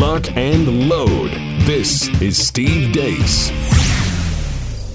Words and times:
lock, 0.00 0.34
and 0.34 0.88
load. 0.88 1.30
This 1.66 2.08
is 2.22 2.38
Steve 2.38 2.90
Deace. 2.90 3.50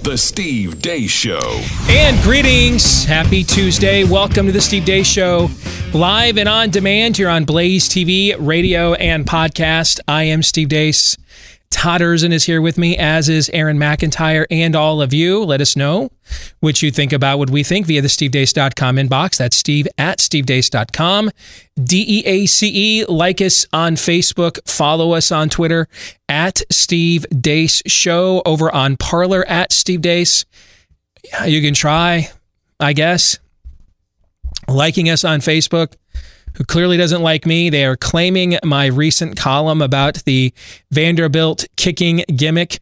The 0.02 0.18
Steve 0.18 0.82
Deace 0.82 1.12
Show. 1.12 1.62
And 1.90 2.20
greetings. 2.24 3.06
Happy 3.06 3.44
Tuesday. 3.44 4.04
Welcome 4.04 4.48
to 4.48 4.52
the 4.52 4.60
Steve 4.60 4.84
Deace 4.84 5.06
Show. 5.06 5.52
Live 5.94 6.40
and 6.40 6.50
on 6.50 6.72
demand 6.72 7.18
here 7.18 7.30
on 7.30 7.46
Blaze 7.46 7.88
TV, 7.88 8.36
radio, 8.40 8.96
and 8.96 9.28
podcast. 9.28 10.00
I 10.08 10.24
am 10.24 10.42
Steve 10.42 10.70
Deace. 10.70 11.16
Todd 11.70 12.02
is 12.02 12.46
here 12.46 12.62
with 12.62 12.78
me, 12.78 12.98
as 12.98 13.30
is 13.30 13.50
Aaron 13.54 13.78
McIntyre 13.78 14.46
and 14.50 14.76
all 14.76 15.02
of 15.02 15.14
you. 15.14 15.44
Let 15.44 15.62
us 15.62 15.76
know 15.76 16.10
what 16.60 16.82
you 16.82 16.90
think 16.90 17.14
about 17.14 17.38
what 17.38 17.50
we 17.50 17.64
think 17.64 17.86
via 17.86 18.02
the 18.02 18.08
stevedeace.com 18.08 18.96
inbox. 18.96 19.38
That's 19.38 19.56
steve 19.56 19.88
at 19.98 20.20
stevedeace.com. 20.20 21.30
D 21.84 22.06
E 22.08 22.24
A 22.26 22.46
C 22.46 22.72
E. 22.74 23.06
Like 23.06 23.42
us 23.42 23.68
on 23.72 23.96
Facebook. 23.96 24.60
Follow 24.68 25.14
us 25.14 25.32
on 25.32 25.50
Twitter 25.50 25.88
at 26.28 26.62
Steve 26.72 27.26
Deace 27.32 27.82
Show. 27.86 28.42
Over 28.46 28.74
on 28.74 28.98
Parler 28.98 29.46
at 29.48 29.72
Steve 29.72 30.02
Deace. 30.02 30.46
You 31.46 31.62
can 31.62 31.74
try, 31.74 32.30
I 32.80 32.94
guess, 32.94 33.40
liking 34.68 35.10
us 35.10 35.24
on 35.24 35.40
Facebook 35.40 35.94
who 36.58 36.64
clearly 36.64 36.98
doesn't 36.98 37.22
like 37.22 37.46
me. 37.46 37.70
They 37.70 37.86
are 37.86 37.96
claiming 37.96 38.58
my 38.64 38.88
recent 38.88 39.38
column 39.38 39.82
about 39.82 40.24
the 40.26 40.54
Vanderbilt 40.92 41.66
kicking 41.76 42.24
gimmick 42.36 42.80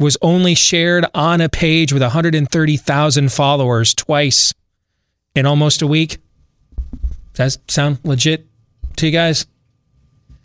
was 0.00 0.16
only 0.22 0.54
shared 0.54 1.06
on 1.14 1.40
a 1.40 1.48
page 1.48 1.92
with 1.92 2.02
130,000 2.02 3.32
followers 3.32 3.94
twice 3.94 4.54
in 5.34 5.44
almost 5.44 5.82
a 5.82 5.86
week. 5.86 6.18
Does 7.34 7.56
that 7.56 7.70
sound 7.70 7.98
legit 8.04 8.46
to 8.96 9.06
you 9.06 9.12
guys? 9.12 9.46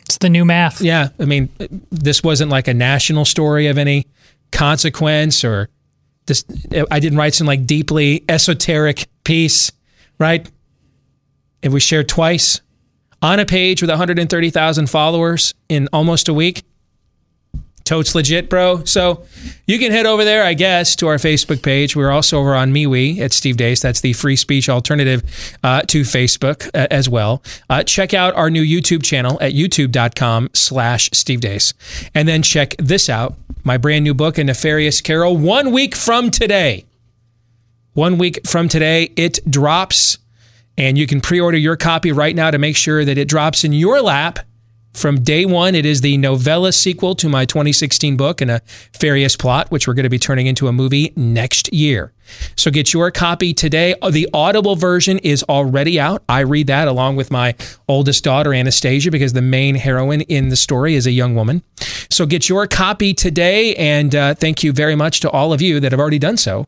It's 0.00 0.18
the 0.18 0.28
new 0.28 0.44
math. 0.44 0.80
Yeah. 0.80 1.08
I 1.18 1.24
mean, 1.24 1.50
this 1.90 2.22
wasn't 2.22 2.50
like 2.50 2.68
a 2.68 2.74
national 2.74 3.24
story 3.24 3.68
of 3.68 3.78
any 3.78 4.06
consequence 4.50 5.44
or 5.44 5.68
this, 6.26 6.44
I 6.90 7.00
didn't 7.00 7.18
write 7.18 7.34
some 7.34 7.46
like 7.46 7.66
deeply 7.66 8.24
esoteric 8.28 9.06
piece, 9.24 9.72
right? 10.18 10.48
It 11.64 11.72
was 11.72 11.82
shared 11.82 12.10
twice 12.10 12.60
on 13.22 13.40
a 13.40 13.46
page 13.46 13.80
with 13.80 13.88
130,000 13.88 14.90
followers 14.90 15.54
in 15.70 15.88
almost 15.94 16.28
a 16.28 16.34
week. 16.34 16.62
Totes 17.84 18.14
legit, 18.14 18.50
bro. 18.50 18.84
So 18.84 19.24
you 19.66 19.78
can 19.78 19.90
head 19.90 20.04
over 20.04 20.24
there, 20.24 20.44
I 20.44 20.52
guess, 20.52 20.94
to 20.96 21.06
our 21.06 21.16
Facebook 21.16 21.62
page. 21.62 21.96
We're 21.96 22.10
also 22.10 22.38
over 22.38 22.54
on 22.54 22.72
MeWe 22.72 23.18
at 23.18 23.32
Steve 23.32 23.56
Deace. 23.56 23.80
That's 23.80 24.02
the 24.02 24.12
free 24.12 24.36
speech 24.36 24.68
alternative 24.68 25.22
uh, 25.62 25.82
to 25.82 26.02
Facebook 26.02 26.68
uh, 26.74 26.86
as 26.90 27.08
well. 27.08 27.42
Uh, 27.70 27.82
check 27.82 28.12
out 28.12 28.34
our 28.34 28.50
new 28.50 28.62
YouTube 28.62 29.02
channel 29.02 29.38
at 29.40 29.52
youtube.com 29.52 30.50
slash 30.52 31.08
Steve 31.14 31.40
Deace. 31.40 31.72
And 32.14 32.28
then 32.28 32.42
check 32.42 32.74
this 32.78 33.08
out, 33.08 33.36
my 33.64 33.78
brand 33.78 34.04
new 34.04 34.12
book, 34.12 34.36
A 34.36 34.44
Nefarious 34.44 35.00
Carol, 35.00 35.34
one 35.36 35.72
week 35.72 35.94
from 35.94 36.30
today. 36.30 36.84
One 37.94 38.18
week 38.18 38.46
from 38.46 38.68
today, 38.68 39.12
it 39.16 39.38
drops 39.50 40.18
and 40.76 40.98
you 40.98 41.06
can 41.06 41.20
pre 41.20 41.40
order 41.40 41.58
your 41.58 41.76
copy 41.76 42.12
right 42.12 42.34
now 42.34 42.50
to 42.50 42.58
make 42.58 42.76
sure 42.76 43.04
that 43.04 43.18
it 43.18 43.28
drops 43.28 43.64
in 43.64 43.72
your 43.72 44.00
lap 44.00 44.40
from 44.94 45.20
day 45.22 45.44
one. 45.44 45.74
It 45.74 45.84
is 45.84 46.00
the 46.00 46.16
novella 46.16 46.72
sequel 46.72 47.14
to 47.16 47.28
my 47.28 47.44
2016 47.44 48.16
book, 48.16 48.40
and 48.40 48.50
a 48.50 48.62
Nefarious 48.92 49.36
Plot, 49.36 49.70
which 49.70 49.86
we're 49.86 49.94
going 49.94 50.04
to 50.04 50.10
be 50.10 50.18
turning 50.18 50.46
into 50.46 50.68
a 50.68 50.72
movie 50.72 51.12
next 51.16 51.72
year. 51.72 52.12
So 52.56 52.70
get 52.70 52.92
your 52.94 53.10
copy 53.10 53.52
today. 53.52 53.94
The 54.08 54.28
Audible 54.32 54.76
version 54.76 55.18
is 55.18 55.42
already 55.44 56.00
out. 56.00 56.22
I 56.28 56.40
read 56.40 56.68
that 56.68 56.88
along 56.88 57.16
with 57.16 57.30
my 57.30 57.54
oldest 57.88 58.24
daughter, 58.24 58.54
Anastasia, 58.54 59.10
because 59.10 59.34
the 59.34 59.42
main 59.42 59.74
heroine 59.74 60.22
in 60.22 60.48
the 60.48 60.56
story 60.56 60.94
is 60.94 61.06
a 61.06 61.10
young 61.10 61.34
woman. 61.34 61.62
So 62.10 62.24
get 62.24 62.48
your 62.48 62.66
copy 62.66 63.12
today, 63.12 63.74
and 63.74 64.14
uh, 64.14 64.34
thank 64.34 64.62
you 64.62 64.72
very 64.72 64.94
much 64.94 65.20
to 65.20 65.30
all 65.30 65.52
of 65.52 65.60
you 65.60 65.80
that 65.80 65.92
have 65.92 66.00
already 66.00 66.18
done 66.18 66.36
so 66.36 66.66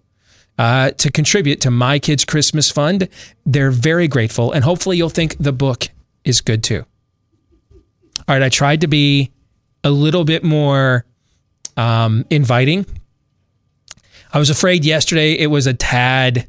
uh, 0.58 0.90
to 0.92 1.10
contribute 1.10 1.60
to 1.62 1.70
My 1.70 1.98
Kids 1.98 2.24
Christmas 2.24 2.70
Fund. 2.70 3.08
They're 3.44 3.70
very 3.70 4.08
grateful, 4.08 4.52
and 4.52 4.64
hopefully, 4.64 4.96
you'll 4.96 5.08
think 5.08 5.36
the 5.38 5.52
book 5.52 5.88
is 6.24 6.40
good 6.40 6.62
too. 6.64 6.84
All 8.28 8.34
right, 8.34 8.42
I 8.42 8.48
tried 8.48 8.80
to 8.80 8.88
be 8.88 9.30
a 9.84 9.90
little 9.90 10.24
bit 10.24 10.42
more 10.42 11.04
um, 11.76 12.24
inviting. 12.30 12.86
I 14.32 14.38
was 14.38 14.50
afraid 14.50 14.84
yesterday 14.84 15.32
it 15.32 15.46
was 15.46 15.66
a 15.66 15.74
tad. 15.74 16.46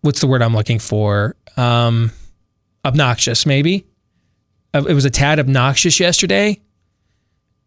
What's 0.00 0.20
the 0.20 0.26
word 0.26 0.42
I'm 0.42 0.54
looking 0.54 0.80
for? 0.80 1.36
Um, 1.56 2.10
obnoxious, 2.84 3.46
maybe. 3.46 3.86
It 4.74 4.94
was 4.94 5.04
a 5.04 5.10
tad 5.10 5.38
obnoxious 5.38 6.00
yesterday. 6.00 6.60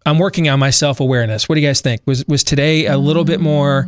I'm 0.06 0.20
working 0.20 0.50
on 0.50 0.60
my 0.60 0.70
self 0.72 1.00
awareness. 1.00 1.48
What 1.48 1.56
do 1.56 1.62
you 1.62 1.68
guys 1.68 1.82
think? 1.82 2.02
Was 2.06 2.26
was 2.26 2.44
today 2.44 2.88
a 2.88 2.98
little 2.98 3.24
bit 3.24 3.40
more? 3.40 3.88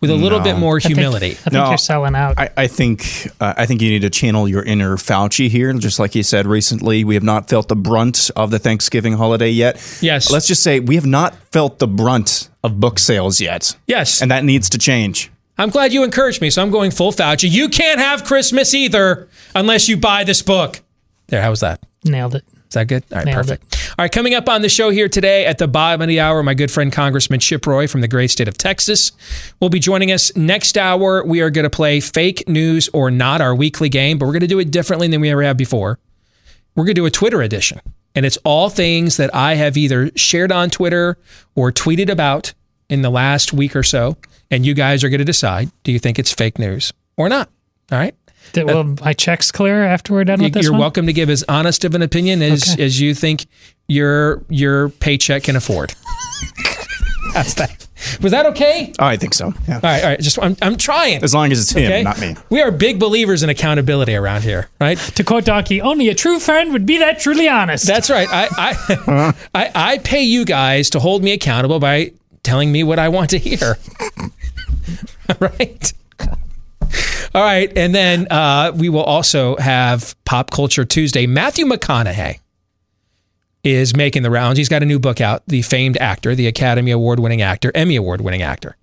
With 0.00 0.10
a 0.10 0.14
little 0.14 0.38
No. 0.38 0.44
bit 0.44 0.56
more 0.58 0.76
I 0.76 0.80
think- 0.80 0.94
humility. 0.94 1.30
I 1.32 1.34
think, 1.34 1.52
No, 1.52 1.68
you're 1.70 1.78
selling 1.78 2.14
out. 2.14 2.38
I, 2.38 2.50
I 2.56 2.66
think 2.68 3.28
uh, 3.40 3.54
I 3.56 3.66
think 3.66 3.82
you 3.82 3.90
need 3.90 4.02
to 4.02 4.10
channel 4.10 4.48
your 4.48 4.62
inner 4.62 4.96
Fauci 4.96 5.48
here. 5.48 5.72
Just 5.74 5.98
like 5.98 6.12
he 6.12 6.22
said 6.22 6.46
recently, 6.46 7.02
we 7.04 7.14
have 7.14 7.22
not 7.24 7.48
felt 7.48 7.68
the 7.68 7.76
brunt 7.76 8.30
of 8.36 8.50
the 8.50 8.58
Thanksgiving 8.58 9.14
holiday 9.14 9.50
yet. 9.50 9.76
Yes. 10.00 10.30
Let's 10.30 10.46
just 10.46 10.62
say 10.62 10.80
we 10.80 10.94
have 10.94 11.06
not 11.06 11.34
felt 11.52 11.78
the 11.78 11.88
brunt 11.88 12.48
of 12.62 12.78
book 12.80 12.98
sales 12.98 13.40
yet. 13.40 13.76
Yes. 13.86 14.22
And 14.22 14.30
that 14.30 14.44
needs 14.44 14.68
to 14.70 14.78
change. 14.78 15.30
I'm 15.60 15.70
glad 15.70 15.92
you 15.92 16.04
encouraged 16.04 16.40
me, 16.40 16.50
so 16.50 16.62
I'm 16.62 16.70
going 16.70 16.92
full 16.92 17.10
Fauci. 17.10 17.50
You 17.50 17.68
can't 17.68 17.98
have 17.98 18.22
Christmas 18.24 18.74
either 18.74 19.28
unless 19.56 19.88
you 19.88 19.96
buy 19.96 20.22
this 20.22 20.40
book. 20.42 20.80
There, 21.26 21.42
how 21.42 21.50
was 21.50 21.60
that? 21.60 21.80
Nailed 22.04 22.36
it. 22.36 22.44
Is 22.68 22.74
that 22.74 22.86
good? 22.86 23.02
All 23.10 23.18
right, 23.18 23.24
Nailed 23.24 23.36
perfect. 23.46 23.92
All 23.98 24.04
right, 24.04 24.12
coming 24.12 24.34
up 24.34 24.46
on 24.46 24.60
the 24.60 24.68
show 24.68 24.90
here 24.90 25.08
today 25.08 25.46
at 25.46 25.56
the 25.56 25.66
bottom 25.66 26.02
of 26.02 26.08
the 26.08 26.20
hour, 26.20 26.42
my 26.42 26.52
good 26.52 26.70
friend 26.70 26.92
Congressman 26.92 27.40
Chip 27.40 27.66
Roy 27.66 27.86
from 27.86 28.02
the 28.02 28.08
great 28.08 28.30
state 28.30 28.46
of 28.46 28.58
Texas 28.58 29.12
will 29.58 29.70
be 29.70 29.80
joining 29.80 30.12
us 30.12 30.34
next 30.36 30.76
hour. 30.76 31.24
We 31.24 31.40
are 31.40 31.48
going 31.48 31.64
to 31.64 31.70
play 31.70 32.00
fake 32.00 32.46
news 32.46 32.90
or 32.92 33.10
not, 33.10 33.40
our 33.40 33.54
weekly 33.54 33.88
game, 33.88 34.18
but 34.18 34.26
we're 34.26 34.32
going 34.32 34.40
to 34.40 34.46
do 34.46 34.58
it 34.58 34.70
differently 34.70 35.08
than 35.08 35.22
we 35.22 35.30
ever 35.30 35.42
have 35.42 35.56
before. 35.56 35.98
We're 36.76 36.84
going 36.84 36.94
to 36.94 37.00
do 37.00 37.06
a 37.06 37.10
Twitter 37.10 37.40
edition, 37.40 37.80
and 38.14 38.26
it's 38.26 38.36
all 38.44 38.68
things 38.68 39.16
that 39.16 39.34
I 39.34 39.54
have 39.54 39.78
either 39.78 40.10
shared 40.14 40.52
on 40.52 40.68
Twitter 40.68 41.16
or 41.54 41.72
tweeted 41.72 42.10
about 42.10 42.52
in 42.90 43.00
the 43.00 43.10
last 43.10 43.54
week 43.54 43.74
or 43.74 43.82
so, 43.82 44.18
and 44.50 44.66
you 44.66 44.74
guys 44.74 45.02
are 45.02 45.08
going 45.08 45.18
to 45.20 45.24
decide: 45.24 45.70
do 45.84 45.90
you 45.90 45.98
think 45.98 46.18
it's 46.18 46.32
fake 46.32 46.58
news 46.58 46.92
or 47.16 47.30
not? 47.30 47.48
All 47.90 47.98
right. 47.98 48.14
Did, 48.52 48.64
well, 48.66 48.78
uh, 48.80 48.84
my 49.04 49.12
check's 49.12 49.50
clear 49.52 49.84
after 49.84 50.12
we're 50.12 50.24
done 50.24 50.40
with 50.42 50.52
this 50.54 50.62
You're 50.64 50.72
one? 50.72 50.80
welcome 50.80 51.06
to 51.06 51.12
give 51.12 51.28
as 51.30 51.44
honest 51.48 51.84
of 51.84 51.94
an 51.94 52.02
opinion 52.02 52.42
as 52.42 52.72
Okay. 52.74 52.84
as 52.84 53.00
you 53.00 53.14
think 53.14 53.46
your 53.88 54.42
your 54.48 54.88
paycheck 54.90 55.44
can 55.44 55.56
afford. 55.56 55.94
That's 57.34 57.54
that. 57.54 57.86
Was 58.22 58.32
that 58.32 58.46
okay? 58.46 58.92
Oh, 58.98 59.04
I 59.04 59.16
think 59.16 59.34
so. 59.34 59.52
Yeah. 59.68 59.74
All 59.76 59.80
right, 59.82 60.02
all 60.02 60.08
right. 60.10 60.20
Just 60.20 60.38
I'm, 60.40 60.56
I'm 60.62 60.76
trying. 60.76 61.22
As 61.22 61.34
long 61.34 61.52
as 61.52 61.60
it's 61.60 61.72
him, 61.72 61.84
Okay? 61.84 62.02
not 62.02 62.18
me. 62.20 62.36
We 62.48 62.62
are 62.62 62.70
big 62.70 62.98
believers 62.98 63.42
in 63.42 63.50
accountability 63.50 64.14
around 64.14 64.42
here, 64.44 64.68
right? 64.80 64.96
To 64.98 65.24
quote 65.24 65.44
Donkey, 65.44 65.80
only 65.82 66.08
a 66.08 66.14
true 66.14 66.38
friend 66.38 66.72
would 66.72 66.86
be 66.86 66.98
that 66.98 67.20
truly 67.20 67.48
honest. 67.48 67.86
That's 67.86 68.08
right. 68.08 68.28
I 68.30 68.48
I, 68.56 69.34
I 69.54 69.70
I 69.74 69.98
pay 69.98 70.22
you 70.22 70.44
guys 70.44 70.88
to 70.90 71.00
hold 71.00 71.22
me 71.22 71.32
accountable 71.32 71.80
by 71.80 72.12
telling 72.42 72.72
me 72.72 72.82
what 72.82 72.98
I 72.98 73.08
want 73.10 73.30
to 73.30 73.38
hear. 73.38 73.76
right. 75.40 75.92
All 77.34 77.42
right, 77.42 77.70
and 77.76 77.94
then 77.94 78.26
uh, 78.30 78.72
we 78.74 78.88
will 78.88 79.02
also 79.02 79.56
have 79.56 80.16
Pop 80.24 80.50
Culture 80.50 80.84
Tuesday. 80.84 81.26
Matthew 81.26 81.66
McConaughey 81.66 82.40
is 83.62 83.94
making 83.94 84.22
the 84.22 84.30
rounds. 84.30 84.56
He's 84.56 84.68
got 84.68 84.82
a 84.82 84.86
new 84.86 84.98
book 84.98 85.20
out. 85.20 85.42
The 85.46 85.62
famed 85.62 85.98
actor, 85.98 86.34
the 86.34 86.46
Academy 86.46 86.90
Award-winning 86.90 87.42
actor, 87.42 87.70
Emmy 87.74 87.96
Award-winning 87.96 88.42
actor. 88.42 88.76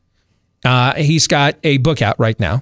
Uh, 0.63 0.93
he's 0.95 1.27
got 1.27 1.55
a 1.63 1.77
book 1.77 2.01
out 2.01 2.19
right 2.19 2.39
now, 2.39 2.61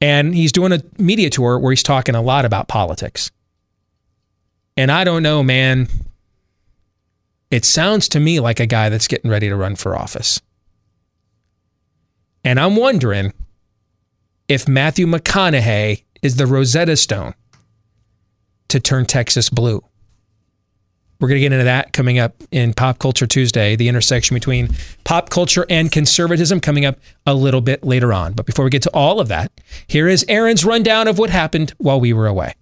and 0.00 0.34
he's 0.34 0.52
doing 0.52 0.72
a 0.72 0.80
media 0.98 1.30
tour 1.30 1.58
where 1.58 1.70
he's 1.70 1.82
talking 1.82 2.14
a 2.14 2.22
lot 2.22 2.44
about 2.44 2.68
politics. 2.68 3.30
And 4.76 4.90
I 4.90 5.04
don't 5.04 5.22
know, 5.22 5.42
man. 5.42 5.88
It 7.50 7.64
sounds 7.64 8.08
to 8.08 8.18
me 8.18 8.40
like 8.40 8.58
a 8.58 8.66
guy 8.66 8.88
that's 8.88 9.06
getting 9.06 9.30
ready 9.30 9.48
to 9.48 9.54
run 9.54 9.76
for 9.76 9.96
office. 9.96 10.40
And 12.42 12.58
I'm 12.58 12.74
wondering 12.74 13.32
if 14.48 14.68
Matthew 14.68 15.06
McConaughey 15.06 16.04
is 16.22 16.36
the 16.36 16.46
Rosetta 16.46 16.96
Stone 16.96 17.34
to 18.68 18.80
turn 18.80 19.06
Texas 19.06 19.48
blue. 19.48 19.82
We're 21.20 21.28
going 21.28 21.36
to 21.36 21.40
get 21.40 21.52
into 21.52 21.64
that 21.64 21.92
coming 21.92 22.18
up 22.18 22.34
in 22.50 22.74
Pop 22.74 22.98
Culture 22.98 23.26
Tuesday, 23.26 23.76
the 23.76 23.88
intersection 23.88 24.34
between 24.34 24.74
pop 25.04 25.30
culture 25.30 25.64
and 25.70 25.90
conservatism 25.90 26.60
coming 26.60 26.84
up 26.84 26.98
a 27.24 27.34
little 27.34 27.60
bit 27.60 27.84
later 27.84 28.12
on. 28.12 28.32
But 28.34 28.46
before 28.46 28.64
we 28.64 28.70
get 28.70 28.82
to 28.82 28.90
all 28.90 29.20
of 29.20 29.28
that, 29.28 29.52
here 29.86 30.08
is 30.08 30.24
Aaron's 30.28 30.64
rundown 30.64 31.08
of 31.08 31.18
what 31.18 31.30
happened 31.30 31.72
while 31.78 32.00
we 32.00 32.12
were 32.12 32.26
away. 32.26 32.54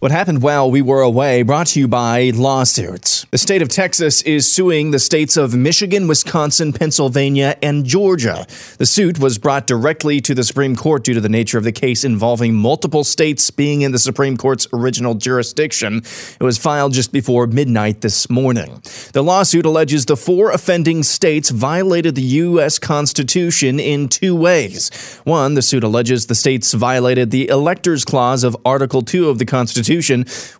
What 0.00 0.12
happened 0.12 0.40
while 0.40 0.70
we 0.70 0.80
were 0.80 1.02
away 1.02 1.42
brought 1.42 1.66
to 1.66 1.80
you 1.80 1.86
by 1.86 2.30
lawsuits. 2.34 3.26
The 3.32 3.36
state 3.36 3.60
of 3.60 3.68
Texas 3.68 4.22
is 4.22 4.50
suing 4.50 4.92
the 4.92 4.98
states 4.98 5.36
of 5.36 5.54
Michigan, 5.54 6.08
Wisconsin, 6.08 6.72
Pennsylvania, 6.72 7.58
and 7.62 7.84
Georgia. 7.84 8.46
The 8.78 8.86
suit 8.86 9.18
was 9.18 9.36
brought 9.36 9.66
directly 9.66 10.22
to 10.22 10.34
the 10.34 10.42
Supreme 10.42 10.74
Court 10.74 11.04
due 11.04 11.12
to 11.12 11.20
the 11.20 11.28
nature 11.28 11.58
of 11.58 11.64
the 11.64 11.70
case 11.70 12.02
involving 12.02 12.54
multiple 12.54 13.04
states 13.04 13.50
being 13.50 13.82
in 13.82 13.92
the 13.92 13.98
Supreme 13.98 14.38
Court's 14.38 14.66
original 14.72 15.16
jurisdiction. 15.16 15.98
It 15.98 16.42
was 16.44 16.56
filed 16.56 16.94
just 16.94 17.12
before 17.12 17.46
midnight 17.46 18.00
this 18.00 18.30
morning. 18.30 18.80
The 19.12 19.22
lawsuit 19.22 19.66
alleges 19.66 20.06
the 20.06 20.16
four 20.16 20.50
offending 20.50 21.02
states 21.02 21.50
violated 21.50 22.14
the 22.14 22.22
U.S. 22.22 22.78
Constitution 22.78 23.78
in 23.78 24.08
two 24.08 24.34
ways. 24.34 25.20
One, 25.24 25.52
the 25.52 25.62
suit 25.62 25.84
alleges 25.84 26.24
the 26.24 26.34
states 26.34 26.72
violated 26.72 27.30
the 27.30 27.48
Electors 27.48 28.06
Clause 28.06 28.44
of 28.44 28.56
Article 28.64 29.02
2 29.02 29.28
of 29.28 29.38
the 29.38 29.44
Constitution 29.44 29.89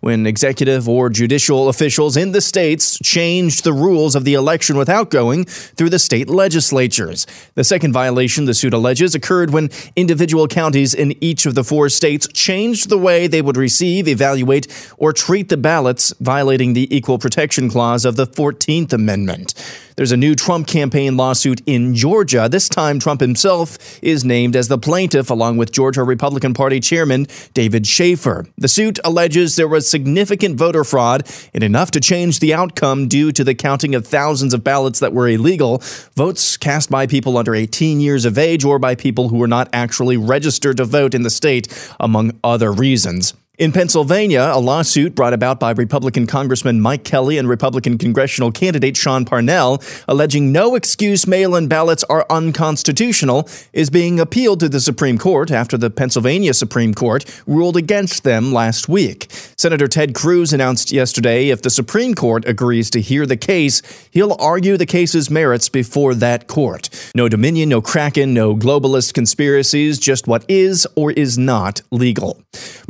when 0.01 0.27
executive 0.27 0.89
or 0.89 1.09
judicial 1.09 1.69
officials 1.69 2.17
in 2.17 2.31
the 2.31 2.41
states 2.41 2.99
changed 2.99 3.63
the 3.63 3.73
rules 3.73 4.15
of 4.15 4.25
the 4.25 4.33
election 4.33 4.77
without 4.77 5.09
going 5.09 5.45
through 5.45 5.89
the 5.89 5.99
state 5.99 6.29
legislatures. 6.29 7.25
The 7.55 7.63
second 7.63 7.93
violation 7.93 8.45
the 8.45 8.53
suit 8.53 8.73
alleges 8.73 9.15
occurred 9.15 9.51
when 9.51 9.69
individual 9.95 10.47
counties 10.47 10.93
in 10.93 11.15
each 11.23 11.45
of 11.45 11.55
the 11.55 11.63
four 11.63 11.89
states 11.89 12.27
changed 12.33 12.89
the 12.89 12.97
way 12.97 13.27
they 13.27 13.41
would 13.41 13.57
receive, 13.57 14.07
evaluate, 14.07 14.67
or 14.97 15.13
treat 15.13 15.49
the 15.49 15.57
ballots, 15.57 16.13
violating 16.19 16.73
the 16.73 16.93
Equal 16.95 17.17
Protection 17.17 17.69
Clause 17.69 18.05
of 18.05 18.15
the 18.15 18.27
14th 18.27 18.93
Amendment. 18.93 19.53
There's 20.01 20.11
a 20.11 20.17
new 20.17 20.33
Trump 20.33 20.65
campaign 20.65 21.15
lawsuit 21.15 21.61
in 21.67 21.93
Georgia. 21.93 22.49
This 22.49 22.67
time, 22.67 22.97
Trump 22.97 23.21
himself 23.21 23.77
is 24.01 24.25
named 24.25 24.55
as 24.55 24.67
the 24.67 24.79
plaintiff, 24.79 25.29
along 25.29 25.57
with 25.57 25.71
Georgia 25.71 26.03
Republican 26.03 26.55
Party 26.55 26.79
Chairman 26.79 27.27
David 27.53 27.85
Shafer. 27.85 28.47
The 28.57 28.67
suit 28.67 28.97
alleges 29.03 29.57
there 29.57 29.67
was 29.67 29.87
significant 29.87 30.55
voter 30.55 30.83
fraud 30.83 31.29
and 31.53 31.63
enough 31.63 31.91
to 31.91 31.99
change 31.99 32.39
the 32.39 32.51
outcome 32.51 33.09
due 33.09 33.31
to 33.31 33.43
the 33.43 33.53
counting 33.53 33.93
of 33.93 34.07
thousands 34.07 34.55
of 34.55 34.63
ballots 34.63 34.99
that 35.01 35.13
were 35.13 35.29
illegal, 35.29 35.83
votes 36.15 36.57
cast 36.57 36.89
by 36.89 37.05
people 37.05 37.37
under 37.37 37.53
18 37.53 37.99
years 37.99 38.25
of 38.25 38.39
age 38.39 38.65
or 38.65 38.79
by 38.79 38.95
people 38.95 39.29
who 39.29 39.37
were 39.37 39.47
not 39.47 39.69
actually 39.71 40.17
registered 40.17 40.77
to 40.77 40.85
vote 40.85 41.13
in 41.13 41.21
the 41.21 41.29
state, 41.29 41.67
among 41.99 42.39
other 42.43 42.71
reasons. 42.71 43.35
In 43.57 43.73
Pennsylvania, 43.73 44.49
a 44.53 44.61
lawsuit 44.61 45.13
brought 45.13 45.33
about 45.33 45.59
by 45.59 45.71
Republican 45.71 46.25
Congressman 46.25 46.79
Mike 46.79 47.03
Kelly 47.03 47.37
and 47.37 47.49
Republican 47.49 47.97
congressional 47.97 48.49
candidate 48.49 48.95
Sean 48.95 49.25
Parnell, 49.25 49.83
alleging 50.07 50.53
no 50.53 50.73
excuse 50.73 51.27
mail 51.27 51.53
in 51.55 51.67
ballots 51.67 52.05
are 52.05 52.25
unconstitutional, 52.29 53.49
is 53.73 53.89
being 53.89 54.21
appealed 54.21 54.61
to 54.61 54.69
the 54.69 54.79
Supreme 54.79 55.17
Court 55.17 55.51
after 55.51 55.77
the 55.77 55.89
Pennsylvania 55.89 56.53
Supreme 56.53 56.93
Court 56.93 57.25
ruled 57.45 57.75
against 57.75 58.23
them 58.23 58.53
last 58.53 58.87
week. 58.87 59.27
Senator 59.57 59.89
Ted 59.89 60.15
Cruz 60.15 60.53
announced 60.53 60.93
yesterday 60.93 61.49
if 61.49 61.61
the 61.61 61.69
Supreme 61.69 62.15
Court 62.15 62.47
agrees 62.47 62.89
to 62.91 63.01
hear 63.01 63.25
the 63.25 63.35
case, 63.35 63.81
he'll 64.11 64.37
argue 64.39 64.77
the 64.77 64.85
case's 64.85 65.29
merits 65.29 65.67
before 65.67 66.15
that 66.15 66.47
court. 66.47 66.89
No 67.13 67.27
Dominion, 67.27 67.67
no 67.67 67.81
Kraken, 67.81 68.33
no 68.33 68.55
globalist 68.55 69.13
conspiracies, 69.13 69.99
just 69.99 70.25
what 70.25 70.45
is 70.49 70.87
or 70.95 71.11
is 71.11 71.37
not 71.37 71.81
legal. 71.91 72.41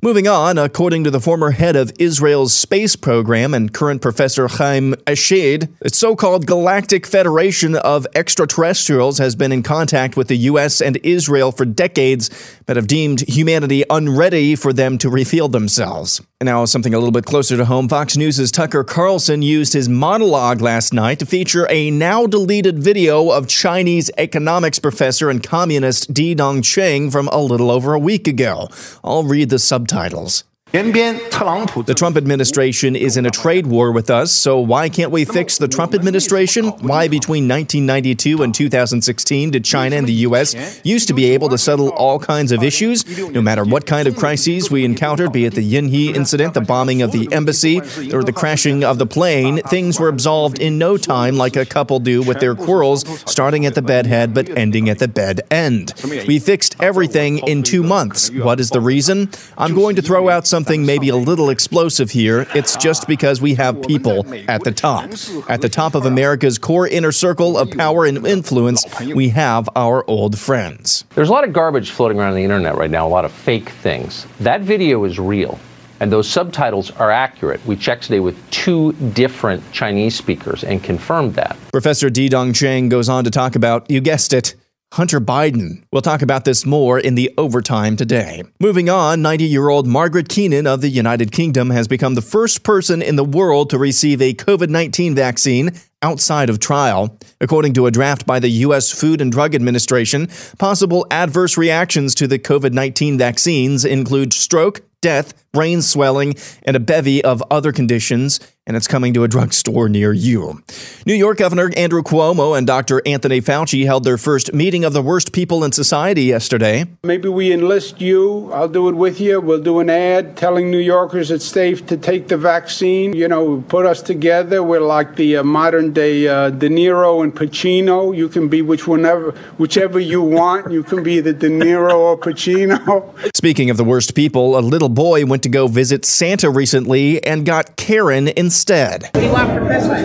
Moving 0.04 0.28
on, 0.28 0.51
according 0.58 1.04
to 1.04 1.12
the 1.12 1.20
former 1.20 1.52
head 1.52 1.76
of 1.76 1.92
Israel's 2.00 2.54
space 2.54 2.96
program 2.96 3.54
and 3.54 3.74
current 3.74 4.02
professor 4.02 4.48
Chaim 4.48 4.94
Eshed, 5.06 5.70
the 5.80 5.90
so 5.90 6.16
called 6.16 6.48
Galactic 6.48 7.06
Federation 7.06 7.76
of 7.76 8.08
Extraterrestrials 8.16 9.18
has 9.18 9.36
been 9.36 9.52
in 9.52 9.64
contact 9.64 10.18
with 10.18 10.28
the 10.28 10.38
U.S. 10.38 10.82
and 10.82 10.98
Israel 11.04 11.52
for 11.52 11.66
decades, 11.66 12.30
but 12.66 12.76
have 12.76 12.88
deemed 12.88 13.28
humanity 13.28 13.84
unready 13.90 14.56
for 14.56 14.74
them 14.74 14.98
to 14.98 15.10
reveal 15.10 15.48
themselves. 15.48 16.22
Now, 16.42 16.66
something 16.66 16.94
a 16.94 16.98
little 16.98 17.12
bit 17.12 17.26
closer 17.26 17.56
to 17.56 17.66
home, 17.66 17.88
Fox 17.88 18.18
News' 18.18 18.52
Tucker 18.52 18.84
Carlson 18.84 19.44
used 19.44 19.74
his 19.74 19.88
monologue 19.88 20.60
last 20.60 20.92
night 20.92 21.20
to 21.20 21.26
feature 21.26 21.68
a 21.70 21.92
now 21.92 22.26
deleted 22.26 22.80
video 22.80 23.30
of 23.30 23.48
Chinese 23.48 24.10
economics 24.18 24.80
professor 24.80 25.30
and 25.30 25.44
communist 25.44 26.14
Di 26.14 26.36
Dongsheng 26.36 27.12
from 27.12 27.28
a 27.28 27.40
little 27.40 27.70
over 27.70 27.94
a 27.94 28.00
week 28.00 28.28
ago. 28.28 28.70
I'll 29.04 29.24
read 29.24 29.50
the 29.50 29.60
subtitles. 29.60 30.41
The 30.72 31.94
Trump 31.98 32.16
administration 32.16 32.96
is 32.96 33.18
in 33.18 33.26
a 33.26 33.30
trade 33.30 33.68
war 33.68 33.92
with 33.92 34.10
us, 34.10 34.32
so 34.32 34.58
why 34.58 34.88
can't 34.88 35.12
we 35.12 35.26
fix 35.26 35.58
the 35.58 35.68
Trump 35.68 35.94
administration? 35.94 36.68
Why 36.68 37.10
between 37.10 37.46
1992 37.46 38.42
and 38.42 38.56
2016 38.56 39.52
did 39.52 39.66
China 39.66 39.98
and 39.98 40.08
the 40.08 40.14
U.S. 40.30 40.80
used 40.86 41.10
to 41.10 41.14
be 41.14 41.26
able 41.32 41.50
to 41.50 41.58
settle 41.58 41.90
all 41.90 42.20
kinds 42.20 42.54
of 42.54 42.64
issues, 42.64 43.06
no 43.32 43.42
matter 43.42 43.66
what 43.66 43.86
kind 43.86 44.08
of 44.08 44.16
crises 44.16 44.72
we 44.72 44.86
encountered, 44.86 45.34
be 45.34 45.44
it 45.44 45.56
the 45.56 45.74
Yinhe 45.74 46.16
incident, 46.16 46.54
the 46.54 46.62
bombing 46.62 47.02
of 47.02 47.12
the 47.12 47.28
embassy, 47.34 47.80
or 48.14 48.24
the 48.24 48.34
crashing 48.34 48.86
of 48.86 48.98
the 48.98 49.06
plane, 49.06 49.58
things 49.64 50.00
were 50.00 50.08
absolved 50.08 50.58
in 50.60 50.78
no 50.78 50.96
time 50.96 51.36
like 51.36 51.58
a 51.58 51.66
couple 51.66 52.00
do 52.00 52.22
with 52.22 52.40
their 52.40 52.56
quarrels, 52.56 53.04
starting 53.30 53.66
at 53.66 53.76
the 53.76 53.82
bedhead 53.82 54.34
but 54.34 54.48
ending 54.58 54.88
at 54.88 55.00
the 55.00 55.10
bed 55.10 55.42
end. 55.52 55.94
We 56.06 56.40
fixed 56.40 56.78
everything 56.80 57.40
in 57.40 57.64
two 57.64 57.84
months. 57.84 58.32
What 58.32 58.62
is 58.62 58.70
the 58.70 58.80
reason? 58.80 59.32
I'm 59.58 59.76
going 59.76 59.98
to 59.98 60.02
throw 60.02 60.30
out 60.30 60.48
some 60.48 60.61
something 60.62 60.86
maybe 60.86 61.10
a 61.10 61.16
little 61.16 61.50
explosive 61.50 62.12
here. 62.12 62.46
It's 62.54 62.76
just 62.76 63.08
because 63.08 63.42
we 63.42 63.56
have 63.56 63.82
people 63.82 64.24
at 64.48 64.64
the 64.64 64.72
top. 64.72 65.10
At 65.50 65.62
the 65.62 65.70
top 65.70 65.96
of 65.96 66.06
America's 66.06 66.60
core 66.60 66.88
inner 66.88 67.12
circle 67.12 67.58
of 67.58 67.72
power 67.72 68.06
and 68.06 68.28
influence, 68.28 68.86
we 69.16 69.30
have 69.30 69.68
our 69.76 70.08
old 70.08 70.38
friends. 70.38 71.04
There's 71.16 71.30
a 71.30 71.32
lot 71.32 71.48
of 71.48 71.52
garbage 71.52 71.90
floating 71.90 72.20
around 72.20 72.36
the 72.36 72.44
internet 72.44 72.76
right 72.76 72.92
now, 72.92 73.08
a 73.08 73.10
lot 73.10 73.26
of 73.26 73.32
fake 73.32 73.70
things. 73.70 74.28
That 74.40 74.62
video 74.62 75.04
is 75.04 75.18
real. 75.18 75.60
And 76.00 76.12
those 76.12 76.30
subtitles 76.30 76.92
are 76.92 77.10
accurate. 77.10 77.66
We 77.66 77.76
checked 77.76 78.04
today 78.04 78.20
with 78.20 78.38
two 78.52 78.94
different 79.14 79.64
Chinese 79.72 80.16
speakers 80.16 80.64
and 80.64 80.84
confirmed 80.84 81.34
that. 81.36 81.58
Professor 81.72 82.12
Di 82.12 82.30
Dongsheng 82.30 82.90
goes 82.90 83.10
on 83.10 83.24
to 83.24 83.32
talk 83.32 83.56
about, 83.56 83.90
you 83.90 84.00
guessed 84.00 84.34
it, 84.34 84.56
Hunter 84.94 85.22
Biden. 85.22 85.84
We'll 85.94 86.02
talk 86.02 86.22
about 86.22 86.44
this 86.44 86.66
more 86.66 87.00
in 87.00 87.16
the 87.16 87.34
overtime 87.38 87.96
today. 87.96 88.44
Moving 88.60 88.90
on, 88.90 89.22
90 89.22 89.46
year 89.46 89.70
old 89.70 89.88
Margaret 89.88 90.28
Keenan 90.28 90.68
of 90.68 90.82
the 90.82 90.90
United 90.90 91.32
Kingdom 91.32 91.70
has 91.70 91.88
become 91.88 92.16
the 92.16 92.22
first 92.22 92.64
person 92.64 93.02
in 93.02 93.16
the 93.16 93.24
world 93.24 93.70
to 93.70 93.78
receive 93.78 94.22
a 94.22 94.34
COVID 94.34 94.70
19 94.70 95.16
vaccine 95.16 95.72
outside 96.02 96.50
of 96.50 96.60
trial. 96.60 97.18
According 97.40 97.74
to 97.76 97.86
a 97.86 97.92
draft 97.92 98.26
by 98.26 98.40
the 98.40 98.50
U.S. 98.66 98.92
Food 98.92 99.22
and 99.22 99.32
Drug 99.32 99.56
Administration, 99.56 100.28
possible 100.58 101.08
adverse 101.10 101.58
reactions 101.58 102.14
to 102.16 102.28
the 102.28 102.40
COVID 102.40 102.74
19 102.74 103.18
vaccines 103.18 103.86
include 103.86 104.34
stroke, 104.34 104.82
death, 105.02 105.34
brain 105.52 105.82
swelling, 105.82 106.36
and 106.64 106.76
a 106.76 106.80
bevy 106.80 107.24
of 107.24 107.44
other 107.52 107.72
conditions, 107.72 108.40
and 108.68 108.78
it's 108.78 108.88
coming 108.88 109.14
to 109.14 109.24
a 109.24 109.28
drugstore 109.28 109.90
near 109.90 110.14
you. 110.14 110.64
New 111.06 111.16
York 111.16 111.40
Governor 111.40 111.72
Andrew 111.76 112.04
Cuomo 112.04 112.56
and 112.56 112.68
Dr. 112.68 113.02
Anthony 113.06 113.42
Fauci 113.42 113.86
held 113.86 114.04
their 114.04 114.20
first 114.20 114.54
meeting 114.54 114.86
of 114.86 114.94
the 114.94 115.02
worst 115.02 115.34
people 115.34 115.64
in 115.64 115.72
society 115.72 116.24
yesterday. 116.24 116.86
Maybe 117.04 117.28
we 117.28 117.52
enlist 117.52 118.00
you. 118.00 118.52
I'll 118.54 118.70
do 118.70 118.88
it 118.88 118.94
with 118.94 119.20
you. 119.20 119.42
We'll 119.42 119.64
do 119.64 119.80
an 119.80 119.90
ad 119.90 120.38
telling 120.38 120.70
New 120.70 120.78
Yorkers 120.78 121.32
it's 121.32 121.46
safe 121.46 121.86
to 121.88 121.98
take 121.98 122.28
the 122.28 122.38
vaccine. 122.38 123.14
You 123.14 123.28
know, 123.28 123.64
put 123.68 123.86
us 123.86 124.02
together. 124.02 124.62
We're 124.62 124.80
like 124.80 125.16
the 125.16 125.38
uh, 125.38 125.44
modern 125.44 125.92
day 125.92 126.28
uh, 126.28 126.52
De 126.52 126.70
Niro 126.70 127.24
and 127.24 127.36
Pacino. 127.36 128.16
You 128.16 128.30
can 128.30 128.48
be 128.48 128.62
which 128.62 128.88
whenever, 128.88 129.32
whichever 129.58 130.00
you 130.00 130.22
want. 130.22 130.72
You 130.72 130.84
can 130.84 131.02
be 131.02 131.20
the 131.20 131.34
De 131.34 131.50
Niro 131.50 131.98
or 131.98 132.18
Pacino. 132.18 133.36
Speaking 133.36 133.72
of 133.72 133.78
the 133.78 133.84
worst 133.84 134.14
people, 134.14 134.58
a 134.58 134.62
little 134.62 134.91
boy 134.92 135.26
went 135.26 135.44
to 135.44 135.50
go 135.50 135.68
visit 135.68 136.06
Santa 136.06 136.50
recently 136.50 137.24
and 137.24 137.46
got 137.46 137.76
Karen 137.78 138.28
instead. 138.30 139.04
What 139.04 139.14
do 139.14 139.22
you 139.22 139.32
want 139.32 139.50
for 139.52 139.66
Christmas? 139.66 140.02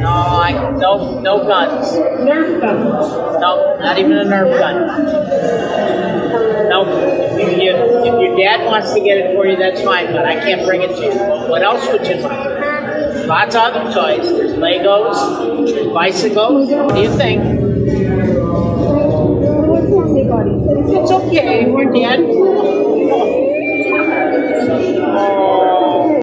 No, 0.00 0.08
I, 0.08 0.76
no, 0.78 1.20
no 1.20 1.44
guns. 1.44 1.88
Nerf 1.88 2.60
guns. 2.60 3.40
No, 3.40 3.78
not 3.80 3.98
even 3.98 4.12
a 4.12 4.24
Nerf 4.24 4.58
gun. 4.58 4.86
No, 6.68 6.86
if, 7.38 7.62
you, 7.62 7.70
if 7.70 8.20
your 8.20 8.36
dad 8.36 8.64
wants 8.66 8.92
to 8.94 9.00
get 9.00 9.18
it 9.18 9.36
for 9.36 9.46
you, 9.46 9.56
that's 9.56 9.82
fine, 9.82 10.06
but 10.12 10.24
I 10.24 10.34
can't 10.34 10.64
bring 10.66 10.82
it 10.82 10.88
to 10.88 11.02
you. 11.02 11.50
What 11.50 11.62
else 11.62 11.86
would 11.88 12.06
you 12.06 12.16
like? 12.16 13.26
Lots 13.26 13.54
of 13.54 13.60
other 13.60 13.92
toys. 13.92 14.28
There's 14.28 14.52
Legos, 14.52 15.66
there's 15.66 15.92
bicycles. 15.92 16.70
What 16.70 16.94
do 16.94 17.02
you 17.02 17.14
think? 17.16 17.61
It's 20.94 21.10
okay, 21.10 21.70
we're 21.70 21.90
dead. 21.90 22.20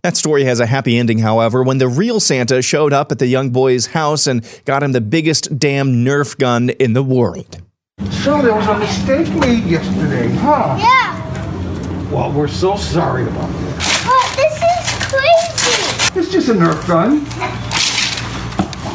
That 0.04 0.16
story 0.16 0.44
has 0.44 0.60
a 0.60 0.68
happy 0.68 0.98
ending, 0.98 1.18
however, 1.18 1.64
when 1.64 1.80
the 1.80 1.88
real 1.88 2.20
Santa 2.20 2.62
showed 2.62 2.94
up 2.94 3.12
at 3.12 3.18
the 3.18 3.26
young 3.26 3.50
boy's 3.50 3.88
house 3.88 4.28
and 4.28 4.46
got 4.66 4.84
him 4.84 4.92
the 4.92 5.02
biggest 5.02 5.58
damn 5.58 6.06
Nerf 6.06 6.38
gun 6.38 6.70
in 6.70 6.94
the 6.94 7.02
world. 7.02 7.62
So 8.12 8.42
there 8.44 8.54
was 8.54 8.68
a 8.68 8.78
mistake 8.78 9.28
made 9.36 9.64
yesterday, 9.66 10.30
huh? 10.36 10.78
Yeah. 10.80 12.12
Well, 12.12 12.32
we're 12.32 12.48
so 12.48 12.76
sorry 12.78 13.24
about 13.24 13.52
this. 13.62 14.06
But 14.06 14.36
this 14.36 14.56
is 14.56 14.88
crazy. 15.10 16.20
It's 16.20 16.32
just 16.32 16.50
a 16.50 16.54
Nerf 16.54 16.88
gun. 16.88 17.26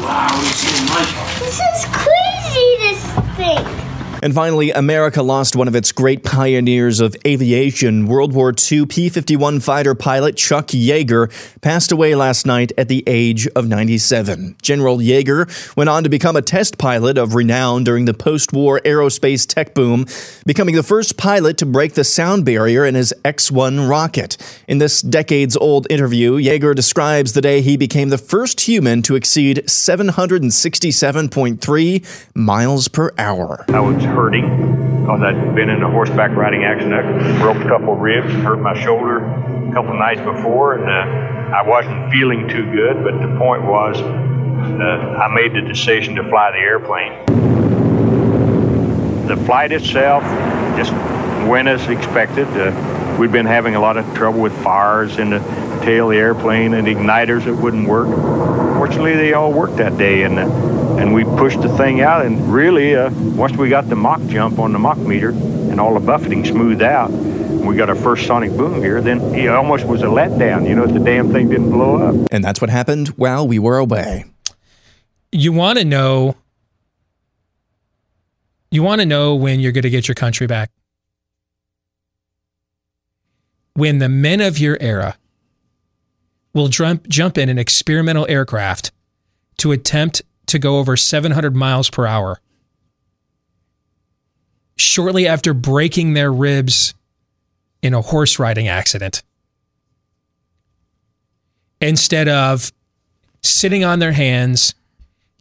Wow, 0.01 0.39
this 0.39 0.63
is 0.63 0.89
much. 0.89 1.13
This 1.39 1.59
is 1.59 1.85
crazy, 1.91 2.77
this 2.79 3.03
thing. 3.35 3.84
And 4.25 4.33
finally, 4.33 4.71
America 4.71 5.21
lost 5.21 5.55
one 5.55 5.67
of 5.67 5.75
its 5.75 5.91
great 5.91 6.23
pioneers 6.23 6.99
of 6.99 7.15
aviation. 7.27 8.07
World 8.07 8.33
War 8.33 8.51
II 8.71 8.87
P 8.87 9.07
51 9.07 9.59
fighter 9.59 9.93
pilot 9.93 10.35
Chuck 10.35 10.69
Yeager 10.69 11.29
passed 11.61 11.91
away 11.91 12.15
last 12.15 12.43
night 12.43 12.71
at 12.75 12.87
the 12.87 13.03
age 13.05 13.45
of 13.49 13.67
97. 13.67 14.55
General 14.63 14.97
Yeager 14.97 15.77
went 15.77 15.91
on 15.91 16.03
to 16.03 16.09
become 16.09 16.35
a 16.35 16.41
test 16.41 16.79
pilot 16.79 17.19
of 17.19 17.35
renown 17.35 17.83
during 17.83 18.05
the 18.05 18.15
post 18.15 18.51
war 18.51 18.81
aerospace 18.83 19.45
tech 19.45 19.75
boom, 19.75 20.07
becoming 20.43 20.73
the 20.73 20.81
first 20.81 21.17
pilot 21.17 21.59
to 21.59 21.67
break 21.67 21.93
the 21.93 22.03
sound 22.03 22.45
barrier 22.45 22.83
in 22.83 22.95
his 22.95 23.13
X 23.23 23.51
1 23.51 23.87
rocket. 23.87 24.37
In 24.67 24.79
this 24.79 25.03
decades 25.03 25.55
old 25.55 25.85
interview, 25.91 26.41
Yeager 26.41 26.73
describes 26.73 27.33
the 27.33 27.41
day 27.41 27.61
he 27.61 27.77
became 27.77 28.09
the 28.09 28.17
first 28.17 28.61
human 28.61 29.03
to 29.03 29.13
exceed 29.13 29.57
767.3 29.67 32.31
miles 32.33 32.87
per 32.87 33.11
hour. 33.19 33.63
Hurting 34.15 34.85
because 35.05 35.21
I'd 35.21 35.53
been 35.53 35.69
in 35.69 35.83
a 35.83 35.91
horseback 35.91 36.31
riding 36.31 36.63
accident. 36.63 36.93
I 36.93 37.39
broke 37.39 37.57
a 37.57 37.67
couple 37.67 37.95
ribs 37.95 38.33
and 38.33 38.41
hurt 38.41 38.59
my 38.59 38.73
shoulder 38.81 39.17
a 39.17 39.71
couple 39.71 39.93
nights 39.93 40.21
before, 40.21 40.73
and 40.73 40.89
uh, 40.89 41.55
I 41.55 41.61
wasn't 41.61 42.11
feeling 42.11 42.47
too 42.47 42.71
good. 42.71 43.03
But 43.03 43.21
the 43.21 43.37
point 43.37 43.63
was, 43.63 44.01
uh, 44.01 45.19
I 45.21 45.27
made 45.31 45.53
the 45.53 45.61
decision 45.61 46.15
to 46.15 46.23
fly 46.27 46.51
the 46.51 46.57
airplane. 46.57 47.23
The 49.27 49.37
flight 49.45 49.71
itself 49.71 50.23
just 50.75 50.91
went 51.47 51.67
as 51.67 51.87
expected. 51.87 52.47
Uh, 52.47 53.17
we'd 53.19 53.31
been 53.31 53.45
having 53.45 53.75
a 53.75 53.79
lot 53.79 53.97
of 53.97 54.11
trouble 54.15 54.41
with 54.41 54.57
fires 54.63 55.19
in 55.19 55.29
the 55.29 55.39
tail 55.83 56.09
of 56.09 56.15
the 56.15 56.19
airplane 56.19 56.73
and 56.73 56.87
igniters 56.87 57.45
that 57.45 57.53
wouldn't 57.53 57.87
work. 57.87 58.07
Fortunately, 58.77 59.15
they 59.15 59.33
all 59.33 59.53
worked 59.53 59.77
that 59.77 59.99
day, 59.99 60.23
and 60.23 60.39
uh, 60.39 60.84
and 60.97 61.13
we 61.13 61.23
pushed 61.23 61.61
the 61.61 61.69
thing 61.77 62.01
out. 62.01 62.25
And 62.25 62.53
really, 62.53 62.95
uh, 62.95 63.11
once 63.11 63.55
we 63.55 63.69
got 63.69 63.89
the 63.89 63.95
Mach 63.95 64.21
jump 64.27 64.59
on 64.59 64.73
the 64.73 64.79
Mach 64.79 64.97
meter 64.97 65.29
and 65.29 65.79
all 65.79 65.93
the 65.93 66.05
buffeting 66.05 66.45
smoothed 66.45 66.81
out, 66.81 67.11
we 67.65 67.75
got 67.75 67.89
our 67.89 67.95
first 67.95 68.27
sonic 68.27 68.51
boom 68.51 68.81
here, 68.81 69.01
then 69.01 69.21
it 69.33 69.49
almost 69.49 69.85
was 69.85 70.01
a 70.01 70.05
letdown. 70.05 70.67
You 70.67 70.75
know, 70.75 70.83
if 70.83 70.93
the 70.93 70.99
damn 70.99 71.31
thing 71.31 71.49
didn't 71.49 71.71
blow 71.71 71.97
up. 71.97 72.27
And 72.31 72.43
that's 72.43 72.61
what 72.61 72.69
happened 72.69 73.09
while 73.09 73.47
we 73.47 73.59
were 73.59 73.77
away. 73.77 74.25
You 75.31 75.51
want 75.51 75.79
to 75.79 75.85
know. 75.85 76.35
You 78.71 78.83
want 78.83 79.01
to 79.01 79.05
know 79.05 79.35
when 79.35 79.59
you're 79.59 79.71
going 79.71 79.83
to 79.83 79.89
get 79.89 80.07
your 80.07 80.15
country 80.15 80.47
back. 80.47 80.71
When 83.73 83.99
the 83.99 84.09
men 84.09 84.41
of 84.41 84.57
your 84.57 84.77
era 84.79 85.17
will 86.53 86.69
jump 86.69 87.07
jump 87.07 87.37
in 87.37 87.49
an 87.49 87.57
experimental 87.57 88.25
aircraft 88.29 88.91
to 89.57 89.71
attempt 89.71 90.21
to 90.47 90.59
go 90.59 90.79
over 90.79 90.95
700 90.95 91.55
miles 91.55 91.89
per 91.89 92.05
hour. 92.05 92.39
Shortly 94.77 95.27
after 95.27 95.53
breaking 95.53 96.13
their 96.13 96.31
ribs 96.31 96.93
in 97.81 97.93
a 97.93 98.01
horse 98.01 98.39
riding 98.39 98.67
accident, 98.67 99.23
instead 101.79 102.27
of 102.27 102.71
sitting 103.41 103.83
on 103.83 103.99
their 103.99 104.11
hands, 104.11 104.75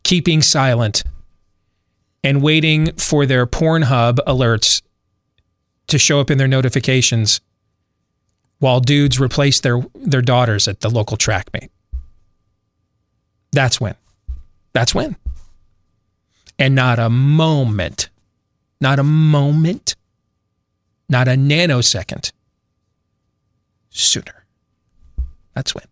keeping 0.03 0.43
silent, 0.43 1.03
and 2.23 2.43
waiting 2.43 2.93
for 2.95 3.27
their 3.27 3.47
Pornhub 3.47 4.19
alerts 4.27 4.83
to 5.89 5.99
show 5.99 6.21
up 6.21 6.31
in 6.31 6.39
their 6.39 6.49
notifications 6.49 7.41
while 8.59 8.81
dudes 8.81 9.21
replace 9.21 9.61
their, 9.61 9.83
their 9.95 10.23
daughters 10.23 10.67
at 10.69 10.81
the 10.81 10.89
local 10.89 11.17
track 11.17 11.51
meet. 11.53 11.71
That's 13.53 13.81
when. 13.81 13.95
That's 14.75 14.95
when. 14.95 15.17
And 16.59 16.75
not 16.75 16.99
a 16.99 17.09
moment, 17.09 18.11
not 18.81 18.99
a 18.99 19.05
moment, 19.05 19.97
not 21.09 21.27
a 21.27 21.33
nanosecond 21.33 22.33
sooner. 23.91 24.45
That's 25.55 25.75
when. 25.75 25.85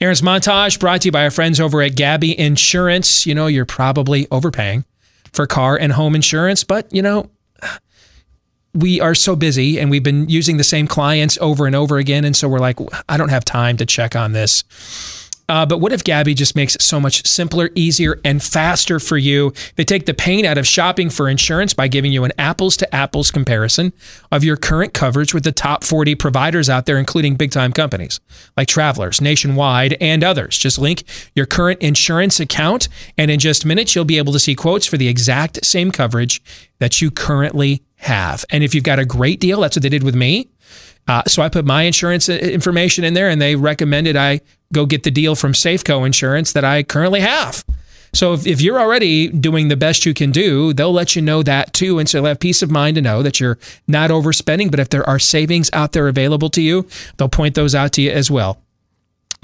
Aaron's 0.00 0.20
montage 0.20 0.78
brought 0.78 1.02
to 1.02 1.08
you 1.08 1.12
by 1.12 1.24
our 1.24 1.30
friends 1.30 1.58
over 1.60 1.80
at 1.80 1.92
Gabi 1.92 2.34
Insurance. 2.34 3.26
You 3.26 3.34
know, 3.34 3.46
you're 3.46 3.64
probably 3.64 4.26
overpaying 4.30 4.84
for 5.32 5.46
car 5.46 5.76
and 5.76 5.92
home 5.92 6.14
insurance, 6.14 6.64
but 6.64 6.92
you 6.92 7.00
know, 7.00 7.30
we 8.74 9.00
are 9.00 9.14
so 9.14 9.34
busy 9.34 9.80
and 9.80 9.90
we've 9.90 10.02
been 10.02 10.28
using 10.28 10.58
the 10.58 10.64
same 10.64 10.86
clients 10.86 11.38
over 11.40 11.66
and 11.66 11.74
over 11.74 11.96
again. 11.96 12.24
And 12.24 12.36
so 12.36 12.46
we're 12.48 12.58
like, 12.58 12.78
I 13.08 13.16
don't 13.16 13.30
have 13.30 13.44
time 13.44 13.78
to 13.78 13.86
check 13.86 14.14
on 14.14 14.32
this. 14.32 14.64
Uh, 15.48 15.64
but 15.64 15.78
what 15.78 15.92
if 15.92 16.02
Gabi 16.02 16.34
just 16.34 16.56
makes 16.56 16.74
it 16.74 16.82
so 16.82 16.98
much 16.98 17.26
simpler, 17.26 17.70
easier, 17.74 18.20
and 18.24 18.42
faster 18.42 18.98
for 18.98 19.16
you? 19.16 19.52
They 19.76 19.84
take 19.84 20.06
the 20.06 20.14
pain 20.14 20.44
out 20.44 20.58
of 20.58 20.66
shopping 20.66 21.10
for 21.10 21.28
insurance 21.28 21.72
by 21.72 21.88
giving 21.88 22.12
you 22.12 22.24
an 22.24 22.32
apples 22.38 22.76
to 22.78 22.94
apples 22.94 23.30
comparison 23.30 23.92
of 24.32 24.42
your 24.42 24.56
current 24.56 24.92
coverage 24.92 25.32
with 25.32 25.44
the 25.44 25.52
top 25.52 25.84
40 25.84 26.14
providers 26.16 26.68
out 26.68 26.86
there, 26.86 26.98
including 26.98 27.36
big 27.36 27.52
time 27.52 27.72
companies 27.72 28.20
like 28.56 28.68
Travelers, 28.68 29.20
Nationwide, 29.20 29.96
and 30.00 30.24
others. 30.24 30.58
Just 30.58 30.78
link 30.78 31.04
your 31.34 31.46
current 31.46 31.80
insurance 31.80 32.40
account, 32.40 32.88
and 33.16 33.30
in 33.30 33.38
just 33.38 33.64
minutes, 33.64 33.94
you'll 33.94 34.04
be 34.04 34.18
able 34.18 34.32
to 34.32 34.40
see 34.40 34.54
quotes 34.54 34.86
for 34.86 34.96
the 34.96 35.08
exact 35.08 35.64
same 35.64 35.92
coverage 35.92 36.42
that 36.78 37.00
you 37.00 37.10
currently 37.10 37.82
have. 37.96 38.44
And 38.50 38.64
if 38.64 38.74
you've 38.74 38.84
got 38.84 38.98
a 38.98 39.04
great 39.04 39.40
deal, 39.40 39.60
that's 39.60 39.76
what 39.76 39.82
they 39.82 39.88
did 39.88 40.02
with 40.02 40.14
me. 40.14 40.48
Uh, 41.08 41.22
so 41.26 41.40
I 41.40 41.48
put 41.48 41.64
my 41.64 41.82
insurance 41.82 42.28
information 42.28 43.04
in 43.04 43.14
there, 43.14 43.28
and 43.28 43.40
they 43.40 43.54
recommended 43.54 44.16
I 44.16 44.40
go 44.72 44.86
get 44.86 45.02
the 45.02 45.10
deal 45.10 45.34
from 45.34 45.52
Safeco 45.52 46.04
Insurance 46.04 46.52
that 46.52 46.64
I 46.64 46.82
currently 46.82 47.20
have. 47.20 47.64
So 48.12 48.32
if, 48.32 48.46
if 48.46 48.60
you're 48.60 48.80
already 48.80 49.28
doing 49.28 49.68
the 49.68 49.76
best 49.76 50.06
you 50.06 50.14
can 50.14 50.30
do, 50.30 50.72
they'll 50.72 50.92
let 50.92 51.16
you 51.16 51.22
know 51.22 51.42
that 51.42 51.72
too. 51.72 51.98
And 51.98 52.08
so 52.08 52.18
you'll 52.18 52.26
have 52.26 52.40
peace 52.40 52.62
of 52.62 52.70
mind 52.70 52.94
to 52.94 53.02
know 53.02 53.22
that 53.22 53.40
you're 53.40 53.58
not 53.86 54.10
overspending. 54.10 54.70
But 54.70 54.80
if 54.80 54.88
there 54.88 55.06
are 55.08 55.18
savings 55.18 55.68
out 55.72 55.92
there 55.92 56.08
available 56.08 56.48
to 56.50 56.62
you, 56.62 56.88
they'll 57.16 57.28
point 57.28 57.54
those 57.54 57.74
out 57.74 57.92
to 57.92 58.02
you 58.02 58.10
as 58.10 58.30
well. 58.30 58.62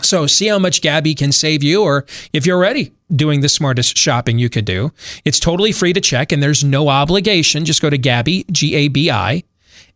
So 0.01 0.27
see 0.27 0.47
how 0.47 0.59
much 0.59 0.81
Gabi 0.81 1.17
can 1.17 1.33
save 1.33 1.63
you, 1.63 1.83
or 1.83 2.07
if 2.33 2.47
you're 2.47 2.57
already 2.57 2.93
doing 3.15 3.41
the 3.41 3.49
smartest 3.49 3.97
shopping 3.97 4.39
you 4.39 4.49
could 4.49 4.65
do. 4.65 4.91
It's 5.25 5.39
totally 5.39 5.71
free 5.71 5.93
to 5.93 6.01
check 6.01 6.33
and 6.33 6.43
there's 6.43 6.65
no 6.65 6.89
obligation. 6.89 7.65
Just 7.65 7.83
go 7.83 7.91
to 7.91 7.99
Gabi, 7.99 8.51
G 8.51 8.75
A 8.75 8.89
B 8.89 9.11
I, 9.11 9.45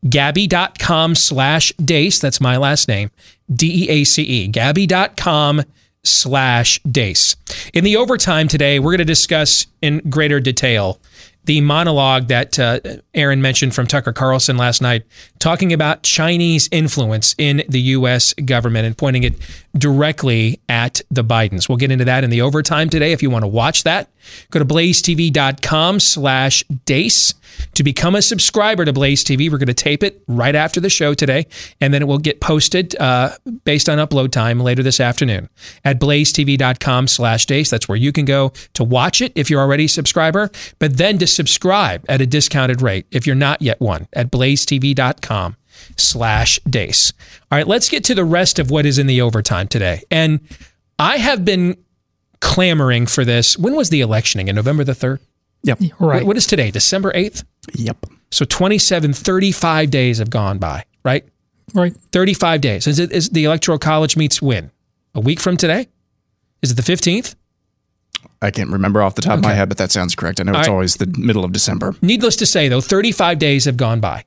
Gabi.com 0.05 1.15
slash 1.15 1.73
Deace. 1.75 2.21
That's 2.21 2.41
my 2.41 2.57
last 2.57 2.89
name. 2.89 3.11
D 3.53 3.85
E 3.85 3.89
A 3.89 4.05
C 4.05 4.23
E. 4.23 4.49
Gabi.com 4.51 5.63
slash 6.05 6.81
Deace. 6.83 7.37
In 7.73 7.85
the 7.85 7.97
overtime 7.97 8.49
today, 8.49 8.79
we're 8.79 8.93
going 8.93 8.99
to 8.99 9.05
discuss 9.05 9.67
in 9.83 9.99
greater 10.09 10.41
detail 10.41 11.01
the 11.47 11.61
monologue 11.61 12.27
that 12.27 12.59
uh, 12.59 12.81
Aaron 13.15 13.41
mentioned 13.41 13.75
from 13.75 13.87
Tucker 13.87 14.13
Carlson 14.13 14.57
last 14.57 14.83
night, 14.83 15.05
talking 15.39 15.73
about 15.73 16.03
Chinese 16.03 16.69
influence 16.73 17.37
in 17.39 17.63
the 17.69 17.81
U.S. 17.81 18.35
government 18.35 18.85
and 18.85 18.99
pointing 18.99 19.23
it 19.23 19.35
directly 19.79 20.61
at 20.69 21.01
the 21.11 21.23
Bidens. 21.23 21.69
We'll 21.69 21.79
get 21.79 21.93
into 21.93 22.05
that 22.05 22.25
in 22.25 22.31
the 22.31 22.43
overtime 22.43 22.91
today. 22.91 23.13
If 23.13 23.23
you 23.23 23.31
want 23.31 23.45
to 23.45 23.49
watch 23.49 23.85
that, 23.85 24.11
go 24.51 24.59
to 24.59 24.65
blazetv.com 24.65 26.01
slash 26.01 26.65
deace 26.85 27.35
To 27.75 27.83
become 27.83 28.15
a 28.15 28.23
subscriber 28.23 28.85
to 28.85 28.93
Blaze 28.93 29.25
TV, 29.25 29.51
we're 29.51 29.59
going 29.59 29.67
to 29.67 29.75
tape 29.75 30.03
it 30.03 30.23
right 30.27 30.55
after 30.55 30.81
the 30.81 30.91
show 30.91 31.15
today, 31.15 31.47
and 31.81 31.93
then 31.93 32.03
it 32.03 32.07
will 32.07 32.19
get 32.19 32.41
posted 32.41 32.97
uh, 32.97 33.37
based 33.65 33.89
on 33.89 33.99
upload 33.99 34.31
time 34.33 34.61
later 34.61 34.83
this 34.83 35.01
afternoon 35.01 35.49
at 35.85 36.01
blazetv.com 36.01 37.09
slash 37.09 37.47
deace. 37.47 37.71
That's 37.71 37.89
where 37.89 37.97
you 37.97 38.13
can 38.13 38.25
go 38.25 38.53
to 38.75 38.85
watch 38.85 39.21
it 39.21 39.33
if 39.35 39.51
you're 39.51 39.61
already 39.61 39.85
a 39.85 39.89
subscriber, 39.89 40.51
but 40.79 40.97
then 40.97 41.19
to 41.19 41.27
subscribe 41.27 42.05
at 42.09 42.21
a 42.21 42.27
discounted 42.27 42.83
rate 42.83 43.07
if 43.11 43.27
you're 43.27 43.37
not 43.37 43.63
yet 43.63 43.81
one 43.81 44.09
at 44.13 44.31
blazetv.com 44.31 45.57
slash 45.97 46.59
deace. 46.69 47.13
All 47.51 47.59
right, 47.59 47.67
let's 47.67 47.89
get 47.89 48.05
to 48.05 48.15
the 48.15 48.25
rest 48.25 48.59
of 48.59 48.71
what 48.71 48.87
is 48.87 48.99
in 48.99 49.07
the 49.07 49.21
overtime 49.21 49.69
today. 49.69 50.03
And 50.11 50.41
I 50.99 51.19
have 51.19 51.45
been 51.45 51.77
clamoring 52.41 53.07
for 53.07 53.25
this. 53.25 53.59
When 53.59 53.75
was 53.75 53.91
the 53.91 54.01
electioning? 54.01 54.49
In 54.49 54.57
November 54.57 54.85
the 54.85 54.93
3rd? 54.93 55.19
Yep. 55.63 55.81
Right. 55.99 56.17
What, 56.17 56.27
what 56.27 56.37
is 56.37 56.47
today? 56.47 56.71
December 56.71 57.13
8th? 57.13 57.45
Yep. 57.75 58.07
So 58.31 58.45
27, 58.45 59.13
35 59.13 59.91
days 59.91 60.19
have 60.19 60.31
gone 60.31 60.59
by, 60.59 60.85
right? 61.05 61.25
Right. 61.75 61.95
35 62.13 62.61
days. 62.61 62.87
Is 62.87 62.99
it 62.99 63.11
is 63.13 63.31
the 63.31 63.45
electoral 63.45 63.79
college 63.79 64.17
meets 64.17 64.41
when? 64.41 64.71
A 65.15 65.21
week 65.21 65.41
from 65.41 65.57
today? 65.57 65.89
Is 66.63 66.71
it 66.71 66.75
the 66.75 66.83
15th? 66.83 67.35
I 68.43 68.51
can't 68.51 68.71
remember 68.71 69.03
off 69.03 69.15
the 69.15 69.23
top 69.23 69.39
of 69.39 69.45
my 69.45 69.55
head, 69.55 69.69
but 69.69 69.79
that 69.79 69.91
sounds 69.91 70.15
correct. 70.15 70.41
I 70.41 70.45
know 70.45 70.59
it's 70.59 70.69
I- 70.69 70.71
always 70.71 70.97
the 70.97 71.07
middle 71.19 71.45
of 71.45 71.53
December. 71.53 71.95
Needless 72.03 72.37
to 72.37 72.47
say 72.47 72.69
though, 72.69 72.81
35 72.81 73.39
days 73.39 73.65
have 73.65 73.77
gone 73.77 74.01
by. 74.01 74.25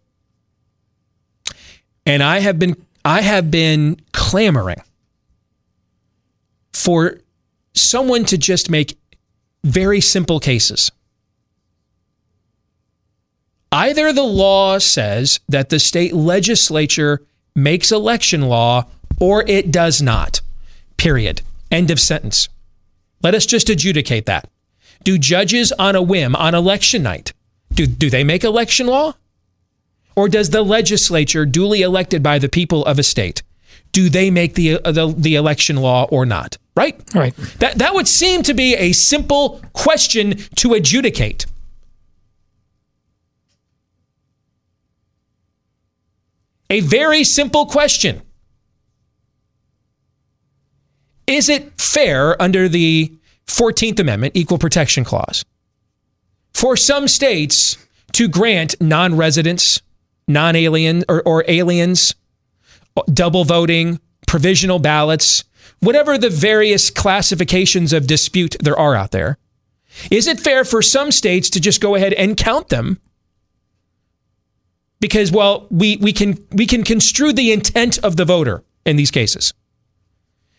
And 2.05 2.23
I 2.23 2.39
have 2.39 2.57
been 2.57 2.75
I 3.05 3.21
have 3.21 3.49
been 3.51 3.99
clamoring 4.13 4.81
for 6.73 7.19
someone 7.73 8.25
to 8.25 8.37
just 8.37 8.69
make 8.69 8.97
very 9.63 10.01
simple 10.01 10.39
cases. 10.39 10.91
Either 13.71 14.11
the 14.11 14.23
law 14.23 14.79
says 14.79 15.39
that 15.47 15.69
the 15.69 15.79
state 15.79 16.13
legislature 16.13 17.21
makes 17.55 17.91
election 17.91 18.41
law 18.41 18.85
or 19.19 19.43
it 19.47 19.71
does 19.71 20.01
not. 20.01 20.41
Period. 20.97 21.41
End 21.71 21.91
of 21.91 21.99
sentence. 21.99 22.49
Let 23.21 23.35
us 23.35 23.45
just 23.45 23.69
adjudicate 23.69 24.25
that. 24.25 24.49
do 25.03 25.17
judges 25.17 25.71
on 25.73 25.95
a 25.95 26.01
whim 26.01 26.35
on 26.35 26.55
election 26.55 27.03
night 27.03 27.33
do, 27.73 27.87
do 27.87 28.09
they 28.09 28.23
make 28.23 28.43
election 28.43 28.87
law? 28.87 29.13
Or 30.15 30.27
does 30.27 30.49
the 30.49 30.63
legislature, 30.63 31.45
duly 31.45 31.81
elected 31.81 32.21
by 32.21 32.39
the 32.39 32.49
people 32.49 32.83
of 32.85 32.99
a 32.99 33.03
state, 33.03 33.43
do 33.91 34.09
they 34.09 34.29
make 34.29 34.55
the, 34.55 34.81
uh, 34.83 34.91
the, 34.91 35.13
the 35.15 35.35
election 35.35 35.77
law 35.77 36.05
or 36.11 36.25
not? 36.25 36.57
Right? 36.79 36.97
Right. 37.13 37.35
That, 37.59 37.79
that 37.79 37.93
would 37.93 38.07
seem 38.07 38.41
to 38.43 38.53
be 38.53 38.73
a 38.73 38.93
simple 38.93 39.61
question 39.73 40.37
to 40.55 40.75
adjudicate. 40.75 41.45
A 46.69 46.79
very 46.79 47.25
simple 47.25 47.65
question. 47.65 48.21
Is 51.27 51.49
it 51.49 51.81
fair 51.81 52.41
under 52.41 52.69
the 52.69 53.13
14th 53.47 53.99
Amendment, 53.99 54.37
Equal 54.37 54.57
Protection 54.57 55.03
Clause, 55.03 55.43
for 56.53 56.77
some 56.77 57.09
states 57.09 57.77
to 58.13 58.29
grant 58.29 58.79
non 58.79 59.17
residents, 59.17 59.81
non 60.29 60.55
alien 60.55 61.03
or, 61.09 61.23
or 61.23 61.43
aliens, 61.49 62.15
double 63.11 63.43
voting, 63.43 63.99
provisional 64.25 64.79
ballots, 64.79 65.43
whatever 65.79 66.17
the 66.17 66.29
various 66.29 66.89
classifications 66.89 67.93
of 67.93 68.07
dispute 68.07 68.55
there 68.59 68.77
are 68.77 68.95
out 68.95 69.11
there? 69.11 69.37
Is 70.11 70.27
it 70.27 70.39
fair 70.39 70.63
for 70.63 70.81
some 70.81 71.11
states 71.11 71.49
to 71.51 71.59
just 71.59 71.81
go 71.81 71.95
ahead 71.95 72.13
and 72.13 72.37
count 72.37 72.69
them? 72.69 72.99
Because 74.99 75.31
well 75.31 75.67
we 75.71 75.97
we 75.97 76.13
can 76.13 76.37
we 76.51 76.65
can 76.65 76.83
construe 76.83 77.33
the 77.33 77.51
intent 77.51 77.97
of 77.99 78.17
the 78.17 78.25
voter 78.25 78.63
in 78.85 78.97
these 78.97 79.11
cases. 79.11 79.53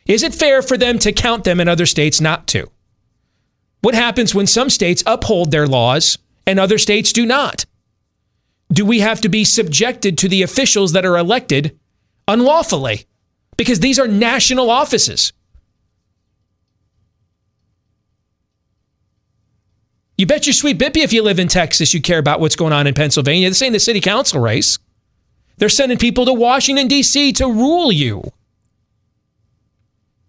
Is 0.07 0.23
it 0.23 0.35
fair 0.35 0.63
for 0.63 0.77
them 0.77 0.99
to 1.01 1.13
count 1.13 1.45
them 1.45 1.61
and 1.61 1.69
other 1.69 1.87
states 1.87 2.21
not 2.21 2.47
to? 2.49 2.71
What 3.83 3.95
happens 3.95 4.35
when 4.35 4.47
some 4.47 4.71
states 4.71 5.03
uphold 5.07 5.51
their 5.51 5.67
laws 5.67 6.19
and 6.47 6.59
other 6.59 6.79
states 6.79 7.13
do 7.13 7.25
not? 7.25 7.65
Do 8.73 8.85
we 8.85 9.01
have 9.01 9.21
to 9.23 9.29
be 9.29 9.45
subjected 9.45 10.17
to 10.19 10.29
the 10.29 10.43
officials 10.43 10.93
that 10.93 11.05
are 11.05 11.17
elected 11.17 11.79
unlawfully 12.29 13.07
because 13.61 13.81
these 13.81 13.99
are 13.99 14.09
national 14.09 14.71
offices 14.71 15.35
You 20.21 20.27
bet 20.27 20.47
your 20.47 20.53
sweet 20.53 20.79
bippy 20.79 21.03
if 21.03 21.15
you 21.15 21.23
live 21.23 21.39
in 21.39 21.49
Texas, 21.49 21.95
you 21.95 22.03
care 22.03 22.19
about 22.19 22.41
what's 22.41 22.55
going 22.55 22.75
on 22.75 22.87
in 22.87 22.93
Pennsylvania. 22.93 23.49
This 23.49 23.63
ain't 23.63 23.73
the 23.73 23.81
city 23.81 24.03
council 24.03 24.39
race. 24.39 24.79
They're 25.57 25.71
sending 25.71 25.97
people 25.97 26.27
to 26.27 26.35
Washington, 26.35 26.89
D.C. 26.89 27.33
to 27.33 27.47
rule 27.47 27.91
you. 27.91 28.31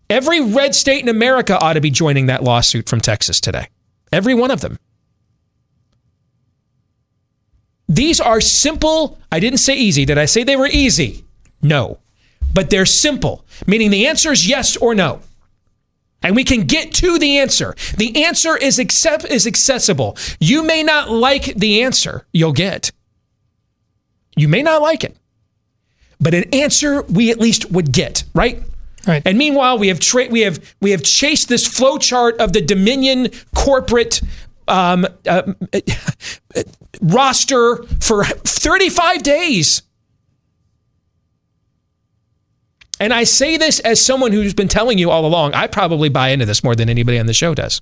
Every 0.09 0.39
red 0.39 0.75
state 0.75 1.01
in 1.01 1.09
America 1.09 1.59
ought 1.59 1.73
to 1.73 1.81
be 1.81 1.89
joining 1.89 2.27
that 2.27 2.41
lawsuit 2.41 2.88
from 2.88 3.01
Texas 3.01 3.41
today. 3.41 3.67
Every 4.13 4.33
one 4.33 4.50
of 4.50 4.61
them. 4.61 4.79
These 7.89 8.21
are 8.21 8.39
simple. 8.39 9.19
I 9.29 9.41
didn't 9.41 9.59
say 9.59 9.75
easy. 9.75 10.05
Did 10.05 10.17
I 10.17 10.23
say 10.23 10.45
they 10.45 10.55
were 10.55 10.69
easy? 10.71 11.25
No. 11.61 12.00
But 12.53 12.70
they're 12.70 12.86
simple, 12.86 13.46
meaning 13.65 13.91
the 13.91 14.08
answer 14.08 14.31
is 14.31 14.48
yes 14.48 14.75
or 14.77 14.93
no 14.96 15.22
and 16.24 16.36
we 16.36 16.43
can 16.43 16.62
get 16.62 16.93
to 16.96 17.17
the 17.17 17.39
answer. 17.39 17.75
The 17.98 18.25
answer 18.25 18.55
is 18.55 18.79
accept 18.79 19.25
is 19.25 19.48
accessible. 19.48 20.17
You 20.39 20.63
may 20.63 20.84
not 20.84 21.10
like 21.10 21.46
the 21.55 21.81
answer 21.81 22.25
you'll 22.31 22.53
get. 22.53 22.91
You 24.36 24.48
may 24.48 24.62
not 24.62 24.81
like 24.81 25.03
it. 25.03 25.17
But 26.20 26.34
an 26.34 26.43
answer 26.53 27.01
we 27.03 27.31
at 27.31 27.39
least 27.39 27.72
would 27.72 27.91
get, 27.91 28.24
right? 28.36 28.62
Right. 29.08 29.24
And 29.25 29.38
meanwhile, 29.38 29.79
we 29.79 29.88
have 29.88 30.00
tra- 30.00 30.27
we 30.29 30.41
have 30.41 30.60
we 30.79 30.91
have 30.91 31.01
chased 31.01 31.50
this 31.50 31.65
flow 31.65 31.98
chart 31.98 32.39
of 32.39 32.53
the 32.53 32.62
Dominion 32.62 33.29
corporate 33.55 34.22
um, 34.67 35.08
uh, 35.27 35.53
roster 37.01 37.77
for 38.00 38.24
35 38.24 39.24
days. 39.24 39.81
And 43.01 43.15
I 43.15 43.24
say 43.24 43.58
this 43.58 43.79
as 43.79 44.00
someone 44.00 44.31
who's 44.31 44.53
been 44.53 44.67
telling 44.67 45.00
you 45.00 45.10
all 45.10 45.25
along, 45.25 45.55
I 45.55 45.65
probably 45.65 46.08
buy 46.08 46.29
into 46.29 46.46
this 46.46 46.63
more 46.63 46.75
than 46.75 46.88
anybody 46.88 47.17
on 47.17 47.25
the 47.25 47.34
show 47.34 47.55
does. 47.55 47.81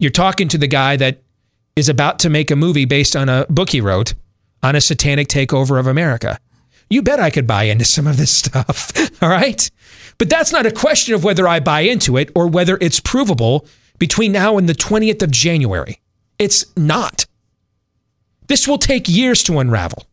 You're 0.00 0.10
talking 0.10 0.48
to 0.48 0.58
the 0.58 0.66
guy 0.66 0.96
that 0.96 1.22
is 1.76 1.88
about 1.88 2.18
to 2.18 2.28
make 2.28 2.50
a 2.50 2.56
movie 2.56 2.86
based 2.86 3.14
on 3.14 3.28
a 3.28 3.46
book 3.48 3.70
he 3.70 3.80
wrote 3.80 4.14
on 4.64 4.74
a 4.74 4.80
satanic 4.80 5.28
takeover 5.28 5.78
of 5.78 5.86
America. 5.86 6.40
You 6.90 7.00
bet 7.00 7.20
I 7.20 7.30
could 7.30 7.46
buy 7.46 7.64
into 7.64 7.84
some 7.84 8.08
of 8.08 8.16
this 8.16 8.32
stuff. 8.32 8.92
all 9.22 9.28
right. 9.28 9.70
But 10.18 10.28
that's 10.28 10.50
not 10.50 10.66
a 10.66 10.72
question 10.72 11.14
of 11.14 11.22
whether 11.22 11.46
I 11.46 11.60
buy 11.60 11.82
into 11.82 12.16
it 12.16 12.32
or 12.34 12.48
whether 12.48 12.78
it's 12.80 12.98
provable 12.98 13.64
between 14.00 14.32
now 14.32 14.58
and 14.58 14.68
the 14.68 14.74
20th 14.74 15.22
of 15.22 15.30
January. 15.30 16.00
It's 16.36 16.76
not. 16.76 17.25
This 18.46 18.66
will 18.68 18.78
take 18.78 19.08
years 19.08 19.42
to 19.44 19.58
unravel. 19.58 20.06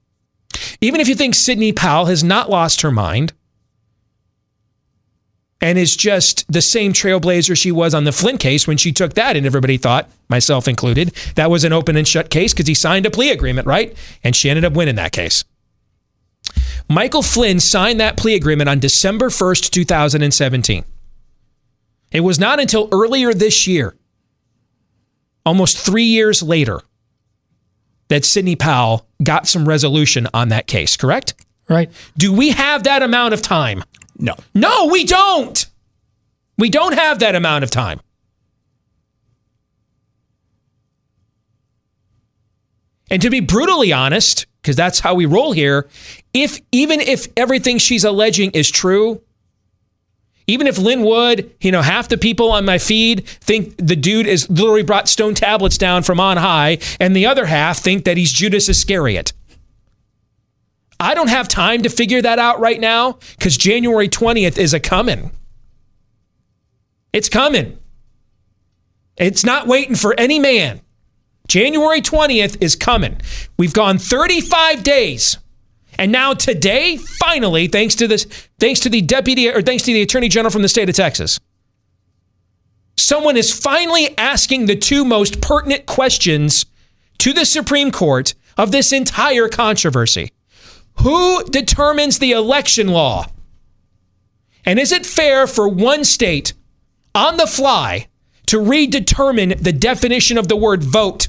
Even 0.82 1.02
if 1.02 1.08
you 1.08 1.16
think 1.16 1.36
Sidney 1.36 1.72
Powell 1.72 2.06
has 2.06 2.24
not 2.24 2.50
lost 2.50 2.82
her 2.82 2.92
mind 2.92 3.34
and 5.62 5.78
is 5.78 5.96
just 5.96 6.52
the 6.52 6.62
same 6.62 6.92
trailblazer 6.92 7.58
she 7.58 7.72
was 7.72 7.94
on 7.94 8.04
the 8.04 8.12
Flynn 8.12 8.38
case 8.38 8.68
when 8.68 8.78
she 8.78 8.92
took 8.92 9.14
that, 9.14 9.38
and 9.38 9.46
everybody 9.46 9.78
thought, 9.78 10.10
myself 10.28 10.68
included, 10.68 11.14
that 11.36 11.50
was 11.50 11.64
an 11.64 11.72
open 11.72 11.96
and 11.96 12.08
shut 12.08 12.30
case 12.30 12.54
because 12.54 12.68
he 12.68 12.74
signed 12.74 13.06
a 13.06 13.12
plea 13.12 13.32
agreement, 13.32 13.66
right? 13.66 13.96
And 14.24 14.36
she 14.36 14.50
ended 14.50 14.66
up 14.66 14.74
winning 14.74 14.96
that 14.96 15.14
case. 15.14 15.46
Michael 16.90 17.22
Flynn 17.22 17.62
signed 17.62 18.00
that 18.02 18.18
plea 18.18 18.36
agreement 18.36 18.70
on 18.70 18.80
December 18.80 19.30
1st, 19.30 19.70
2017. 19.70 20.84
It 22.12 22.20
was 22.20 22.40
not 22.40 22.60
until 22.60 22.90
earlier 22.92 23.34
this 23.34 23.66
year, 23.66 23.96
almost 25.46 25.78
three 25.78 26.04
years 26.04 26.44
later, 26.44 26.82
that 28.14 28.24
Sidney 28.24 28.56
Powell 28.56 29.08
got 29.24 29.48
some 29.48 29.68
resolution 29.68 30.28
on 30.36 30.50
that 30.50 30.68
case, 30.68 30.96
correct? 30.96 31.34
Right. 31.68 31.90
Do 32.16 32.32
we 32.32 32.52
have 32.52 32.84
that 32.84 33.02
amount 33.02 33.34
of 33.34 33.42
time? 33.42 33.84
No. 34.20 34.36
No, 34.54 34.86
we 34.86 35.04
don't. 35.04 35.66
We 36.60 36.70
don't 36.70 36.94
have 36.94 37.18
that 37.20 37.34
amount 37.34 37.64
of 37.64 37.72
time. 37.72 38.00
And 43.10 43.20
to 43.24 43.32
be 43.32 43.40
brutally 43.40 43.92
honest, 43.92 44.46
because 44.62 44.76
that's 44.76 45.00
how 45.00 45.16
we 45.16 45.26
roll 45.26 45.52
here, 45.52 45.90
if 46.36 46.62
even 46.72 47.00
if 47.00 47.26
everything 47.36 47.80
she's 47.80 48.04
alleging 48.04 48.52
is 48.52 48.70
true, 48.70 49.24
even 50.48 50.68
if 50.68 50.78
Lin 50.78 51.04
Wood, 51.04 51.54
you 51.62 51.72
know, 51.72 51.82
half 51.82 52.10
the 52.10 52.18
people 52.18 52.52
on 52.52 52.66
my 52.66 52.78
feed 52.78 53.26
think 53.28 53.76
the 53.78 53.96
dude 53.96 54.28
is 54.28 54.50
literally 54.50 54.84
brought 54.84 55.08
stone 55.08 55.36
tablets 55.36 55.78
down 55.78 56.04
from 56.04 56.20
on 56.20 56.38
high, 56.38 56.80
and 57.00 57.16
the 57.16 57.26
other 57.26 57.46
half 57.46 57.80
think 57.80 58.06
that 58.06 58.18
he's 58.18 58.32
Judas 58.32 58.68
Iscariot. 58.70 59.34
I 61.00 61.16
don't 61.16 61.30
have 61.30 61.48
time 61.48 61.82
to 61.84 61.90
figure 61.90 62.22
that 62.22 62.40
out 62.40 62.60
right 62.60 62.80
now 62.80 63.20
because 63.38 63.58
January 63.58 64.08
20th 64.08 64.58
is 64.58 64.74
a 64.74 64.80
coming. 64.80 65.32
It's 67.12 67.30
coming. 67.30 67.78
It's 69.18 69.44
not 69.44 69.68
waiting 69.68 69.96
for 69.96 70.16
any 70.18 70.40
man. 70.40 70.82
January 71.48 72.02
20th 72.02 72.58
is 72.62 72.76
coming. 72.76 73.20
We've 73.58 73.74
gone 73.74 73.98
35 73.98 74.82
days 74.84 75.38
and 75.98 76.12
now 76.12 76.34
today, 76.34 76.98
finally, 76.98 77.68
thanks 77.68 77.96
to 77.96 78.08
this, 78.08 78.26
thanks 78.60 78.80
to 78.82 78.90
the 78.90 79.02
deputy 79.02 79.50
or 79.50 79.62
thanks 79.62 79.84
to 79.84 79.94
the 79.94 80.02
attorney 80.02 80.30
general 80.30 80.52
from 80.52 80.62
the 80.62 80.70
state 80.70 80.90
of 80.90 80.96
Texas, 80.96 81.40
someone 82.98 83.38
is 83.38 83.58
finally 83.58 84.18
asking 84.18 84.66
the 84.66 84.76
two 84.76 85.06
most 85.06 85.42
pertinent 85.42 85.86
questions 85.86 86.66
to 87.20 87.34
the 87.34 87.46
Supreme 87.46 87.92
Court 87.92 88.34
of 88.58 88.72
this 88.72 88.92
entire 88.92 89.50
controversy. 89.50 90.32
Who 91.02 91.44
determines 91.46 92.20
the 92.20 92.32
election 92.32 92.88
law? 92.88 93.26
And 94.66 94.80
is 94.80 94.92
it 94.92 95.06
fair 95.06 95.48
for 95.48 95.68
one 95.68 96.04
state 96.04 96.54
on 97.16 97.38
the 97.38 97.48
fly 97.48 98.08
to 98.48 98.60
redetermine 98.60 99.60
the 99.62 99.74
definition 99.74 100.38
of 100.38 100.48
the 100.48 100.56
word 100.56 100.84
vote 100.84 101.28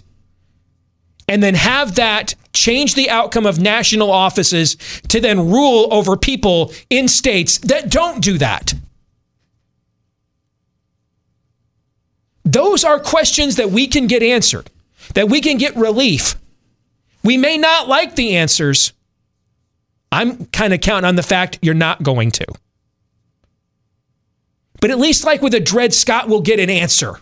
and 1.28 1.42
then 1.42 1.54
have 1.54 1.94
that 1.96 2.34
change 2.52 2.94
the 2.94 3.10
outcome 3.10 3.46
of 3.46 3.58
national 3.58 4.10
offices 4.10 4.76
to 5.08 5.20
then 5.20 5.50
rule 5.50 5.88
over 5.92 6.16
people 6.16 6.72
in 6.90 7.08
states 7.08 7.58
that 7.58 7.90
don't 7.90 8.22
do 8.22 8.38
that? 8.38 8.74
Those 12.44 12.84
are 12.84 13.00
questions 13.00 13.56
that 13.56 13.70
we 13.70 13.86
can 13.86 14.06
get 14.06 14.22
answered, 14.22 14.70
that 15.14 15.28
we 15.28 15.40
can 15.40 15.56
get 15.56 15.74
relief. 15.76 16.36
We 17.22 17.36
may 17.36 17.56
not 17.56 17.88
like 17.88 18.16
the 18.16 18.36
answers. 18.36 18.92
I'm 20.12 20.46
kind 20.46 20.74
of 20.74 20.80
counting 20.80 21.08
on 21.08 21.16
the 21.16 21.22
fact 21.22 21.58
you're 21.62 21.74
not 21.74 22.02
going 22.02 22.30
to. 22.32 22.46
But 24.80 24.90
at 24.90 24.98
least, 24.98 25.24
like 25.24 25.40
with 25.40 25.54
a 25.54 25.60
Dred 25.60 25.94
Scott, 25.94 26.28
we'll 26.28 26.42
get 26.42 26.60
an 26.60 26.68
answer 26.68 27.18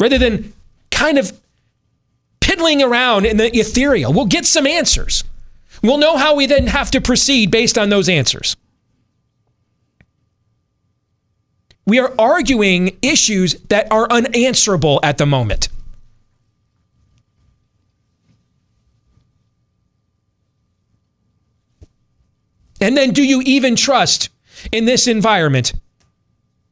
rather 0.00 0.16
than 0.16 0.54
kind 0.90 1.18
of 1.18 1.38
piddling 2.50 2.82
around 2.82 3.26
in 3.26 3.36
the 3.36 3.56
ethereal. 3.56 4.12
We'll 4.12 4.26
get 4.26 4.44
some 4.44 4.66
answers. 4.66 5.22
We'll 5.84 5.98
know 5.98 6.16
how 6.16 6.34
we 6.34 6.46
then 6.46 6.66
have 6.66 6.90
to 6.90 7.00
proceed 7.00 7.52
based 7.52 7.78
on 7.78 7.90
those 7.90 8.08
answers. 8.08 8.56
We 11.86 12.00
are 12.00 12.12
arguing 12.18 12.98
issues 13.02 13.54
that 13.68 13.90
are 13.92 14.10
unanswerable 14.10 14.98
at 15.04 15.16
the 15.16 15.26
moment. 15.26 15.68
And 22.80 22.96
then, 22.96 23.12
do 23.12 23.22
you 23.22 23.42
even 23.42 23.76
trust 23.76 24.28
in 24.72 24.86
this 24.86 25.06
environment 25.06 25.72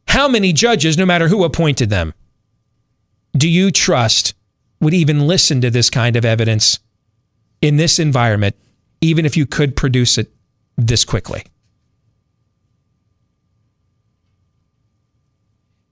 how 0.08 0.26
many 0.26 0.52
judges, 0.52 0.98
no 0.98 1.06
matter 1.06 1.28
who 1.28 1.44
appointed 1.44 1.88
them, 1.88 2.14
do 3.36 3.48
you 3.48 3.70
trust 3.70 4.34
would 4.80 4.94
even 4.94 5.26
listen 5.26 5.60
to 5.60 5.70
this 5.70 5.90
kind 5.90 6.16
of 6.16 6.24
evidence 6.24 6.78
in 7.60 7.76
this 7.76 7.98
environment, 7.98 8.56
even 9.00 9.26
if 9.26 9.36
you 9.36 9.46
could 9.46 9.76
produce 9.76 10.18
it 10.18 10.30
this 10.76 11.04
quickly? 11.04 11.44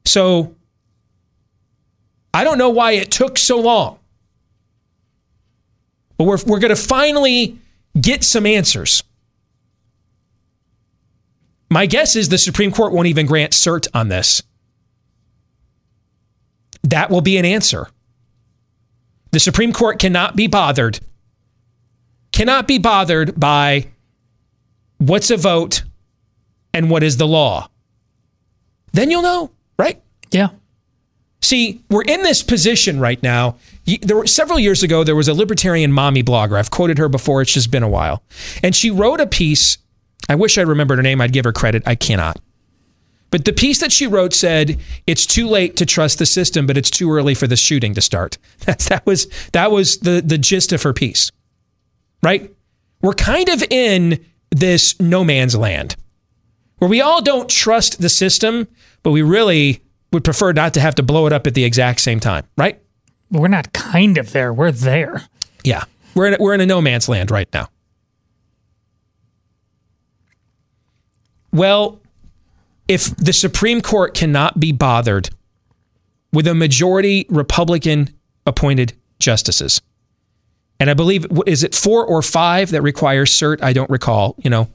So, 0.04 0.54
I 2.32 2.44
don't 2.44 2.58
know 2.58 2.70
why 2.70 2.92
it 2.92 3.10
took 3.10 3.38
so 3.38 3.60
long, 3.60 3.98
but 6.16 6.24
we're, 6.24 6.38
we're 6.46 6.60
going 6.60 6.74
to 6.74 6.80
finally 6.80 7.58
get 8.00 8.22
some 8.22 8.46
answers. 8.46 9.02
My 11.70 11.86
guess 11.86 12.14
is 12.14 12.28
the 12.28 12.38
Supreme 12.38 12.70
Court 12.70 12.92
won't 12.92 13.08
even 13.08 13.26
grant 13.26 13.52
cert 13.52 13.88
on 13.92 14.08
this. 14.08 14.42
That 16.84 17.10
will 17.10 17.20
be 17.20 17.36
an 17.38 17.44
answer. 17.44 17.88
The 19.32 19.40
Supreme 19.40 19.72
Court 19.72 19.98
cannot 19.98 20.36
be 20.36 20.46
bothered, 20.46 21.00
cannot 22.32 22.66
be 22.66 22.78
bothered 22.78 23.38
by 23.38 23.88
what's 24.98 25.30
a 25.30 25.36
vote 25.36 25.82
and 26.72 26.90
what 26.90 27.02
is 27.02 27.16
the 27.16 27.26
law. 27.26 27.68
Then 28.92 29.10
you'll 29.10 29.22
know, 29.22 29.50
right? 29.78 30.00
Yeah. 30.30 30.48
See, 31.42 31.82
we're 31.90 32.02
in 32.02 32.22
this 32.22 32.42
position 32.42 32.98
right 32.98 33.22
now. 33.22 33.56
There 34.02 34.16
were 34.16 34.26
several 34.26 34.58
years 34.58 34.82
ago, 34.82 35.04
there 35.04 35.14
was 35.14 35.28
a 35.28 35.34
libertarian 35.34 35.92
mommy 35.92 36.22
blogger. 36.22 36.58
I've 36.58 36.70
quoted 36.70 36.98
her 36.98 37.08
before. 37.08 37.42
It's 37.42 37.52
just 37.52 37.70
been 37.70 37.82
a 37.82 37.88
while. 37.88 38.22
And 38.62 38.74
she 38.74 38.90
wrote 38.90 39.20
a 39.20 39.26
piece 39.26 39.78
I 40.28 40.34
wish 40.34 40.58
I 40.58 40.62
remembered 40.62 40.98
her 40.98 41.02
name. 41.02 41.20
I'd 41.20 41.32
give 41.32 41.44
her 41.44 41.52
credit. 41.52 41.82
I 41.86 41.94
cannot. 41.94 42.40
But 43.30 43.44
the 43.44 43.52
piece 43.52 43.80
that 43.80 43.92
she 43.92 44.06
wrote 44.06 44.32
said, 44.32 44.78
"It's 45.06 45.26
too 45.26 45.48
late 45.48 45.76
to 45.76 45.86
trust 45.86 46.18
the 46.18 46.26
system, 46.26 46.66
but 46.66 46.76
it's 46.76 46.90
too 46.90 47.10
early 47.10 47.34
for 47.34 47.46
the 47.46 47.56
shooting 47.56 47.94
to 47.94 48.00
start." 48.00 48.38
That's, 48.60 48.88
that 48.88 49.04
was 49.06 49.26
that 49.52 49.70
was 49.70 49.98
the 49.98 50.22
the 50.24 50.38
gist 50.38 50.72
of 50.72 50.82
her 50.82 50.92
piece, 50.92 51.30
right? 52.22 52.52
We're 53.02 53.14
kind 53.14 53.48
of 53.48 53.62
in 53.70 54.24
this 54.50 54.98
no 55.00 55.24
man's 55.24 55.56
land 55.56 55.96
where 56.78 56.88
we 56.88 57.00
all 57.00 57.22
don't 57.22 57.48
trust 57.48 58.00
the 58.00 58.08
system, 58.08 58.68
but 59.02 59.10
we 59.10 59.22
really 59.22 59.82
would 60.12 60.24
prefer 60.24 60.52
not 60.52 60.74
to 60.74 60.80
have 60.80 60.94
to 60.94 61.02
blow 61.02 61.26
it 61.26 61.32
up 61.32 61.46
at 61.46 61.54
the 61.54 61.64
exact 61.64 62.00
same 62.00 62.20
time, 62.20 62.44
right? 62.56 62.80
We're 63.30 63.48
not 63.48 63.72
kind 63.72 64.18
of 64.18 64.32
there. 64.32 64.52
We're 64.52 64.72
there. 64.72 65.22
Yeah, 65.64 65.84
we're 66.14 66.28
in, 66.28 66.36
we're 66.38 66.54
in 66.54 66.60
a 66.60 66.66
no 66.66 66.80
man's 66.80 67.08
land 67.08 67.30
right 67.30 67.48
now. 67.52 67.68
Well, 71.52 72.00
if 72.88 73.16
the 73.16 73.32
Supreme 73.32 73.80
Court 73.80 74.14
cannot 74.14 74.60
be 74.60 74.72
bothered 74.72 75.30
with 76.32 76.46
a 76.46 76.54
majority 76.54 77.26
Republican 77.28 78.10
appointed 78.46 78.94
justices, 79.18 79.80
and 80.78 80.90
I 80.90 80.94
believe 80.94 81.26
is 81.46 81.62
it 81.64 81.74
four 81.74 82.04
or 82.04 82.22
five 82.22 82.70
that 82.70 82.82
requires 82.82 83.30
cert? 83.30 83.62
I 83.62 83.72
don't 83.72 83.90
recall. 83.90 84.36
You 84.38 84.50
know, 84.50 84.68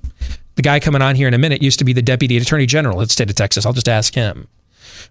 the 0.56 0.62
guy 0.62 0.80
coming 0.80 1.02
on 1.02 1.16
here 1.16 1.28
in 1.28 1.34
a 1.34 1.38
minute 1.38 1.62
used 1.62 1.80
to 1.80 1.86
be 1.86 1.94
the 1.94 2.02
deputy 2.02 2.38
attorney 2.38 2.66
general 2.66 3.00
of 3.00 3.08
the 3.08 3.14
state 3.14 3.30
of 3.30 3.36
Texas. 3.36 3.66
I'll 3.66 3.74
just 3.74 3.90
ask 3.90 4.14
him. 4.16 4.48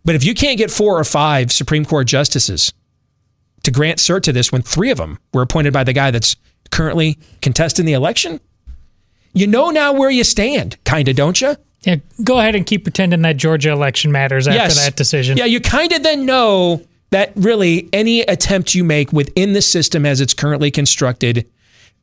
But 0.04 0.14
if 0.14 0.24
you 0.24 0.34
can't 0.34 0.58
get 0.58 0.70
four 0.70 0.98
or 0.98 1.04
five 1.04 1.52
Supreme 1.52 1.84
Court 1.84 2.06
justices 2.06 2.72
to 3.62 3.70
grant 3.70 3.98
cert 3.98 4.22
to 4.22 4.32
this 4.32 4.50
when 4.50 4.62
three 4.62 4.90
of 4.90 4.98
them 4.98 5.18
were 5.32 5.42
appointed 5.42 5.72
by 5.72 5.84
the 5.84 5.92
guy 5.92 6.10
that's 6.10 6.36
currently 6.70 7.18
contesting 7.40 7.86
the 7.86 7.92
election, 7.92 8.40
you 9.32 9.46
know 9.46 9.70
now 9.70 9.92
where 9.92 10.10
you 10.10 10.24
stand, 10.24 10.76
kind 10.84 11.08
of, 11.08 11.16
don't 11.16 11.40
you? 11.40 11.56
Yeah, 11.82 11.96
go 12.22 12.38
ahead 12.38 12.54
and 12.54 12.66
keep 12.66 12.84
pretending 12.84 13.22
that 13.22 13.36
Georgia 13.36 13.70
election 13.70 14.12
matters 14.12 14.46
after 14.46 14.58
yes. 14.58 14.84
that 14.84 14.96
decision. 14.96 15.38
Yeah, 15.38 15.46
you 15.46 15.60
kind 15.60 15.92
of 15.92 16.02
then 16.02 16.26
know 16.26 16.82
that 17.10 17.32
really 17.36 17.88
any 17.92 18.20
attempt 18.20 18.74
you 18.74 18.84
make 18.84 19.12
within 19.12 19.54
the 19.54 19.62
system 19.62 20.04
as 20.04 20.20
it's 20.20 20.34
currently 20.34 20.70
constructed, 20.70 21.48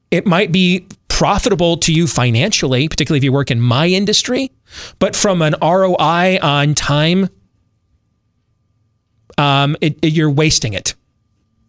it 0.09 0.25
might 0.25 0.51
be 0.51 0.87
profitable 1.09 1.77
to 1.77 1.93
you 1.93 2.07
financially, 2.07 2.89
particularly 2.89 3.17
if 3.17 3.23
you 3.23 3.31
work 3.31 3.51
in 3.51 3.61
my 3.61 3.87
industry, 3.87 4.51
but 4.99 5.15
from 5.15 5.41
an 5.41 5.55
ROI 5.61 6.39
on 6.41 6.73
time, 6.73 7.29
um, 9.37 9.77
it, 9.81 9.99
it, 10.01 10.13
you're 10.13 10.31
wasting 10.31 10.73
it. 10.73 10.95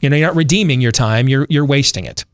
You 0.01 0.09
know, 0.09 0.17
you're 0.17 0.29
not 0.29 0.37
redeeming 0.37 0.81
your 0.81 0.93
time; 0.93 1.29
you're 1.29 1.47
you're 1.51 1.65
wasting 1.65 2.05
it. 2.05 2.25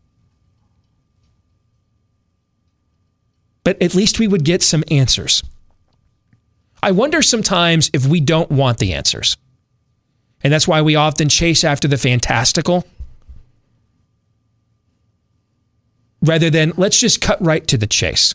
but 3.65 3.81
at 3.83 3.95
least 3.95 4.21
we 4.21 4.29
would 4.29 4.45
get 4.45 4.63
some 4.63 4.85
answers. 4.91 5.43
I 6.85 6.91
wonder 6.91 7.23
sometimes 7.23 7.91
if 7.95 8.07
we 8.07 8.21
don't 8.21 8.51
want 8.51 8.77
the 8.77 8.93
answers. 8.93 9.39
And 10.43 10.53
that's 10.53 10.69
why 10.69 10.83
we 10.83 10.97
often 10.97 11.31
chase 11.31 11.65
after 11.65 11.89
the 11.89 11.97
fantastical 11.97 12.87
rather 16.21 16.51
than 16.51 16.75
let's 16.77 17.01
just 17.01 17.23
cut 17.23 17.43
right 17.43 17.67
to 17.69 17.79
the 17.79 17.87
chase. 17.87 18.35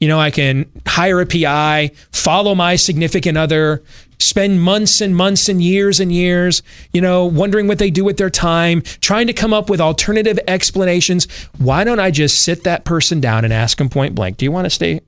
You 0.00 0.08
know, 0.08 0.18
I 0.18 0.30
can 0.30 0.64
hire 0.86 1.20
a 1.20 1.26
PI, 1.26 1.90
follow 2.10 2.54
my 2.54 2.76
significant 2.76 3.36
other, 3.36 3.82
spend 4.22 4.62
months 4.62 5.00
and 5.00 5.16
months 5.16 5.48
and 5.48 5.62
years 5.62 6.00
and 6.00 6.12
years, 6.12 6.62
you 6.92 7.00
know, 7.00 7.24
wondering 7.24 7.68
what 7.68 7.78
they 7.78 7.90
do 7.90 8.04
with 8.04 8.16
their 8.16 8.30
time, 8.30 8.82
trying 9.00 9.26
to 9.26 9.32
come 9.32 9.52
up 9.52 9.68
with 9.68 9.80
alternative 9.80 10.38
explanations. 10.48 11.26
Why 11.58 11.84
don't 11.84 12.00
I 12.00 12.10
just 12.10 12.42
sit 12.42 12.64
that 12.64 12.84
person 12.84 13.20
down 13.20 13.44
and 13.44 13.52
ask 13.52 13.78
them 13.78 13.88
point 13.88 14.14
blank, 14.14 14.36
do 14.36 14.44
you 14.44 14.52
want 14.52 14.66
to 14.66 14.70
stay 14.70 15.00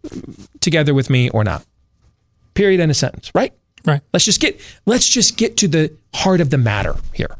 together 0.61 0.94
with 0.94 1.11
me 1.11 1.31
or 1.31 1.44
not? 1.44 1.64
Period 2.55 2.81
in 2.81 2.90
a 2.90 2.94
sentence, 2.94 3.31
right? 3.35 3.53
Right. 3.87 4.00
Let's 4.12 4.24
just 4.24 4.40
get 4.40 4.61
let's 4.87 5.09
just 5.09 5.37
get 5.37 5.59
to 5.59 5.68
the 5.68 5.94
heart 6.14 6.40
of 6.40 6.50
the 6.50 6.57
matter 6.57 6.94
here. 7.12 7.37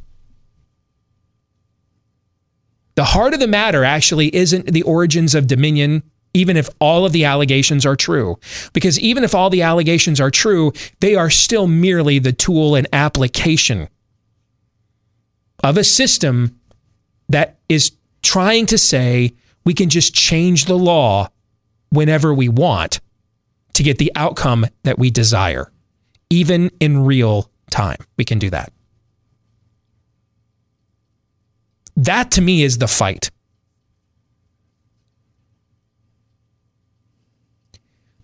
The 2.96 3.04
heart 3.04 3.34
of 3.34 3.40
the 3.40 3.48
matter 3.48 3.82
actually 3.82 4.34
isn't 4.34 4.66
the 4.66 4.82
origins 4.82 5.34
of 5.34 5.46
dominion 5.46 6.02
even 6.34 6.56
if 6.56 6.68
all 6.80 7.06
of 7.06 7.12
the 7.12 7.24
allegations 7.24 7.86
are 7.86 7.96
true. 7.96 8.38
Because 8.72 8.98
even 9.00 9.24
if 9.24 9.34
all 9.34 9.48
the 9.48 9.62
allegations 9.62 10.20
are 10.20 10.30
true, 10.30 10.72
they 11.00 11.14
are 11.14 11.30
still 11.30 11.66
merely 11.66 12.18
the 12.18 12.32
tool 12.32 12.74
and 12.74 12.86
application 12.92 13.88
of 15.62 15.78
a 15.78 15.84
system 15.84 16.60
that 17.28 17.58
is 17.68 17.92
trying 18.22 18.66
to 18.66 18.76
say 18.76 19.32
we 19.64 19.72
can 19.72 19.88
just 19.88 20.12
change 20.14 20.66
the 20.66 20.76
law 20.76 21.28
whenever 21.90 22.34
we 22.34 22.48
want 22.48 23.00
to 23.72 23.82
get 23.82 23.98
the 23.98 24.12
outcome 24.14 24.66
that 24.82 24.98
we 24.98 25.10
desire. 25.10 25.70
Even 26.30 26.70
in 26.80 27.04
real 27.04 27.50
time, 27.70 27.98
we 28.16 28.24
can 28.24 28.38
do 28.38 28.50
that. 28.50 28.72
That 31.96 32.32
to 32.32 32.42
me 32.42 32.62
is 32.62 32.78
the 32.78 32.88
fight. 32.88 33.30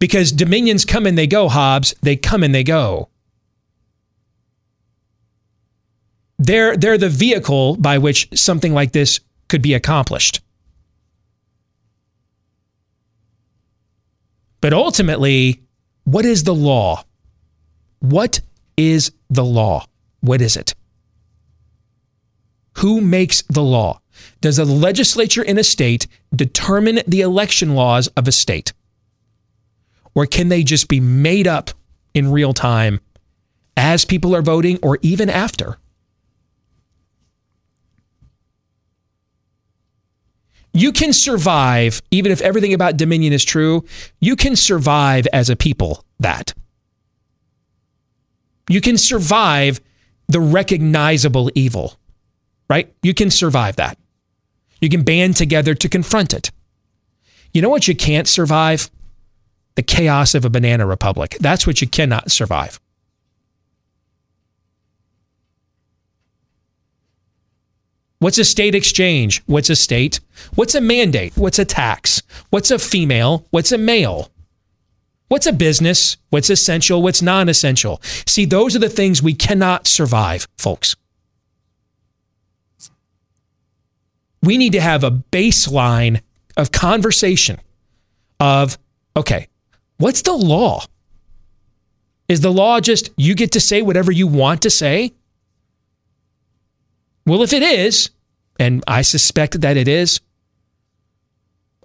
Because 0.01 0.33
dominions 0.33 0.85
come 0.85 1.07
and 1.07 1.17
they 1.17 1.29
go, 1.29 1.49
Hobbs. 1.49 1.95
They 2.03 2.17
come 2.17 2.43
and 2.43 2.53
they 2.53 2.65
go. 2.65 3.09
They're, 6.39 6.77
they're 6.77 6.99
the 6.99 7.11
vehicle 7.11 7.77
by 7.77 7.99
which 7.99 8.29
something 8.35 8.73
like 8.73 8.93
this 8.93 9.21
could 9.49 9.61
be 9.63 9.75
accomplished. 9.75 10.41
But 14.63 14.73
ultimately, 14.73 15.63
what 16.05 16.25
is 16.25 16.45
the 16.45 16.55
law? 16.55 17.05
What 18.01 18.41
is 18.77 19.13
the 19.29 19.45
law? 19.45 19.85
What 20.21 20.41
is 20.41 20.57
it? 20.57 20.75
Who 22.79 23.03
makes 23.03 23.43
the 23.43 23.63
law? 23.63 24.01
Does 24.41 24.57
the 24.57 24.65
legislature 24.65 25.43
in 25.43 25.59
a 25.59 25.65
state 25.65 26.07
determine 26.35 27.01
the 27.07 27.21
election 27.21 27.75
laws 27.75 28.07
of 28.09 28.27
a 28.27 28.33
state? 28.33 28.73
Or 30.15 30.27
can 30.27 30.49
they 30.49 30.63
just 30.63 30.89
be 30.89 31.01
made 31.01 31.47
up 31.47 31.71
in 32.15 32.31
real 32.31 32.53
time 32.53 33.01
as 33.77 34.05
people 34.05 34.35
are 34.35 34.43
voting 34.43 34.79
or 34.83 34.99
even 35.03 35.31
after? 35.31 35.79
You 40.73 40.93
can 40.93 41.13
survive, 41.13 42.01
even 42.11 42.31
if 42.31 42.41
everything 42.41 42.75
about 42.75 42.97
Dominion 42.97 43.33
is 43.33 43.45
true, 43.45 43.85
you 44.21 44.37
can 44.37 44.55
survive 44.55 45.27
as 45.33 45.51
a 45.51 45.57
people 45.57 46.05
that. 46.21 46.55
You 48.69 48.81
can 48.81 48.97
survive 48.97 49.81
the 50.29 50.41
recognizable 50.41 51.51
evil, 51.57 51.99
right? 52.69 52.93
You 53.03 53.15
can 53.15 53.31
survive 53.31 53.77
that. 53.77 53.99
You 54.81 54.89
can 54.89 55.03
band 55.03 55.37
together 55.37 55.75
to 55.75 55.89
confront 55.89 56.33
it. 56.33 56.53
You 57.53 57.63
know 57.63 57.69
what 57.69 57.89
you 57.89 57.97
can't 57.97 58.29
survive? 58.29 58.91
The 59.77 59.83
chaos 59.83 60.35
of 60.35 60.45
a 60.45 60.51
banana 60.51 60.87
republic. 60.87 61.37
That's 61.41 61.67
what 61.67 61.81
you 61.81 61.87
cannot 61.87 62.31
survive. 62.31 62.81
What's 68.21 68.37
a 68.37 68.45
state 68.45 68.75
exchange? 68.75 69.43
What's 69.47 69.71
a 69.71 69.77
state? 69.77 70.21
What's 70.55 70.75
a 70.75 70.81
mandate? 70.81 71.33
What's 71.37 71.59
a 71.59 71.65
tax? 71.65 72.23
What's 72.51 72.71
a 72.71 72.79
female? 72.79 73.47
What's 73.51 73.73
a 73.73 73.79
male? 73.79 74.31
What's 75.29 75.47
a 75.47 75.55
business? 75.55 76.19
What's 76.29 76.51
essential? 76.51 77.01
What's 77.03 77.23
non 77.23 77.49
essential? 77.49 78.03
See, 78.27 78.45
those 78.45 78.77
are 78.77 78.81
the 78.81 78.91
things 78.91 79.23
we 79.23 79.33
cannot 79.33 79.87
survive, 79.87 80.47
folks. 80.59 80.97
We 84.43 84.59
need 84.59 84.73
to 84.73 84.81
have 84.81 85.03
a 85.03 85.11
baseline 85.11 86.21
of 86.59 86.73
conversation 86.73 87.59
of, 88.39 88.77
okay, 89.17 89.49
what's 90.01 90.23
the 90.23 90.33
law? 90.33 90.85
Is 92.29 92.41
the 92.41 92.53
law 92.53 92.81
just 92.81 93.11
you 93.17 93.35
get 93.35 93.53
to 93.53 93.61
say 93.61 93.83
whatever 93.83 94.11
you 94.11 94.27
want 94.27 94.63
to 94.63 94.71
say? 94.71 95.13
Well, 97.27 97.43
if 97.43 97.53
it 97.53 97.63
is, 97.63 98.11
and 98.59 98.83
I 98.89 99.03
suspect 99.03 99.61
that 99.61 99.77
it 99.77 99.89
is, 99.89 100.21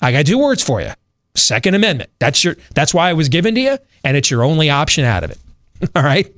I 0.01 0.11
got 0.11 0.25
two 0.25 0.37
words 0.37 0.63
for 0.63 0.81
you. 0.81 0.91
Second 1.35 1.75
Amendment. 1.75 2.09
That's 2.19 2.43
your 2.43 2.55
that's 2.73 2.93
why 2.93 3.09
it 3.09 3.13
was 3.13 3.29
given 3.29 3.55
to 3.55 3.61
you, 3.61 3.77
and 4.03 4.15
it's 4.15 4.31
your 4.31 4.43
only 4.43 4.69
option 4.69 5.03
out 5.03 5.23
of 5.23 5.31
it. 5.31 5.39
All 5.95 6.03
right? 6.03 6.33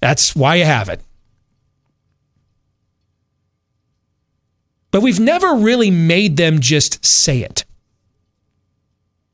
That's 0.00 0.36
why 0.36 0.56
you 0.56 0.64
have 0.64 0.88
it. 0.88 1.00
But 4.90 5.00
we've 5.00 5.20
never 5.20 5.54
really 5.54 5.90
made 5.90 6.36
them 6.36 6.60
just 6.60 7.04
say 7.04 7.40
it. 7.40 7.64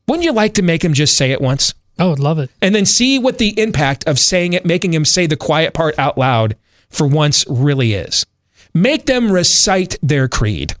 Wouldn't 0.07 0.23
you 0.23 0.31
like 0.31 0.53
to 0.55 0.61
make 0.61 0.81
them 0.81 0.93
just 0.93 1.17
say 1.17 1.31
it 1.31 1.41
once? 1.41 1.73
Oh, 1.99 2.13
I'd 2.13 2.19
love 2.19 2.39
it. 2.39 2.49
And 2.61 2.73
then 2.73 2.85
see 2.85 3.19
what 3.19 3.37
the 3.37 3.59
impact 3.59 4.07
of 4.07 4.17
saying 4.17 4.53
it, 4.53 4.65
making 4.65 4.93
him 4.93 5.05
say 5.05 5.27
the 5.27 5.35
quiet 5.35 5.73
part 5.73 5.99
out 5.99 6.17
loud 6.17 6.55
for 6.89 7.05
once 7.05 7.45
really 7.47 7.93
is. 7.93 8.25
Make 8.73 9.05
them 9.05 9.31
recite 9.31 9.97
their 10.01 10.27
creed 10.27 10.75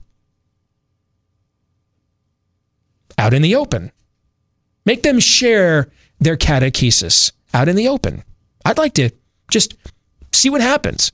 out 3.17 3.33
in 3.33 3.41
the 3.41 3.55
open. 3.55 3.91
Make 4.85 5.03
them 5.03 5.19
share 5.19 5.89
their 6.19 6.37
catechesis 6.37 7.31
out 7.53 7.67
in 7.67 7.75
the 7.75 7.87
open. 7.87 8.23
I'd 8.63 8.77
like 8.77 8.93
to 8.93 9.09
just 9.51 9.75
see 10.31 10.49
what 10.49 10.61
happens. 10.61 11.11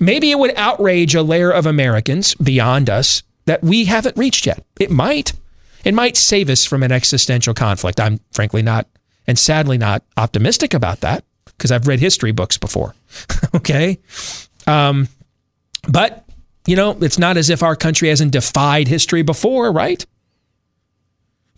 Maybe 0.00 0.30
it 0.30 0.38
would 0.38 0.54
outrage 0.56 1.14
a 1.14 1.22
layer 1.22 1.50
of 1.50 1.66
Americans 1.66 2.34
beyond 2.36 2.88
us 2.88 3.22
that 3.44 3.62
we 3.62 3.84
haven't 3.84 4.16
reached 4.16 4.46
yet. 4.46 4.64
It 4.80 4.90
might. 4.90 5.32
It 5.84 5.94
might 5.94 6.16
save 6.16 6.48
us 6.48 6.64
from 6.64 6.82
an 6.82 6.92
existential 6.92 7.54
conflict. 7.54 8.00
I'm 8.00 8.20
frankly 8.32 8.62
not, 8.62 8.86
and 9.28 9.38
sadly 9.38 9.78
not, 9.78 10.02
optimistic 10.16 10.74
about 10.74 11.00
that 11.02 11.22
because 11.44 11.70
I've 11.70 11.86
read 11.86 12.00
history 12.00 12.32
books 12.32 12.58
before. 12.58 12.94
okay. 13.54 13.98
Um, 14.66 15.06
but, 15.88 16.24
you 16.66 16.74
know, 16.74 16.98
it's 17.00 17.18
not 17.18 17.36
as 17.36 17.50
if 17.50 17.62
our 17.62 17.76
country 17.76 18.08
hasn't 18.08 18.32
defied 18.32 18.88
history 18.88 19.22
before, 19.22 19.70
right? 19.70 20.04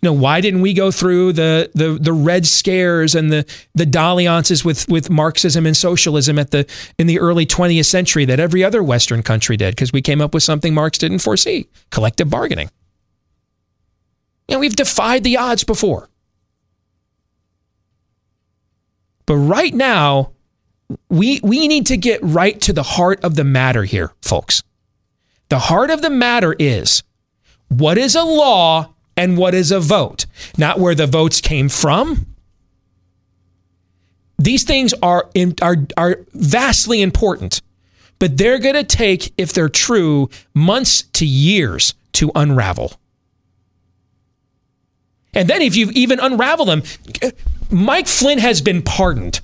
you 0.01 0.09
know, 0.09 0.13
why 0.13 0.41
didn't 0.41 0.61
we 0.61 0.73
go 0.73 0.89
through 0.89 1.33
the 1.33 1.69
the 1.75 1.97
the 2.01 2.13
red 2.13 2.47
scares 2.47 3.13
and 3.13 3.31
the 3.31 3.45
the 3.75 3.85
dalliances 3.85 4.65
with 4.65 4.87
with 4.87 5.11
Marxism 5.11 5.67
and 5.67 5.77
socialism 5.77 6.39
at 6.39 6.49
the 6.49 6.65
in 6.97 7.05
the 7.05 7.19
early 7.19 7.45
20th 7.45 7.85
century 7.85 8.25
that 8.25 8.39
every 8.39 8.63
other 8.63 8.81
Western 8.81 9.21
country 9.21 9.57
did? 9.57 9.75
Because 9.75 9.93
we 9.93 10.01
came 10.01 10.19
up 10.19 10.33
with 10.33 10.41
something 10.41 10.73
Marx 10.73 10.97
didn't 10.97 11.19
foresee: 11.19 11.67
collective 11.91 12.31
bargaining. 12.31 12.71
You 14.47 14.55
know, 14.55 14.59
we've 14.59 14.75
defied 14.75 15.23
the 15.23 15.37
odds 15.37 15.63
before. 15.63 16.09
But 19.25 19.35
right 19.35 19.73
now, 19.73 20.31
we 21.09 21.39
we 21.43 21.67
need 21.67 21.85
to 21.87 21.97
get 21.97 22.19
right 22.21 22.59
to 22.61 22.73
the 22.73 22.83
heart 22.83 23.23
of 23.23 23.35
the 23.35 23.43
matter 23.43 23.83
here, 23.83 24.13
folks. 24.21 24.63
The 25.49 25.59
heart 25.59 25.89
of 25.89 26.01
the 26.01 26.09
matter 26.09 26.55
is 26.57 27.03
what 27.69 27.97
is 27.97 28.15
a 28.15 28.23
law 28.23 28.93
and 29.17 29.37
what 29.37 29.53
is 29.53 29.71
a 29.71 29.79
vote? 29.79 30.25
Not 30.57 30.79
where 30.79 30.95
the 30.95 31.07
votes 31.07 31.41
came 31.41 31.69
from. 31.69 32.25
These 34.37 34.63
things 34.63 34.93
are 35.03 35.29
in, 35.33 35.55
are 35.61 35.77
are 35.97 36.25
vastly 36.33 37.01
important, 37.01 37.61
but 38.17 38.37
they're 38.37 38.59
going 38.59 38.75
to 38.75 38.83
take 38.83 39.33
if 39.37 39.53
they're 39.53 39.69
true 39.69 40.29
months 40.53 41.03
to 41.13 41.25
years 41.25 41.93
to 42.13 42.31
unravel. 42.33 42.93
And 45.33 45.47
then 45.47 45.61
if 45.61 45.75
you 45.75 45.91
even 45.93 46.19
unravel 46.19 46.65
them, 46.65 46.83
Mike 47.71 48.07
Flynn 48.07 48.39
has 48.39 48.61
been 48.61 48.81
pardoned. 48.81 49.39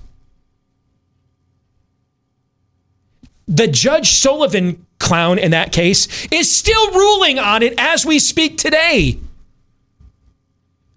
The 3.47 3.67
Judge 3.67 4.11
Sullivan 4.11 4.85
clown 4.99 5.39
in 5.39 5.51
that 5.51 5.71
case 5.71 6.27
is 6.31 6.53
still 6.53 6.91
ruling 6.91 7.39
on 7.39 7.63
it 7.63 7.73
as 7.77 8.05
we 8.05 8.19
speak 8.19 8.57
today. 8.57 9.17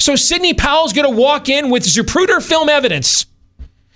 So 0.00 0.16
Sidney 0.16 0.54
Powell's 0.54 0.92
going 0.92 1.08
to 1.08 1.16
walk 1.16 1.48
in 1.48 1.70
with 1.70 1.84
Zapruder 1.84 2.42
film 2.42 2.68
evidence 2.68 3.26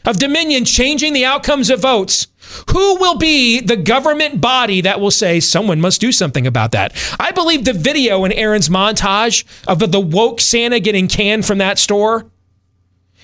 of 0.05 0.18
Dominion 0.18 0.64
changing 0.64 1.14
the 1.14 1.25
outcomes 1.25 1.70
of 1.70 1.81
votes. 1.81 2.27
Who 2.70 2.97
will 2.97 3.16
be 3.16 3.61
the 3.61 3.77
government 3.77 4.40
body 4.40 4.83
that 4.83 5.01
will 5.01 5.11
say 5.11 5.40
someone 5.40 5.81
must 5.81 6.01
do 6.01 6.12
something 6.12 6.47
about 6.47 6.73
that? 6.73 6.94
I 7.18 7.33
believe 7.33 7.64
the 7.64 7.73
video 7.73 8.25
in 8.25 8.33
Aaron's 8.33 8.68
montage 8.68 9.44
of 9.66 9.79
the 9.90 10.01
woke 10.01 10.40
Santa 10.40 10.79
getting 10.79 11.09
canned 11.09 11.47
from 11.47 11.59
that 11.59 11.79
store. 11.79 12.31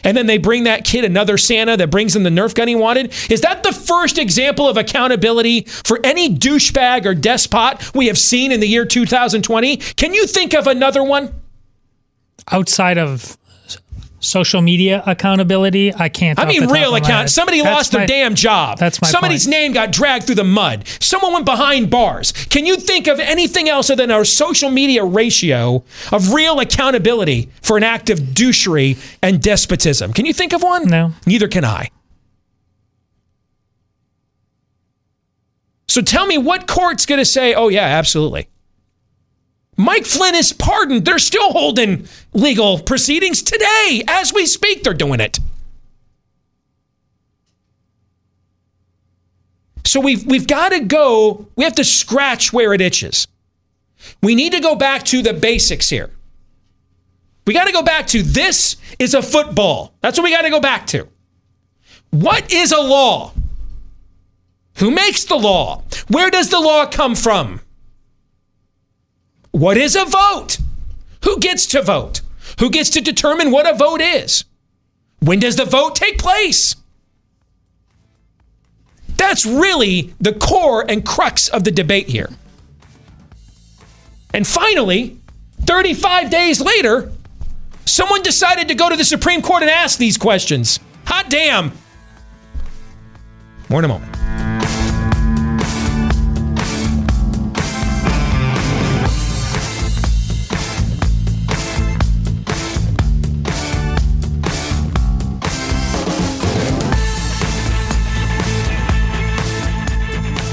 And 0.04 0.16
then 0.16 0.26
they 0.26 0.38
bring 0.38 0.64
that 0.64 0.84
kid 0.84 1.04
another 1.04 1.38
Santa 1.38 1.76
that 1.76 1.90
brings 1.90 2.14
him 2.14 2.22
the 2.22 2.30
Nerf 2.30 2.54
gun 2.54 2.68
he 2.68 2.74
wanted. 2.74 3.12
Is 3.30 3.40
that 3.42 3.62
the 3.62 3.72
first 3.72 4.18
example 4.18 4.68
of 4.68 4.76
accountability 4.76 5.62
for 5.62 6.00
any 6.04 6.34
douchebag 6.34 7.06
or 7.06 7.14
despot 7.14 7.94
we 7.94 8.06
have 8.06 8.18
seen 8.18 8.52
in 8.52 8.60
the 8.60 8.68
year 8.68 8.84
2020? 8.84 9.76
Can 9.76 10.14
you 10.14 10.26
think 10.26 10.54
of 10.54 10.66
another 10.66 11.02
one? 11.02 11.34
Outside 12.50 12.98
of 12.98 13.36
social 14.20 14.60
media 14.60 15.02
accountability, 15.06 15.92
I 15.94 16.08
can't. 16.08 16.38
I 16.38 16.44
mean, 16.44 16.68
real 16.68 16.94
account. 16.94 17.30
Somebody 17.30 17.62
That's 17.62 17.74
lost 17.74 17.92
my- 17.92 17.98
their 18.00 18.06
damn 18.06 18.34
job. 18.34 18.78
That's 18.78 19.00
my 19.02 19.08
Somebody's 19.08 19.46
point. 19.46 19.50
name 19.56 19.72
got 19.72 19.90
dragged 19.92 20.26
through 20.26 20.34
the 20.36 20.44
mud. 20.44 20.84
Someone 21.00 21.32
went 21.32 21.44
behind 21.46 21.90
bars. 21.90 22.32
Can 22.32 22.66
you 22.66 22.76
think 22.76 23.06
of 23.08 23.18
anything 23.18 23.68
else 23.68 23.90
other 23.90 24.02
than 24.02 24.10
our 24.10 24.24
social 24.24 24.70
media 24.70 25.04
ratio 25.04 25.82
of 26.12 26.32
real 26.32 26.60
accountability 26.60 27.50
for 27.62 27.76
an 27.76 27.82
act 27.82 28.10
of 28.10 28.18
douchery 28.18 28.98
and 29.22 29.42
despotism? 29.42 30.12
Can 30.12 30.26
you 30.26 30.32
think 30.32 30.52
of 30.52 30.62
one? 30.62 30.88
No. 30.88 31.12
Neither 31.26 31.48
can 31.48 31.64
I. 31.64 31.90
So 35.88 36.02
tell 36.02 36.26
me 36.26 36.38
what 36.38 36.68
court's 36.68 37.04
going 37.04 37.18
to 37.18 37.24
say, 37.24 37.52
oh, 37.54 37.68
yeah, 37.68 37.82
absolutely. 37.84 38.48
Mike 39.80 40.04
Flynn 40.04 40.34
is 40.34 40.52
pardoned. 40.52 41.06
They're 41.06 41.18
still 41.18 41.52
holding 41.52 42.06
legal 42.34 42.78
proceedings 42.78 43.42
today. 43.42 44.02
As 44.06 44.32
we 44.32 44.44
speak, 44.44 44.82
they're 44.82 44.92
doing 44.92 45.20
it. 45.20 45.38
So 49.86 50.00
we've 50.00 50.24
we've 50.26 50.46
got 50.46 50.68
to 50.68 50.80
go, 50.80 51.48
we 51.56 51.64
have 51.64 51.74
to 51.76 51.84
scratch 51.84 52.52
where 52.52 52.74
it 52.74 52.80
itches. 52.80 53.26
We 54.22 54.34
need 54.34 54.52
to 54.52 54.60
go 54.60 54.76
back 54.76 55.04
to 55.06 55.22
the 55.22 55.32
basics 55.32 55.88
here. 55.88 56.10
We 57.46 57.54
got 57.54 57.64
to 57.64 57.72
go 57.72 57.82
back 57.82 58.06
to 58.08 58.22
this 58.22 58.76
is 58.98 59.14
a 59.14 59.22
football. 59.22 59.94
That's 60.02 60.18
what 60.18 60.24
we 60.24 60.30
got 60.30 60.42
to 60.42 60.50
go 60.50 60.60
back 60.60 60.86
to. 60.88 61.08
What 62.10 62.52
is 62.52 62.70
a 62.72 62.80
law? 62.80 63.32
Who 64.76 64.90
makes 64.90 65.24
the 65.24 65.36
law? 65.36 65.84
Where 66.08 66.30
does 66.30 66.50
the 66.50 66.60
law 66.60 66.86
come 66.86 67.14
from? 67.14 67.60
What 69.50 69.76
is 69.76 69.96
a 69.96 70.04
vote? 70.04 70.58
Who 71.24 71.38
gets 71.38 71.66
to 71.68 71.82
vote? 71.82 72.20
Who 72.60 72.70
gets 72.70 72.90
to 72.90 73.00
determine 73.00 73.50
what 73.50 73.68
a 73.68 73.76
vote 73.76 74.00
is? 74.00 74.44
When 75.20 75.38
does 75.38 75.56
the 75.56 75.64
vote 75.64 75.96
take 75.96 76.18
place? 76.18 76.76
That's 79.16 79.44
really 79.44 80.14
the 80.20 80.32
core 80.32 80.84
and 80.88 81.04
crux 81.04 81.48
of 81.48 81.64
the 81.64 81.70
debate 81.70 82.08
here. 82.08 82.30
And 84.32 84.46
finally, 84.46 85.18
35 85.62 86.30
days 86.30 86.60
later, 86.60 87.12
someone 87.84 88.22
decided 88.22 88.68
to 88.68 88.74
go 88.74 88.88
to 88.88 88.96
the 88.96 89.04
Supreme 89.04 89.42
Court 89.42 89.62
and 89.62 89.70
ask 89.70 89.98
these 89.98 90.16
questions. 90.16 90.80
Hot 91.06 91.28
damn. 91.28 91.72
More 93.68 93.80
in 93.80 93.84
a 93.84 93.88
moment. 93.88 94.19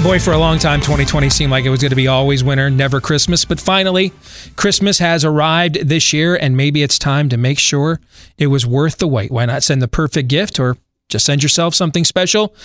Boy, 0.08 0.20
for 0.20 0.32
a 0.32 0.38
long 0.38 0.58
time, 0.58 0.80
2020 0.80 1.30
seemed 1.30 1.52
like 1.52 1.66
it 1.66 1.70
was 1.70 1.82
going 1.82 1.90
to 1.90 1.96
be 1.98 2.08
always 2.08 2.42
winter, 2.42 2.70
never 2.70 3.02
Christmas. 3.02 3.44
But 3.44 3.60
finally, 3.60 4.14
Christmas 4.56 5.00
has 5.00 5.26
arrived 5.26 5.90
this 5.90 6.14
year, 6.14 6.34
and 6.34 6.56
maybe 6.56 6.82
it's 6.82 6.98
time 6.98 7.28
to 7.28 7.36
make 7.36 7.60
sure 7.60 8.00
it 8.38 8.48
was 8.48 8.66
worth 8.66 9.00
the 9.00 9.08
wait. 9.08 9.32
Why 9.32 9.46
not 9.46 9.64
send 9.64 9.82
the 9.82 9.88
perfect 9.90 10.30
gift 10.30 10.62
or 10.62 10.78
just 11.10 11.26
send 11.26 11.44
yourself 11.44 11.76
something 11.76 12.06
special 12.06 12.56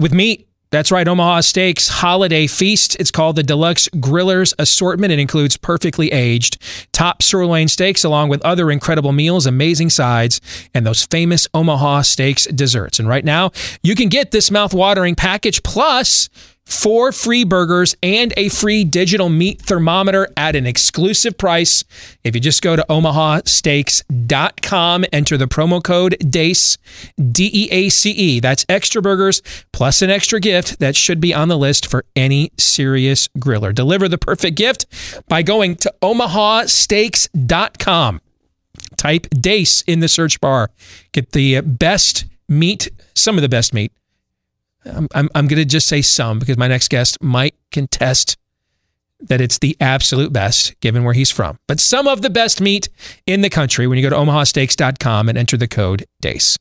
with 0.00 0.14
meat? 0.14 0.48
That's 0.70 0.90
right, 0.90 1.06
Omaha 1.06 1.42
Steaks 1.42 1.86
Holiday 1.86 2.46
Feast. 2.46 2.96
It's 2.98 3.10
called 3.10 3.36
the 3.36 3.42
Deluxe 3.42 3.88
Grillers 3.90 4.54
Assortment. 4.58 5.12
It 5.12 5.18
includes 5.18 5.58
perfectly 5.58 6.10
aged 6.10 6.60
top 6.92 7.22
sirloin 7.22 7.68
steaks 7.68 8.04
along 8.04 8.30
with 8.30 8.42
other 8.42 8.70
incredible 8.70 9.12
meals, 9.12 9.46
amazing 9.46 9.90
sides, 9.90 10.40
and 10.72 10.86
those 10.86 11.04
famous 11.04 11.46
Omaha 11.52 12.02
Steaks 12.02 12.46
desserts. 12.46 12.98
And 12.98 13.06
right 13.06 13.24
now, 13.24 13.52
you 13.82 13.94
can 13.94 14.08
get 14.08 14.30
this 14.30 14.50
mouth-watering 14.50 15.14
package 15.14 15.62
plus 15.62 16.30
four 16.64 17.12
free 17.12 17.44
burgers 17.44 17.94
and 18.02 18.34
a 18.36 18.48
free 18.48 18.82
digital 18.84 19.28
meat 19.28 19.62
thermometer 19.62 20.26
at 20.36 20.56
an 20.56 20.66
exclusive 20.66 21.38
price. 21.38 21.84
If 22.22 22.34
you 22.34 22.40
just 22.40 22.62
go 22.62 22.74
to 22.76 22.84
omahasteaks.com, 22.88 25.04
enter 25.12 25.36
the 25.36 25.46
promo 25.46 25.82
code 25.82 26.16
DEACE, 26.28 26.78
D 27.30 27.50
E 27.52 27.68
A 27.70 27.88
C 27.88 28.10
E. 28.10 28.40
That's 28.40 28.66
extra 28.68 29.00
burgers 29.02 29.40
plus 29.72 30.02
an 30.02 30.10
extra 30.10 30.40
gift 30.40 30.80
that 30.80 30.96
should 30.96 31.20
be 31.20 31.32
on 31.34 31.48
the 31.48 31.58
list 31.58 31.86
for 31.86 32.04
any 32.16 32.50
serious 32.58 33.28
griller. 33.38 33.72
Deliver 33.74 34.08
the 34.08 34.18
perfect 34.18 34.56
gift 34.56 34.86
by 35.28 35.42
going 35.42 35.76
to 35.76 35.94
omahasteaks.com. 36.02 38.20
Type 38.96 39.26
DEACE 39.30 39.82
in 39.82 40.00
the 40.00 40.08
search 40.08 40.40
bar. 40.40 40.70
Get 41.12 41.30
the 41.32 41.60
best 41.60 42.24
meat, 42.48 42.88
some 43.14 43.36
of 43.36 43.42
the 43.42 43.48
best 43.48 43.72
meat 43.74 43.92
I'm, 44.84 45.08
I'm, 45.14 45.28
I'm 45.34 45.46
going 45.48 45.58
to 45.58 45.64
just 45.64 45.88
say 45.88 46.02
some 46.02 46.38
because 46.38 46.56
my 46.56 46.68
next 46.68 46.88
guest 46.88 47.22
might 47.22 47.54
contest 47.70 48.36
that 49.20 49.40
it's 49.40 49.58
the 49.58 49.76
absolute 49.80 50.32
best 50.32 50.78
given 50.80 51.04
where 51.04 51.14
he's 51.14 51.30
from. 51.30 51.58
But 51.66 51.80
some 51.80 52.06
of 52.06 52.22
the 52.22 52.30
best 52.30 52.60
meat 52.60 52.88
in 53.26 53.40
the 53.40 53.50
country 53.50 53.86
when 53.86 53.96
you 53.96 54.02
go 54.02 54.10
to 54.10 54.16
omahasteaks.com 54.16 55.28
and 55.28 55.38
enter 55.38 55.56
the 55.56 55.68
code 55.68 56.04
DEACE. 56.20 56.58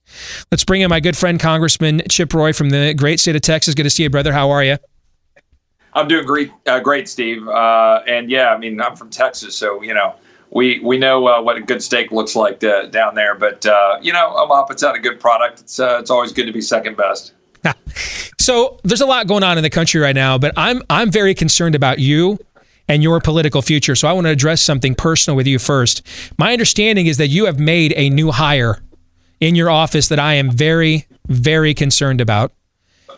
Let's 0.51 0.63
bring 0.63 0.81
in 0.81 0.89
my 0.89 0.99
good 0.99 1.17
friend, 1.17 1.39
Congressman 1.39 2.03
Chip 2.09 2.33
Roy 2.33 2.53
from 2.53 2.69
the 2.69 2.93
great 2.93 3.19
state 3.19 3.35
of 3.35 3.41
Texas. 3.41 3.73
Good 3.73 3.83
to 3.83 3.89
see 3.89 4.03
you, 4.03 4.09
brother. 4.09 4.31
How 4.31 4.49
are 4.51 4.63
you? 4.63 4.77
I'm 5.93 6.07
doing 6.07 6.25
great, 6.25 6.51
uh, 6.65 6.79
great, 6.79 7.07
Steve. 7.07 7.47
Uh, 7.47 8.01
and 8.07 8.29
yeah, 8.29 8.49
I 8.49 8.57
mean, 8.57 8.81
I'm 8.81 8.95
from 8.95 9.09
Texas, 9.09 9.55
so, 9.55 9.81
you 9.83 9.93
know, 9.93 10.15
we 10.49 10.79
we 10.79 10.97
know 10.97 11.27
uh, 11.27 11.41
what 11.41 11.57
a 11.57 11.61
good 11.61 11.81
steak 11.81 12.11
looks 12.11 12.35
like 12.35 12.63
uh, 12.63 12.85
down 12.85 13.15
there. 13.15 13.35
But, 13.35 13.65
uh, 13.65 13.97
you 14.01 14.13
know, 14.13 14.35
Omaha 14.35 14.63
puts 14.63 14.83
out 14.83 14.95
a 14.95 14.99
good 14.99 15.19
product. 15.19 15.61
It's, 15.61 15.79
uh, 15.79 15.97
it's 15.99 16.11
always 16.11 16.31
good 16.31 16.45
to 16.45 16.51
be 16.51 16.61
second 16.61 16.95
best. 16.95 17.33
so 18.39 18.79
there's 18.83 19.01
a 19.01 19.05
lot 19.05 19.27
going 19.27 19.43
on 19.43 19.57
in 19.57 19.63
the 19.63 19.69
country 19.69 20.01
right 20.01 20.15
now, 20.15 20.37
but 20.37 20.53
I'm 20.57 20.81
I'm 20.89 21.11
very 21.11 21.33
concerned 21.33 21.75
about 21.75 21.99
you 21.99 22.39
and 22.87 23.01
your 23.01 23.19
political 23.21 23.61
future. 23.61 23.95
So 23.95 24.07
I 24.07 24.13
want 24.13 24.25
to 24.27 24.31
address 24.31 24.61
something 24.61 24.95
personal 24.95 25.37
with 25.37 25.47
you 25.47 25.59
first. 25.59 26.05
My 26.37 26.51
understanding 26.51 27.07
is 27.07 27.17
that 27.17 27.27
you 27.27 27.45
have 27.45 27.59
made 27.59 27.93
a 27.95 28.09
new 28.09 28.31
hire 28.31 28.81
in 29.39 29.55
your 29.55 29.69
office 29.69 30.07
that 30.09 30.19
I 30.19 30.35
am 30.35 30.51
very 30.51 31.07
very 31.27 31.73
concerned 31.73 32.21
about. 32.21 32.51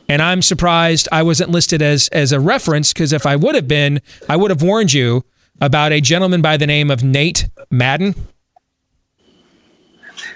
And 0.08 0.22
I'm 0.22 0.42
surprised 0.42 1.08
I 1.12 1.24
wasn't 1.24 1.50
listed 1.50 1.82
as 1.82 2.08
as 2.10 2.32
a 2.32 2.40
reference 2.40 2.94
because 2.94 3.14
if 3.14 3.26
I 3.26 3.36
would 3.36 3.56
have 3.56 3.68
been, 3.68 4.02
I 4.30 4.36
would 4.36 4.52
have 4.52 4.62
warned 4.62 4.94
you 4.94 5.24
about 5.62 5.92
a 5.92 6.02
gentleman 6.02 6.42
by 6.42 6.58
the 6.58 6.68
name 6.68 6.92
of 6.92 7.04
Nate 7.04 7.48
Madden. 7.72 8.14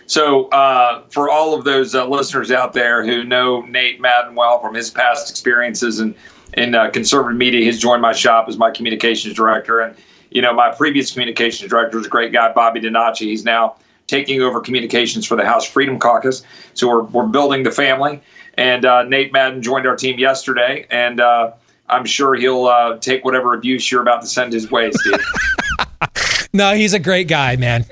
So, 0.09 0.45
uh, 0.47 1.03
for 1.09 1.29
all 1.29 1.53
of 1.53 1.65
those 1.65 1.93
uh, 1.93 2.07
listeners 2.07 2.49
out 2.49 2.73
there 2.73 3.05
who 3.05 3.23
know 3.23 3.61
Nate 3.61 4.01
Madden 4.01 4.33
well 4.33 4.59
from 4.59 4.73
his 4.73 4.89
past 4.89 5.29
experiences 5.29 5.99
in, 5.99 6.15
in 6.53 6.73
uh, 6.73 6.89
conservative 6.89 7.37
media, 7.37 7.63
he's 7.63 7.79
joined 7.79 8.01
my 8.01 8.11
shop 8.11 8.49
as 8.49 8.57
my 8.57 8.71
communications 8.71 9.35
director. 9.35 9.81
And, 9.81 9.95
you 10.31 10.41
know, 10.41 10.51
my 10.51 10.71
previous 10.71 11.11
communications 11.11 11.69
director 11.69 11.97
was 11.97 12.07
a 12.07 12.09
great 12.09 12.33
guy, 12.33 12.51
Bobby 12.51 12.81
Donacci. 12.81 13.27
He's 13.27 13.45
now 13.45 13.75
taking 14.07 14.41
over 14.41 14.59
communications 14.59 15.27
for 15.27 15.35
the 15.35 15.45
House 15.45 15.63
Freedom 15.69 15.99
Caucus. 15.99 16.41
So, 16.73 16.87
we're, 16.87 17.03
we're 17.03 17.27
building 17.27 17.61
the 17.61 17.71
family. 17.71 18.19
And 18.55 18.85
uh, 18.85 19.03
Nate 19.03 19.31
Madden 19.31 19.61
joined 19.61 19.85
our 19.85 19.95
team 19.95 20.17
yesterday. 20.17 20.87
And 20.89 21.19
uh, 21.19 21.51
I'm 21.87 22.05
sure 22.05 22.33
he'll 22.33 22.65
uh, 22.65 22.97
take 22.97 23.23
whatever 23.23 23.53
abuse 23.53 23.91
you're 23.91 24.01
about 24.01 24.21
to 24.21 24.27
send 24.27 24.53
his 24.53 24.71
way, 24.71 24.89
Steve. 24.91 25.19
no, 26.53 26.73
he's 26.73 26.93
a 26.93 26.99
great 26.99 27.27
guy, 27.27 27.55
man. 27.55 27.85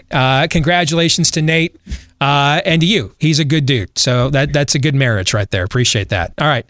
congratulations 0.49 1.31
to 1.31 1.41
Nate 1.41 1.75
uh, 2.19 2.61
and 2.65 2.81
to 2.81 2.87
you. 2.87 3.13
He's 3.19 3.39
a 3.39 3.45
good 3.45 3.65
dude. 3.65 3.97
So 3.97 4.29
that 4.31 4.53
that's 4.53 4.75
a 4.75 4.79
good 4.79 4.95
marriage 4.95 5.33
right 5.33 5.49
there. 5.51 5.63
Appreciate 5.63 6.09
that. 6.09 6.33
All 6.37 6.47
right, 6.47 6.65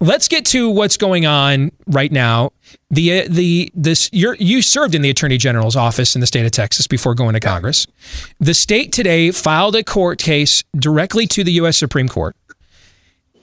let's 0.00 0.28
get 0.28 0.44
to 0.46 0.70
what's 0.70 0.96
going 0.96 1.26
on 1.26 1.72
right 1.86 2.12
now. 2.12 2.52
The 2.90 3.22
uh, 3.22 3.26
the 3.28 3.72
this 3.74 4.08
you 4.12 4.62
served 4.62 4.94
in 4.94 5.02
the 5.02 5.10
Attorney 5.10 5.38
General's 5.38 5.76
office 5.76 6.14
in 6.14 6.20
the 6.20 6.26
state 6.26 6.46
of 6.46 6.52
Texas 6.52 6.86
before 6.86 7.14
going 7.14 7.34
to 7.34 7.40
Congress. 7.40 7.86
The 8.38 8.54
state 8.54 8.92
today 8.92 9.30
filed 9.30 9.76
a 9.76 9.82
court 9.82 10.18
case 10.18 10.62
directly 10.76 11.26
to 11.28 11.44
the 11.44 11.52
U.S. 11.52 11.76
Supreme 11.76 12.08
Court 12.08 12.36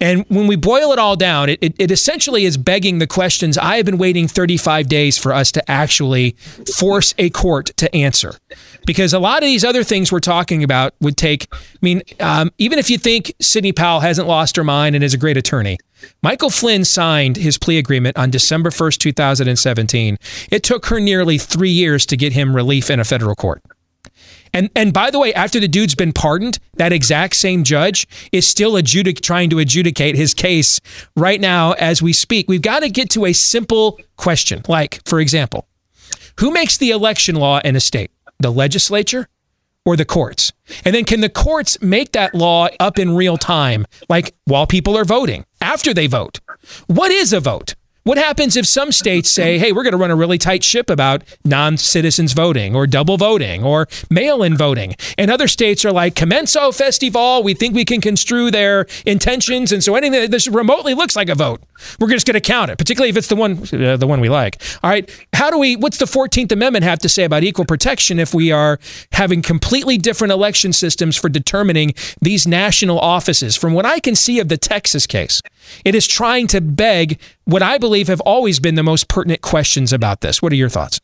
and 0.01 0.25
when 0.29 0.47
we 0.47 0.55
boil 0.55 0.91
it 0.91 0.99
all 0.99 1.15
down, 1.15 1.49
it, 1.49 1.59
it, 1.61 1.75
it, 1.77 1.91
essentially 1.91 2.45
is 2.45 2.57
begging 2.57 2.99
the 2.99 3.07
questions 3.07 3.57
I 3.57 3.77
have 3.77 3.85
been 3.85 3.97
waiting 3.97 4.27
35 4.27 4.87
days 4.87 5.17
for 5.17 5.33
us 5.33 5.51
to 5.53 5.71
actually 5.71 6.31
force 6.75 7.13
a 7.17 7.29
court 7.29 7.67
to 7.77 7.93
answer. 7.93 8.35
Because 8.85 9.13
a 9.13 9.19
lot 9.19 9.43
of 9.43 9.47
these 9.47 9.65
other 9.65 9.83
things 9.83 10.11
we're 10.11 10.19
talking 10.19 10.63
about 10.63 10.93
would 11.01 11.17
take, 11.17 11.47
I 11.53 11.57
mean, 11.81 12.01
um, 12.19 12.51
even 12.57 12.79
if 12.79 12.89
you 12.89 12.97
think 12.97 13.33
Sidney 13.41 13.73
Powell 13.73 13.99
hasn't 13.99 14.27
lost 14.27 14.55
her 14.55 14.63
mind 14.63 14.95
and 14.95 15.03
is 15.03 15.13
a 15.13 15.17
great 15.17 15.37
attorney, 15.37 15.77
Michael 16.23 16.49
Flynn 16.49 16.85
signed 16.85 17.35
his 17.35 17.57
plea 17.57 17.77
agreement 17.77 18.17
on 18.17 18.29
December 18.29 18.69
1st, 18.69 18.99
2017. 18.99 20.17
It 20.49 20.63
took 20.63 20.85
her 20.87 20.99
nearly 20.99 21.37
three 21.37 21.71
years 21.71 22.05
to 22.07 22.15
get 22.15 22.33
him 22.33 22.55
relief 22.55 22.89
in 22.89 22.99
a 22.99 23.03
federal 23.03 23.35
court. 23.35 23.61
And 24.53 24.69
and 24.75 24.93
by 24.93 25.11
the 25.11 25.19
way, 25.19 25.33
after 25.33 25.59
the 25.59 25.67
dude's 25.67 25.95
been 25.95 26.13
pardoned, 26.13 26.59
that 26.75 26.93
exact 26.93 27.35
same 27.35 27.63
judge 27.63 28.07
is 28.31 28.47
still 28.47 28.73
adjudic- 28.73 29.21
trying 29.21 29.49
to 29.51 29.59
adjudicate 29.59 30.15
his 30.15 30.33
case 30.33 30.79
right 31.15 31.39
now 31.39 31.73
as 31.73 32.01
we 32.01 32.13
speak. 32.13 32.47
We've 32.47 32.61
got 32.61 32.79
to 32.79 32.89
get 32.89 33.09
to 33.11 33.25
a 33.25 33.33
simple 33.33 33.99
question, 34.17 34.63
like 34.67 35.01
for 35.05 35.19
example, 35.19 35.67
who 36.39 36.51
makes 36.51 36.77
the 36.77 36.91
election 36.91 37.35
law 37.35 37.59
in 37.63 37.75
a 37.75 37.79
state? 37.79 38.11
The 38.39 38.51
legislature 38.51 39.27
or 39.85 39.95
the 39.95 40.05
courts? 40.05 40.53
And 40.85 40.95
then 40.95 41.03
can 41.05 41.21
the 41.21 41.29
courts 41.29 41.81
make 41.81 42.13
that 42.13 42.33
law 42.33 42.69
up 42.79 42.97
in 42.99 43.15
real 43.15 43.37
time, 43.37 43.85
like 44.07 44.35
while 44.45 44.65
people 44.67 44.97
are 44.97 45.05
voting, 45.05 45.45
after 45.61 45.93
they 45.93 46.07
vote? 46.07 46.39
What 46.87 47.11
is 47.11 47.33
a 47.33 47.39
vote? 47.39 47.75
What 48.03 48.17
happens 48.17 48.55
if 48.55 48.65
some 48.65 48.91
states 48.91 49.29
say, 49.29 49.59
hey, 49.59 49.71
we're 49.71 49.83
going 49.83 49.91
to 49.91 49.97
run 49.97 50.09
a 50.09 50.15
really 50.15 50.37
tight 50.37 50.63
ship 50.63 50.89
about 50.89 51.23
non 51.43 51.75
citizens 51.77 52.33
voting 52.33 52.73
or 52.75 52.87
double 52.87 53.17
voting 53.17 53.63
or 53.63 53.87
mail 54.09 54.41
in 54.41 54.55
voting? 54.55 54.95
And 55.17 55.29
other 55.29 55.47
states 55.49 55.83
are 55.83 55.91
like, 55.91 56.15
commenso 56.15 56.71
festival, 56.71 57.43
we 57.43 57.53
think 57.53 57.75
we 57.75 57.83
can 57.83 57.99
construe 57.99 58.51
their 58.51 58.87
intentions. 59.05 59.73
And 59.73 59.83
so 59.83 59.95
anything 59.95 60.31
that 60.31 60.47
remotely 60.47 60.93
looks 60.93 61.15
like 61.15 61.27
a 61.27 61.35
vote, 61.35 61.61
we're 61.99 62.09
just 62.09 62.25
going 62.25 62.35
to 62.35 62.41
count 62.41 62.71
it, 62.71 62.77
particularly 62.77 63.09
if 63.09 63.17
it's 63.17 63.27
the 63.27 63.35
one, 63.35 63.59
uh, 63.73 63.97
the 63.97 64.07
one 64.07 64.21
we 64.21 64.29
like. 64.29 64.61
All 64.81 64.89
right. 64.89 65.09
How 65.33 65.51
do 65.51 65.57
we, 65.57 65.75
what's 65.75 65.97
the 65.97 66.05
14th 66.05 66.51
Amendment 66.53 66.85
have 66.85 66.99
to 66.99 67.09
say 67.09 67.25
about 67.25 67.43
equal 67.43 67.65
protection 67.65 68.17
if 68.17 68.33
we 68.33 68.51
are 68.51 68.79
having 69.11 69.41
completely 69.41 69.97
different 69.97 70.31
election 70.31 70.71
systems 70.71 71.17
for 71.17 71.27
determining 71.27 71.93
these 72.21 72.47
national 72.47 72.99
offices? 72.99 73.57
From 73.57 73.73
what 73.73 73.85
I 73.85 73.99
can 73.99 74.15
see 74.15 74.39
of 74.39 74.47
the 74.47 74.57
Texas 74.57 75.05
case, 75.05 75.41
it 75.83 75.95
is 75.95 76.07
trying 76.07 76.47
to 76.47 76.61
beg 76.61 77.19
what 77.45 77.61
I 77.61 77.77
believe 77.77 77.88
have 78.07 78.21
always 78.21 78.59
been 78.59 78.75
the 78.75 78.83
most 78.83 79.07
pertinent 79.07 79.41
questions 79.41 79.91
about 79.91 80.21
this. 80.21 80.41
What 80.41 80.51
are 80.51 80.55
your 80.55 80.69
thoughts? 80.69 80.99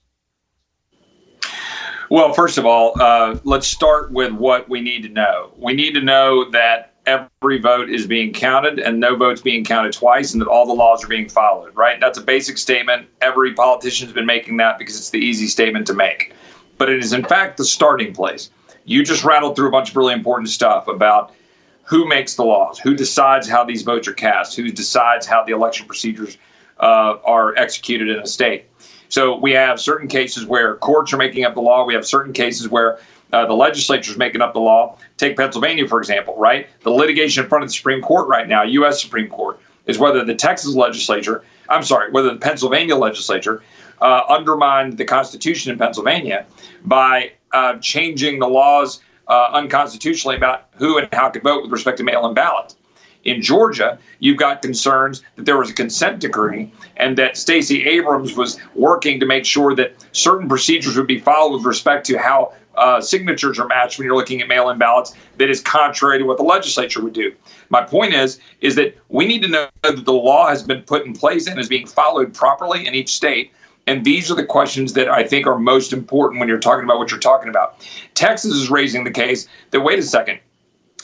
Well, 2.09 2.33
first 2.33 2.57
of 2.57 2.65
all, 2.65 2.93
uh, 3.01 3.37
let's 3.43 3.67
start 3.67 4.11
with 4.11 4.31
what 4.31 4.69
we 4.69 4.79
need 4.79 5.01
to 5.03 5.09
know. 5.09 5.51
We 5.57 5.73
need 5.73 5.93
to 5.95 6.01
know 6.01 6.49
that 6.51 6.93
every 7.05 7.59
vote 7.59 7.89
is 7.89 8.07
being 8.07 8.33
counted 8.33 8.79
and 8.79 8.99
no 8.99 9.15
votes 9.15 9.41
being 9.41 9.63
counted 9.63 9.93
twice 9.93 10.33
and 10.33 10.41
that 10.41 10.47
all 10.47 10.65
the 10.65 10.73
laws 10.73 11.03
are 11.03 11.07
being 11.07 11.29
followed, 11.29 11.75
right? 11.75 11.99
That's 11.99 12.17
a 12.17 12.21
basic 12.21 12.57
statement. 12.57 13.07
Every 13.21 13.53
politician's 13.53 14.13
been 14.13 14.25
making 14.25 14.57
that 14.57 14.77
because 14.77 14.97
it's 14.97 15.09
the 15.09 15.19
easy 15.19 15.47
statement 15.47 15.87
to 15.87 15.93
make. 15.93 16.33
But 16.77 16.89
it 16.89 16.99
is, 16.99 17.13
in 17.13 17.23
fact, 17.23 17.57
the 17.57 17.65
starting 17.65 18.13
place. 18.13 18.49
You 18.85 19.03
just 19.03 19.23
rattled 19.23 19.55
through 19.55 19.67
a 19.67 19.71
bunch 19.71 19.89
of 19.89 19.95
really 19.95 20.13
important 20.13 20.49
stuff 20.49 20.87
about 20.87 21.33
who 21.83 22.07
makes 22.07 22.35
the 22.35 22.43
laws, 22.43 22.79
who 22.79 22.95
decides 22.95 23.47
how 23.47 23.63
these 23.63 23.83
votes 23.83 24.07
are 24.07 24.13
cast, 24.13 24.55
who 24.55 24.69
decides 24.69 25.25
how 25.25 25.43
the 25.43 25.53
election 25.53 25.85
procedures 25.85 26.37
uh, 26.79 27.17
are 27.23 27.55
executed 27.57 28.09
in 28.09 28.19
a 28.19 28.27
state. 28.27 28.65
So 29.09 29.37
we 29.37 29.51
have 29.51 29.79
certain 29.79 30.07
cases 30.07 30.45
where 30.45 30.75
courts 30.75 31.13
are 31.13 31.17
making 31.17 31.45
up 31.45 31.53
the 31.53 31.61
law. 31.61 31.85
We 31.85 31.93
have 31.93 32.05
certain 32.05 32.33
cases 32.33 32.69
where 32.69 32.99
uh, 33.31 33.45
the 33.45 33.53
legislature 33.53 34.11
is 34.11 34.17
making 34.17 34.41
up 34.41 34.53
the 34.53 34.59
law. 34.59 34.97
Take 35.17 35.37
Pennsylvania, 35.37 35.87
for 35.87 35.99
example, 35.99 36.35
right? 36.37 36.67
The 36.81 36.91
litigation 36.91 37.43
in 37.43 37.49
front 37.49 37.63
of 37.63 37.69
the 37.69 37.73
Supreme 37.73 38.01
Court 38.01 38.27
right 38.27 38.47
now, 38.47 38.63
U.S. 38.63 39.01
Supreme 39.01 39.29
Court, 39.29 39.59
is 39.85 39.99
whether 39.99 40.23
the 40.23 40.35
Texas 40.35 40.75
legislature, 40.75 41.43
I'm 41.69 41.83
sorry, 41.83 42.11
whether 42.11 42.29
the 42.29 42.39
Pennsylvania 42.39 42.95
legislature 42.95 43.61
uh, 44.01 44.21
undermined 44.27 44.97
the 44.97 45.05
Constitution 45.05 45.71
in 45.71 45.77
Pennsylvania 45.77 46.45
by 46.83 47.31
uh, 47.51 47.77
changing 47.77 48.39
the 48.39 48.47
laws 48.47 49.01
uh, 49.27 49.49
unconstitutionally 49.53 50.35
about 50.35 50.67
who 50.75 50.97
and 50.97 51.07
how 51.13 51.29
could 51.29 51.43
vote 51.43 51.63
with 51.63 51.71
respect 51.71 51.97
to 51.97 52.03
mail-in 52.03 52.33
ballots. 52.33 52.75
In 53.25 53.41
Georgia, 53.41 53.97
you've 54.19 54.37
got 54.37 54.61
concerns 54.61 55.23
that 55.35 55.45
there 55.45 55.57
was 55.57 55.71
a 55.71 55.73
consent 55.73 56.19
decree 56.19 56.71
and 56.97 57.17
that 57.17 57.37
Stacey 57.37 57.85
Abrams 57.85 58.37
was 58.37 58.59
working 58.75 59.19
to 59.19 59.25
make 59.25 59.45
sure 59.45 59.75
that 59.75 59.95
certain 60.11 60.47
procedures 60.47 60.95
would 60.95 61.07
be 61.07 61.19
followed 61.19 61.57
with 61.57 61.65
respect 61.65 62.05
to 62.07 62.17
how 62.17 62.53
uh, 62.75 63.01
signatures 63.01 63.57
are 63.57 63.67
matched 63.67 63.97
when 63.97 64.05
you're 64.05 64.15
looking 64.15 64.41
at 64.41 64.47
mail-in 64.47 64.77
ballots 64.77 65.15
that 65.37 65.49
is 65.49 65.61
contrary 65.61 66.19
to 66.19 66.25
what 66.25 66.37
the 66.37 66.43
legislature 66.43 67.01
would 67.01 67.13
do. 67.13 67.33
My 67.69 67.81
point 67.81 68.13
is 68.13 68.39
is 68.61 68.75
that 68.75 68.95
we 69.09 69.25
need 69.25 69.41
to 69.41 69.47
know 69.47 69.67
that 69.81 70.05
the 70.05 70.13
law 70.13 70.47
has 70.47 70.61
been 70.61 70.81
put 70.83 71.05
in 71.05 71.13
place 71.13 71.47
and 71.47 71.59
is 71.59 71.69
being 71.69 71.87
followed 71.87 72.33
properly 72.33 72.85
in 72.85 72.93
each 72.93 73.09
state. 73.09 73.51
And 73.87 74.03
these 74.03 74.31
are 74.31 74.35
the 74.35 74.45
questions 74.45 74.93
that 74.93 75.09
I 75.09 75.23
think 75.23 75.47
are 75.47 75.57
most 75.57 75.93
important 75.93 76.39
when 76.39 76.49
you're 76.49 76.59
talking 76.59 76.83
about 76.83 76.97
what 76.97 77.11
you're 77.11 77.19
talking 77.19 77.49
about. 77.49 77.87
Texas 78.13 78.53
is 78.53 78.69
raising 78.69 79.03
the 79.03 79.11
case 79.11 79.47
that 79.71 79.81
wait 79.81 79.99
a 79.99 80.03
second, 80.03 80.39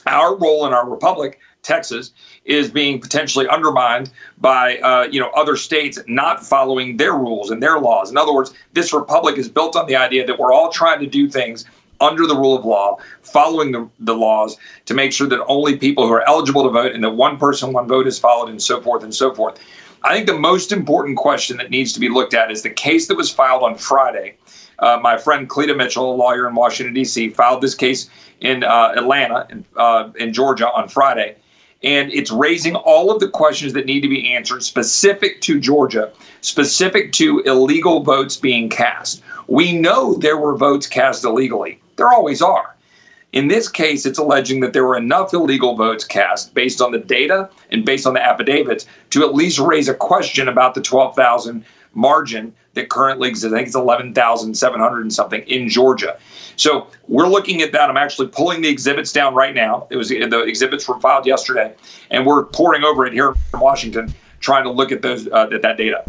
our 0.08 0.36
role 0.36 0.66
in 0.66 0.74
our 0.74 0.90
republic, 0.90 1.40
Texas, 1.64 2.12
is 2.46 2.72
being 2.72 3.00
potentially 3.00 3.48
undermined 3.48 4.12
by 4.38 4.78
uh, 4.80 5.04
you 5.12 5.20
know 5.20 5.30
other 5.32 5.56
states 5.56 6.00
not 6.08 6.46
following 6.46 6.98
their 6.98 7.14
rules 7.14 7.52
and 7.52 7.62
their 7.62 7.80
laws. 7.80 8.10
In 8.10 8.18
other 8.18 8.34
words, 8.34 8.54
this 8.74 8.94
republic 8.94 9.38
is 9.38 9.48
built 9.48 9.76
on 9.76 9.86
the 9.86 9.96
idea 9.96 10.26
that 10.26 10.40
we're 10.40 10.54
all 10.54 10.72
trying 10.72 11.00
to 11.00 11.08
do 11.08 11.30
things 11.30 11.66
under 12.00 12.26
the 12.26 12.36
rule 12.36 12.58
of 12.58 12.66
law, 12.66 12.98
following 13.22 13.72
the, 13.72 13.88
the 14.00 14.16
laws 14.16 14.58
to 14.86 14.94
make 14.94 15.14
sure 15.14 15.28
that 15.28 15.44
only 15.46 15.78
people 15.78 16.08
who 16.08 16.12
are 16.12 16.28
eligible 16.28 16.64
to 16.64 16.70
vote 16.70 16.94
and 16.94 17.04
that 17.04 17.12
one 17.12 17.38
person, 17.38 17.72
one 17.72 17.88
vote 17.88 18.08
is 18.08 18.18
followed 18.18 18.50
and 18.50 18.62
so 18.62 18.82
forth 18.82 19.04
and 19.04 19.14
so 19.14 19.34
forth. 19.34 19.60
I 20.04 20.16
think 20.16 20.26
the 20.26 20.38
most 20.38 20.72
important 20.72 21.18
question 21.18 21.58
that 21.58 21.70
needs 21.70 21.94
to 21.94 22.00
be 22.00 22.10
looked 22.10 22.34
at 22.34 22.50
is 22.50 22.64
the 22.64 22.72
case 22.72 23.08
that 23.08 23.16
was 23.16 23.30
filed 23.30 23.62
on 23.62 23.76
Friday. 23.76 24.36
Uh, 24.80 25.00
my 25.00 25.16
friend 25.16 25.48
Cleta 25.48 25.76
Mitchell, 25.76 26.12
a 26.12 26.16
lawyer 26.16 26.48
in 26.48 26.56
Washington, 26.56 26.96
D.C., 26.96 27.30
filed 27.30 27.62
this 27.62 27.76
case 27.76 28.10
in 28.40 28.64
uh, 28.64 28.94
Atlanta, 28.98 29.46
in, 29.52 29.64
uh, 29.78 30.10
in 30.16 30.34
Georgia, 30.34 30.72
on 30.72 30.90
Friday. 30.90 31.36
And 31.84 32.14
it's 32.14 32.32
raising 32.32 32.76
all 32.76 33.12
of 33.12 33.20
the 33.20 33.28
questions 33.28 33.74
that 33.74 33.88
need 33.88 34.02
to 34.02 34.08
be 34.08 34.34
answered 34.34 34.64
specific 34.64 35.42
to 35.42 35.60
Georgia, 35.60 36.12
specific 36.42 37.12
to 37.14 37.40
illegal 37.40 38.02
votes 38.02 38.38
being 38.38 38.70
cast. 38.70 39.24
We 39.48 39.74
know 39.74 40.14
there 40.14 40.38
were 40.38 40.56
votes 40.56 40.86
cast 40.86 41.26
illegally, 41.26 41.82
there 41.96 42.10
always 42.10 42.42
are. 42.42 42.76
In 43.34 43.48
this 43.48 43.70
case, 43.70 44.06
it's 44.06 44.20
alleging 44.20 44.60
that 44.60 44.74
there 44.74 44.86
were 44.86 44.98
enough 44.98 45.34
illegal 45.34 45.76
votes 45.76 46.04
cast 46.04 46.54
based 46.54 46.82
on 46.82 46.92
the 46.92 47.00
data 47.00 47.50
and 47.72 47.86
based 47.86 48.06
on 48.06 48.14
the 48.14 48.22
affidavits 48.22 48.86
to 49.12 49.24
at 49.24 49.34
least 49.34 49.58
raise 49.58 49.88
a 49.88 49.94
question 49.94 50.50
about 50.50 50.76
the 50.76 50.82
12,000 50.82 51.64
margin 51.94 52.54
that 52.74 52.90
currently 52.90 53.30
exists. 53.30 53.54
I 53.54 53.58
think 53.58 53.68
it's 53.68 53.76
11,700 53.76 55.02
and 55.02 55.14
something 55.14 55.42
in 55.44 55.68
Georgia. 55.68 56.18
So 56.56 56.88
we're 57.08 57.28
looking 57.28 57.62
at 57.62 57.72
that. 57.72 57.90
I'm 57.90 57.98
actually 57.98 58.28
pulling 58.28 58.62
the 58.62 58.70
exhibits 58.70 59.12
down 59.12 59.34
right 59.34 59.54
now. 59.54 59.88
It 59.90 59.98
was 59.98 60.10
the 60.10 60.44
exhibits 60.44 60.88
were 60.88 61.00
filed 61.00 61.26
yesterday, 61.26 61.74
and 62.10 62.26
we're 62.26 62.46
pouring 62.46 62.84
over 62.84 63.06
it 63.06 63.14
here 63.14 63.34
in 63.54 63.60
Washington, 63.60 64.14
trying 64.40 64.64
to 64.64 64.72
look 64.72 64.92
at 64.92 65.02
those 65.02 65.28
uh, 65.28 65.50
at 65.52 65.62
that 65.62 65.78
data. 65.78 66.04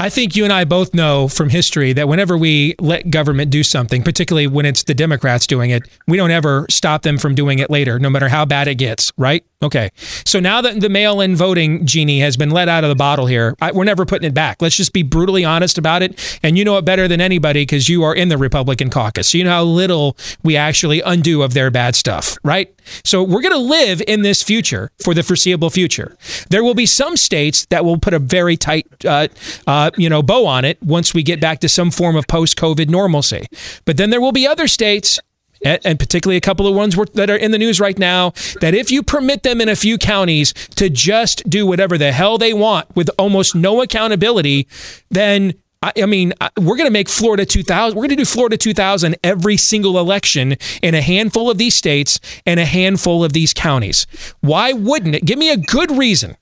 I 0.00 0.10
think 0.10 0.36
you 0.36 0.44
and 0.44 0.52
I 0.52 0.64
both 0.64 0.94
know 0.94 1.26
from 1.26 1.50
history 1.50 1.92
that 1.94 2.06
whenever 2.06 2.38
we 2.38 2.76
let 2.78 3.10
government 3.10 3.50
do 3.50 3.64
something, 3.64 4.04
particularly 4.04 4.46
when 4.46 4.64
it's 4.64 4.84
the 4.84 4.94
Democrats 4.94 5.44
doing 5.44 5.70
it, 5.70 5.88
we 6.06 6.16
don't 6.16 6.30
ever 6.30 6.66
stop 6.70 7.02
them 7.02 7.18
from 7.18 7.34
doing 7.34 7.58
it 7.58 7.68
later, 7.68 7.98
no 7.98 8.08
matter 8.08 8.28
how 8.28 8.44
bad 8.44 8.68
it 8.68 8.76
gets, 8.76 9.12
right? 9.16 9.44
Okay. 9.60 9.90
So 10.24 10.38
now 10.38 10.60
that 10.60 10.80
the 10.80 10.88
mail 10.88 11.20
in 11.20 11.34
voting 11.34 11.84
genie 11.84 12.20
has 12.20 12.36
been 12.36 12.50
let 12.50 12.68
out 12.68 12.84
of 12.84 12.90
the 12.90 12.94
bottle 12.94 13.26
here, 13.26 13.56
I, 13.60 13.72
we're 13.72 13.82
never 13.82 14.06
putting 14.06 14.28
it 14.28 14.32
back. 14.32 14.62
Let's 14.62 14.76
just 14.76 14.92
be 14.92 15.02
brutally 15.02 15.44
honest 15.44 15.78
about 15.78 16.00
it. 16.00 16.38
And 16.44 16.56
you 16.56 16.64
know 16.64 16.76
it 16.76 16.84
better 16.84 17.08
than 17.08 17.20
anybody 17.20 17.62
because 17.62 17.88
you 17.88 18.04
are 18.04 18.14
in 18.14 18.28
the 18.28 18.38
Republican 18.38 18.88
caucus. 18.88 19.30
So 19.30 19.38
you 19.38 19.42
know 19.42 19.50
how 19.50 19.64
little 19.64 20.16
we 20.44 20.56
actually 20.56 21.00
undo 21.00 21.42
of 21.42 21.54
their 21.54 21.72
bad 21.72 21.96
stuff, 21.96 22.38
right? 22.44 22.72
So 23.04 23.24
we're 23.24 23.42
going 23.42 23.52
to 23.52 23.58
live 23.58 24.00
in 24.06 24.22
this 24.22 24.44
future 24.44 24.92
for 25.02 25.12
the 25.12 25.24
foreseeable 25.24 25.70
future. 25.70 26.16
There 26.50 26.62
will 26.62 26.74
be 26.74 26.86
some 26.86 27.16
states 27.16 27.66
that 27.66 27.84
will 27.84 27.98
put 27.98 28.14
a 28.14 28.20
very 28.20 28.56
tight, 28.56 28.86
uh, 29.04 29.26
uh, 29.66 29.90
you 29.96 30.08
know, 30.08 30.22
bow 30.22 30.46
on 30.46 30.64
it 30.64 30.80
once 30.84 31.12
we 31.12 31.24
get 31.24 31.40
back 31.40 31.58
to 31.60 31.68
some 31.68 31.90
form 31.90 32.14
of 32.14 32.28
post-COVID 32.28 32.88
normalcy. 32.88 33.46
But 33.84 33.96
then 33.96 34.10
there 34.10 34.20
will 34.20 34.32
be 34.32 34.46
other 34.46 34.68
states 34.68 35.18
and, 35.64 35.98
particularly 35.98 36.36
a 36.36 36.40
couple 36.40 36.66
of 36.66 36.74
ones 36.74 36.96
that 37.14 37.30
are 37.30 37.36
in 37.36 37.50
the 37.50 37.58
news 37.58 37.80
right 37.80 37.98
now, 37.98 38.32
that 38.60 38.74
if 38.74 38.90
you 38.90 39.02
permit 39.02 39.42
them 39.42 39.60
in 39.60 39.68
a 39.68 39.76
few 39.76 39.98
counties 39.98 40.52
to 40.76 40.88
just 40.88 41.48
do 41.48 41.66
whatever 41.66 41.98
the 41.98 42.12
hell 42.12 42.38
they 42.38 42.52
want 42.52 42.94
with 42.96 43.10
almost 43.18 43.54
no 43.54 43.82
accountability, 43.82 44.68
then 45.10 45.54
I, 45.80 46.06
mean, 46.06 46.32
we're 46.56 46.76
going 46.76 46.88
to 46.88 46.90
make 46.90 47.08
Florida 47.08 47.46
2000. 47.46 47.96
We're 47.96 48.02
going 48.02 48.08
to 48.10 48.16
do 48.16 48.24
Florida 48.24 48.56
2000 48.56 49.16
every 49.22 49.56
single 49.56 49.98
election 49.98 50.56
in 50.82 50.94
a 50.94 51.00
handful 51.00 51.50
of 51.50 51.58
these 51.58 51.76
states 51.76 52.18
and 52.44 52.58
a 52.58 52.64
handful 52.64 53.22
of 53.22 53.32
these 53.32 53.54
counties. 53.54 54.06
Why 54.40 54.72
wouldn't 54.72 55.14
it? 55.14 55.24
Give 55.24 55.38
me 55.38 55.50
a 55.50 55.56
good 55.56 55.92
reason 55.92 56.36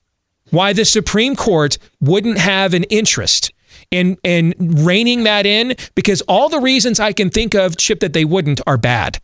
why 0.50 0.72
the 0.72 0.86
Supreme 0.86 1.36
Court 1.36 1.76
wouldn't 2.00 2.38
have 2.38 2.72
an 2.72 2.84
interest 2.84 3.52
and 3.92 4.18
and 4.24 4.54
reining 4.58 5.24
that 5.24 5.46
in 5.46 5.74
because 5.94 6.20
all 6.22 6.48
the 6.48 6.60
reasons 6.60 7.00
I 7.00 7.12
can 7.12 7.30
think 7.30 7.54
of, 7.54 7.76
Chip, 7.76 8.00
that 8.00 8.12
they 8.12 8.24
wouldn't 8.24 8.60
are 8.66 8.76
bad. 8.76 9.20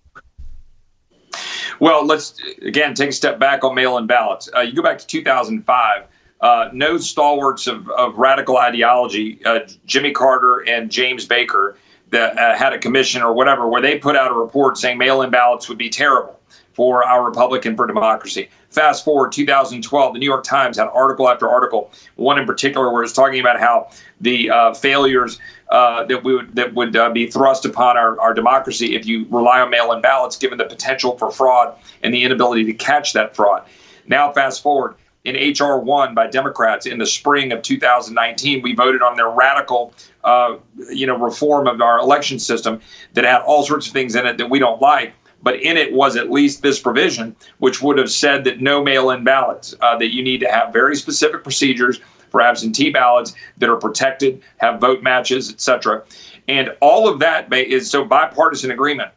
Well, 1.80 2.06
let's 2.06 2.40
again 2.62 2.94
take 2.94 3.10
a 3.10 3.12
step 3.12 3.38
back 3.38 3.64
on 3.64 3.74
mail-in 3.74 4.06
ballots. 4.06 4.48
Uh, 4.54 4.60
you 4.60 4.72
go 4.74 4.82
back 4.82 4.98
to 4.98 5.06
2005. 5.06 6.04
Uh, 6.40 6.68
no 6.72 6.98
stalwarts 6.98 7.68
of, 7.68 7.88
of 7.90 8.16
radical 8.16 8.58
ideology, 8.58 9.40
uh, 9.44 9.60
Jimmy 9.86 10.10
Carter 10.10 10.68
and 10.68 10.90
James 10.90 11.24
Baker, 11.24 11.76
that 12.10 12.36
uh, 12.36 12.56
had 12.56 12.72
a 12.72 12.78
commission 12.78 13.22
or 13.22 13.32
whatever, 13.32 13.68
where 13.68 13.80
they 13.80 13.96
put 13.96 14.16
out 14.16 14.32
a 14.32 14.34
report 14.34 14.76
saying 14.76 14.98
mail-in 14.98 15.30
ballots 15.30 15.68
would 15.68 15.78
be 15.78 15.88
terrible 15.88 16.40
for 16.72 17.06
our 17.06 17.24
republic 17.24 17.64
and 17.64 17.76
for 17.76 17.86
democracy. 17.86 18.48
Fast 18.72 19.04
forward 19.04 19.32
2012, 19.32 20.14
the 20.14 20.18
New 20.18 20.24
York 20.24 20.44
Times 20.44 20.78
had 20.78 20.88
article 20.88 21.28
after 21.28 21.46
article, 21.48 21.92
one 22.16 22.38
in 22.38 22.46
particular 22.46 22.90
where 22.90 23.02
it's 23.02 23.12
talking 23.12 23.38
about 23.38 23.60
how 23.60 23.90
the 24.22 24.48
uh, 24.50 24.72
failures 24.72 25.38
uh, 25.68 26.04
that 26.04 26.24
would 26.24 26.54
that 26.54 26.72
would 26.74 26.96
uh, 26.96 27.10
be 27.10 27.26
thrust 27.26 27.66
upon 27.66 27.98
our, 27.98 28.18
our 28.18 28.32
democracy 28.32 28.94
if 28.96 29.04
you 29.04 29.26
rely 29.28 29.60
on 29.60 29.68
mail-in 29.68 30.00
ballots, 30.00 30.36
given 30.36 30.56
the 30.56 30.64
potential 30.64 31.18
for 31.18 31.30
fraud 31.30 31.76
and 32.02 32.14
the 32.14 32.24
inability 32.24 32.64
to 32.64 32.72
catch 32.72 33.12
that 33.12 33.36
fraud. 33.36 33.62
Now, 34.06 34.32
fast 34.32 34.62
forward 34.62 34.94
in 35.24 35.36
HR 35.36 35.76
one 35.76 36.14
by 36.14 36.26
Democrats 36.26 36.86
in 36.86 36.98
the 36.98 37.06
spring 37.06 37.52
of 37.52 37.60
2019, 37.60 38.62
we 38.62 38.74
voted 38.74 39.02
on 39.02 39.16
their 39.16 39.28
radical, 39.28 39.92
uh, 40.24 40.56
you 40.90 41.06
know, 41.06 41.16
reform 41.16 41.68
of 41.68 41.80
our 41.82 41.98
election 41.98 42.38
system 42.38 42.80
that 43.12 43.24
had 43.24 43.42
all 43.42 43.64
sorts 43.64 43.86
of 43.86 43.92
things 43.92 44.14
in 44.14 44.26
it 44.26 44.38
that 44.38 44.48
we 44.48 44.58
don't 44.58 44.80
like 44.80 45.12
but 45.42 45.60
in 45.60 45.76
it 45.76 45.92
was 45.92 46.16
at 46.16 46.30
least 46.30 46.62
this 46.62 46.78
provision, 46.78 47.34
which 47.58 47.82
would 47.82 47.98
have 47.98 48.10
said 48.10 48.44
that 48.44 48.60
no 48.60 48.82
mail 48.82 49.10
in 49.10 49.24
ballots, 49.24 49.74
uh, 49.80 49.96
that 49.98 50.14
you 50.14 50.22
need 50.22 50.40
to 50.40 50.50
have 50.50 50.72
very 50.72 50.96
specific 50.96 51.42
procedures 51.42 52.00
for 52.30 52.40
absentee 52.40 52.90
ballots 52.90 53.34
that 53.58 53.68
are 53.68 53.76
protected, 53.76 54.42
have 54.56 54.80
vote 54.80 55.02
matches, 55.02 55.50
etc. 55.50 56.02
And 56.48 56.74
all 56.80 57.08
of 57.08 57.18
that 57.20 57.52
is 57.52 57.90
so 57.90 58.04
bipartisan 58.04 58.70
agreement 58.70 59.12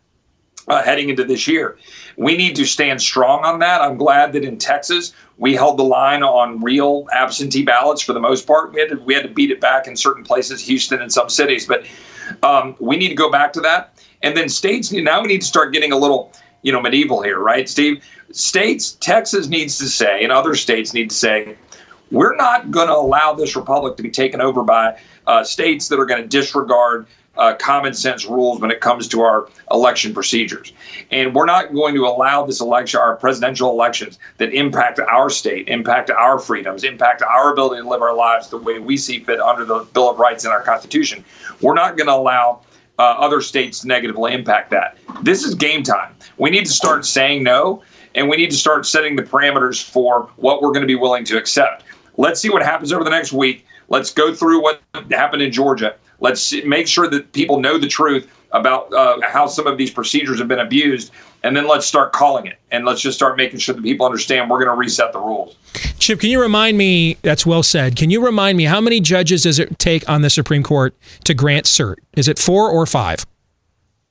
uh, 0.68 0.84
heading 0.84 1.10
into 1.10 1.24
this 1.24 1.48
year. 1.48 1.78
We 2.18 2.38
need 2.38 2.56
to 2.56 2.66
stand 2.66 3.02
strong 3.02 3.44
on 3.46 3.60
that. 3.60 3.82
I'm 3.82 3.98
glad 3.98 4.34
that 4.34 4.44
in 4.44 4.58
Texas 4.58 5.14
we 5.38 5.54
held 5.54 5.78
the 5.78 5.84
line 5.84 6.24
on 6.24 6.62
real 6.62 7.08
absentee 7.14 7.64
ballots 7.64 8.02
for 8.02 8.14
the 8.14 8.20
most 8.20 8.48
part. 8.48 8.74
We 8.74 8.80
had 8.80 8.90
to, 8.90 8.96
we 8.98 9.14
had 9.14 9.24
to 9.24 9.30
beat 9.30 9.52
it 9.52 9.60
back 9.60 9.88
in 9.88 9.96
certain 9.96 10.24
places, 10.24 10.62
Houston 10.62 11.02
and 11.02 11.12
some 11.12 11.30
cities, 11.30 11.66
but 11.66 11.86
um, 12.42 12.76
we 12.80 12.96
need 12.96 13.10
to 13.10 13.16
go 13.16 13.30
back 13.30 13.54
to 13.54 13.62
that. 13.62 13.95
And 14.26 14.36
then 14.36 14.50
states 14.50 14.92
now 14.92 15.22
we 15.22 15.28
need 15.28 15.42
to 15.42 15.48
start 15.48 15.72
getting 15.72 15.92
a 15.92 15.98
little, 15.98 16.34
you 16.64 16.72
know, 16.72 16.82
medieval 16.82 17.22
here, 17.22 17.38
right, 17.38 17.70
Steve? 17.70 18.04
States, 18.32 18.94
Texas 18.94 19.48
needs 19.48 19.78
to 19.78 19.88
say, 19.88 20.24
and 20.24 20.32
other 20.32 20.56
states 20.56 20.96
need 20.96 21.12
to 21.12 21.16
say, 21.16 21.56
we're 22.10 22.36
not 22.36 22.72
going 22.72 22.88
to 22.88 22.96
allow 22.96 23.34
this 23.34 23.56
republic 23.56 23.98
to 23.98 24.04
be 24.04 24.10
taken 24.10 24.42
over 24.42 24.64
by 24.64 25.00
uh, 25.28 25.44
states 25.44 25.90
that 25.90 26.00
are 26.00 26.08
going 26.08 26.24
to 26.24 26.28
disregard 26.28 27.06
uh, 27.38 27.54
common 27.60 27.94
sense 27.94 28.26
rules 28.26 28.60
when 28.60 28.72
it 28.72 28.82
comes 28.82 29.08
to 29.10 29.22
our 29.22 29.48
election 29.70 30.12
procedures. 30.12 30.74
And 31.12 31.36
we're 31.36 31.46
not 31.46 31.72
going 31.72 31.94
to 31.94 32.08
allow 32.08 32.48
this 32.48 32.62
election, 32.62 33.00
our 33.00 33.18
presidential 33.18 33.70
elections, 33.70 34.18
that 34.38 34.54
impact 34.54 35.00
our 35.00 35.30
state, 35.30 35.68
impact 35.68 36.10
our 36.10 36.40
freedoms, 36.40 36.84
impact 36.84 37.22
our 37.22 37.52
ability 37.52 37.84
to 37.84 37.88
live 37.88 38.02
our 38.02 38.16
lives 38.16 38.50
the 38.50 38.58
way 38.58 38.80
we 38.80 38.98
see 38.98 39.20
fit 39.20 39.40
under 39.40 39.66
the 39.66 39.86
Bill 39.94 40.10
of 40.10 40.18
Rights 40.18 40.46
and 40.46 40.54
our 40.54 40.64
Constitution. 40.64 41.24
We're 41.62 41.76
not 41.76 41.96
going 41.96 42.08
to 42.08 42.16
allow 42.16 42.62
uh, 43.00 43.02
other 43.02 43.42
states 43.42 43.86
negatively 43.86 44.34
impact 44.34 44.72
that. 44.72 44.98
This 45.22 45.44
is 45.44 45.56
game 45.56 45.84
time. 45.84 46.16
We 46.38 46.50
need 46.50 46.66
to 46.66 46.72
start 46.72 47.06
saying 47.06 47.44
no, 47.44 47.84
and 48.14 48.30
we 48.30 48.38
need 48.38 48.52
to 48.52 48.58
start 48.58 48.86
setting 48.86 49.16
the 49.16 49.24
parameters 49.24 49.84
for 49.84 50.30
what 50.38 50.62
we're 50.62 50.72
going 50.72 50.82
to 50.82 50.88
be 50.88 50.96
willing 50.96 51.26
to 51.26 51.38
accept. 51.38 51.84
Let's 52.18 52.40
see 52.40 52.50
what 52.50 52.62
happens 52.62 52.94
over 52.94 53.04
the 53.04 53.10
next 53.10 53.34
week. 53.34 53.66
Let's 53.90 54.12
go 54.12 54.34
through 54.34 54.62
what 54.62 54.82
happened 55.12 55.42
in 55.42 55.52
Georgia. 55.52 55.96
Let's 56.20 56.54
make 56.66 56.88
sure 56.88 57.10
that 57.10 57.34
people 57.34 57.60
know 57.60 57.78
the 57.78 57.88
truth 57.88 58.30
about 58.52 58.94
uh, 58.94 59.20
how 59.22 59.48
some 59.48 59.68
of 59.68 59.78
these 59.78 59.92
procedures 59.92 60.40
have 60.40 60.48
been 60.48 60.60
abused, 60.60 61.12
and 61.44 61.56
then 61.56 61.68
let's 61.68 61.86
start 61.86 62.14
calling 62.14 62.46
it. 62.46 62.58
And 62.72 62.86
let's 62.86 63.02
just 63.02 63.18
start 63.18 63.38
making 63.38 63.60
sure 63.60 63.76
that 63.76 63.84
people 63.84 64.06
understand 64.06 64.50
we're 64.50 64.64
going 64.64 64.76
to 64.76 64.80
reset 64.80 65.14
the 65.14 65.20
rules. 65.20 65.56
Chip, 66.00 66.20
can 66.20 66.30
you 66.30 66.42
remind 66.42 66.78
me? 66.78 67.18
That's 67.22 67.46
well 67.46 67.64
said. 67.64 67.96
Can 67.96 68.10
you 68.10 68.26
remind 68.26 68.58
me 68.58 68.66
how 68.66 68.82
many 68.82 69.00
judges 69.00 69.44
does 69.44 69.60
it 69.60 69.78
take 69.80 70.08
on 70.10 70.22
the 70.22 70.30
Supreme 70.30 70.64
Court 70.64 70.96
to 71.24 71.34
grant 71.34 71.66
cert? 71.66 71.96
Is 72.16 72.28
it 72.28 72.40
four 72.40 72.70
or 72.70 72.86
five? 72.86 73.26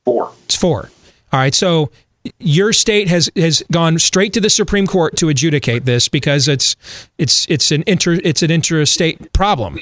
Four. 0.03 0.31
It's 0.45 0.55
four. 0.55 0.89
All 1.31 1.39
right. 1.39 1.53
So 1.53 1.91
your 2.39 2.73
state 2.73 3.07
has 3.07 3.29
has 3.35 3.63
gone 3.71 3.99
straight 3.99 4.33
to 4.33 4.41
the 4.41 4.49
Supreme 4.49 4.87
Court 4.87 5.15
to 5.17 5.29
adjudicate 5.29 5.85
this 5.85 6.07
because 6.07 6.47
it's 6.47 6.75
it's 7.17 7.45
it's 7.49 7.71
an 7.71 7.83
inter 7.87 8.19
it's 8.23 8.43
an 8.43 8.51
interstate 8.51 9.31
problem. 9.33 9.79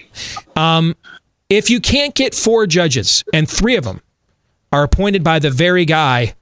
Um, 0.55 0.95
if 1.49 1.69
you 1.69 1.79
can't 1.79 2.15
get 2.15 2.33
four 2.33 2.65
judges 2.67 3.23
and 3.33 3.49
three 3.49 3.75
of 3.75 3.83
them 3.83 4.01
are 4.73 4.83
appointed 4.83 5.23
by 5.23 5.37
the 5.37 5.51
very 5.51 5.85
guy 5.85 6.33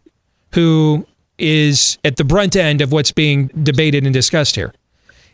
who 0.54 1.06
is 1.38 1.98
at 2.06 2.16
the 2.16 2.24
brunt 2.24 2.56
end 2.56 2.80
of 2.80 2.92
what's 2.92 3.12
being 3.12 3.48
debated 3.62 4.06
and 4.06 4.14
discussed 4.14 4.56
here. 4.56 4.74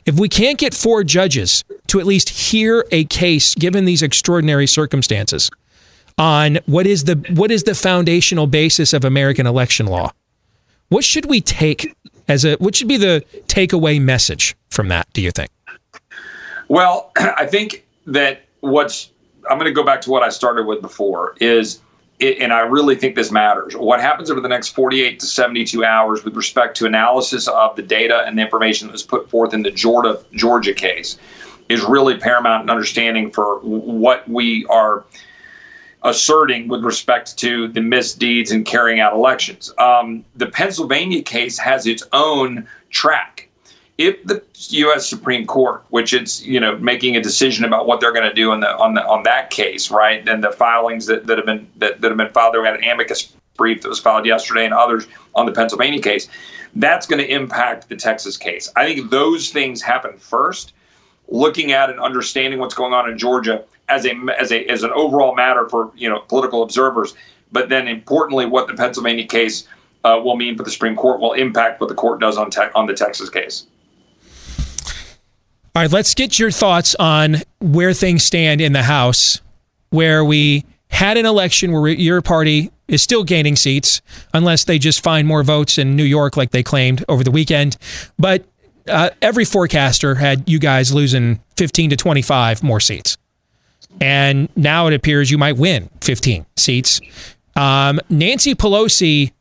If 0.08 0.20
we 0.20 0.28
can't 0.28 0.58
get 0.58 0.74
four 0.74 1.04
judges 1.04 1.64
to 1.88 2.00
at 2.00 2.08
least 2.08 2.30
hear 2.30 2.86
a 2.92 3.06
case 3.06 3.54
given 3.54 3.86
these 3.86 4.02
extraordinary 4.02 4.66
circumstances 4.66 5.52
on 6.18 6.58
what 6.66 6.88
is 6.88 7.04
the 7.04 7.16
what 7.36 7.52
is 7.52 7.64
the 7.64 7.76
foundational 7.76 8.48
basis 8.48 8.94
of 8.94 9.06
American 9.06 9.46
election 9.46 9.86
law, 9.86 10.12
what 10.90 11.04
should 11.04 11.28
we 11.28 11.40
take 11.40 11.96
as 12.28 12.46
a 12.46 12.56
what 12.56 12.76
should 12.76 12.88
be 12.88 12.98
the 12.98 13.24
takeaway 13.46 14.02
message 14.02 14.56
from 14.70 14.88
that, 14.88 15.08
do 15.14 15.22
you 15.22 15.30
think? 15.30 15.52
Well, 16.68 17.12
I 17.18 17.46
think 17.46 17.86
that 18.08 18.42
what's 18.62 19.12
I'm 19.50 19.60
going 19.60 19.70
to 19.70 19.76
go 19.76 19.84
back 19.84 20.02
to 20.02 20.10
what 20.10 20.24
I 20.24 20.30
started 20.30 20.66
with 20.66 20.82
before 20.82 21.36
is 21.40 21.80
it, 22.20 22.40
and 22.40 22.52
I 22.52 22.62
really 22.62 22.96
think 22.96 23.16
this 23.16 23.32
matters. 23.32 23.76
What 23.76 24.02
happens 24.02 24.32
over 24.32 24.42
the 24.42 24.48
next 24.48 24.70
48 24.70 25.20
to 25.20 25.26
72 25.26 25.86
hours 25.86 26.24
with 26.24 26.36
respect 26.36 26.76
to 26.78 26.86
analysis 26.86 27.48
of 27.48 27.76
the 27.76 27.84
data 27.84 28.24
and 28.26 28.38
the 28.38 28.42
information 28.42 28.88
that 28.88 28.94
was 28.94 29.04
put 29.04 29.30
forth 29.30 29.54
in 29.54 29.62
the 29.62 29.72
Georgia 29.72 30.24
Georgia 30.34 30.74
case 30.74 31.18
is 31.70 31.84
really 31.84 32.18
paramount 32.18 32.64
in 32.64 32.70
understanding 32.70 33.30
for 33.30 33.60
what 33.60 34.28
we 34.28 34.66
are 34.68 35.04
asserting 36.04 36.68
with 36.68 36.84
respect 36.84 37.38
to 37.38 37.68
the 37.68 37.82
misdeeds 37.82 38.52
in 38.52 38.64
carrying 38.64 39.00
out 39.00 39.14
elections. 39.14 39.74
Um, 39.78 40.24
the 40.36 40.46
Pennsylvania 40.48 41.22
case 41.22 41.60
has 41.60 41.86
its 41.86 42.04
own 42.14 42.68
track 42.90 43.47
if 43.98 44.24
the 44.26 44.44
U.S. 44.70 45.10
Supreme 45.10 45.48
Court, 45.48 45.84
which 45.90 46.14
it's 46.14 46.46
you 46.46 46.60
know 46.60 46.78
making 46.78 47.16
a 47.16 47.22
decision 47.22 47.66
about 47.66 47.88
what 47.88 48.00
they're 48.00 48.14
going 48.14 48.28
to 48.28 48.34
do 48.34 48.52
on 48.52 48.60
the 48.60 48.78
on 48.78 48.94
the 48.94 49.06
on 49.08 49.24
that 49.24 49.50
case, 49.50 49.90
right, 49.90 50.28
and 50.28 50.44
the 50.44 50.52
filings 50.52 51.08
that, 51.08 51.26
that 51.28 51.38
have 51.38 51.46
been 51.46 51.68
that, 51.78 52.02
that 52.02 52.10
have 52.10 52.18
been 52.18 52.30
filed, 52.30 52.54
there 52.54 52.62
we 52.62 52.68
had 52.68 52.76
an 52.76 52.84
amicus 52.84 53.34
brief 53.56 53.82
that 53.82 53.90
was 53.90 54.00
filed 54.00 54.26
yesterday, 54.26 54.66
and 54.66 54.74
others 54.74 55.08
on 55.34 55.46
the 55.46 55.52
Pennsylvania 55.52 56.02
case. 56.02 56.28
That's 56.76 57.08
going 57.08 57.20
to 57.20 57.28
impact 57.28 57.90
the 57.90 57.96
Texas 57.96 58.38
case. 58.38 58.72
I 58.76 58.86
think 58.86 59.10
those 59.10 59.50
things 59.50 59.82
happen 59.82 60.18
first. 60.18 60.74
Looking 61.30 61.72
at 61.72 61.90
and 61.90 62.00
understanding 62.00 62.60
what's 62.60 62.76
going 62.76 62.94
on 62.94 63.10
in 63.10 63.18
Georgia 63.18 63.66
as 63.90 64.06
a 64.06 64.14
as 64.40 64.52
a 64.52 64.64
as 64.66 64.84
an 64.84 64.92
overall 64.92 65.36
matter 65.36 65.68
for 65.68 65.92
you 65.96 66.08
know 66.08 66.20
political 66.20 66.62
observers, 66.62 67.16
but 67.52 67.70
then 67.70 67.88
importantly, 67.88 68.46
what 68.46 68.68
the 68.68 68.76
Pennsylvania 68.76 69.26
case 69.26 69.68
uh, 70.04 70.22
will 70.24 70.38
mean 70.38 70.56
for 70.56 70.64
the 70.64 70.72
Supreme 70.72 70.96
Court 70.96 71.20
will 71.20 71.34
impact 71.34 71.82
what 71.82 71.90
the 71.90 71.96
court 71.96 72.20
does 72.20 72.38
on 72.38 72.52
te- 72.52 72.70
on 72.76 72.86
the 72.86 72.94
Texas 72.94 73.30
case. 73.30 73.66
All 75.78 75.84
right, 75.84 75.92
let's 75.92 76.16
get 76.16 76.40
your 76.40 76.50
thoughts 76.50 76.96
on 76.96 77.36
where 77.60 77.94
things 77.94 78.24
stand 78.24 78.62
in 78.62 78.74
the 78.74 78.82
House, 78.82 79.42
where 79.92 80.26
we 80.26 80.66
had 80.90 81.18
an 81.18 81.28
election 81.28 81.72
where 81.72 81.88
your 81.88 82.24
party 82.24 82.72
is 82.88 83.04
still 83.04 83.24
gaining 83.24 83.56
seats, 83.56 84.02
unless 84.34 84.64
they 84.64 84.80
just 84.80 85.04
find 85.04 85.28
more 85.28 85.44
votes 85.44 85.78
in 85.78 85.96
New 85.96 86.04
York, 86.04 86.36
like 86.36 86.50
they 86.50 86.64
claimed 86.64 87.06
over 87.08 87.24
the 87.24 87.30
weekend. 87.30 87.78
But 88.18 88.44
uh, 88.88 89.12
every 89.22 89.46
forecaster 89.46 90.16
had 90.16 90.50
you 90.50 90.58
guys 90.58 90.92
losing 90.96 91.42
15 91.58 91.92
to 91.92 91.96
25 91.96 92.64
more 92.64 92.80
seats. 92.80 93.20
And 94.02 94.50
now 94.56 94.88
it 94.88 94.96
appears 94.96 95.30
you 95.30 95.38
might 95.38 95.58
win 95.58 95.92
15 96.02 96.48
seats. 96.56 97.02
Um, 97.56 98.00
Nancy 98.10 98.56
Pelosi 98.56 99.32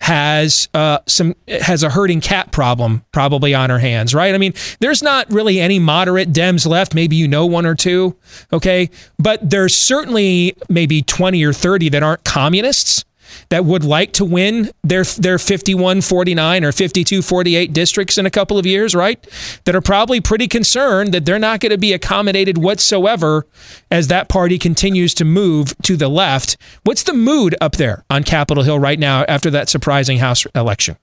has 0.00 0.68
uh, 0.74 0.98
some 1.06 1.34
has 1.48 1.82
a 1.82 1.90
hurting 1.90 2.20
cat 2.20 2.52
problem 2.52 3.04
probably 3.12 3.54
on 3.54 3.70
her 3.70 3.78
hands, 3.78 4.14
right? 4.14 4.34
I 4.34 4.38
mean, 4.38 4.54
there's 4.80 5.02
not 5.02 5.30
really 5.30 5.60
any 5.60 5.78
moderate 5.78 6.32
Dems 6.32 6.66
left. 6.66 6.94
Maybe 6.94 7.16
you 7.16 7.28
know 7.28 7.46
one 7.46 7.66
or 7.66 7.74
two, 7.74 8.16
okay, 8.52 8.90
but 9.18 9.48
there's 9.48 9.76
certainly 9.76 10.56
maybe 10.68 11.02
20 11.02 11.44
or 11.44 11.52
30 11.52 11.90
that 11.90 12.02
aren't 12.02 12.24
communists 12.24 13.04
that 13.50 13.64
would 13.64 13.84
like 13.84 14.12
to 14.14 14.24
win 14.24 14.70
their 14.82 15.04
their 15.04 15.38
51 15.38 16.00
49 16.00 16.64
or 16.64 16.72
52 16.72 17.22
48 17.22 17.72
districts 17.72 18.18
in 18.18 18.26
a 18.26 18.30
couple 18.30 18.58
of 18.58 18.66
years, 18.66 18.94
right? 18.94 19.26
That 19.64 19.74
are 19.74 19.80
probably 19.80 20.20
pretty 20.20 20.48
concerned 20.48 21.12
that 21.14 21.24
they're 21.24 21.38
not 21.38 21.60
going 21.60 21.72
to 21.72 21.78
be 21.78 21.92
accommodated 21.92 22.58
whatsoever 22.58 23.46
as 23.90 24.08
that 24.08 24.28
party 24.28 24.58
continues 24.58 25.14
to 25.14 25.24
move 25.24 25.74
to 25.82 25.96
the 25.96 26.08
left. 26.08 26.56
What's 26.84 27.02
the 27.02 27.14
mood 27.14 27.54
up 27.60 27.76
there 27.76 28.04
on 28.10 28.24
Capitol 28.24 28.62
Hill 28.62 28.78
right 28.78 28.98
now 28.98 29.24
after 29.24 29.50
that 29.50 29.68
surprising 29.68 30.18
House 30.18 30.46
election? 30.54 30.96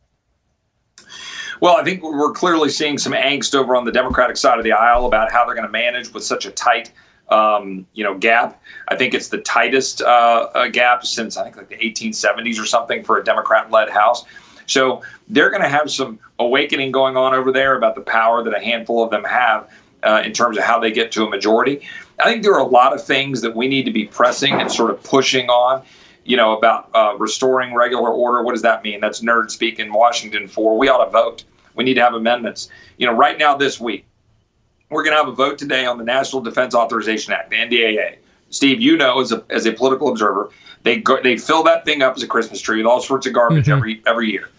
Well, 1.62 1.78
I 1.78 1.84
think 1.84 2.04
we're 2.04 2.32
clearly 2.34 2.70
seeing 2.70 2.98
some 2.98 3.14
angst 3.14 3.56
over 3.56 3.76
on 3.76 3.86
the 3.86 3.92
Democratic 3.92 4.38
side 4.38 4.58
of 4.58 4.64
the 4.64 4.74
aisle 4.74 5.06
about 5.06 5.32
how 5.32 5.46
they're 5.46 5.56
going 5.56 5.68
to 5.68 5.72
manage 5.72 6.14
with 6.14 6.24
such 6.24 6.46
a 6.46 6.52
tight 6.52 6.92
um, 7.30 7.86
you 7.94 8.04
know, 8.04 8.18
gap. 8.18 8.62
I 8.88 8.96
think 8.96 9.14
it's 9.14 9.30
the 9.30 9.40
tightest 9.40 10.02
uh, 10.02 10.50
uh, 10.54 10.68
gap 10.68 11.06
since 11.06 11.38
I 11.38 11.44
think 11.44 11.58
like 11.58 11.70
the 11.70 11.78
1870s 11.78 12.62
or 12.62 12.66
something 12.66 13.04
for 13.04 13.18
a 13.18 13.24
Democrat-led 13.24 13.90
House. 13.90 14.26
So 14.68 15.02
they're 15.28 15.50
going 15.50 15.62
to 15.62 15.70
have 15.70 15.92
some 15.92 16.20
awakening 16.40 16.92
going 16.92 17.18
on 17.18 17.34
over 17.34 17.52
there 17.52 17.76
about 17.76 17.96
the 17.96 18.02
power 18.02 18.44
that 18.44 18.56
a 18.56 18.60
handful 18.60 19.04
of 19.04 19.12
them 19.12 19.24
have 19.24 19.70
uh, 20.04 20.22
in 20.24 20.34
terms 20.34 20.58
of 20.58 20.64
how 20.64 20.80
they 20.80 20.92
get 20.92 21.12
to 21.14 21.26
a 21.26 21.30
majority. 21.30 21.88
I 22.20 22.32
think 22.32 22.44
there 22.44 22.54
are 22.54 22.62
a 22.62 22.68
lot 22.68 22.94
of 22.94 23.04
things 23.04 23.42
that 23.42 23.56
we 23.56 23.68
need 23.68 23.84
to 23.86 23.92
be 23.92 24.06
pressing 24.06 24.54
and 24.54 24.72
sort 24.72 24.92
of 24.92 25.04
pushing 25.04 25.50
on. 25.50 25.84
You 26.28 26.38
know, 26.38 26.58
about 26.58 26.90
uh, 26.96 27.16
restoring 27.20 27.76
regular 27.76 28.10
order. 28.10 28.42
What 28.42 28.54
does 28.54 28.64
that 28.64 28.82
mean? 28.84 29.00
That's 29.00 29.20
nerd 29.20 29.52
speak 29.52 29.78
in 29.78 29.94
Washington 29.94 30.48
for. 30.48 30.76
We 30.76 30.90
ought 30.90 31.06
to 31.06 31.12
vote. 31.12 31.44
We 31.76 31.84
need 31.84 31.94
to 31.96 32.02
have 32.02 32.16
amendments. 32.16 32.68
You 32.98 33.06
know, 33.06 33.14
right 33.14 33.38
now 33.38 33.56
this 33.56 33.80
week, 33.80 34.08
we're 34.90 35.04
going 35.04 35.14
to 35.14 35.18
have 35.18 35.28
a 35.28 35.36
vote 35.36 35.58
today 35.58 35.86
on 35.86 35.98
the 35.98 36.04
National 36.04 36.42
Defense 36.42 36.76
Authorization 36.76 37.34
Act, 37.34 37.50
the 37.50 37.58
NDAA. 37.58 38.18
Steve, 38.50 38.80
you 38.82 38.96
know, 38.96 39.20
as 39.20 39.32
a, 39.32 39.44
as 39.50 39.66
a 39.66 39.74
political 39.74 40.10
observer, 40.10 40.50
they 40.84 40.98
go, 40.98 41.22
they 41.22 41.38
fill 41.38 41.64
that 41.64 41.84
thing 41.84 42.02
up 42.02 42.16
as 42.16 42.24
a 42.24 42.28
Christmas 42.28 42.62
tree 42.62 42.78
with 42.78 42.86
all 42.86 43.02
sorts 43.02 43.26
of 43.26 43.34
garbage 43.34 43.66
mm-hmm. 43.66 43.74
every 43.74 44.02
every 44.06 44.32
year. 44.32 44.50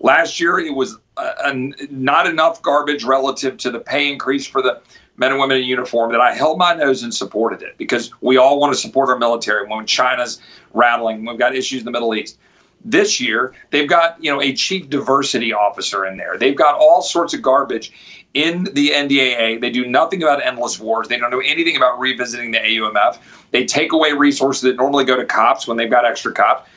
Last 0.00 0.40
year, 0.40 0.58
it 0.58 0.74
was 0.74 0.96
uh, 1.16 1.32
a, 1.44 1.54
not 1.90 2.26
enough 2.26 2.60
garbage 2.62 3.04
relative 3.04 3.56
to 3.58 3.70
the 3.70 3.78
pay 3.78 4.10
increase 4.10 4.46
for 4.46 4.62
the 4.62 4.80
men 5.16 5.32
and 5.32 5.40
women 5.40 5.58
in 5.58 5.64
uniform 5.64 6.12
that 6.12 6.20
I 6.20 6.34
held 6.34 6.58
my 6.58 6.74
nose 6.74 7.02
and 7.02 7.14
supported 7.14 7.62
it 7.62 7.76
because 7.78 8.10
we 8.20 8.36
all 8.36 8.58
want 8.58 8.74
to 8.74 8.78
support 8.78 9.08
our 9.08 9.18
military 9.18 9.66
when 9.66 9.86
China's 9.86 10.40
rattling, 10.74 11.24
we've 11.24 11.38
got 11.38 11.54
issues 11.54 11.80
in 11.80 11.84
the 11.86 11.90
Middle 11.90 12.14
East. 12.14 12.38
This 12.84 13.20
year, 13.20 13.54
they've 13.70 13.88
got 13.88 14.22
you 14.22 14.32
know 14.32 14.40
a 14.40 14.54
chief 14.54 14.88
diversity 14.88 15.52
officer 15.52 16.06
in 16.06 16.16
there. 16.16 16.38
They've 16.38 16.56
got 16.56 16.74
all 16.76 17.02
sorts 17.02 17.34
of 17.34 17.42
garbage, 17.42 17.92
in 18.36 18.64
the 18.74 18.90
NDAA. 18.90 19.62
They 19.62 19.70
do 19.70 19.86
nothing 19.86 20.22
about 20.22 20.44
endless 20.44 20.78
wars. 20.78 21.08
They 21.08 21.16
don't 21.16 21.30
know 21.30 21.40
anything 21.40 21.74
about 21.74 21.98
revisiting 21.98 22.50
the 22.50 22.58
AUMF. 22.58 23.18
They 23.50 23.64
take 23.64 23.92
away 23.92 24.12
resources 24.12 24.60
that 24.62 24.76
normally 24.76 25.04
go 25.04 25.16
to 25.16 25.24
cops 25.24 25.66
when 25.66 25.78
they've 25.78 25.90
got 25.90 26.04
extra 26.04 26.32
cops, 26.32 26.68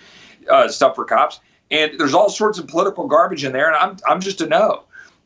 uh, 0.49 0.70
stuff 0.70 0.95
for 0.95 1.03
cops. 1.03 1.41
And 1.70 1.99
there's 1.99 2.14
all 2.14 2.30
sorts 2.30 2.60
of 2.60 2.68
political 2.70 3.07
garbage 3.07 3.43
in 3.43 3.51
there. 3.51 3.68
And 3.68 3.76
I'm, 3.76 3.97
I'm 4.07 4.22
just 4.22 4.39
a 4.39 4.47
no. 4.47 4.84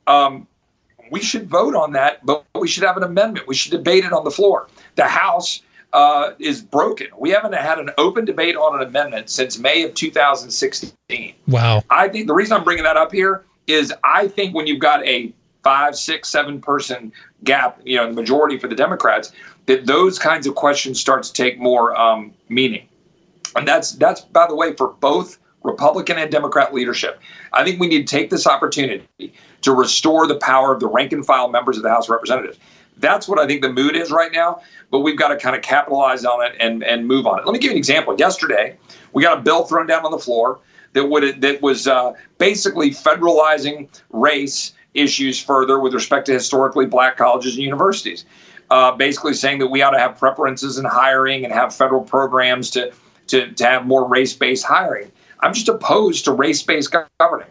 Um, 0.07 0.47
we 1.11 1.21
should 1.21 1.47
vote 1.47 1.75
on 1.75 1.93
that, 1.93 2.25
but 2.25 2.43
we 2.59 2.67
should 2.67 2.83
have 2.83 2.97
an 2.97 3.03
amendment. 3.03 3.47
We 3.47 3.53
should 3.53 3.71
debate 3.71 4.03
it 4.03 4.11
on 4.11 4.23
the 4.23 4.31
floor. 4.31 4.69
The 4.95 5.05
House 5.05 5.61
uh, 5.93 6.31
is 6.39 6.63
broken. 6.63 7.09
We 7.15 7.29
haven't 7.29 7.53
had 7.53 7.77
an 7.77 7.91
open 7.99 8.25
debate 8.25 8.55
on 8.55 8.81
an 8.81 8.87
amendment 8.87 9.29
since 9.29 9.59
May 9.59 9.83
of 9.83 9.93
2016. 9.93 11.35
Wow. 11.47 11.83
I 11.91 12.07
think 12.09 12.25
the 12.25 12.33
reason 12.33 12.57
I'm 12.57 12.63
bringing 12.63 12.85
that 12.85 12.97
up 12.97 13.11
here 13.11 13.45
is 13.67 13.93
I 14.03 14.27
think 14.29 14.55
when 14.55 14.65
you've 14.65 14.79
got 14.79 15.05
a 15.05 15.31
five, 15.63 15.95
six, 15.95 16.29
seven 16.29 16.61
person 16.61 17.11
gap, 17.43 17.79
you 17.83 17.97
know, 17.97 18.07
the 18.07 18.13
majority 18.13 18.57
for 18.57 18.67
the 18.67 18.75
Democrats, 18.75 19.31
that 19.65 19.85
those 19.85 20.19
kinds 20.19 20.45
of 20.45 20.55
questions 20.55 20.99
start 20.99 21.23
to 21.23 21.33
take 21.33 21.59
more 21.59 21.95
um, 21.99 22.33
meaning. 22.49 22.87
And 23.55 23.67
that's 23.67 23.91
that's 23.93 24.21
by 24.21 24.47
the 24.47 24.55
way 24.55 24.73
for 24.73 24.89
both 24.89 25.37
Republican 25.63 26.17
and 26.17 26.29
Democrat 26.31 26.73
leadership. 26.73 27.19
I 27.53 27.63
think 27.63 27.79
we 27.79 27.87
need 27.87 28.07
to 28.07 28.15
take 28.15 28.29
this 28.29 28.45
opportunity 28.45 29.33
to 29.61 29.71
restore 29.71 30.27
the 30.27 30.35
power 30.35 30.73
of 30.73 30.79
the 30.79 30.87
rank 30.87 31.13
and 31.13 31.25
file 31.25 31.49
members 31.49 31.77
of 31.77 31.83
the 31.83 31.89
House 31.89 32.05
of 32.05 32.11
Representatives. 32.11 32.57
That's 32.97 33.27
what 33.27 33.39
I 33.39 33.47
think 33.47 33.61
the 33.61 33.71
mood 33.71 33.95
is 33.95 34.11
right 34.11 34.31
now, 34.31 34.61
but 34.91 34.99
we've 34.99 35.17
got 35.17 35.29
to 35.29 35.37
kind 35.37 35.55
of 35.55 35.61
capitalize 35.61 36.25
on 36.25 36.45
it 36.45 36.55
and, 36.59 36.83
and 36.83 37.07
move 37.07 37.25
on 37.25 37.39
it. 37.39 37.45
Let 37.45 37.53
me 37.53 37.59
give 37.59 37.69
you 37.69 37.71
an 37.71 37.77
example. 37.77 38.15
Yesterday, 38.17 38.77
we 39.13 39.23
got 39.23 39.39
a 39.39 39.41
bill 39.41 39.63
thrown 39.63 39.87
down 39.87 40.05
on 40.05 40.11
the 40.11 40.19
floor 40.19 40.59
that 40.93 41.05
would 41.05 41.41
that 41.41 41.61
was 41.61 41.87
uh, 41.87 42.13
basically 42.37 42.91
federalizing 42.91 43.89
race 44.11 44.73
issues 44.93 45.39
further 45.39 45.79
with 45.79 45.93
respect 45.93 46.25
to 46.27 46.33
historically 46.33 46.85
black 46.85 47.17
colleges 47.17 47.55
and 47.55 47.63
universities. 47.63 48.25
Uh, 48.69 48.91
basically 48.91 49.33
saying 49.33 49.59
that 49.59 49.67
we 49.67 49.81
ought 49.81 49.91
to 49.91 49.99
have 49.99 50.17
preferences 50.17 50.77
in 50.77 50.85
hiring 50.85 51.43
and 51.43 51.53
have 51.53 51.75
federal 51.75 52.01
programs 52.01 52.69
to, 52.71 52.91
to, 53.27 53.51
to 53.51 53.65
have 53.65 53.85
more 53.85 54.07
race 54.07 54.33
based 54.33 54.65
hiring. 54.65 55.11
I'm 55.41 55.53
just 55.53 55.67
opposed 55.67 56.25
to 56.25 56.31
race 56.31 56.63
based 56.63 56.95
governing. 57.19 57.47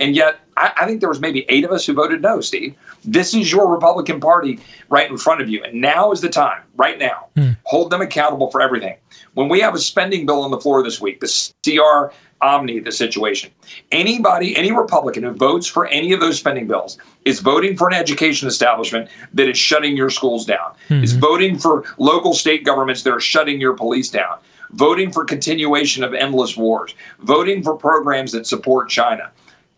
And 0.00 0.16
yet, 0.16 0.40
I, 0.56 0.72
I, 0.78 0.86
think 0.86 1.00
there 1.00 1.08
was 1.08 1.20
maybe 1.20 1.44
eight 1.48 1.64
of 1.64 1.70
us 1.70 1.86
who 1.86 1.92
voted 1.92 2.22
no, 2.22 2.40
Steve. 2.40 2.74
This 3.04 3.34
is 3.34 3.52
your 3.52 3.70
Republican 3.70 4.20
Party 4.20 4.58
right 4.88 5.08
in 5.08 5.16
front 5.18 5.40
of 5.40 5.48
you. 5.48 5.62
And 5.62 5.80
now 5.80 6.10
is 6.12 6.20
the 6.20 6.28
time, 6.28 6.62
right 6.76 6.98
now. 6.98 7.26
Mm. 7.36 7.56
Hold 7.64 7.90
them 7.90 8.00
accountable 8.00 8.50
for 8.50 8.60
everything. 8.60 8.96
When 9.34 9.48
we 9.48 9.60
have 9.60 9.74
a 9.74 9.78
spending 9.78 10.26
bill 10.26 10.42
on 10.42 10.50
the 10.50 10.60
floor 10.60 10.82
this 10.82 11.00
week, 11.00 11.20
the 11.20 11.50
CR 11.64 12.14
omni 12.44 12.78
the 12.78 12.92
situation. 12.92 13.50
Anybody, 13.90 14.56
any 14.56 14.70
Republican 14.70 15.22
who 15.22 15.30
votes 15.30 15.66
for 15.66 15.86
any 15.86 16.12
of 16.12 16.20
those 16.20 16.38
spending 16.38 16.66
bills 16.66 16.98
is 17.24 17.40
voting 17.40 17.76
for 17.76 17.88
an 17.88 17.94
education 17.94 18.46
establishment 18.46 19.08
that 19.32 19.48
is 19.48 19.56
shutting 19.56 19.96
your 19.96 20.10
schools 20.10 20.44
down, 20.44 20.74
mm-hmm. 20.88 21.02
is 21.02 21.12
voting 21.14 21.58
for 21.58 21.84
local 21.98 22.34
state 22.34 22.64
governments 22.64 23.02
that 23.02 23.12
are 23.12 23.20
shutting 23.20 23.60
your 23.60 23.74
police 23.74 24.10
down, 24.10 24.38
voting 24.72 25.10
for 25.10 25.24
continuation 25.24 26.04
of 26.04 26.12
endless 26.12 26.56
wars, 26.56 26.94
voting 27.20 27.62
for 27.62 27.74
programs 27.74 28.30
that 28.32 28.46
support 28.46 28.90
China, 28.90 29.30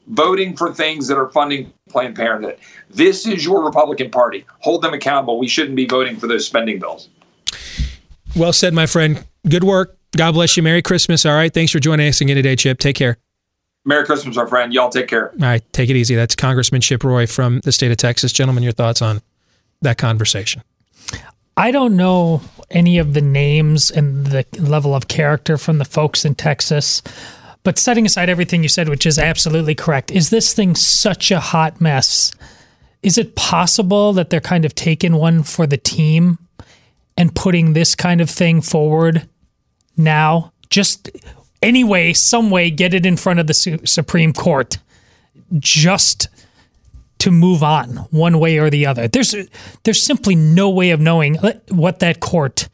voting 0.08 0.56
for 0.56 0.74
things 0.74 1.06
that 1.06 1.16
are 1.16 1.28
funding 1.30 1.72
Planned 1.88 2.16
Parenthood. 2.16 2.58
This 2.90 3.26
is 3.26 3.44
your 3.44 3.64
Republican 3.64 4.10
Party. 4.10 4.44
Hold 4.60 4.82
them 4.82 4.92
accountable. 4.92 5.38
We 5.38 5.48
shouldn't 5.48 5.76
be 5.76 5.86
voting 5.86 6.16
for 6.16 6.26
those 6.26 6.44
spending 6.44 6.80
bills. 6.80 7.08
Well 8.34 8.52
said, 8.52 8.74
my 8.74 8.86
friend. 8.86 9.24
Good 9.48 9.64
work. 9.64 9.95
God 10.12 10.32
bless 10.32 10.57
you. 10.57 10.62
Merry 10.62 10.82
Christmas. 10.82 11.24
All 11.26 11.34
right. 11.34 11.52
Thanks 11.52 11.72
for 11.72 11.80
joining 11.80 12.09
us 12.09 12.20
again 12.20 12.36
today, 12.36 12.57
Chip. 12.57 12.78
Take 12.78 12.96
care. 12.96 13.18
Merry 13.84 14.04
Christmas, 14.04 14.36
my 14.36 14.46
friend. 14.46 14.72
Y'all 14.72 14.90
take 14.90 15.09
care. 15.09 15.30
All 15.30 15.38
right. 15.38 15.72
Take 15.72 15.90
it 15.90 15.96
easy. 15.96 16.14
That's 16.14 16.34
Congressman 16.34 16.80
Chip 16.80 17.04
Roy 17.04 17.26
from 17.26 17.61
the 17.61 17.72
state 17.72 17.90
of 17.90 17.96
Texas. 17.98 18.32
Gentlemen, 18.32 18.62
your 18.62 18.72
thoughts 18.72 19.00
on 19.00 19.22
that 19.82 19.98
conversation? 19.98 20.62
I 21.57 21.70
don't 21.70 21.96
know 21.96 22.42
any 22.70 22.98
of 22.98 23.14
the 23.14 23.20
names 23.20 23.90
and 23.90 24.26
the 24.26 24.44
level 24.59 24.94
of 24.94 25.09
character 25.09 25.57
from 25.57 25.78
the 25.78 25.84
folks 25.84 26.24
in 26.24 26.34
Texas. 26.34 27.02
But 27.62 27.78
setting 27.78 28.07
aside 28.07 28.28
everything 28.28 28.62
you 28.62 28.68
said, 28.68 28.88
which 28.88 29.07
is 29.07 29.18
absolutely 29.18 29.74
correct, 29.74 30.11
is 30.11 30.30
this 30.30 30.52
thing 30.52 30.74
such 30.74 31.30
a 31.30 31.40
hot 31.40 31.80
mess? 31.80 32.32
Is 33.02 33.18
it 33.18 33.36
possible 33.36 34.12
that 34.14 34.30
they're 34.30 34.40
kind 34.40 34.64
of 34.64 34.74
taking 34.74 35.16
one 35.16 35.42
for 35.42 35.66
the 35.66 35.76
team 35.76 36.38
and 37.16 37.34
putting 37.34 37.72
this 37.72 37.94
kind 37.94 38.20
of 38.20 38.28
thing 38.30 38.61
forward 38.61 39.28
now. 39.97 40.53
Just 40.70 41.11
anyway, 41.62 42.12
some 42.12 42.51
way, 42.51 42.70
get 42.70 42.94
it 42.94 43.07
in 43.07 43.16
front 43.16 43.40
of 43.40 43.47
the 43.47 43.55
su- 43.55 43.78
Supreme 43.84 44.32
Court 44.32 44.78
just 45.59 46.28
to 47.18 47.30
move 47.30 47.62
on 47.62 47.97
one 48.11 48.38
way 48.38 48.59
or 48.59 48.70
the 48.70 48.86
other. 48.86 49.09
There's 49.09 49.34
there's 49.84 50.03
simply 50.03 50.34
no 50.34 50.70
way 50.70 50.90
of 50.90 51.01
knowing 51.01 51.38
uh, 51.38 51.59
what 51.68 52.01
that 52.01 52.20
court 52.20 52.68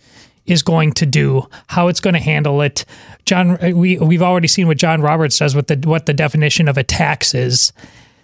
is 0.46 0.62
going 0.62 0.92
to 0.92 1.06
do, 1.06 1.48
how 1.68 1.88
it's 1.88 2.00
going 2.00 2.14
to 2.14 2.20
handle 2.20 2.60
it. 2.62 2.84
John, 3.24 3.52
uh, 3.62 3.70
we 3.74 3.98
we've 3.98 4.22
already 4.22 4.48
seen 4.48 4.66
what 4.66 4.78
John 4.78 5.00
Roberts 5.00 5.36
says 5.36 5.54
with 5.54 5.68
the 5.68 5.76
what 5.88 6.06
the 6.06 6.14
definition 6.14 6.68
of 6.68 6.76
a 6.76 6.82
tax 6.82 7.34
is. 7.34 7.72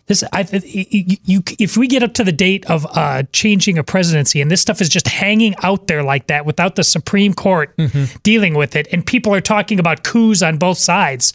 This, 0.09 0.25
I, 0.33 0.49
you, 0.65 1.43
if 1.59 1.77
we 1.77 1.87
get 1.87 2.03
up 2.03 2.15
to 2.15 2.25
the 2.25 2.33
date 2.33 2.65
of 2.71 2.87
uh, 2.97 3.25
changing 3.33 3.77
a 3.77 3.85
presidency 3.85 4.41
and 4.41 4.51
this 4.51 4.63
stuff 4.63 4.81
is 4.81 4.89
just 4.89 5.07
hanging 5.07 5.55
out 5.63 5.87
there 5.87 6.03
like 6.03 6.29
that 6.29 6.47
without 6.47 6.77
the 6.77 6.83
Supreme 6.83 7.35
Court 7.35 7.77
mm-hmm. 7.77 8.17
dealing 8.23 8.55
with 8.55 8.75
it, 8.75 8.89
and 8.91 9.05
people 9.05 9.35
are 9.35 9.43
talking 9.43 9.79
about 9.79 10.05
coups 10.05 10.41
on 10.41 10.57
both 10.57 10.79
sides, 10.79 11.35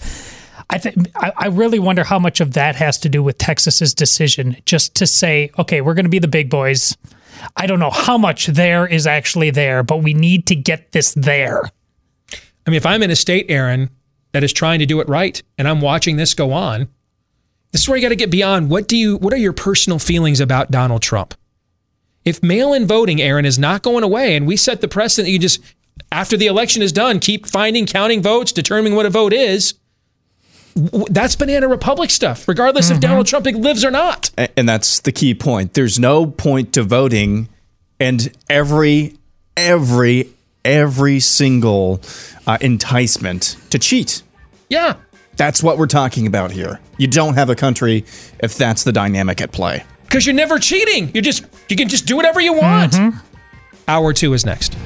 I, 0.71 0.93
I 1.37 1.47
really 1.47 1.77
wonder 1.77 2.03
how 2.03 2.17
much 2.17 2.41
of 2.41 2.53
that 2.53 2.75
has 2.75 2.97
to 2.99 3.09
do 3.09 3.21
with 3.21 3.37
Texas's 3.37 3.93
decision 3.93 4.57
just 4.65 4.95
to 4.95 5.05
say, 5.05 5.51
okay, 5.59 5.81
we're 5.81 5.93
going 5.93 6.05
to 6.05 6.09
be 6.09 6.19
the 6.19 6.27
big 6.27 6.49
boys. 6.49 6.97
I 7.55 7.67
don't 7.67 7.79
know 7.79 7.91
how 7.91 8.17
much 8.17 8.47
there 8.47 8.87
is 8.87 9.05
actually 9.05 9.51
there, 9.51 9.83
but 9.83 9.97
we 9.97 10.15
need 10.15 10.47
to 10.47 10.55
get 10.55 10.93
this 10.93 11.13
there. 11.13 11.61
I 12.65 12.69
mean, 12.71 12.77
if 12.77 12.87
I'm 12.87 13.03
in 13.03 13.11
a 13.11 13.15
state, 13.15 13.45
Aaron, 13.49 13.91
that 14.31 14.43
is 14.43 14.51
trying 14.51 14.79
to 14.79 14.87
do 14.87 14.99
it 14.99 15.07
right, 15.07 15.43
and 15.59 15.67
I'm 15.67 15.79
watching 15.79 16.17
this 16.17 16.33
go 16.33 16.53
on 16.53 16.87
this 17.73 17.81
is 17.81 17.89
where 17.89 17.97
you 17.97 18.01
got 18.01 18.09
to 18.09 18.15
get 18.15 18.31
beyond 18.31 18.69
what 18.69 18.87
do 18.87 18.95
you 18.95 19.17
what 19.17 19.33
are 19.33 19.37
your 19.37 19.51
personal 19.51 19.99
feelings 19.99 20.39
about 20.39 20.71
Donald 20.71 21.01
Trump? 21.01 21.33
If 22.23 22.41
mail-in 22.41 22.87
voting, 22.87 23.21
Aaron, 23.21 23.43
is 23.43 23.59
not 23.59 23.81
going 23.81 24.03
away, 24.03 24.37
and 24.37 24.47
we 24.47 24.55
set 24.55 24.79
the 24.79 24.87
precedent, 24.87 25.33
you 25.33 25.39
just 25.39 25.59
after 26.11 26.37
the 26.37 26.47
election 26.47 26.81
is 26.81 26.93
done, 26.93 27.19
keep 27.19 27.45
finding, 27.45 27.85
counting 27.85 28.21
votes, 28.21 28.51
determining 28.53 28.95
what 28.95 29.05
a 29.05 29.09
vote 29.09 29.33
is. 29.33 29.73
That's 30.75 31.35
banana 31.35 31.67
republic 31.67 32.09
stuff, 32.09 32.47
regardless 32.47 32.85
mm-hmm. 32.85 32.95
if 32.95 33.01
Donald 33.01 33.27
Trump 33.27 33.45
lives 33.45 33.83
or 33.83 33.91
not. 33.91 34.31
And 34.55 34.69
that's 34.69 35.01
the 35.01 35.11
key 35.11 35.35
point. 35.35 35.73
There's 35.73 35.99
no 35.99 36.25
point 36.25 36.73
to 36.73 36.83
voting, 36.83 37.49
and 37.99 38.31
every 38.49 39.17
every 39.57 40.29
every 40.63 41.19
single 41.19 42.01
uh, 42.47 42.57
enticement 42.61 43.57
to 43.69 43.79
cheat. 43.79 44.23
Yeah. 44.69 44.95
That's 45.35 45.63
what 45.63 45.77
we're 45.77 45.87
talking 45.87 46.27
about 46.27 46.51
here. 46.51 46.79
You 46.97 47.07
don't 47.07 47.33
have 47.35 47.49
a 47.49 47.55
country 47.55 48.05
if 48.39 48.55
that's 48.55 48.83
the 48.83 48.91
dynamic 48.91 49.41
at 49.41 49.51
play. 49.51 49.83
Because 50.03 50.25
you're 50.25 50.35
never 50.35 50.59
cheating. 50.59 51.11
You 51.13 51.21
just 51.21 51.45
you 51.69 51.75
can 51.75 51.89
just 51.89 52.05
do 52.05 52.15
whatever 52.15 52.39
you 52.39 52.53
want. 52.53 52.93
Mm-hmm. 52.93 53.17
Hour 53.87 54.13
two 54.13 54.33
is 54.33 54.45
next. 54.45 54.77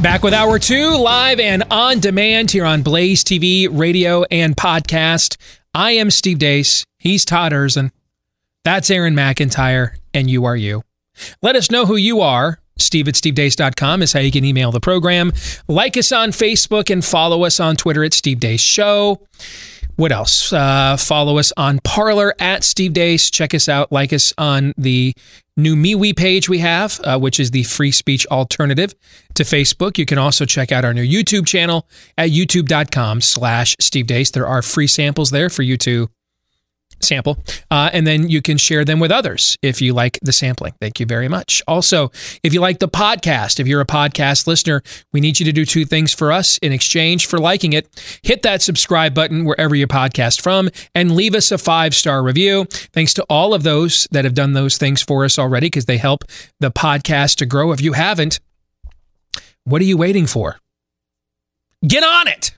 Back 0.00 0.22
with 0.22 0.32
hour 0.32 0.58
two, 0.58 0.96
live 0.96 1.38
and 1.40 1.62
on 1.70 2.00
demand 2.00 2.52
here 2.52 2.64
on 2.64 2.82
Blaze 2.82 3.22
TV, 3.22 3.68
radio, 3.70 4.22
and 4.30 4.56
podcast. 4.56 5.36
I 5.74 5.92
am 5.92 6.10
Steve 6.10 6.38
Deace. 6.38 6.84
He's 6.98 7.24
Todd 7.24 7.52
Erzen. 7.52 7.90
That's 8.64 8.90
Aaron 8.90 9.14
McIntyre, 9.14 9.96
and 10.12 10.30
you 10.30 10.44
are 10.44 10.56
you. 10.56 10.82
Let 11.42 11.56
us 11.56 11.70
know 11.70 11.86
who 11.86 11.96
you 11.96 12.20
are. 12.20 12.60
Steve 12.78 13.08
at 13.08 13.14
stevedeace.com 13.14 14.02
is 14.02 14.12
how 14.12 14.20
you 14.20 14.30
can 14.30 14.44
email 14.44 14.72
the 14.72 14.80
program. 14.80 15.32
Like 15.68 15.96
us 15.96 16.12
on 16.12 16.30
Facebook 16.30 16.90
and 16.90 17.04
follow 17.04 17.44
us 17.44 17.60
on 17.60 17.76
Twitter 17.76 18.04
at 18.04 18.14
Steve 18.14 18.38
Deace 18.38 18.60
Show. 18.60 19.26
What 19.96 20.12
else? 20.12 20.50
Uh, 20.52 20.96
follow 20.98 21.36
us 21.36 21.52
on 21.58 21.78
Parler 21.84 22.34
at 22.38 22.64
Steve 22.64 22.92
Deace. 22.92 23.30
Check 23.30 23.54
us 23.54 23.68
out. 23.68 23.92
Like 23.92 24.12
us 24.14 24.32
on 24.38 24.72
the 24.78 25.14
new 25.58 25.76
MeWe 25.76 26.16
page 26.16 26.48
we 26.48 26.58
have, 26.60 26.98
uh, 27.04 27.18
which 27.18 27.38
is 27.38 27.50
the 27.50 27.64
free 27.64 27.92
speech 27.92 28.26
alternative 28.28 28.94
to 29.34 29.42
Facebook. 29.42 29.98
You 29.98 30.06
can 30.06 30.16
also 30.16 30.46
check 30.46 30.72
out 30.72 30.86
our 30.86 30.94
new 30.94 31.06
YouTube 31.06 31.46
channel 31.46 31.86
at 32.16 32.30
youtube.com 32.30 33.20
slash 33.20 33.76
Steve 33.78 34.06
Deace. 34.06 34.32
There 34.32 34.46
are 34.46 34.62
free 34.62 34.86
samples 34.86 35.30
there 35.30 35.50
for 35.50 35.62
you 35.62 35.76
to 35.78 36.08
sample, 37.00 37.42
uh, 37.70 37.90
and 37.92 38.06
then 38.06 38.28
you 38.28 38.42
can 38.42 38.56
share 38.56 38.84
them 38.84 39.00
with 39.00 39.10
others 39.10 39.56
if 39.62 39.80
you 39.80 39.92
like 39.92 40.18
the 40.22 40.32
sampling. 40.32 40.74
Thank 40.80 41.00
you 41.00 41.06
very 41.06 41.28
much. 41.28 41.62
Also, 41.66 42.10
if 42.42 42.52
you 42.54 42.60
like 42.60 42.78
the 42.78 42.88
podcast, 42.88 43.60
if 43.60 43.66
you're 43.66 43.80
a 43.80 43.86
podcast 43.86 44.46
listener, 44.46 44.82
we 45.12 45.20
need 45.20 45.40
you 45.40 45.46
to 45.46 45.52
do 45.52 45.64
two 45.64 45.84
things 45.84 46.12
for 46.12 46.32
us 46.32 46.58
in 46.58 46.72
exchange 46.72 47.26
for 47.26 47.38
liking 47.38 47.72
it. 47.72 47.88
Hit 48.22 48.42
that 48.42 48.62
subscribe 48.62 49.14
button 49.14 49.44
wherever 49.44 49.74
you 49.74 49.86
podcast 49.86 50.40
from 50.40 50.70
and 50.94 51.14
leave 51.14 51.34
us 51.34 51.50
a 51.50 51.58
five 51.58 51.94
star 51.94 52.22
review. 52.22 52.64
Thanks 52.70 53.14
to 53.14 53.24
all 53.28 53.54
of 53.54 53.62
those 53.62 54.06
that 54.10 54.24
have 54.24 54.34
done 54.34 54.52
those 54.52 54.76
things 54.76 55.02
for 55.02 55.24
us 55.24 55.38
already 55.38 55.66
because 55.66 55.86
they 55.86 55.98
help 55.98 56.24
the 56.60 56.70
podcast 56.70 57.36
to 57.36 57.46
grow. 57.46 57.72
If 57.72 57.80
you 57.80 57.92
haven't, 57.92 58.40
what 59.64 59.80
are 59.80 59.86
you 59.86 59.96
waiting 59.96 60.26
for? 60.26 60.58
Get 61.86 62.02
on 62.02 62.28
it. 62.28 62.56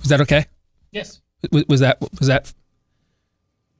Was 0.00 0.08
that 0.08 0.20
okay? 0.22 0.46
Yes. 0.92 1.20
Was, 1.50 1.80
that 1.80 1.98
was 2.00 2.28
that 2.28 2.52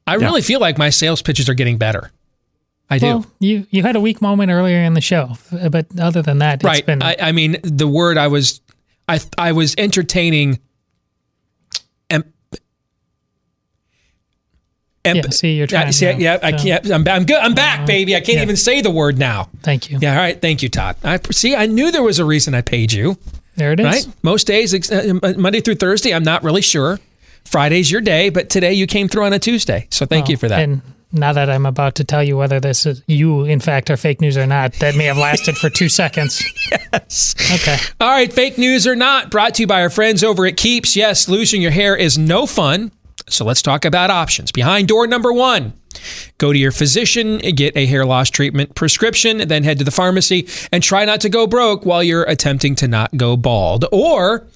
I 0.07 0.17
yeah. 0.17 0.25
really 0.25 0.41
feel 0.41 0.59
like 0.59 0.77
my 0.77 0.89
sales 0.89 1.21
pitches 1.21 1.49
are 1.49 1.53
getting 1.53 1.77
better. 1.77 2.11
I 2.89 2.99
well, 3.01 3.21
do. 3.21 3.27
You 3.39 3.67
you 3.71 3.81
had 3.81 3.95
a 3.95 3.99
weak 3.99 4.21
moment 4.21 4.51
earlier 4.51 4.77
in 4.77 4.93
the 4.93 5.01
show, 5.01 5.37
but 5.71 5.87
other 5.99 6.21
than 6.21 6.37
that, 6.39 6.63
right. 6.63 6.85
Been... 6.85 7.01
I, 7.01 7.15
I, 7.19 7.31
mean, 7.31 7.57
the 7.63 7.87
word 7.87 8.17
I 8.17 8.27
was, 8.27 8.61
I 9.09 9.19
I 9.37 9.53
was 9.53 9.73
entertaining. 9.77 10.59
Em, 12.11 12.23
em, 15.03 15.15
yeah, 15.15 15.29
see, 15.31 15.57
you're 15.57 15.65
trying. 15.65 15.91
see, 15.91 16.11
yeah, 16.11 16.37
I 16.43 16.51
can't. 16.51 16.91
I'm, 16.91 17.07
I'm 17.07 17.25
good. 17.25 17.37
I'm 17.37 17.55
back, 17.55 17.81
uh, 17.81 17.85
baby. 17.87 18.15
I 18.15 18.19
can't 18.19 18.37
yeah. 18.37 18.43
even 18.43 18.55
say 18.55 18.81
the 18.81 18.91
word 18.91 19.17
now. 19.17 19.49
Thank 19.63 19.89
you. 19.89 19.97
Yeah, 19.99 20.11
all 20.11 20.19
right. 20.19 20.39
Thank 20.39 20.61
you, 20.61 20.69
Todd. 20.69 20.95
I 21.03 21.19
see. 21.31 21.55
I 21.55 21.65
knew 21.65 21.91
there 21.91 22.03
was 22.03 22.19
a 22.19 22.25
reason 22.25 22.53
I 22.53 22.61
paid 22.61 22.93
you. 22.93 23.17
There 23.55 23.71
it 23.71 23.79
is. 23.79 23.85
Right. 23.85 24.07
Most 24.21 24.45
days, 24.45 24.91
uh, 24.91 25.13
Monday 25.37 25.61
through 25.61 25.75
Thursday, 25.75 26.13
I'm 26.13 26.23
not 26.23 26.43
really 26.43 26.61
sure. 26.61 26.99
Friday's 27.45 27.91
your 27.91 28.01
day, 28.01 28.29
but 28.29 28.49
today 28.49 28.73
you 28.73 28.87
came 28.87 29.07
through 29.07 29.23
on 29.23 29.33
a 29.33 29.39
Tuesday. 29.39 29.87
So 29.91 30.05
thank 30.05 30.27
oh, 30.27 30.31
you 30.31 30.37
for 30.37 30.47
that. 30.47 30.59
And 30.59 30.81
now 31.11 31.33
that 31.33 31.49
I'm 31.49 31.65
about 31.65 31.95
to 31.95 32.03
tell 32.03 32.23
you 32.23 32.37
whether 32.37 32.59
this 32.59 32.85
is 32.85 33.01
you, 33.07 33.45
in 33.45 33.59
fact, 33.59 33.89
are 33.89 33.97
fake 33.97 34.21
news 34.21 34.37
or 34.37 34.45
not, 34.45 34.73
that 34.79 34.95
may 34.95 35.05
have 35.05 35.17
lasted 35.17 35.57
for 35.57 35.69
two 35.69 35.89
seconds. 35.89 36.43
Yes. 36.91 37.35
Okay. 37.53 37.77
All 38.01 38.09
right. 38.09 38.31
Fake 38.31 38.57
news 38.57 38.87
or 38.87 38.95
not, 38.95 39.29
brought 39.29 39.53
to 39.55 39.63
you 39.63 39.67
by 39.67 39.81
our 39.81 39.89
friends 39.89 40.23
over 40.23 40.45
at 40.45 40.57
Keeps. 40.57 40.95
Yes, 40.95 41.29
losing 41.29 41.61
your 41.61 41.71
hair 41.71 41.95
is 41.95 42.17
no 42.17 42.45
fun. 42.45 42.91
So 43.29 43.45
let's 43.45 43.61
talk 43.61 43.85
about 43.85 44.09
options. 44.09 44.51
Behind 44.51 44.87
door 44.87 45.05
number 45.05 45.31
one. 45.31 45.73
Go 46.37 46.53
to 46.53 46.59
your 46.59 46.71
physician, 46.71 47.37
get 47.37 47.75
a 47.77 47.85
hair 47.85 48.05
loss 48.05 48.29
treatment 48.29 48.75
prescription, 48.75 49.47
then 49.47 49.63
head 49.63 49.77
to 49.79 49.83
the 49.83 49.91
pharmacy 49.91 50.47
and 50.71 50.83
try 50.83 51.05
not 51.05 51.21
to 51.21 51.29
go 51.29 51.47
broke 51.47 51.85
while 51.85 52.03
you're 52.03 52.23
attempting 52.23 52.75
to 52.75 52.87
not 52.87 53.15
go 53.17 53.37
bald. 53.37 53.85
Or 53.91 54.47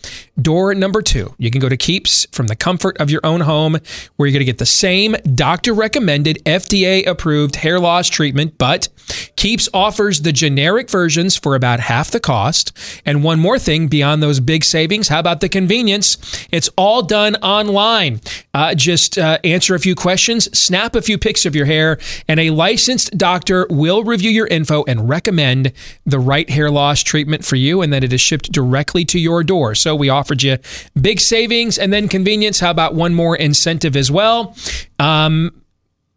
door 0.41 0.73
number 0.75 1.01
two, 1.01 1.33
you 1.37 1.51
can 1.51 1.61
go 1.61 1.69
to 1.69 1.77
Keeps 1.77 2.25
from 2.31 2.47
the 2.47 2.55
comfort 2.55 2.97
of 2.99 3.09
your 3.09 3.21
own 3.23 3.41
home, 3.41 3.77
where 4.15 4.27
you're 4.27 4.33
going 4.33 4.39
to 4.39 4.45
get 4.45 4.57
the 4.57 4.65
same 4.65 5.15
doctor 5.33 5.73
recommended, 5.73 6.43
FDA 6.45 7.05
approved 7.07 7.55
hair 7.55 7.79
loss 7.79 8.09
treatment, 8.09 8.57
but 8.57 8.89
Keeps 9.35 9.69
offers 9.73 10.21
the 10.21 10.31
generic 10.31 10.89
versions 10.89 11.35
for 11.35 11.55
about 11.55 11.79
half 11.79 12.11
the 12.11 12.19
cost. 12.19 12.77
And 13.05 13.23
one 13.23 13.39
more 13.39 13.57
thing 13.57 13.87
beyond 13.87 14.21
those 14.21 14.39
big 14.39 14.63
savings, 14.63 15.07
how 15.07 15.19
about 15.19 15.39
the 15.39 15.49
convenience? 15.49 16.17
It's 16.51 16.69
all 16.77 17.01
done 17.01 17.35
online. 17.37 18.21
Uh, 18.53 18.75
just 18.75 19.17
uh, 19.17 19.39
answer 19.43 19.75
a 19.75 19.79
few 19.79 19.95
questions, 19.95 20.45
snap 20.57 20.95
a 20.95 21.01
few 21.01 21.17
pics 21.29 21.45
of 21.45 21.55
your 21.55 21.67
hair, 21.67 21.99
and 22.27 22.39
a 22.39 22.49
licensed 22.49 23.15
doctor 23.15 23.67
will 23.69 24.03
review 24.03 24.31
your 24.31 24.47
info 24.47 24.83
and 24.85 25.07
recommend 25.07 25.71
the 26.03 26.17
right 26.17 26.49
hair 26.49 26.71
loss 26.71 27.03
treatment 27.03 27.45
for 27.45 27.55
you, 27.55 27.83
and 27.83 27.93
then 27.93 28.03
it 28.03 28.11
is 28.11 28.19
shipped 28.19 28.51
directly 28.51 29.05
to 29.05 29.19
your 29.19 29.43
door. 29.43 29.75
So 29.75 29.95
we 29.95 30.09
offered 30.09 30.41
you 30.41 30.57
big 30.99 31.19
savings 31.19 31.77
and 31.77 31.93
then 31.93 32.07
convenience. 32.07 32.59
How 32.59 32.71
about 32.71 32.95
one 32.95 33.13
more 33.13 33.35
incentive 33.35 33.95
as 33.95 34.09
well? 34.09 34.55
Um, 34.97 35.58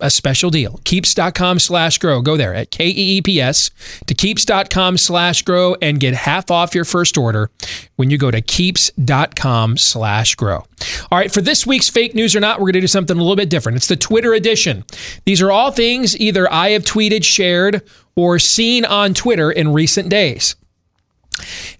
a 0.02 0.10
special 0.10 0.50
deal. 0.50 0.80
Keeps.com 0.84 1.58
slash 1.58 1.98
grow. 1.98 2.20
Go 2.20 2.36
there 2.36 2.54
at 2.54 2.70
K 2.70 2.88
E 2.88 3.16
E 3.16 3.22
P 3.22 3.40
S 3.40 3.70
to 4.06 4.14
keeps.com 4.14 4.98
slash 4.98 5.42
grow 5.42 5.76
and 5.80 5.98
get 5.98 6.14
half 6.14 6.50
off 6.50 6.74
your 6.74 6.84
first 6.84 7.16
order 7.16 7.50
when 7.96 8.10
you 8.10 8.18
go 8.18 8.30
to 8.30 8.40
keeps.com 8.40 9.76
slash 9.76 10.34
grow. 10.34 10.64
All 11.10 11.18
right, 11.18 11.32
for 11.32 11.40
this 11.40 11.66
week's 11.66 11.88
fake 11.88 12.14
news 12.14 12.36
or 12.36 12.40
not, 12.40 12.58
we're 12.58 12.66
going 12.66 12.74
to 12.74 12.80
do 12.80 12.86
something 12.86 13.16
a 13.16 13.20
little 13.20 13.36
bit 13.36 13.48
different. 13.48 13.76
It's 13.76 13.86
the 13.86 13.96
Twitter 13.96 14.34
edition. 14.34 14.84
These 15.24 15.40
are 15.40 15.50
all 15.50 15.70
things 15.70 16.18
either 16.18 16.52
I 16.52 16.70
have 16.70 16.82
tweeted, 16.82 17.24
shared, 17.24 17.82
or 18.16 18.38
seen 18.38 18.84
on 18.84 19.14
Twitter 19.14 19.50
in 19.50 19.72
recent 19.72 20.08
days. 20.08 20.56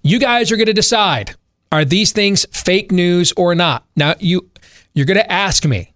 You 0.01 0.19
guys 0.19 0.51
are 0.51 0.55
going 0.55 0.65
to 0.67 0.73
decide 0.73 1.35
are 1.71 1.85
these 1.85 2.11
things 2.11 2.45
fake 2.51 2.91
news 2.91 3.33
or 3.35 3.55
not? 3.55 3.85
Now, 3.95 4.15
you 4.19 4.49
you're 4.93 5.07
going 5.07 5.17
to 5.17 5.31
ask 5.31 5.65
me, 5.65 5.92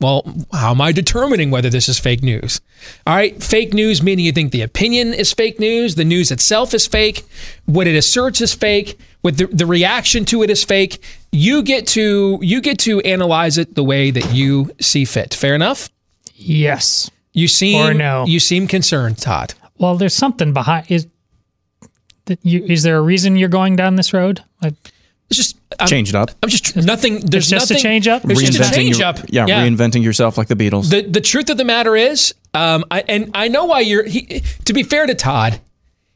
well, 0.00 0.24
how 0.52 0.70
am 0.70 0.80
I 0.80 0.92
determining 0.92 1.50
whether 1.50 1.68
this 1.70 1.88
is 1.88 1.98
fake 1.98 2.22
news? 2.22 2.60
All 3.06 3.14
right, 3.14 3.40
fake 3.42 3.74
news 3.74 4.02
meaning 4.02 4.24
you 4.24 4.32
think 4.32 4.52
the 4.52 4.62
opinion 4.62 5.12
is 5.12 5.32
fake 5.32 5.60
news, 5.60 5.94
the 5.96 6.04
news 6.04 6.30
itself 6.30 6.72
is 6.74 6.86
fake, 6.86 7.24
what 7.66 7.86
it 7.86 7.94
asserts 7.94 8.40
is 8.40 8.54
fake, 8.54 8.98
what 9.20 9.36
the, 9.36 9.46
the 9.46 9.66
reaction 9.66 10.24
to 10.26 10.42
it 10.42 10.50
is 10.50 10.64
fake. 10.64 11.02
You 11.32 11.62
get 11.62 11.86
to 11.88 12.38
you 12.42 12.60
get 12.60 12.78
to 12.80 13.00
analyze 13.00 13.58
it 13.58 13.74
the 13.74 13.84
way 13.84 14.10
that 14.10 14.32
you 14.34 14.70
see 14.80 15.04
fit. 15.04 15.34
Fair 15.34 15.54
enough? 15.54 15.90
Yes. 16.34 17.10
You 17.32 17.46
seem 17.46 17.80
Or 17.86 17.94
no. 17.94 18.24
you 18.26 18.40
seem 18.40 18.66
concerned, 18.66 19.18
Todd. 19.18 19.54
Well, 19.78 19.96
there's 19.96 20.14
something 20.14 20.52
behind. 20.52 20.90
Is 20.90 21.06
that 22.24 22.38
you? 22.44 22.64
Is 22.64 22.82
there 22.82 22.96
a 22.96 23.02
reason 23.02 23.36
you're 23.36 23.48
going 23.48 23.76
down 23.76 23.96
this 23.96 24.12
road? 24.12 24.42
I, 24.62 24.74
It's 25.30 25.36
just 25.36 25.56
I'm, 25.78 25.86
Change 25.86 26.08
it 26.08 26.14
up. 26.16 26.30
I'm 26.42 26.48
just 26.48 26.76
nothing. 26.76 27.20
There's 27.20 27.48
just 27.48 27.70
a 27.70 27.76
change 27.76 28.08
up? 28.08 28.22
There's 28.22 28.42
just 28.42 28.72
a 28.72 28.74
change 28.74 28.98
your- 28.98 29.06
up. 29.06 29.20
Yeah, 29.28 29.46
reinventing 29.46 30.02
yourself 30.02 30.36
like 30.36 30.48
the 30.48 30.56
Beatles. 30.56 30.90
The 30.90 31.02
the 31.02 31.20
truth 31.20 31.48
of 31.50 31.56
the 31.56 31.64
matter 31.64 31.94
is, 31.96 32.34
um, 32.52 32.84
I, 32.90 33.04
and 33.08 33.30
I 33.34 33.46
know 33.48 33.64
why 33.64 33.80
you're. 33.80 34.04
He, 34.04 34.42
to 34.64 34.72
be 34.72 34.82
fair 34.82 35.06
to 35.06 35.14
Todd, 35.14 35.60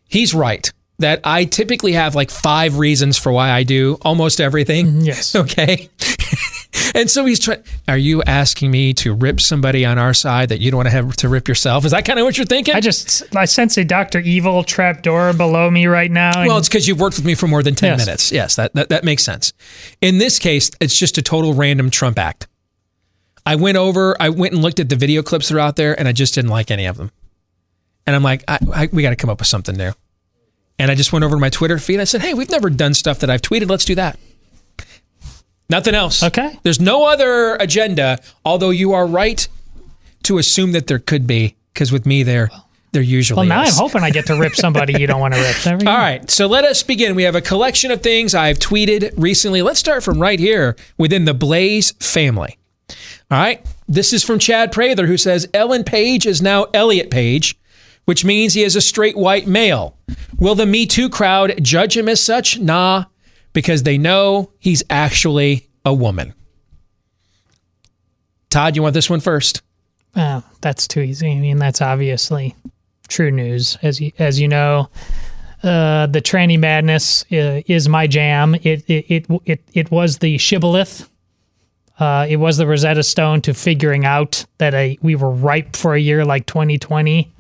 he's 0.08 0.34
right 0.34 0.70
that 0.98 1.20
I 1.24 1.44
typically 1.44 1.92
have 1.92 2.14
like 2.14 2.30
five 2.30 2.78
reasons 2.78 3.18
for 3.18 3.32
why 3.32 3.50
I 3.50 3.62
do 3.64 3.98
almost 4.02 4.40
everything. 4.40 4.86
Mm-hmm. 4.86 5.00
yes. 5.00 5.34
Okay. 5.44 5.88
and 6.94 7.10
so 7.10 7.24
he's 7.24 7.38
trying. 7.38 7.62
Are 7.88 7.96
you 7.98 8.22
asking 8.24 8.70
me 8.70 8.92
to 8.94 9.12
rip 9.14 9.40
somebody 9.40 9.84
on 9.84 9.98
our 9.98 10.14
side 10.14 10.48
that 10.50 10.60
you 10.60 10.70
don't 10.70 10.78
want 10.78 10.86
to 10.86 10.92
have 10.92 11.16
to 11.16 11.28
rip 11.28 11.48
yourself? 11.48 11.84
Is 11.84 11.90
that 11.92 12.04
kind 12.04 12.18
of 12.18 12.24
what 12.24 12.36
you're 12.36 12.46
thinking? 12.46 12.74
I 12.74 12.80
just 12.80 13.34
I 13.36 13.44
sense 13.44 13.76
a 13.76 13.84
Doctor 13.84 14.20
Evil 14.20 14.62
trapdoor 14.64 15.32
below 15.32 15.70
me 15.70 15.86
right 15.86 16.10
now. 16.10 16.38
and- 16.40 16.48
Well, 16.48 16.58
it's 16.58 16.68
because 16.68 16.86
you've 16.88 17.00
worked 17.00 17.16
with 17.16 17.24
me 17.24 17.34
for 17.34 17.46
more 17.48 17.62
than 17.62 17.74
10 17.74 17.90
Yes. 17.98 18.06
minutes. 18.06 18.32
Yes, 18.32 18.56
that, 18.56 18.74
that, 18.74 18.88
that 18.90 19.04
makes 19.04 19.22
sense. 19.24 19.52
In 20.00 20.18
this 20.18 20.38
case, 20.38 20.70
it's 20.80 20.98
just 20.98 21.18
a 21.18 21.22
total 21.22 21.54
random 21.54 21.90
Trump 21.90 22.18
act. 22.18 22.46
I 23.46 23.56
went 23.56 23.76
over, 23.76 24.16
I 24.20 24.30
went 24.30 24.54
and 24.54 24.62
looked 24.62 24.80
at 24.80 24.88
the 24.88 24.96
video 24.96 25.22
clips 25.22 25.48
that 25.48 25.56
are 25.56 25.60
out 25.60 25.76
there, 25.76 25.98
and 25.98 26.08
I 26.08 26.12
just 26.12 26.34
didn't 26.34 26.50
like 26.50 26.70
any 26.70 26.86
of 26.86 26.96
them. 26.96 27.10
And 28.06 28.16
I'm 28.16 28.22
like, 28.22 28.42
I, 28.48 28.58
I, 28.72 28.88
we 28.92 29.02
got 29.02 29.10
to 29.10 29.16
come 29.16 29.30
up 29.30 29.38
with 29.38 29.48
something 29.48 29.76
new. 29.76 29.92
And 30.78 30.90
I 30.90 30.94
just 30.94 31.12
went 31.12 31.24
over 31.24 31.36
to 31.36 31.40
my 31.40 31.50
Twitter 31.50 31.78
feed. 31.78 32.00
I 32.00 32.04
said, 32.04 32.20
hey, 32.20 32.34
we've 32.34 32.50
never 32.50 32.68
done 32.68 32.94
stuff 32.94 33.20
that 33.20 33.30
I've 33.30 33.42
tweeted. 33.42 33.70
Let's 33.70 33.84
do 33.84 33.94
that. 33.94 34.18
Nothing 35.70 35.94
else. 35.94 36.22
Okay. 36.22 36.58
There's 36.62 36.80
no 36.80 37.06
other 37.06 37.56
agenda, 37.56 38.18
although 38.44 38.70
you 38.70 38.92
are 38.92 39.06
right 39.06 39.46
to 40.24 40.38
assume 40.38 40.72
that 40.72 40.86
there 40.86 40.98
could 40.98 41.26
be, 41.26 41.56
because 41.72 41.90
with 41.90 42.06
me, 42.06 42.22
there, 42.22 42.50
there 42.92 43.02
usually 43.02 43.46
is. 43.46 43.48
well, 43.48 43.58
now 43.58 43.64
is. 43.64 43.78
I'm 43.78 43.86
hoping 43.86 44.02
I 44.02 44.10
get 44.10 44.26
to 44.26 44.38
rip 44.38 44.54
somebody 44.54 45.00
you 45.00 45.06
don't 45.06 45.20
want 45.20 45.34
to 45.34 45.40
rip. 45.40 45.56
There. 45.56 45.90
All 45.90 45.98
right, 45.98 46.30
so 46.30 46.46
let 46.46 46.64
us 46.64 46.82
begin. 46.82 47.14
We 47.14 47.22
have 47.22 47.34
a 47.34 47.40
collection 47.40 47.90
of 47.90 48.02
things 48.02 48.34
I've 48.34 48.58
tweeted 48.58 49.14
recently. 49.16 49.62
Let's 49.62 49.80
start 49.80 50.02
from 50.02 50.20
right 50.20 50.38
here 50.38 50.76
within 50.98 51.24
the 51.24 51.34
Blaze 51.34 51.92
family. 51.92 52.58
All 53.30 53.38
right, 53.38 53.64
this 53.88 54.12
is 54.12 54.22
from 54.22 54.38
Chad 54.38 54.70
Prather, 54.70 55.06
who 55.06 55.16
says 55.16 55.48
Ellen 55.54 55.84
Page 55.84 56.26
is 56.26 56.42
now 56.42 56.66
Elliot 56.74 57.10
Page, 57.10 57.58
which 58.04 58.24
means 58.24 58.54
he 58.54 58.62
is 58.62 58.76
a 58.76 58.80
straight 58.80 59.16
white 59.16 59.46
male. 59.46 59.96
Will 60.38 60.54
the 60.54 60.66
Me 60.66 60.86
Too 60.86 61.08
crowd 61.08 61.62
judge 61.62 61.96
him 61.96 62.08
as 62.08 62.20
such? 62.22 62.58
Nah, 62.58 63.04
because 63.52 63.82
they 63.82 63.98
know 63.98 64.52
he's 64.58 64.82
actually 64.90 65.68
a 65.84 65.94
woman. 65.94 66.34
Todd, 68.50 68.76
you 68.76 68.82
want 68.82 68.94
this 68.94 69.10
one 69.10 69.20
first? 69.20 69.62
Oh, 70.16 70.44
that's 70.60 70.86
too 70.86 71.00
easy. 71.00 71.32
I 71.32 71.40
mean, 71.40 71.58
that's 71.58 71.82
obviously 71.82 72.54
true 73.08 73.30
news. 73.30 73.76
As 73.82 74.00
you, 74.00 74.12
as 74.18 74.38
you 74.38 74.48
know, 74.48 74.88
uh, 75.62 76.06
the 76.06 76.20
tranny 76.20 76.58
madness 76.58 77.24
uh, 77.32 77.62
is 77.66 77.88
my 77.88 78.06
jam. 78.06 78.54
It 78.54 78.88
it 78.88 79.06
it 79.08 79.26
it, 79.44 79.64
it 79.72 79.90
was 79.90 80.18
the 80.18 80.38
shibboleth. 80.38 81.08
Uh, 81.98 82.26
it 82.28 82.36
was 82.36 82.56
the 82.56 82.66
Rosetta 82.66 83.02
Stone 83.02 83.42
to 83.42 83.54
figuring 83.54 84.04
out 84.04 84.44
that 84.58 84.74
a, 84.74 84.98
we 85.00 85.14
were 85.14 85.30
ripe 85.30 85.76
for 85.76 85.94
a 85.94 86.00
year 86.00 86.24
like 86.24 86.44
2020. 86.46 87.32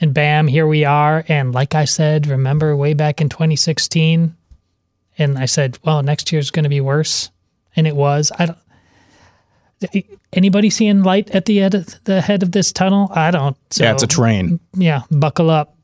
And 0.00 0.14
bam, 0.14 0.46
here 0.46 0.66
we 0.66 0.84
are. 0.84 1.24
And 1.28 1.52
like 1.52 1.74
I 1.74 1.84
said, 1.84 2.26
remember 2.26 2.74
way 2.74 2.94
back 2.94 3.20
in 3.20 3.28
2016? 3.28 4.34
And 5.18 5.38
I 5.38 5.44
said, 5.44 5.78
well, 5.84 6.02
next 6.02 6.32
year's 6.32 6.50
going 6.50 6.62
to 6.62 6.70
be 6.70 6.80
worse. 6.80 7.30
And 7.76 7.86
it 7.86 7.94
was. 7.94 8.32
I 8.38 8.46
don't. 8.46 8.58
Anybody 10.32 10.70
seeing 10.70 11.02
light 11.02 11.30
at 11.30 11.46
the 11.46 11.60
end 11.60 11.74
of 11.74 12.04
the 12.04 12.20
head 12.20 12.42
of 12.42 12.52
this 12.52 12.72
tunnel? 12.72 13.10
I 13.12 13.30
don't. 13.30 13.56
So, 13.70 13.84
yeah, 13.84 13.92
it's 13.92 14.02
a 14.02 14.06
train. 14.06 14.60
Yeah, 14.74 15.02
buckle 15.10 15.50
up. 15.50 15.76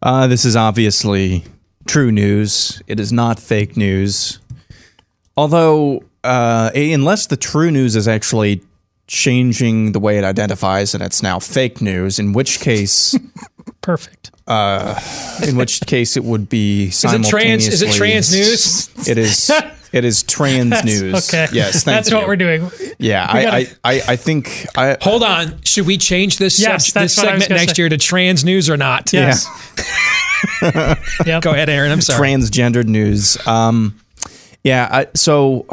Uh, 0.00 0.26
this 0.26 0.44
is 0.44 0.56
obviously 0.56 1.44
true 1.86 2.10
news. 2.10 2.82
It 2.86 2.98
is 2.98 3.12
not 3.12 3.38
fake 3.38 3.76
news. 3.76 4.40
Although, 5.36 6.04
uh, 6.24 6.70
unless 6.74 7.26
the 7.26 7.36
true 7.36 7.70
news 7.70 7.96
is 7.96 8.08
actually 8.08 8.62
changing 9.12 9.92
the 9.92 10.00
way 10.00 10.16
it 10.16 10.24
identifies 10.24 10.94
and 10.94 11.02
it's 11.02 11.22
now 11.22 11.38
fake 11.38 11.82
news, 11.82 12.18
in 12.18 12.32
which 12.32 12.60
case, 12.60 13.14
Perfect. 13.82 14.30
uh, 14.46 14.98
in 15.46 15.54
which 15.56 15.80
case 15.82 16.16
it 16.16 16.24
would 16.24 16.48
be 16.48 16.86
it 16.86 17.24
trans- 17.28 17.68
is 17.68 17.82
it 17.82 17.92
trans 17.92 18.32
news? 18.32 19.08
It 19.08 19.18
is. 19.18 19.52
It 19.92 20.06
is 20.06 20.22
trans 20.22 20.70
That's- 20.70 20.86
news. 21.02 21.28
Okay. 21.28 21.48
Yes. 21.52 21.84
Thank 21.84 21.96
That's 21.96 22.10
you. 22.10 22.16
what 22.16 22.26
we're 22.26 22.36
doing. 22.36 22.70
Yeah, 22.98 23.30
We 23.30 23.40
I, 23.40 23.42
gotta- 23.44 23.76
I, 23.84 23.92
I, 23.92 24.02
I 24.08 24.16
think 24.16 24.66
I. 24.74 24.96
Hold 25.02 25.22
on. 25.22 25.60
Should 25.64 25.84
we 25.86 25.98
change 25.98 26.38
this, 26.38 26.58
Yes, 26.58 26.86
sub- 26.86 26.94
that's 26.94 27.14
this 27.14 27.22
what 27.22 27.30
I 27.30 27.34
was 27.34 27.42
segment 27.44 27.48
gonna 27.50 27.60
next 27.60 27.76
say. 27.76 27.82
year 27.82 27.88
to 27.90 27.98
trans 27.98 28.42
news 28.42 28.70
or 28.70 28.78
not? 28.78 29.12
Yes. 29.12 29.46
Yeah. 30.62 31.40
Go 31.42 31.50
ahead, 31.50 31.68
Aaron. 31.68 31.92
I'm 31.92 32.00
sorry. 32.00 32.26
transgendered 32.26 32.86
news. 32.86 33.36
Um, 33.46 34.00
yeah. 34.64 34.88
I, 34.90 35.06
so 35.14 35.66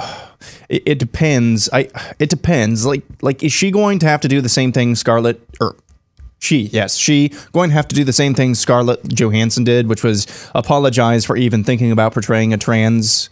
it, 0.69 0.83
it 0.85 0.99
depends. 0.99 1.69
I 1.73 1.89
it 2.19 2.29
depends. 2.29 2.85
Like 2.85 3.03
like 3.21 3.43
is 3.43 3.51
she 3.51 3.71
going 3.71 3.99
to 3.99 4.07
have 4.07 4.21
to 4.21 4.27
do 4.27 4.39
the 4.39 4.49
same 4.49 4.71
thing 4.71 4.95
Scarlett 4.95 5.41
or 5.59 5.75
she? 6.39 6.69
Yes, 6.71 6.95
she 6.95 7.33
going 7.51 7.69
to 7.71 7.73
have 7.73 7.87
to 7.89 7.95
do 7.95 8.03
the 8.03 8.13
same 8.13 8.33
thing 8.33 8.55
Scarlett 8.55 9.03
Johansson 9.13 9.63
did, 9.63 9.87
which 9.87 10.03
was 10.03 10.27
apologize 10.55 11.25
for 11.25 11.35
even 11.35 11.63
thinking 11.63 11.91
about 11.91 12.13
portraying 12.13 12.53
a 12.53 12.57
trans 12.57 13.29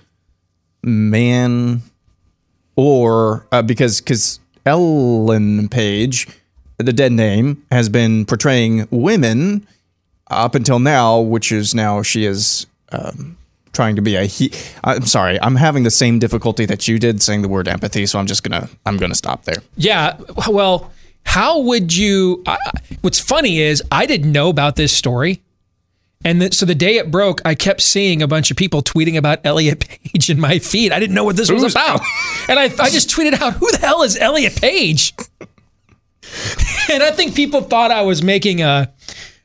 man, 0.84 1.82
or 2.76 3.48
uh, 3.52 3.62
because 3.62 4.02
because 4.02 4.40
Ellen 4.66 5.70
Page, 5.70 6.28
the 6.78 6.92
dead 6.92 7.12
name, 7.12 7.64
has 7.72 7.88
been 7.88 8.26
portraying 8.26 8.88
women 8.92 9.66
up 10.30 10.56
until 10.56 10.80
now, 10.80 11.20
which 11.20 11.52
is 11.52 11.74
now 11.74 12.02
she 12.02 12.26
is 12.26 12.68
um, 12.92 13.38
trying 13.74 13.96
to 13.96 14.02
be 14.02 14.16
a 14.16 14.26
he. 14.26 14.52
I'm 14.84 15.06
sorry, 15.06 15.40
I'm 15.42 15.56
having 15.56 15.84
the 15.84 15.92
same 15.92 16.20
difficulty 16.20 16.66
that 16.66 16.88
you 16.88 17.00
did 17.00 17.22
saying 17.22 17.42
the 17.42 17.48
word 17.48 17.68
empathy, 17.68 18.06
so 18.06 18.20
I'm 18.20 18.28
just 18.28 18.44
gonna 18.44 18.70
I'm 18.86 18.98
gonna 18.98 19.16
stop 19.16 19.44
there. 19.44 19.62
Yeah. 19.76 20.18
Well, 20.48 20.92
how 21.24 21.60
would 21.60 21.96
you? 21.96 22.44
I, 22.46 22.58
what's 23.02 23.20
funny 23.20 23.60
is 23.60 23.84
I 23.92 24.06
didn't 24.06 24.32
know 24.32 24.50
about 24.50 24.76
this 24.76 24.92
story. 24.92 25.42
And 26.26 26.42
then, 26.42 26.52
so 26.52 26.66
the 26.66 26.76
day 26.76 26.98
it 26.98 27.12
broke, 27.12 27.42
I 27.46 27.54
kept 27.54 27.82
seeing 27.82 28.22
a 28.22 28.28
bunch 28.28 28.50
of 28.50 28.58
people 28.58 28.82
tweeting 28.82 29.18
about 29.18 29.40
Elliot 29.46 29.88
Page 30.04 30.30
in 30.30 30.40
my 30.40 30.60
feed. 30.60 30.92
I 30.92 31.00
didn't 31.00 31.16
know 31.16 31.24
what 31.24 31.36
this 31.36 31.52
was 31.52 31.64
about. 31.64 32.02
And 32.50 32.58
I, 32.58 32.64
I 32.64 32.90
just 32.90 33.10
tweeted 33.10 33.42
out, 33.42 33.54
who 33.56 33.70
the 33.74 33.80
hell 33.80 34.04
is 34.04 34.18
Elliot 34.18 34.56
Page? 34.56 35.14
and 36.90 37.04
I 37.04 37.12
think 37.12 37.36
people 37.36 37.60
thought 37.60 37.92
I 37.92 38.04
was 38.04 38.24
making 38.24 38.62
a, 38.62 38.94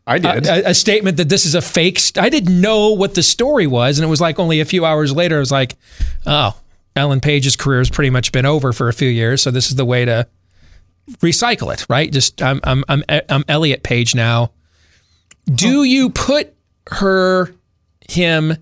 I 0.07 0.19
did. 0.19 0.47
a, 0.47 0.71
a 0.71 0.75
statement 0.75 1.17
that 1.19 1.29
this 1.29 1.47
is 1.47 1.55
a 1.55 1.63
fake. 1.63 1.99
St- 1.99 2.23
I 2.25 2.29
didn't 2.29 2.61
know 2.61 2.91
what 2.91 3.15
the 3.15 3.23
story 3.23 3.67
was. 3.67 3.99
And 3.99 4.05
it 4.05 4.09
was 4.09 4.21
like 4.21 4.39
only 4.39 4.61
a 4.61 4.65
few 4.65 4.85
hours 4.85 5.13
later, 5.13 5.37
I 5.37 5.41
was 5.41 5.53
like, 5.53 5.77
oh, 6.27 6.59
Ellen 6.97 7.21
Page's 7.21 7.57
career 7.57 7.79
has 7.79 7.91
pretty 7.91 8.11
much 8.11 8.33
been 8.33 8.47
over 8.47 8.73
for 8.73 8.89
a 8.89 8.93
few 8.93 9.09
years. 9.09 9.43
So 9.43 9.51
this 9.51 9.69
is 9.69 9.77
the 9.77 9.85
way 9.85 10.05
to 10.05 10.27
recycle 11.19 11.73
it, 11.73 11.87
right? 11.89 12.13
Just 12.13 12.43
I'm 12.43 12.61
I'm 12.65 12.85
I'm 12.89 13.05
I'm 13.29 13.45
Elliot 13.49 13.83
Page 13.83 14.15
now. 14.15 14.53
Do 15.47 15.81
oh. 15.81 15.83
you 15.83 16.11
put 16.11 16.55
her, 16.89 17.55
him, 18.09 18.57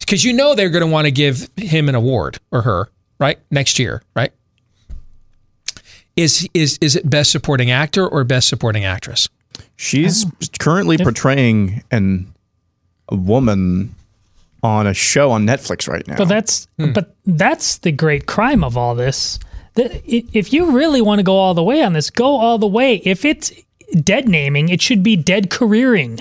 because 0.00 0.24
you 0.24 0.32
know 0.32 0.54
they're 0.54 0.70
going 0.70 0.84
to 0.84 0.90
want 0.90 1.06
to 1.06 1.10
give 1.10 1.48
him 1.56 1.88
an 1.88 1.94
award 1.94 2.38
or 2.50 2.62
her, 2.62 2.90
right? 3.18 3.38
Next 3.50 3.78
year, 3.78 4.02
right? 4.14 4.32
Is 6.16 6.48
is 6.54 6.78
is 6.80 6.96
it 6.96 7.08
best 7.08 7.30
supporting 7.30 7.70
actor 7.70 8.06
or 8.06 8.24
best 8.24 8.48
supporting 8.48 8.84
actress? 8.84 9.28
She's 9.76 10.26
currently 10.58 10.98
portraying 10.98 11.82
an 11.90 12.32
a 13.08 13.16
woman 13.16 13.94
on 14.62 14.86
a 14.86 14.94
show 14.94 15.30
on 15.30 15.46
Netflix 15.46 15.88
right 15.88 16.06
now. 16.06 16.16
But 16.16 16.28
that's 16.28 16.68
Hmm. 16.78 16.92
but 16.92 17.14
that's 17.26 17.78
the 17.78 17.92
great 17.92 18.26
crime 18.26 18.62
of 18.62 18.76
all 18.76 18.94
this. 18.94 19.38
The- 19.74 20.02
If 20.06 20.52
you 20.52 20.70
really 20.70 21.00
want 21.00 21.18
to 21.18 21.22
go 21.22 21.36
all 21.36 21.54
the 21.54 21.62
way 21.64 21.82
on 21.82 21.94
this, 21.94 22.10
go 22.10 22.36
all 22.36 22.58
the 22.58 22.66
way. 22.66 22.96
If 23.04 23.24
it's 23.24 23.50
dead 24.04 24.28
naming, 24.28 24.68
it 24.68 24.80
should 24.80 25.02
be 25.02 25.16
dead 25.16 25.50
careering. 25.50 26.20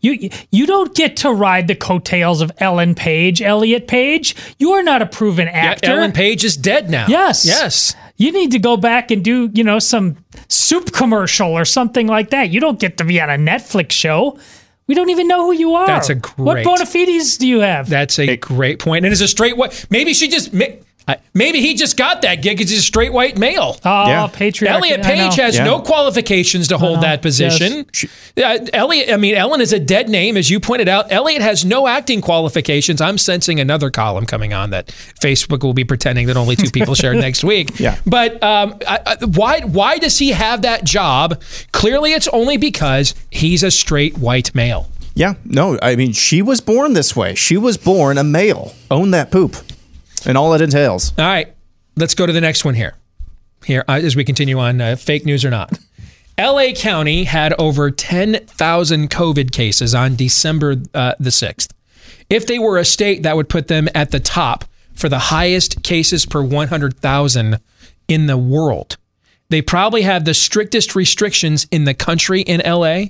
You 0.00 0.30
you 0.50 0.64
don't 0.66 0.94
get 0.94 1.16
to 1.18 1.32
ride 1.32 1.66
the 1.68 1.74
coattails 1.74 2.40
of 2.40 2.50
Ellen 2.58 2.94
Page, 2.94 3.42
Elliot 3.42 3.86
Page. 3.88 4.34
You 4.58 4.72
are 4.72 4.82
not 4.82 5.02
a 5.02 5.06
proven 5.06 5.48
actor. 5.48 5.90
Ellen 5.90 6.12
Page 6.12 6.44
is 6.44 6.56
dead 6.56 6.88
now. 6.88 7.06
Yes. 7.08 7.44
Yes. 7.44 7.94
You 8.16 8.30
need 8.32 8.52
to 8.52 8.58
go 8.58 8.76
back 8.76 9.10
and 9.10 9.24
do, 9.24 9.50
you 9.54 9.64
know, 9.64 9.78
some 9.78 10.16
soup 10.48 10.92
commercial 10.92 11.48
or 11.52 11.64
something 11.64 12.06
like 12.06 12.30
that. 12.30 12.50
You 12.50 12.60
don't 12.60 12.78
get 12.78 12.96
to 12.98 13.04
be 13.04 13.20
on 13.20 13.28
a 13.28 13.34
Netflix 13.36 13.92
show. 13.92 14.38
We 14.86 14.94
don't 14.94 15.10
even 15.10 15.26
know 15.26 15.46
who 15.46 15.52
you 15.52 15.74
are. 15.74 15.86
That's 15.86 16.10
a 16.10 16.14
What 16.36 16.54
great- 16.54 16.64
bona 16.64 16.86
fides 16.86 17.38
do 17.38 17.46
you 17.48 17.60
have? 17.60 17.88
That's 17.88 18.18
a 18.18 18.36
great 18.36 18.78
point. 18.78 19.04
And 19.04 19.12
as 19.12 19.20
a 19.20 19.26
straight 19.28 19.56
white, 19.56 19.86
maybe 19.90 20.14
she 20.14 20.28
just 20.28 20.52
ma- 21.06 21.14
uh, 21.14 21.16
maybe 21.34 21.60
he 21.60 21.74
just 21.74 21.96
got 21.96 22.22
that 22.22 22.36
gig 22.42 22.56
because 22.58 22.70
he's 22.70 22.80
a 22.80 22.82
straight 22.82 23.12
white 23.12 23.36
male. 23.38 23.76
Oh, 23.84 24.06
Yeah. 24.08 24.28
patriarchy, 24.32 24.66
Elliot 24.68 25.02
Page 25.02 25.36
has 25.36 25.56
Yeah. 25.56 25.64
no 25.64 25.80
qualifications 25.80 26.68
to 26.68 26.78
hold 26.78 27.02
that 27.02 27.22
position. 27.22 27.86
Uh, 28.36 28.58
Elliot, 28.72 29.10
I 29.12 29.16
mean, 29.16 29.34
Ellen 29.34 29.60
is 29.60 29.72
a 29.72 29.78
dead 29.78 30.08
name, 30.08 30.36
as 30.36 30.50
you 30.50 30.60
pointed 30.60 30.88
out. 30.88 31.12
Elliot 31.12 31.42
has 31.42 31.64
no 31.64 31.86
acting 31.86 32.20
qualifications. 32.20 33.00
I'm 33.00 33.18
sensing 33.18 33.60
another 33.60 33.90
column 33.90 34.26
coming 34.26 34.52
on 34.54 34.70
that 34.70 34.88
Facebook 35.20 35.62
will 35.62 35.74
be 35.74 35.84
pretending 35.84 36.26
that 36.28 36.36
only 36.36 36.56
two 36.56 36.70
people 36.72 36.94
shared 36.94 37.16
next 37.18 37.44
week. 37.44 37.78
Yeah. 37.78 37.96
But 38.06 38.42
um, 38.42 38.76
I, 38.88 38.98
I, 39.06 39.16
why 39.26 39.60
why 39.60 39.98
does 39.98 40.18
he 40.18 40.30
have 40.32 40.62
that 40.62 40.84
job? 40.84 41.40
Clearly, 41.72 42.12
it's 42.12 42.28
only 42.28 42.56
because 42.56 43.14
he's 43.30 43.62
a 43.62 43.70
straight 43.70 44.18
white 44.18 44.54
male. 44.54 44.88
Yeah, 45.16 45.34
no, 45.44 45.78
I 45.80 45.94
mean, 45.94 46.12
she 46.12 46.42
was 46.42 46.60
born 46.60 46.94
this 46.94 47.14
way. 47.14 47.36
She 47.36 47.56
was 47.56 47.76
born 47.76 48.18
a 48.18 48.24
male. 48.24 48.74
Own 48.90 49.12
that 49.12 49.30
poop 49.30 49.56
and 50.26 50.38
all 50.38 50.54
it 50.54 50.60
entails. 50.60 51.12
All 51.18 51.24
right, 51.24 51.54
let's 51.96 52.14
go 52.14 52.26
to 52.26 52.32
the 52.32 52.40
next 52.40 52.64
one 52.64 52.74
here. 52.74 52.94
Here, 53.64 53.84
uh, 53.88 54.00
as 54.02 54.16
we 54.16 54.24
continue 54.24 54.58
on, 54.58 54.80
uh, 54.80 54.96
fake 54.96 55.24
news 55.24 55.44
or 55.44 55.50
not. 55.50 55.78
LA 56.38 56.72
County 56.74 57.24
had 57.24 57.54
over 57.60 57.90
10,000 57.90 59.10
COVID 59.10 59.52
cases 59.52 59.94
on 59.94 60.16
December 60.16 60.76
uh, 60.92 61.14
the 61.20 61.30
6th. 61.30 61.70
If 62.28 62.46
they 62.46 62.58
were 62.58 62.78
a 62.78 62.84
state, 62.84 63.22
that 63.22 63.36
would 63.36 63.48
put 63.48 63.68
them 63.68 63.88
at 63.94 64.10
the 64.10 64.20
top 64.20 64.64
for 64.94 65.08
the 65.08 65.18
highest 65.18 65.82
cases 65.82 66.26
per 66.26 66.42
100,000 66.42 67.60
in 68.08 68.26
the 68.26 68.38
world. 68.38 68.96
They 69.48 69.62
probably 69.62 70.02
have 70.02 70.24
the 70.24 70.34
strictest 70.34 70.96
restrictions 70.96 71.66
in 71.70 71.84
the 71.84 71.94
country 71.94 72.40
in 72.40 72.60
LA. 72.64 73.06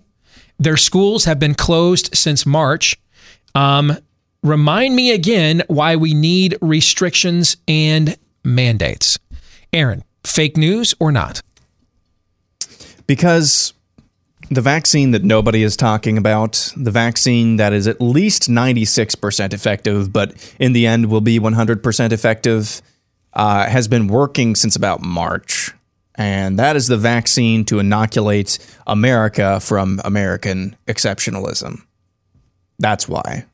Their 0.59 0.77
schools 0.77 1.25
have 1.25 1.39
been 1.39 1.55
closed 1.55 2.15
since 2.15 2.45
March. 2.45 2.99
Um, 3.55 3.97
remind 4.45 4.95
me 4.95 5.11
again 5.11 5.63
why 5.67 5.97
we 5.97 6.15
need 6.15 6.57
restrictions 6.61 7.57
and 7.67 8.17
mandates. 8.45 9.19
Aaron, 9.73 10.05
fake 10.23 10.57
news 10.57 10.95
or 11.01 11.11
not? 11.11 11.41
Because 13.07 13.73
the 14.51 14.61
vaccine 14.61 15.11
that 15.13 15.25
nobody 15.25 15.63
is 15.63 15.77
talking 15.77 16.19
about, 16.19 16.73
the 16.77 16.91
vaccine 16.91 17.57
that 17.57 17.73
is 17.73 17.89
at 17.89 18.01
least 18.01 18.49
96% 18.49 19.53
effective, 19.53 20.13
but 20.13 20.55
in 20.61 20.73
the 20.75 20.87
end 20.87 21.11
will 21.11 21.21
be 21.21 21.41
100% 21.41 22.13
effective, 22.13 22.83
uh, 23.33 23.67
has 23.67 23.89
been 23.89 24.07
working 24.07 24.55
since 24.55 24.77
about 24.77 25.03
March. 25.03 25.73
And 26.15 26.59
that 26.59 26.77
is 26.77 26.87
the 26.87 26.97
vaccine 26.97 27.65
to 27.65 27.81
inoculate 27.81 28.59
America 28.87 29.59
from 29.61 30.01
American 30.05 30.77
exceptionalism. 30.87 31.83
That's 32.79 33.09
why. 33.09 33.47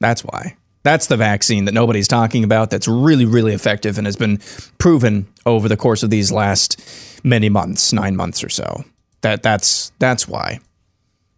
That's 0.00 0.24
why. 0.24 0.56
That's 0.82 1.06
the 1.06 1.16
vaccine 1.16 1.64
that 1.64 1.74
nobody's 1.74 2.08
talking 2.08 2.44
about 2.44 2.70
that's 2.70 2.88
really, 2.88 3.24
really 3.24 3.52
effective 3.52 3.98
and 3.98 4.06
has 4.06 4.16
been 4.16 4.38
proven 4.78 5.26
over 5.44 5.68
the 5.68 5.76
course 5.76 6.02
of 6.02 6.10
these 6.10 6.32
last 6.32 6.80
many 7.24 7.48
months, 7.48 7.92
nine 7.92 8.16
months 8.16 8.44
or 8.44 8.48
so. 8.48 8.84
That 9.22 9.42
that's 9.42 9.92
that's 9.98 10.28
why. 10.28 10.60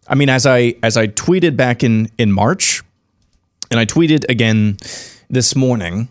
I 0.07 0.15
mean, 0.15 0.29
as 0.29 0.45
I 0.45 0.75
as 0.83 0.95
I 0.95 1.07
tweeted 1.07 1.57
back 1.57 1.83
in 1.83 2.09
in 2.17 2.31
March, 2.31 2.83
and 3.71 3.79
I 3.79 3.85
tweeted 3.85 4.29
again 4.29 4.77
this 5.29 5.55
morning, 5.55 6.09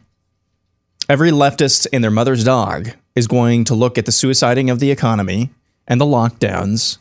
every 1.09 1.31
leftist 1.31 1.87
and 1.93 2.03
their 2.03 2.11
mother's 2.11 2.43
dog 2.43 2.91
is 3.15 3.27
going 3.27 3.65
to 3.65 3.75
look 3.75 3.97
at 3.97 4.07
the 4.07 4.13
suiciding 4.13 4.73
of 4.73 4.81
the 4.81 4.91
economy 4.91 5.51
and 5.87 6.01
the 6.01 6.05
lockdowns 6.05 6.99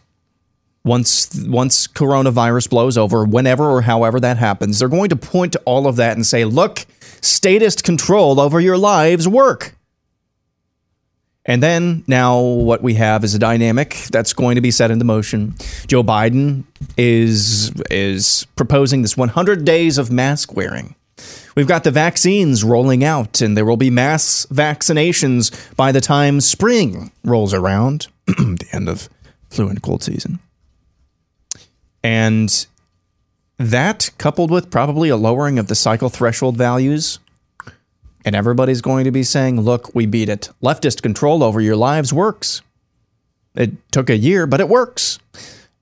once 0.84 1.30
once 1.48 1.88
coronavirus 1.88 2.70
blows 2.70 2.98
over, 2.98 3.26
whenever 3.26 3.70
or 3.70 3.82
however 3.82 4.20
that 4.20 4.38
happens, 4.38 4.80
they're 4.80 4.88
going 4.88 5.10
to 5.10 5.16
point 5.16 5.54
to 5.54 5.62
all 5.66 5.88
of 5.88 5.98
that 5.98 6.16
and 6.16 6.26
say, 6.26 6.46
"Look, 6.46 6.86
statist 7.22 7.84
control 7.84 8.40
over 8.40 8.60
your 8.60 8.78
lives 8.78 9.28
work." 9.28 9.76
And 11.46 11.64
then 11.64 12.04
now 12.06 12.40
what 12.40 12.84
we 12.84 12.94
have 12.96 13.24
is 13.24 13.34
a 13.34 13.40
dynamic 13.40 13.96
that's 14.12 14.34
going 14.34 14.56
to 14.56 14.62
be 14.62 14.72
set 14.72 14.92
into 14.92 15.04
motion. 15.04 15.56
Joe 15.88 16.04
Biden 16.04 16.64
is 16.96 17.72
is 17.90 18.46
proposing 18.56 19.02
this 19.02 19.18
100 19.18 19.66
days 19.66 19.98
of 19.98 20.12
mask 20.12 20.56
wearing. 20.56 20.96
We've 21.56 21.68
got 21.68 21.84
the 21.84 21.92
vaccines 21.92 22.64
rolling 22.64 23.04
out, 23.04 23.42
and 23.42 23.58
there 23.58 23.66
will 23.66 23.78
be 23.78 23.90
mass 23.90 24.46
vaccinations 24.52 25.76
by 25.76 25.92
the 25.92 26.00
time 26.00 26.40
spring 26.40 27.12
rolls 27.24 27.54
around, 27.54 28.08
the 28.28 28.68
end 28.72 28.88
of 28.88 29.10
flu 29.50 29.68
and 29.68 29.82
cold 29.82 30.04
season. 30.04 30.40
And 32.04 32.66
that, 33.58 34.10
coupled 34.18 34.52
with 34.52 34.72
probably 34.72 35.10
a 35.10 35.18
lowering 35.18 35.60
of 35.60 35.68
the 35.68 35.76
cycle 35.76 36.10
threshold 36.10 36.58
values, 36.58 37.20
and 38.26 38.36
everybody's 38.36 38.82
going 38.82 39.06
to 39.06 39.12
be 39.12 39.24
saying, 39.24 39.62
look, 39.62 39.94
we 39.94 40.06
beat 40.06 40.30
it. 40.30 40.50
Leftist 40.62 41.02
control 41.02 41.44
over 41.44 41.60
your 41.62 41.76
lives 41.76 42.14
works. 42.14 42.62
It 43.56 43.92
took 43.92 44.10
a 44.10 44.18
year, 44.18 44.48
but 44.48 44.60
it 44.60 44.70
works. 44.70 45.20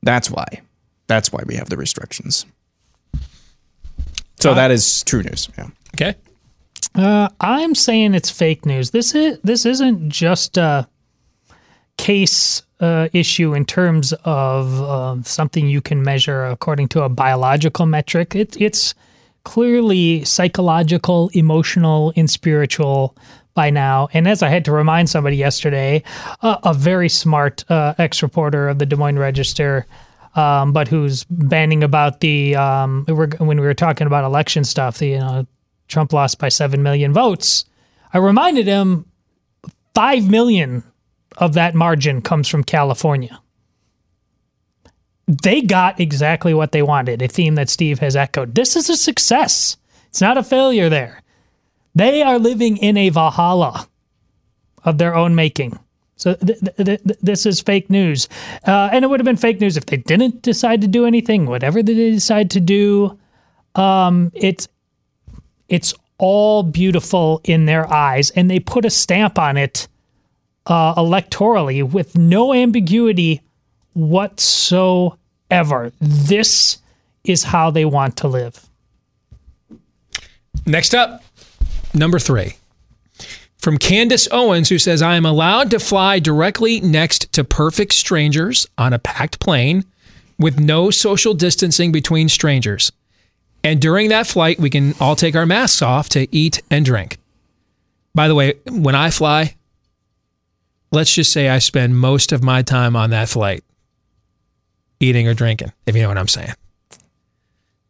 That's 0.01 0.31
why. 0.31 0.61
That's 1.07 1.31
why 1.31 1.43
we 1.45 1.55
have 1.55 1.69
the 1.69 1.77
restrictions. 1.77 2.45
So 4.39 4.53
that 4.53 4.71
is 4.71 5.03
true 5.03 5.23
news. 5.23 5.49
Yeah. 5.57 5.67
Okay. 5.95 6.15
Uh, 6.93 7.29
I'm 7.39 7.75
saying 7.75 8.13
it's 8.13 8.29
fake 8.29 8.65
news. 8.65 8.91
This 8.91 9.15
is 9.15 9.39
this 9.43 9.65
isn't 9.65 10.09
just 10.09 10.57
a 10.57 10.87
case 11.97 12.63
uh, 12.79 13.09
issue 13.13 13.53
in 13.53 13.65
terms 13.65 14.13
of 14.23 14.81
uh, 14.81 15.21
something 15.23 15.67
you 15.67 15.81
can 15.81 16.03
measure 16.03 16.45
according 16.45 16.87
to 16.89 17.03
a 17.03 17.09
biological 17.09 17.85
metric. 17.85 18.35
It, 18.35 18.59
it's 18.61 18.93
clearly 19.43 20.23
psychological, 20.25 21.29
emotional, 21.33 22.13
and 22.15 22.29
spiritual 22.29 23.15
by 23.53 23.69
now. 23.69 24.07
And 24.13 24.27
as 24.27 24.43
I 24.43 24.49
had 24.49 24.65
to 24.65 24.71
remind 24.71 25.09
somebody 25.09 25.37
yesterday, 25.37 26.03
uh, 26.41 26.57
a 26.63 26.73
very 26.73 27.09
smart 27.09 27.63
uh, 27.71 27.95
ex 27.97 28.21
reporter 28.21 28.69
of 28.69 28.77
the 28.77 28.85
Des 28.85 28.95
Moines 28.95 29.17
Register. 29.17 29.87
Um, 30.35 30.71
but 30.71 30.87
who's 30.87 31.23
banning 31.23 31.83
about 31.83 32.19
the 32.19 32.55
um, 32.55 33.05
when 33.07 33.59
we 33.59 33.65
were 33.65 33.73
talking 33.73 34.05
about 34.05 34.23
election 34.23 34.63
stuff, 34.63 34.99
the 34.99 35.07
you 35.07 35.19
know 35.19 35.47
Trump 35.87 36.13
lost 36.13 36.37
by 36.37 36.49
7 36.49 36.83
million 36.83 37.13
votes. 37.13 37.65
I 38.13 38.19
reminded 38.19 38.67
him 38.67 39.05
5 39.95 40.29
million 40.29 40.83
of 41.37 41.53
that 41.53 41.75
margin 41.75 42.21
comes 42.21 42.47
from 42.47 42.63
California. 42.63 43.39
They 45.27 45.61
got 45.61 45.99
exactly 45.99 46.53
what 46.53 46.71
they 46.71 46.81
wanted, 46.81 47.21
a 47.21 47.27
theme 47.27 47.55
that 47.55 47.69
Steve 47.69 47.99
has 47.99 48.15
echoed. 48.15 48.55
This 48.55 48.75
is 48.75 48.89
a 48.89 48.97
success. 48.97 49.77
It's 50.07 50.21
not 50.21 50.37
a 50.37 50.43
failure 50.43 50.89
there. 50.89 51.21
They 51.93 52.21
are 52.21 52.39
living 52.39 52.77
in 52.77 52.97
a 52.97 53.09
Valhalla 53.09 53.87
of 54.83 54.97
their 54.97 55.15
own 55.15 55.35
making. 55.35 55.77
So 56.15 56.33
th- 56.35 56.59
th- 56.59 57.03
th- 57.03 57.19
this 57.21 57.45
is 57.45 57.61
fake 57.61 57.89
news. 57.89 58.27
Uh, 58.65 58.89
and 58.91 59.03
it 59.03 59.09
would 59.09 59.19
have 59.19 59.25
been 59.25 59.37
fake 59.37 59.61
news 59.61 59.77
if 59.77 59.85
they 59.85 59.97
didn't 59.97 60.41
decide 60.41 60.81
to 60.81 60.87
do 60.87 61.05
anything. 61.05 61.45
Whatever 61.45 61.83
they 61.83 61.93
decide 61.93 62.49
to 62.51 62.59
do, 62.59 63.17
um, 63.75 64.31
it's 64.33 64.67
it's 65.69 65.93
all 66.17 66.63
beautiful 66.63 67.41
in 67.43 67.65
their 67.65 67.91
eyes, 67.91 68.31
and 68.31 68.49
they 68.49 68.59
put 68.59 68.85
a 68.85 68.89
stamp 68.89 69.37
on 69.37 69.57
it 69.57 69.87
uh, 70.67 70.93
electorally 70.95 71.81
with 71.89 72.15
no 72.15 72.53
ambiguity 72.53 73.41
whatsoever. 73.93 75.17
This 75.99 76.77
is 77.23 77.43
how 77.43 77.71
they 77.71 77.85
want 77.85 78.15
to 78.17 78.27
live. 78.27 78.63
Next 80.65 80.93
up, 80.93 81.23
number 81.93 82.19
three. 82.19 82.55
from 83.67 83.77
Candace 83.77 84.29
Owens, 84.31 84.69
who 84.69 84.79
says, 84.79 85.01
I 85.01 85.15
am 85.17 85.25
allowed 85.25 85.71
to 85.71 85.79
fly 85.79 86.19
directly 86.19 86.79
next 86.79 87.33
to 87.33 87.43
perfect 87.43 87.91
strangers 87.91 88.65
on 88.77 88.93
a 88.93 88.97
packed 88.97 89.41
plane 89.41 89.83
with 90.39 90.57
no 90.57 90.89
social 90.89 91.33
distancing 91.33 91.91
between 91.91 92.29
strangers. 92.29 92.93
And 93.65 93.81
during 93.81 94.07
that 94.07 94.25
flight, 94.25 94.57
we 94.57 94.69
can 94.69 94.93
all 95.01 95.17
take 95.17 95.35
our 95.35 95.45
masks 95.45 95.81
off 95.81 96.07
to 96.11 96.33
eat 96.33 96.61
and 96.71 96.85
drink. 96.85 97.17
By 98.15 98.29
the 98.29 98.35
way, 98.35 98.53
when 98.69 98.95
I 98.95 99.09
fly, 99.09 99.56
let's 100.91 101.13
just 101.13 101.31
say 101.31 101.49
I 101.49 101.59
spend 101.59 101.97
most 101.97 102.31
of 102.31 102.43
my 102.43 102.61
time 102.61 102.95
on 102.95 103.09
that 103.11 103.29
flight 103.29 103.63
eating 104.99 105.27
or 105.27 105.33
drinking, 105.33 105.71
if 105.85 105.95
you 105.95 106.01
know 106.01 106.07
what 106.07 106.17
I'm 106.17 106.27
saying. 106.27 106.53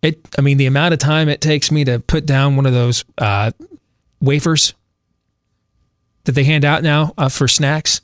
It, 0.02 0.20
I 0.38 0.42
mean, 0.42 0.58
the 0.58 0.68
amount 0.68 0.94
of 0.94 1.00
time 1.00 1.30
it 1.30 1.42
takes 1.42 1.72
me 1.72 1.84
to 1.86 2.00
put 2.00 2.26
down 2.26 2.56
one 2.56 2.66
of 2.66 2.74
those 2.74 3.04
uh, 3.18 3.52
wafers 4.22 4.74
that 6.26 6.34
they 6.34 6.44
hand 6.44 6.66
out 6.66 6.84
now 6.84 7.14
uh, 7.18 7.30
for 7.30 7.48
snacks. 7.48 8.02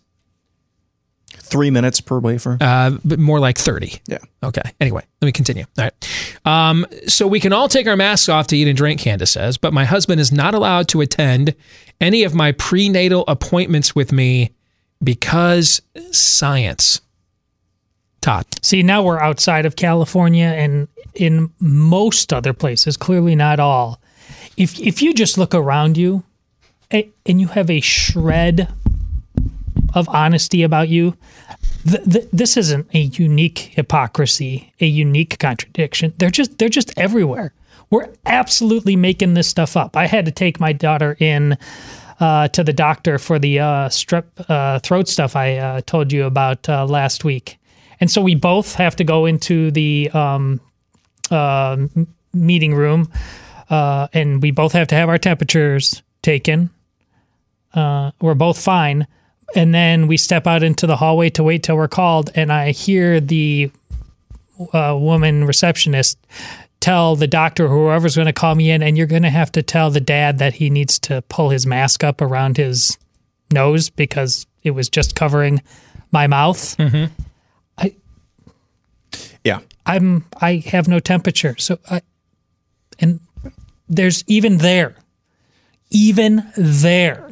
Three 1.29 1.69
minutes 1.69 2.01
per 2.01 2.19
wafer. 2.19 2.57
Uh, 2.59 2.97
but 3.03 3.19
more 3.19 3.39
like 3.39 3.57
30. 3.57 4.01
Yeah. 4.07 4.17
Okay. 4.41 4.61
Anyway, 4.79 5.03
let 5.21 5.25
me 5.25 5.31
continue. 5.31 5.65
All 5.77 5.85
right. 5.85 6.39
Um, 6.45 6.85
so 7.07 7.27
we 7.27 7.39
can 7.39 7.53
all 7.53 7.67
take 7.67 7.85
our 7.85 7.97
masks 7.97 8.29
off 8.29 8.47
to 8.47 8.57
eat 8.57 8.67
and 8.67 8.77
drink, 8.77 9.01
Candace 9.01 9.31
says, 9.31 9.57
but 9.57 9.73
my 9.73 9.85
husband 9.85 10.19
is 10.19 10.31
not 10.31 10.55
allowed 10.55 10.87
to 10.89 11.01
attend 11.01 11.53
any 12.01 12.23
of 12.23 12.33
my 12.33 12.53
prenatal 12.53 13.23
appointments 13.27 13.93
with 13.93 14.11
me 14.11 14.51
because 15.03 15.81
science. 16.11 17.01
Todd. 18.21 18.45
See, 18.61 18.83
now 18.83 19.03
we're 19.03 19.19
outside 19.19 19.65
of 19.65 19.75
California 19.75 20.45
and 20.45 20.87
in 21.13 21.51
most 21.59 22.31
other 22.31 22.53
places, 22.53 22.95
clearly 22.95 23.35
not 23.35 23.59
all. 23.59 23.99
If 24.55 24.79
if 24.79 25.01
you 25.01 25.13
just 25.13 25.37
look 25.37 25.53
around 25.53 25.97
you 25.97 26.23
and 26.89 27.41
you 27.41 27.47
have 27.47 27.69
a 27.69 27.81
shred 27.81 28.71
of 29.93 30.07
honesty 30.09 30.63
about 30.63 30.89
you, 30.89 31.17
th- 31.89 32.03
th- 32.05 32.27
this 32.31 32.55
isn't 32.57 32.87
a 32.93 32.99
unique 32.99 33.59
hypocrisy, 33.73 34.73
a 34.79 34.85
unique 34.85 35.37
contradiction. 35.39 36.13
They're 36.17 36.29
just 36.29 36.57
they're 36.57 36.69
just 36.69 36.93
everywhere. 36.97 37.53
We're 37.89 38.09
absolutely 38.25 38.95
making 38.95 39.33
this 39.33 39.47
stuff 39.47 39.75
up. 39.77 39.95
I 39.95 40.07
had 40.07 40.25
to 40.25 40.31
take 40.31 40.59
my 40.59 40.73
daughter 40.73 41.15
in 41.19 41.57
uh, 42.19 42.47
to 42.49 42.63
the 42.63 42.73
doctor 42.73 43.17
for 43.17 43.39
the 43.39 43.59
uh, 43.59 43.89
strep 43.89 44.25
uh, 44.49 44.79
throat 44.79 45.07
stuff 45.07 45.35
I 45.35 45.57
uh, 45.57 45.81
told 45.81 46.11
you 46.11 46.25
about 46.25 46.67
uh, 46.69 46.85
last 46.85 47.23
week, 47.23 47.57
and 47.99 48.09
so 48.09 48.21
we 48.21 48.35
both 48.35 48.75
have 48.75 48.95
to 48.97 49.03
go 49.03 49.25
into 49.25 49.71
the 49.71 50.09
um, 50.11 50.59
meeting 52.33 52.75
room, 52.75 53.11
and 53.69 54.41
we 54.41 54.51
both 54.51 54.73
have 54.73 54.87
to 54.89 54.95
have 54.95 55.09
our 55.09 55.17
temperatures 55.17 56.03
taken. 56.21 56.69
we're 57.75 58.35
both 58.35 58.61
fine, 58.61 59.07
and 59.55 59.73
then 59.73 60.07
we 60.07 60.17
step 60.17 60.47
out 60.47 60.63
into 60.63 60.87
the 60.87 60.97
hallway 60.97 61.29
to 61.31 61.43
wait 61.43 61.63
till 61.63 61.75
we're 61.75 61.87
called, 61.87 62.31
and 62.35 62.51
I 62.51 62.71
hear 62.71 63.19
the 63.19 63.71
woman 64.73 65.45
receptionist 65.45 66.17
tell 66.83 67.15
the 67.15 67.27
doctor 67.27 67.65
or 67.65 67.69
whoever's 67.69 68.17
going 68.17 68.25
to 68.25 68.33
call 68.33 68.55
me 68.55 68.69
in, 68.69 68.83
and 68.83 68.97
you're 68.97 69.07
going 69.07 69.23
to 69.23 69.29
have 69.29 69.49
to 69.53 69.63
tell 69.63 69.89
the 69.89 70.01
dad 70.01 70.39
that 70.39 70.55
he 70.55 70.69
needs 70.69 70.99
to 70.99 71.21
pull 71.29 71.49
his 71.49 71.65
mask 71.65 72.03
up 72.03 72.21
around 72.21 72.57
his 72.57 72.97
nose 73.53 73.89
because 73.89 74.45
it 74.63 74.71
was 74.71 74.89
just 74.89 75.15
covering 75.15 75.61
my 76.11 76.27
mouth. 76.27 76.75
Mm-hmm. 76.75 77.13
I, 77.77 77.95
yeah, 79.45 79.59
I'm. 79.85 80.25
I 80.41 80.57
have 80.67 80.89
no 80.89 80.99
temperature, 80.99 81.55
so 81.57 81.79
I, 81.89 82.01
and 82.99 83.21
there's 83.87 84.25
even 84.27 84.57
there, 84.57 84.97
even 85.89 86.51
there, 86.57 87.31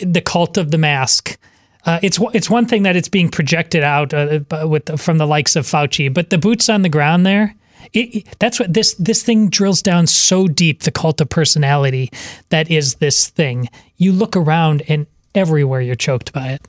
the 0.00 0.20
cult 0.20 0.56
of 0.56 0.70
the 0.70 0.78
mask. 0.78 1.36
Uh, 1.84 1.98
it's 2.00 2.20
it's 2.32 2.48
one 2.48 2.66
thing 2.66 2.84
that 2.84 2.94
it's 2.94 3.08
being 3.08 3.28
projected 3.28 3.82
out 3.82 4.14
uh, 4.14 4.38
with 4.68 5.00
from 5.00 5.18
the 5.18 5.26
likes 5.26 5.56
of 5.56 5.66
Fauci, 5.66 6.14
but 6.14 6.30
the 6.30 6.38
boots 6.38 6.68
on 6.68 6.82
the 6.82 6.88
ground 6.88 7.26
there 7.26 7.56
it, 7.92 8.14
it, 8.14 8.38
that's 8.38 8.58
what 8.58 8.72
this 8.72 8.94
this 8.94 9.22
thing 9.22 9.48
drills 9.48 9.82
down 9.82 10.06
so 10.06 10.48
deep. 10.48 10.82
The 10.82 10.90
cult 10.90 11.20
of 11.20 11.28
personality 11.28 12.10
that 12.50 12.70
is 12.70 12.96
this 12.96 13.28
thing. 13.28 13.68
You 13.96 14.12
look 14.12 14.36
around 14.36 14.82
and 14.88 15.06
everywhere 15.34 15.80
you're 15.80 15.94
choked 15.94 16.32
by 16.32 16.48
it. 16.48 16.62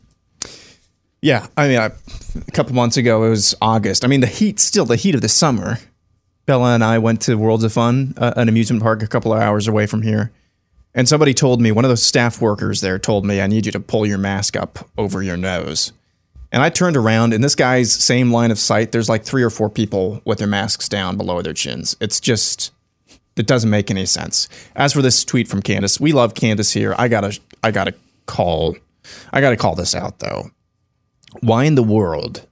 Yeah, 1.22 1.47
I 1.55 1.68
mean, 1.70 1.80
I, 1.80 1.91
a 2.36 2.51
couple 2.51 2.76
months 2.76 2.97
ago 2.97 3.24
it 3.24 3.30
was 3.30 3.55
August. 3.61 4.03
I 4.03 4.07
mean, 4.07 4.20
the 4.20 4.28
heat 4.28 4.59
still 4.59 4.86
the 4.86 4.97
heat 4.97 5.16
of 5.16 5.22
the 5.22 5.30
summer. 5.30 5.80
Bella 6.45 6.76
and 6.76 6.84
I 6.84 6.97
went 6.97 7.22
to 7.22 7.36
Worlds 7.36 7.64
of 7.64 7.72
Fun, 7.72 8.14
uh, 8.18 8.34
an 8.36 8.49
amusement 8.49 8.84
park 8.84 9.01
a 9.01 9.07
couple 9.07 9.32
of 9.32 9.41
hours 9.41 9.68
away 9.68 9.86
from 9.88 10.01
here. 10.01 10.32
And 10.93 11.07
somebody 11.07 11.34
told 11.34 11.61
me, 11.61 11.72
one 11.72 11.86
of 11.86 11.89
those 11.89 12.03
staff 12.03 12.41
workers 12.41 12.82
there 12.82 12.99
told 12.99 13.26
me, 13.26 13.41
I 13.41 13.47
need 13.47 13.66
you 13.66 13.72
to 13.72 13.80
pull 13.80 14.05
your 14.05 14.18
mask 14.18 14.55
up 14.55 14.89
over 14.97 15.24
your 15.24 15.38
nose. 15.38 15.93
And 16.54 16.62
I 16.62 16.70
turned 16.70 16.95
around, 16.95 17.34
and 17.34 17.43
this 17.43 17.56
guy's 17.56 17.91
same 17.91 18.32
line 18.32 18.51
of 18.51 18.60
sight, 18.60 18.91
there's 18.91 19.10
like 19.10 19.24
three 19.24 19.41
or 19.41 19.49
four 19.49 19.72
people 19.72 20.22
with 20.24 20.38
their 20.38 20.47
masks 20.47 20.88
down 20.88 21.18
below 21.18 21.41
their 21.41 21.54
chins. 21.54 21.97
It's 21.99 22.20
just, 22.20 22.72
it 23.36 23.47
doesn't 23.47 23.72
make 23.72 23.89
any 23.89 24.06
sense. 24.06 24.47
As 24.76 24.93
for 24.93 25.01
this 25.01 25.26
tweet 25.26 25.47
from 25.47 25.64
Candace, 25.64 25.99
we 25.99 26.12
love 26.12 26.36
Candace 26.36 26.72
here. 26.72 26.93
I 26.95 27.08
gotta, 27.08 27.39
I 27.64 27.72
gotta 27.72 27.95
call, 28.28 28.78
I 29.34 29.41
gotta 29.41 29.58
call 29.58 29.74
this 29.74 29.95
out 29.95 30.20
though. 30.20 30.51
Why 31.41 31.64
in 31.64 31.74
the 31.74 31.82
world 31.82 32.45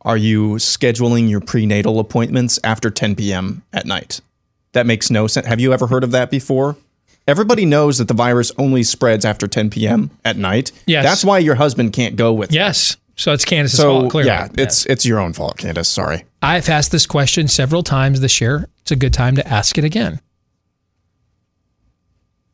are 0.00 0.16
you 0.16 0.54
scheduling 0.54 1.30
your 1.30 1.40
prenatal 1.40 2.00
appointments 2.00 2.58
after 2.64 2.90
10 2.90 3.14
p.m. 3.14 3.62
at 3.72 3.86
night? 3.86 4.20
That 4.72 4.86
makes 4.86 5.08
no 5.08 5.28
sense. 5.28 5.46
Have 5.46 5.60
you 5.60 5.72
ever 5.72 5.86
heard 5.86 6.02
of 6.02 6.10
that 6.10 6.32
before? 6.32 6.76
Everybody 7.28 7.64
knows 7.64 7.98
that 7.98 8.08
the 8.08 8.14
virus 8.14 8.50
only 8.58 8.82
spreads 8.82 9.24
after 9.24 9.46
10 9.46 9.70
p.m. 9.70 10.10
at 10.24 10.36
night. 10.36 10.72
Yes. 10.86 11.04
That's 11.04 11.24
why 11.24 11.38
your 11.38 11.54
husband 11.54 11.92
can't 11.92 12.16
go 12.16 12.32
with 12.32 12.52
you. 12.52 12.58
So 13.16 13.32
it's 13.32 13.46
Candace's 13.46 13.78
so, 13.78 14.00
fault, 14.00 14.10
clearly. 14.10 14.28
Yeah, 14.28 14.48
it's 14.58 14.84
it's 14.86 15.06
your 15.06 15.18
own 15.18 15.32
fault, 15.32 15.56
Candace. 15.56 15.88
Sorry. 15.88 16.24
I've 16.42 16.68
asked 16.68 16.92
this 16.92 17.06
question 17.06 17.48
several 17.48 17.82
times 17.82 18.20
this 18.20 18.40
year. 18.40 18.68
It's 18.82 18.90
a 18.90 18.96
good 18.96 19.14
time 19.14 19.36
to 19.36 19.48
ask 19.48 19.78
it 19.78 19.84
again. 19.84 20.20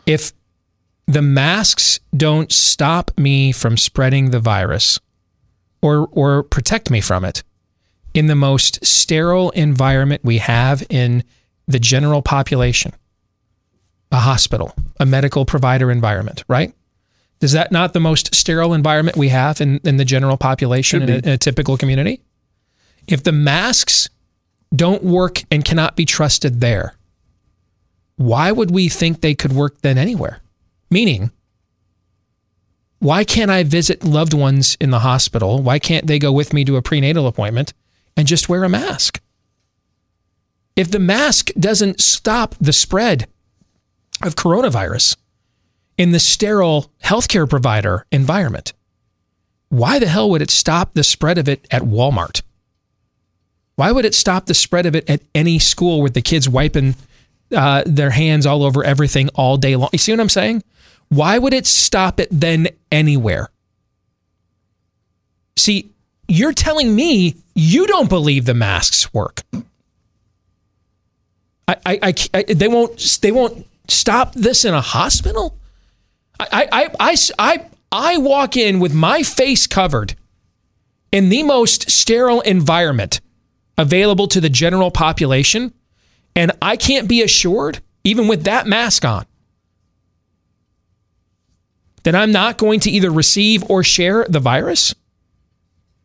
If 0.06 0.32
the 1.06 1.22
masks 1.22 2.00
don't 2.16 2.52
stop 2.52 3.10
me 3.18 3.50
from 3.52 3.76
spreading 3.76 4.30
the 4.30 4.40
virus 4.40 5.00
or 5.82 6.08
or 6.12 6.44
protect 6.44 6.90
me 6.90 7.00
from 7.00 7.24
it 7.24 7.42
in 8.14 8.26
the 8.28 8.36
most 8.36 8.84
sterile 8.84 9.50
environment 9.50 10.22
we 10.24 10.38
have 10.38 10.84
in 10.88 11.24
the 11.66 11.80
general 11.80 12.22
population, 12.22 12.92
a 14.12 14.20
hospital, 14.20 14.74
a 15.00 15.06
medical 15.06 15.44
provider 15.44 15.90
environment, 15.90 16.44
right? 16.46 16.72
Is 17.42 17.52
that 17.52 17.72
not 17.72 17.92
the 17.92 18.00
most 18.00 18.34
sterile 18.34 18.72
environment 18.72 19.16
we 19.16 19.28
have 19.28 19.60
in, 19.60 19.80
in 19.84 19.96
the 19.96 20.04
general 20.04 20.36
population 20.36 21.02
in 21.02 21.10
a, 21.10 21.14
in 21.14 21.28
a 21.28 21.38
typical 21.38 21.76
community? 21.76 22.22
If 23.08 23.24
the 23.24 23.32
masks 23.32 24.08
don't 24.74 25.02
work 25.02 25.42
and 25.50 25.64
cannot 25.64 25.96
be 25.96 26.06
trusted 26.06 26.60
there, 26.60 26.94
why 28.16 28.52
would 28.52 28.70
we 28.70 28.88
think 28.88 29.20
they 29.20 29.34
could 29.34 29.52
work 29.52 29.80
then 29.80 29.98
anywhere? 29.98 30.40
Meaning, 30.88 31.32
why 33.00 33.24
can't 33.24 33.50
I 33.50 33.64
visit 33.64 34.04
loved 34.04 34.34
ones 34.34 34.76
in 34.80 34.90
the 34.90 35.00
hospital? 35.00 35.60
Why 35.60 35.80
can't 35.80 36.06
they 36.06 36.20
go 36.20 36.30
with 36.30 36.52
me 36.52 36.64
to 36.66 36.76
a 36.76 36.82
prenatal 36.82 37.26
appointment 37.26 37.74
and 38.16 38.28
just 38.28 38.48
wear 38.48 38.62
a 38.62 38.68
mask? 38.68 39.20
If 40.76 40.92
the 40.92 41.00
mask 41.00 41.50
doesn't 41.58 42.00
stop 42.00 42.54
the 42.60 42.72
spread 42.72 43.26
of 44.22 44.36
coronavirus, 44.36 45.16
in 45.98 46.12
the 46.12 46.20
sterile 46.20 46.90
healthcare 47.02 47.48
provider 47.48 48.06
environment. 48.10 48.72
Why 49.68 49.98
the 49.98 50.06
hell 50.06 50.30
would 50.30 50.42
it 50.42 50.50
stop 50.50 50.94
the 50.94 51.04
spread 51.04 51.38
of 51.38 51.48
it 51.48 51.66
at 51.70 51.82
Walmart? 51.82 52.42
Why 53.76 53.90
would 53.90 54.04
it 54.04 54.14
stop 54.14 54.46
the 54.46 54.54
spread 54.54 54.86
of 54.86 54.94
it 54.94 55.08
at 55.08 55.22
any 55.34 55.58
school 55.58 56.02
with 56.02 56.14
the 56.14 56.22
kids 56.22 56.48
wiping 56.48 56.94
uh, 57.54 57.82
their 57.86 58.10
hands 58.10 58.44
all 58.44 58.64
over 58.64 58.84
everything 58.84 59.28
all 59.30 59.56
day 59.56 59.76
long? 59.76 59.88
You 59.92 59.98
see 59.98 60.12
what 60.12 60.20
I'm 60.20 60.28
saying? 60.28 60.62
Why 61.08 61.38
would 61.38 61.54
it 61.54 61.66
stop 61.66 62.20
it 62.20 62.28
then 62.30 62.68
anywhere? 62.90 63.50
See, 65.56 65.90
you're 66.28 66.52
telling 66.52 66.94
me 66.94 67.36
you 67.54 67.86
don't 67.86 68.08
believe 68.08 68.44
the 68.44 68.54
masks 68.54 69.12
work. 69.12 69.42
I, 71.68 71.76
I, 71.86 71.98
I, 72.02 72.14
I 72.34 72.42
they 72.42 72.68
won't, 72.68 73.18
they 73.22 73.32
won't 73.32 73.66
stop 73.88 74.34
this 74.34 74.64
in 74.64 74.74
a 74.74 74.80
hospital. 74.80 75.56
I, 76.50 76.68
I, 76.72 76.90
I, 76.98 77.16
I, 77.38 77.66
I 77.90 78.18
walk 78.18 78.56
in 78.56 78.80
with 78.80 78.94
my 78.94 79.22
face 79.22 79.66
covered 79.66 80.16
in 81.10 81.28
the 81.28 81.42
most 81.42 81.90
sterile 81.90 82.40
environment 82.40 83.20
available 83.76 84.26
to 84.28 84.40
the 84.40 84.48
general 84.48 84.90
population, 84.90 85.72
and 86.34 86.52
I 86.62 86.76
can't 86.76 87.08
be 87.08 87.22
assured, 87.22 87.80
even 88.04 88.28
with 88.28 88.44
that 88.44 88.66
mask 88.66 89.04
on, 89.04 89.26
that 92.04 92.14
I'm 92.14 92.32
not 92.32 92.58
going 92.58 92.80
to 92.80 92.90
either 92.90 93.10
receive 93.10 93.68
or 93.70 93.84
share 93.84 94.24
the 94.28 94.40
virus, 94.40 94.94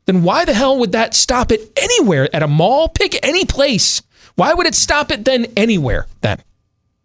then 0.05 0.23
why 0.23 0.45
the 0.45 0.53
hell 0.53 0.77
would 0.79 0.91
that 0.93 1.13
stop 1.13 1.51
it 1.51 1.71
anywhere 1.77 2.33
at 2.33 2.43
a 2.43 2.47
mall? 2.47 2.87
Pick 2.89 3.17
any 3.25 3.45
place. 3.45 4.01
Why 4.35 4.53
would 4.53 4.67
it 4.67 4.75
stop 4.75 5.11
it 5.11 5.25
then 5.25 5.47
anywhere 5.57 6.07
then? 6.21 6.41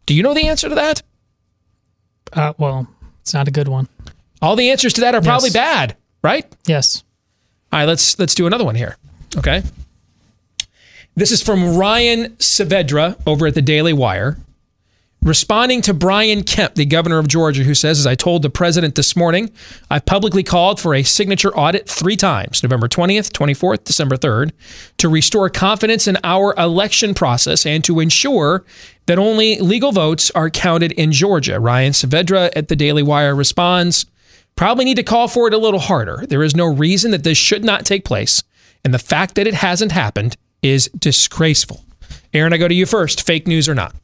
Do 0.06 0.14
you 0.14 0.22
know 0.22 0.34
the 0.34 0.46
answer 0.48 0.68
to 0.68 0.74
that? 0.74 1.02
Uh, 2.32 2.52
well, 2.58 2.88
It's 3.22 3.32
not 3.34 3.48
a 3.48 3.50
good 3.50 3.68
one. 3.68 3.88
All 4.40 4.56
the 4.56 4.70
answers 4.70 4.92
to 4.94 5.00
that 5.02 5.14
are 5.14 5.22
probably 5.22 5.48
Yes. 5.48 5.54
bad, 5.54 5.96
right? 6.22 6.44
Yes. 6.66 7.02
All 7.72 7.78
right, 7.80 7.86
let's 7.88 8.18
let's 8.18 8.34
do 8.34 8.46
another 8.46 8.64
one 8.64 8.74
here. 8.74 8.96
Okay. 9.36 9.62
This 11.14 11.30
is 11.30 11.42
from 11.42 11.76
Ryan 11.76 12.30
Saavedra 12.38 13.16
over 13.26 13.46
at 13.46 13.54
the 13.54 13.62
Daily 13.62 13.92
Wire. 13.92 14.38
Responding 15.22 15.82
to 15.82 15.94
Brian 15.94 16.42
Kemp, 16.42 16.74
the 16.74 16.84
governor 16.84 17.18
of 17.20 17.28
Georgia, 17.28 17.62
who 17.62 17.76
says, 17.76 18.00
as 18.00 18.08
I 18.08 18.16
told 18.16 18.42
the 18.42 18.50
president 18.50 18.96
this 18.96 19.14
morning, 19.14 19.52
I've 19.88 20.04
publicly 20.04 20.42
called 20.42 20.80
for 20.80 20.96
a 20.96 21.04
signature 21.04 21.54
audit 21.56 21.88
three 21.88 22.16
times 22.16 22.60
November 22.64 22.88
20th, 22.88 23.30
24th, 23.30 23.84
December 23.84 24.16
3rd, 24.16 24.50
to 24.98 25.08
restore 25.08 25.48
confidence 25.48 26.08
in 26.08 26.18
our 26.24 26.54
election 26.58 27.14
process 27.14 27.64
and 27.64 27.84
to 27.84 28.00
ensure 28.00 28.64
that 29.06 29.18
only 29.18 29.58
legal 29.58 29.92
votes 29.92 30.30
are 30.32 30.50
counted 30.50 30.92
in 30.92 31.12
Georgia. 31.12 31.58
Ryan 31.58 31.92
Saavedra 31.92 32.50
at 32.54 32.68
the 32.68 32.76
Daily 32.76 33.02
Wire 33.02 33.34
responds, 33.34 34.06
Probably 34.54 34.84
need 34.84 34.96
to 34.96 35.02
call 35.02 35.28
for 35.28 35.48
it 35.48 35.54
a 35.54 35.58
little 35.58 35.80
harder. 35.80 36.26
There 36.28 36.42
is 36.42 36.54
no 36.54 36.66
reason 36.66 37.10
that 37.12 37.24
this 37.24 37.38
should 37.38 37.64
not 37.64 37.86
take 37.86 38.04
place. 38.04 38.42
And 38.84 38.92
the 38.92 38.98
fact 38.98 39.34
that 39.36 39.46
it 39.46 39.54
hasn't 39.54 39.92
happened 39.92 40.36
is 40.62 40.90
disgraceful. 40.98 41.84
Aaron, 42.34 42.52
I 42.52 42.58
go 42.58 42.68
to 42.68 42.74
you 42.74 42.86
first. 42.86 43.26
Fake 43.26 43.46
news 43.46 43.68
or 43.68 43.74
not? 43.74 43.94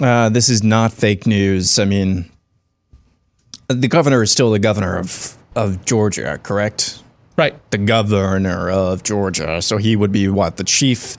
Uh, 0.00 0.28
this 0.28 0.48
is 0.48 0.62
not 0.62 0.92
fake 0.92 1.26
news. 1.26 1.78
I 1.78 1.84
mean, 1.84 2.30
the 3.68 3.88
governor 3.88 4.22
is 4.22 4.32
still 4.32 4.50
the 4.50 4.58
governor 4.58 4.98
of, 4.98 5.36
of 5.54 5.84
Georgia, 5.84 6.38
correct? 6.42 7.02
Right. 7.36 7.54
The 7.70 7.78
governor 7.78 8.70
of 8.70 9.02
Georgia. 9.02 9.62
So 9.62 9.76
he 9.76 9.96
would 9.96 10.12
be 10.12 10.28
what? 10.28 10.56
The 10.56 10.64
chief 10.64 11.16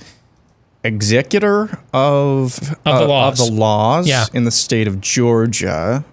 executor 0.86 1.80
of, 1.94 2.58
Of 2.60 2.84
the 2.84 2.90
uh, 2.92 3.08
laws. 3.08 3.40
of 3.42 3.48
the 3.48 3.54
laws 3.54 4.08
Yeah. 4.08 4.26
in 4.34 4.44
the 4.46 4.52
state 4.52 4.88
of 4.88 5.02
Georgia. 5.02 6.06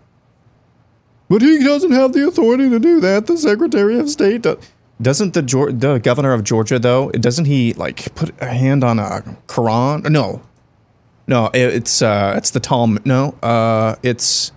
But 1.28 1.42
he 1.42 1.62
doesn't 1.64 1.92
have 1.92 2.12
the 2.12 2.26
authority 2.26 2.68
to 2.70 2.78
do 2.78 3.00
that. 3.00 3.26
The 3.26 3.36
Secretary 3.38 3.98
of 3.98 4.10
State 4.10 4.42
does. 4.42 4.58
Doesn't 5.00 5.34
the 5.34 5.42
the 5.42 5.98
governor 5.98 6.32
of 6.32 6.44
Georgia 6.44 6.78
though? 6.78 7.10
Doesn't 7.10 7.46
he 7.46 7.72
like 7.74 8.14
put 8.14 8.30
a 8.40 8.46
hand 8.48 8.84
on 8.84 8.98
a 8.98 9.22
Quran? 9.48 10.08
No, 10.10 10.42
no, 11.26 11.50
it's 11.54 12.02
uh, 12.02 12.34
it's 12.36 12.50
the 12.50 12.60
Talmud. 12.60 13.04
No, 13.06 13.34
uh, 13.42 13.96
it's 14.02 14.52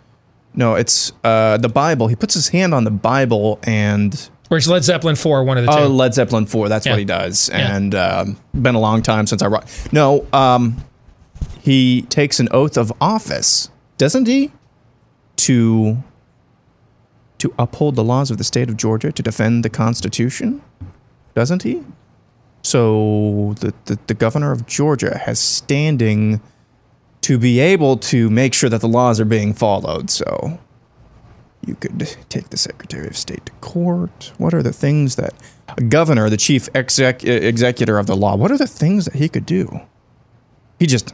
no, 0.53 0.75
it's 0.75 1.13
uh, 1.23 1.57
the 1.57 1.69
Bible. 1.69 2.07
He 2.09 2.15
puts 2.15 2.33
his 2.35 2.49
hand 2.49 2.73
on 2.73 2.83
the 2.83 2.91
Bible 2.91 3.57
and 3.63 4.29
Or 4.51 4.57
is 4.57 4.67
Led 4.67 4.83
Zeppelin 4.83 5.15
4 5.15 5.43
one 5.43 5.57
of 5.57 5.65
the 5.65 5.71
two? 5.71 5.77
oh, 5.79 5.87
Led 5.87 6.13
Zeppelin 6.13 6.45
four. 6.45 6.69
That's 6.69 6.85
Yeah. 6.85 6.91
what 6.93 6.99
he 6.99 7.05
does. 7.05 7.49
Yeah. 7.49 7.75
And 7.75 7.95
um, 7.95 8.37
been 8.53 8.75
a 8.75 8.79
long 8.79 9.01
time 9.01 9.25
since 9.27 9.41
I 9.41 9.47
wrote. 9.47 9.63
No, 9.91 10.25
um, 10.33 10.83
he 11.61 12.03
takes 12.03 12.39
an 12.39 12.47
oath 12.51 12.77
of 12.77 12.93
office, 13.01 13.69
doesn't 13.97 14.27
he? 14.27 14.51
To 15.37 16.03
to 17.39 17.53
uphold 17.59 17.95
the 17.95 18.03
laws 18.03 18.31
of 18.31 18.37
the 18.37 18.43
state 18.43 18.69
of 18.69 18.77
Georgia, 18.77 19.11
to 19.11 19.21
defend 19.21 19.65
the 19.65 19.69
Constitution, 19.69 20.61
doesn't 21.33 21.63
he? 21.63 21.83
So 22.61 23.55
the, 23.59 23.73
the, 23.85 23.99
the 24.07 24.13
governor 24.13 24.51
of 24.51 24.65
Georgia 24.65 25.17
has 25.17 25.39
standing 25.39 26.39
to 27.21 27.37
be 27.37 27.59
able 27.59 27.97
to 27.97 28.29
make 28.29 28.53
sure 28.53 28.69
that 28.69 28.79
the 28.81 28.87
laws 28.87 29.19
are 29.19 29.25
being 29.25 29.53
followed. 29.53 30.09
So 30.09 30.59
you 31.65 31.75
could 31.75 31.99
take 32.29 32.49
the 32.49 32.57
Secretary 32.57 33.07
of 33.07 33.17
State 33.17 33.45
to 33.47 33.51
court. 33.53 34.31
What 34.37 34.53
are 34.53 34.63
the 34.63 34.73
things 34.73 35.15
that 35.15 35.33
a 35.77 35.81
governor, 35.81 36.29
the 36.29 36.37
chief 36.37 36.69
exec, 36.75 37.23
executor 37.23 37.97
of 37.97 38.07
the 38.07 38.15
law, 38.15 38.35
what 38.35 38.51
are 38.51 38.57
the 38.57 38.67
things 38.67 39.05
that 39.05 39.15
he 39.15 39.27
could 39.29 39.45
do? 39.45 39.81
He 40.79 40.87
just 40.87 41.13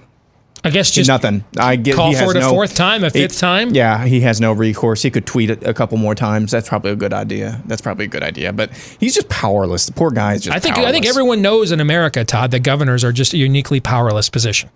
I 0.64 0.70
guess 0.70 0.92
just 0.92 1.08
nothing. 1.08 1.44
I 1.58 1.76
get 1.76 1.96
call 1.96 2.10
he 2.10 2.16
has 2.16 2.24
for 2.24 2.32
it 2.32 2.38
a 2.38 2.42
no- 2.42 2.50
fourth 2.50 2.76
time, 2.76 3.04
a 3.04 3.08
he- 3.08 3.22
fifth 3.22 3.40
time? 3.40 3.74
Yeah, 3.74 4.06
he 4.06 4.22
has 4.22 4.40
no 4.40 4.54
recourse. 4.54 5.02
He 5.02 5.10
could 5.10 5.26
tweet 5.26 5.50
it 5.50 5.64
a 5.66 5.74
couple 5.74 5.98
more 5.98 6.14
times. 6.14 6.52
That's 6.52 6.70
probably 6.70 6.92
a 6.92 6.96
good 6.96 7.14
idea. 7.14 7.62
That's 7.66 7.82
probably 7.82 8.06
a 8.06 8.10
good 8.10 8.22
idea. 8.22 8.54
But 8.54 8.72
he's 9.00 9.16
just 9.16 9.28
powerless. 9.28 9.88
The 9.88 9.94
poor 9.94 10.12
guy 10.12 10.36
is 10.36 10.44
just. 10.44 10.56
I 10.56 10.60
think 10.60 10.78
I 10.78 10.92
think 10.92 11.08
everyone 11.08 11.42
knows 11.42 11.72
in 11.72 11.80
America, 11.80 12.24
Todd, 12.24 12.52
that 12.52 12.60
governors 12.60 13.04
are 13.04 13.12
just 13.12 13.34
a 13.34 13.38
uniquely 13.38 13.80
powerless 13.80 14.30
position. 14.30 14.70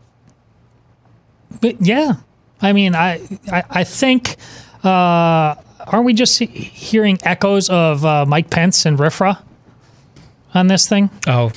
But 1.62 1.80
yeah, 1.80 2.14
I 2.62 2.74
mean, 2.74 2.96
I 2.96 3.22
I, 3.52 3.64
I 3.70 3.84
think 3.84 4.38
uh, 4.84 5.56
aren't 5.88 6.06
we 6.06 6.14
just 6.14 6.40
hearing 6.40 7.20
echoes 7.24 7.70
of 7.70 8.04
uh, 8.06 8.26
Mike 8.26 8.50
Pence 8.50 8.86
and 8.86 8.98
RFRA 8.98 9.40
on 10.54 10.68
this 10.68 10.88
thing? 10.88 11.10
Oh, 11.28 11.50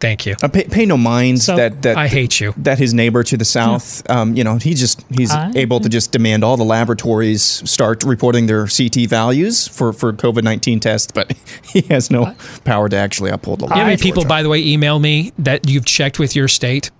thank 0.00 0.26
you. 0.26 0.36
Uh, 0.42 0.48
pay, 0.48 0.64
pay 0.64 0.84
no 0.86 0.96
mind 0.98 1.40
So- 1.40 1.56
that 1.56 1.82
that 1.82 1.96
I 1.96 2.08
hate 2.08 2.40
you. 2.40 2.52
that 2.58 2.78
his 2.78 2.92
neighbor 2.92 3.22
to 3.24 3.36
the 3.36 3.44
south, 3.44 4.08
um, 4.10 4.36
you 4.36 4.44
know, 4.44 4.56
he 4.56 4.74
just 4.74 5.04
he's 5.16 5.30
I- 5.32 5.50
able 5.56 5.80
to 5.80 5.88
just 5.88 6.12
demand 6.12 6.44
all 6.44 6.56
the 6.56 6.64
laboratories 6.64 7.42
start 7.68 8.04
reporting 8.04 8.46
their 8.46 8.66
CT 8.66 9.06
values 9.08 9.66
for 9.66 9.92
for 9.92 10.12
COVID 10.12 10.42
nineteen 10.42 10.78
tests, 10.80 11.10
but 11.12 11.32
he 11.64 11.80
has 11.82 12.10
no 12.10 12.34
power 12.64 12.88
to 12.88 12.96
actually 12.96 13.30
uphold 13.30 13.60
the 13.60 13.64
law. 13.64 13.70
You 13.70 13.76
know 13.76 13.82
how 13.84 13.90
many 13.90 14.02
people, 14.02 14.24
by 14.26 14.42
the 14.42 14.48
way, 14.50 14.62
email 14.62 14.98
me 14.98 15.32
that 15.38 15.68
you've 15.68 15.86
checked 15.86 16.18
with 16.18 16.36
your 16.36 16.48
state 16.48 16.90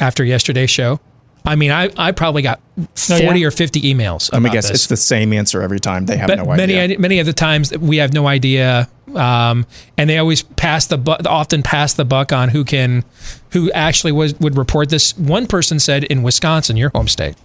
after 0.00 0.24
yesterday's 0.24 0.70
show? 0.70 0.98
I 1.44 1.56
mean, 1.56 1.70
I, 1.70 1.90
I 1.96 2.12
probably 2.12 2.42
got 2.42 2.60
40 2.94 3.40
yeah. 3.40 3.46
or 3.46 3.50
50 3.50 3.80
emails. 3.82 4.32
Let 4.32 4.42
me 4.42 4.50
guess. 4.50 4.68
This. 4.68 4.82
It's 4.82 4.86
the 4.88 4.96
same 4.96 5.32
answer 5.32 5.62
every 5.62 5.80
time. 5.80 6.06
They 6.06 6.16
have 6.16 6.28
but 6.28 6.36
no 6.36 6.50
idea. 6.50 6.76
Many, 6.76 6.96
many 6.98 7.18
of 7.18 7.26
the 7.26 7.32
times 7.32 7.76
we 7.76 7.96
have 7.98 8.12
no 8.12 8.26
idea. 8.26 8.88
Um, 9.14 9.66
and 9.96 10.08
they 10.08 10.18
always 10.18 10.42
pass 10.42 10.86
the 10.86 10.98
buck, 10.98 11.22
often 11.26 11.62
pass 11.62 11.94
the 11.94 12.04
buck 12.04 12.32
on 12.32 12.50
who 12.50 12.64
can, 12.64 13.04
who 13.52 13.72
actually 13.72 14.12
was, 14.12 14.38
would 14.38 14.56
report 14.56 14.90
this. 14.90 15.16
One 15.16 15.46
person 15.46 15.80
said 15.80 16.04
in 16.04 16.22
Wisconsin, 16.22 16.76
your 16.76 16.90
home 16.90 17.08
state, 17.08 17.36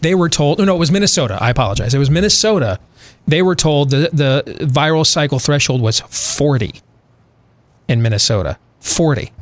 they 0.00 0.14
were 0.14 0.28
told, 0.28 0.60
oh, 0.60 0.64
no, 0.64 0.74
it 0.74 0.78
was 0.78 0.90
Minnesota. 0.90 1.38
I 1.40 1.50
apologize. 1.50 1.94
It 1.94 1.98
was 1.98 2.10
Minnesota. 2.10 2.78
They 3.26 3.42
were 3.42 3.54
told 3.54 3.90
the, 3.90 4.10
the 4.12 4.42
viral 4.66 5.06
cycle 5.06 5.38
threshold 5.38 5.80
was 5.80 6.00
40 6.00 6.80
in 7.88 8.02
Minnesota. 8.02 8.58
40. 8.80 9.32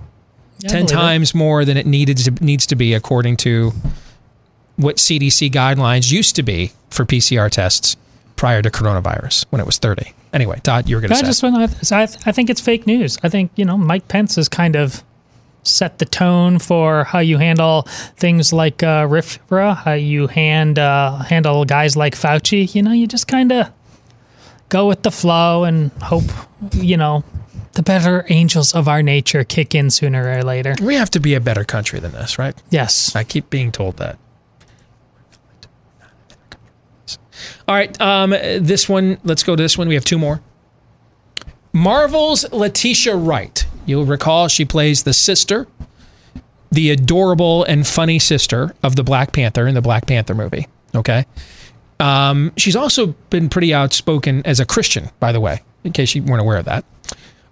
I 0.64 0.68
10 0.68 0.70
believe 0.70 0.84
it. 0.84 0.94
times 0.94 1.34
more 1.34 1.64
than 1.64 1.76
it 1.76 1.86
needed 1.86 2.16
to, 2.18 2.44
needs 2.44 2.66
to 2.66 2.76
be 2.76 2.94
according 2.94 3.36
to 3.38 3.72
what 4.76 4.96
CDC 4.96 5.50
guidelines 5.50 6.10
used 6.10 6.36
to 6.36 6.42
be 6.42 6.72
for 6.90 7.04
PCR 7.04 7.50
tests 7.50 7.96
prior 8.36 8.62
to 8.62 8.70
coronavirus 8.70 9.44
when 9.50 9.60
it 9.60 9.66
was 9.66 9.78
30. 9.78 10.12
Anyway, 10.32 10.60
Todd, 10.62 10.88
you 10.88 10.96
were 10.96 11.00
going 11.00 11.10
to 11.10 11.16
say. 11.16 11.22
I 11.22 11.26
just 11.26 11.42
want 11.42 11.92
I, 11.92 12.02
I 12.02 12.32
think 12.32 12.50
it's 12.50 12.60
fake 12.60 12.86
news. 12.86 13.18
I 13.22 13.28
think 13.28 13.50
you 13.56 13.64
know 13.64 13.76
Mike 13.76 14.08
Pence 14.08 14.36
has 14.36 14.48
kind 14.48 14.76
of 14.76 15.02
set 15.62 15.98
the 15.98 16.04
tone 16.04 16.58
for 16.58 17.04
how 17.04 17.18
you 17.18 17.38
handle 17.38 17.82
things 18.16 18.52
like 18.52 18.82
uh, 18.82 19.06
RFRA, 19.06 19.76
how 19.76 19.92
you 19.94 20.26
hand 20.26 20.78
uh, 20.78 21.16
handle 21.18 21.64
guys 21.64 21.96
like 21.96 22.14
Fauci. 22.14 22.74
You 22.74 22.82
know, 22.82 22.92
you 22.92 23.06
just 23.06 23.26
kind 23.26 23.52
of 23.52 23.70
go 24.68 24.86
with 24.86 25.02
the 25.02 25.10
flow 25.10 25.64
and 25.64 25.90
hope 26.02 26.24
you 26.72 26.96
know 26.96 27.24
the 27.72 27.82
better 27.82 28.24
angels 28.28 28.74
of 28.74 28.88
our 28.88 29.02
nature 29.02 29.44
kick 29.44 29.74
in 29.74 29.90
sooner 29.90 30.30
or 30.30 30.42
later. 30.42 30.74
we 30.82 30.94
have 30.94 31.10
to 31.10 31.20
be 31.20 31.34
a 31.34 31.40
better 31.40 31.64
country 31.64 32.00
than 32.00 32.12
this, 32.12 32.38
right? 32.38 32.54
Yes. 32.70 33.14
I 33.14 33.24
keep 33.24 33.50
being 33.50 33.72
told 33.72 33.96
that. 33.98 34.18
All 37.66 37.74
right, 37.74 38.00
um, 38.00 38.30
this 38.30 38.88
one. 38.88 39.18
Let's 39.24 39.42
go 39.42 39.54
to 39.54 39.62
this 39.62 39.78
one. 39.78 39.88
We 39.88 39.94
have 39.94 40.04
two 40.04 40.18
more. 40.18 40.40
Marvel's 41.72 42.50
Letitia 42.50 43.14
Wright. 43.14 43.66
You'll 43.86 44.06
recall 44.06 44.48
she 44.48 44.64
plays 44.64 45.04
the 45.04 45.12
sister, 45.12 45.68
the 46.72 46.90
adorable 46.90 47.64
and 47.64 47.86
funny 47.86 48.18
sister 48.18 48.74
of 48.82 48.96
the 48.96 49.04
Black 49.04 49.32
Panther 49.32 49.66
in 49.66 49.74
the 49.74 49.82
Black 49.82 50.06
Panther 50.06 50.34
movie. 50.34 50.66
Okay. 50.94 51.26
Um, 52.00 52.52
she's 52.56 52.76
also 52.76 53.08
been 53.30 53.48
pretty 53.48 53.74
outspoken 53.74 54.44
as 54.44 54.60
a 54.60 54.66
Christian, 54.66 55.10
by 55.20 55.32
the 55.32 55.40
way, 55.40 55.62
in 55.84 55.92
case 55.92 56.14
you 56.14 56.22
weren't 56.22 56.40
aware 56.40 56.58
of 56.58 56.64
that. 56.64 56.84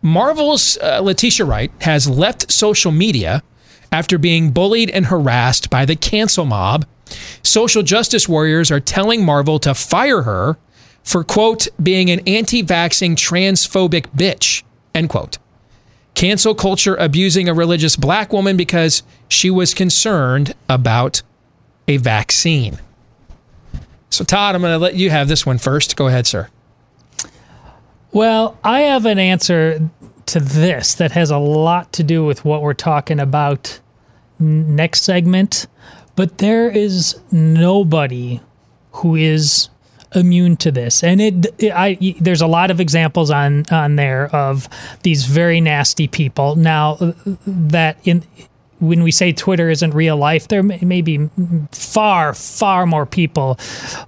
Marvel's 0.03 0.79
uh, 0.79 1.01
Letitia 1.01 1.47
Wright 1.47 1.73
has 1.81 2.09
left 2.09 2.53
social 2.53 2.93
media 2.93 3.43
after 3.91 4.19
being 4.19 4.51
bullied 4.51 4.91
and 4.91 5.07
harassed 5.07 5.71
by 5.71 5.85
the 5.85 5.97
cancel 5.97 6.45
mob. 6.45 6.87
Social 7.43 7.83
justice 7.83 8.29
warriors 8.29 8.71
are 8.71 8.81
telling 8.81 9.25
Marvel 9.25 9.59
to 9.61 9.75
fire 9.75 10.23
her 10.23 10.59
for, 11.03 11.23
quote, 11.23 11.69
being 11.81 12.11
an 12.11 12.21
anti 12.27 12.63
vaxxing 12.63 13.15
transphobic 13.15 14.07
bitch, 14.17 14.65
end 14.95 15.09
quote. 15.09 15.39
Cancel 16.15 16.55
culture 16.55 16.97
abusing 16.97 17.49
a 17.49 17.55
religious 17.55 17.95
black 17.95 18.33
woman 18.33 18.57
because 18.57 19.03
she 19.29 19.51
was 19.51 19.75
concerned 19.75 20.55
about 20.69 21.23
a 21.87 21.99
vaccine. 21.99 22.79
So, 24.11 24.25
Todd, 24.25 24.55
I'm 24.55 24.63
going 24.63 24.73
to 24.73 24.79
let 24.79 24.95
you 24.95 25.11
have 25.11 25.29
this 25.29 25.45
one 25.45 25.59
first. 25.59 25.95
Go 25.95 26.09
ahead, 26.09 26.27
sir. 26.27 26.49
Well, 28.13 28.57
I 28.65 28.81
have 28.81 29.05
an 29.05 29.19
answer 29.19 29.91
to 30.27 30.41
this 30.41 30.95
that 30.95 31.13
has 31.13 31.31
a 31.31 31.39
lot 31.39 31.93
to 31.95 32.03
do 32.03 32.25
with 32.25 32.45
what 32.45 32.63
we're 32.63 32.75
talking 32.75 33.21
about 33.21 33.81
next 34.39 35.03
segment, 35.03 35.67
but 36.15 36.39
there 36.39 36.69
is 36.69 37.19
nobody 37.31 38.41
who 38.93 39.15
is 39.15 39.69
immune 40.15 40.57
to 40.57 40.71
this 40.71 41.03
and 41.03 41.21
it, 41.21 41.47
it 41.59 41.73
I 41.73 41.99
there's 42.21 42.41
a 42.41 42.47
lot 42.47 42.71
of 42.71 42.81
examples 42.81 43.31
on 43.31 43.65
on 43.71 43.97
there 43.97 44.35
of 44.35 44.69
these 45.03 45.27
very 45.27 45.61
nasty 45.61 46.07
people 46.07 46.55
now 46.55 46.93
uh, 47.01 47.13
that 47.45 47.99
in 48.05 48.25
when 48.79 49.03
we 49.03 49.11
say 49.11 49.33
Twitter 49.33 49.71
isn't 49.71 49.95
real 49.95 50.17
life, 50.17 50.49
there 50.49 50.63
may, 50.63 51.01
be 51.01 51.31
far, 51.73 52.35
far 52.35 52.87
more 52.87 53.07
people 53.07 53.59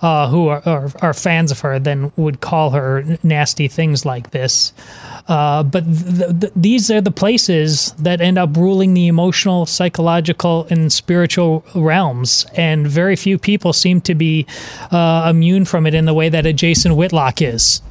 uh, 0.03 0.29
who 0.29 0.49
are, 0.49 0.63
are, 0.67 0.91
are 1.01 1.15
fans 1.15 1.51
of 1.51 1.61
her 1.61 1.79
than 1.79 2.13
would 2.17 2.41
call 2.41 2.71
her 2.71 3.19
nasty 3.23 3.69
things 3.69 4.05
like 4.05 4.31
this. 4.31 4.73
Uh, 5.29 5.63
but 5.63 5.85
th- 5.85 6.41
th- 6.41 6.53
these 6.57 6.91
are 6.91 7.03
the 7.03 7.11
places 7.11 7.93
that 7.99 8.21
end 8.23 8.39
up 8.39 8.57
ruling 8.57 8.95
the 8.95 9.09
emotional, 9.09 9.67
psychological, 9.67 10.67
and 10.71 10.91
spiritual 10.91 11.63
realms. 11.75 12.47
And 12.55 12.87
very 12.89 13.15
few 13.15 13.39
people 13.39 13.75
seem 13.75 14.01
to 14.03 14.15
be 14.15 14.47
uh, 14.91 15.29
immune 15.31 15.67
from 15.67 15.87
it 15.87 15.93
in 15.95 16.07
the 16.07 16.15
way 16.15 16.31
that 16.31 16.47
a 16.47 16.53
Jason 16.55 16.97
Whitlock 16.97 17.43
is. 17.43 17.83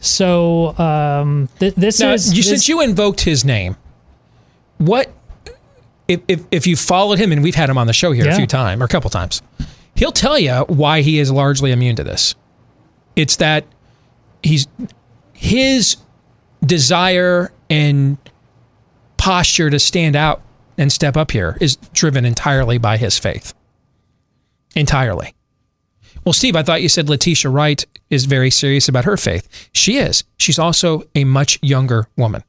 So 0.00 0.76
um, 0.78 1.48
th- 1.58 1.74
this 1.74 2.00
Now, 2.00 2.12
is 2.14 2.30
you, 2.32 2.36
this- 2.38 2.48
since 2.48 2.68
you 2.68 2.80
invoked 2.80 3.20
his 3.20 3.44
name, 3.44 3.76
what 4.78 5.12
if, 6.06 6.20
if 6.26 6.44
if 6.50 6.66
you 6.66 6.74
followed 6.76 7.18
him 7.18 7.32
and 7.32 7.42
we've 7.42 7.54
had 7.54 7.68
him 7.68 7.76
on 7.76 7.86
the 7.86 7.92
show 7.92 8.12
here 8.12 8.28
a 8.30 8.34
few 8.34 8.46
times 8.46 8.80
or 8.80 8.84
a 8.84 8.88
couple 8.88 9.10
times, 9.10 9.42
he'll 9.94 10.12
tell 10.12 10.38
you 10.38 10.64
why 10.68 11.02
he 11.02 11.18
is 11.18 11.30
largely 11.30 11.70
immune 11.70 11.96
to 11.96 12.04
this. 12.04 12.34
It's 13.14 13.36
that 13.36 13.66
he's 14.42 14.68
his 15.34 15.96
desire 16.64 17.52
and 17.70 18.18
posture 19.16 19.70
to 19.70 19.78
stand 19.78 20.16
out 20.16 20.42
and 20.76 20.92
step 20.92 21.16
up 21.16 21.30
here 21.30 21.58
is 21.60 21.76
driven 21.92 22.24
entirely 22.24 22.78
by 22.78 22.96
his 22.96 23.18
faith. 23.18 23.52
Entirely. 24.74 25.34
Well, 26.24 26.32
Steve, 26.32 26.56
I 26.56 26.62
thought 26.62 26.82
you 26.82 26.88
said 26.88 27.08
Letitia 27.08 27.50
Wright 27.50 27.84
is 28.10 28.26
very 28.26 28.50
serious 28.50 28.88
about 28.88 29.04
her 29.04 29.16
faith. 29.16 29.68
She 29.72 29.96
is. 29.96 30.24
She's 30.36 30.58
also 30.58 31.04
a 31.14 31.24
much 31.24 31.58
younger 31.62 32.08
woman. 32.16 32.44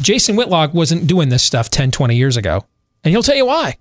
Jason 0.00 0.36
Whitlock 0.36 0.74
wasn't 0.74 1.06
doing 1.06 1.28
this 1.28 1.42
stuff 1.42 1.70
10, 1.70 1.90
20 1.90 2.14
years 2.16 2.36
ago. 2.36 2.64
And 3.02 3.10
he'll 3.12 3.22
tell 3.22 3.36
you 3.36 3.46
why. 3.46 3.76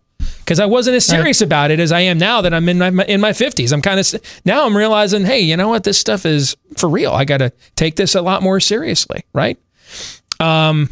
Because 0.47 0.61
I 0.61 0.65
wasn't 0.65 0.95
as 0.95 1.05
serious 1.05 1.41
about 1.41 1.71
it 1.71 1.79
as 1.81 1.91
I 1.91 1.99
am 1.99 2.17
now 2.17 2.39
that 2.39 2.53
I'm 2.53 2.69
in 2.69 2.77
my 2.77 3.03
in 3.03 3.19
my 3.19 3.31
50s. 3.31 3.73
I'm 3.73 3.81
kind 3.81 3.99
of 3.99 4.41
now 4.45 4.65
I'm 4.65 4.77
realizing, 4.77 5.25
hey, 5.25 5.41
you 5.41 5.57
know 5.57 5.67
what? 5.67 5.83
This 5.83 5.97
stuff 5.97 6.25
is 6.25 6.55
for 6.77 6.87
real. 6.87 7.11
I 7.11 7.25
got 7.25 7.39
to 7.39 7.51
take 7.75 7.97
this 7.97 8.15
a 8.15 8.21
lot 8.21 8.41
more 8.41 8.61
seriously, 8.61 9.25
right? 9.33 9.59
Um, 10.39 10.89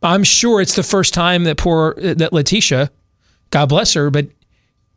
I'm 0.00 0.22
sure 0.22 0.60
it's 0.60 0.76
the 0.76 0.84
first 0.84 1.12
time 1.12 1.42
that 1.42 1.56
poor 1.56 1.94
that 1.94 2.32
Letitia, 2.32 2.92
God 3.50 3.68
bless 3.68 3.94
her, 3.94 4.10
but 4.10 4.28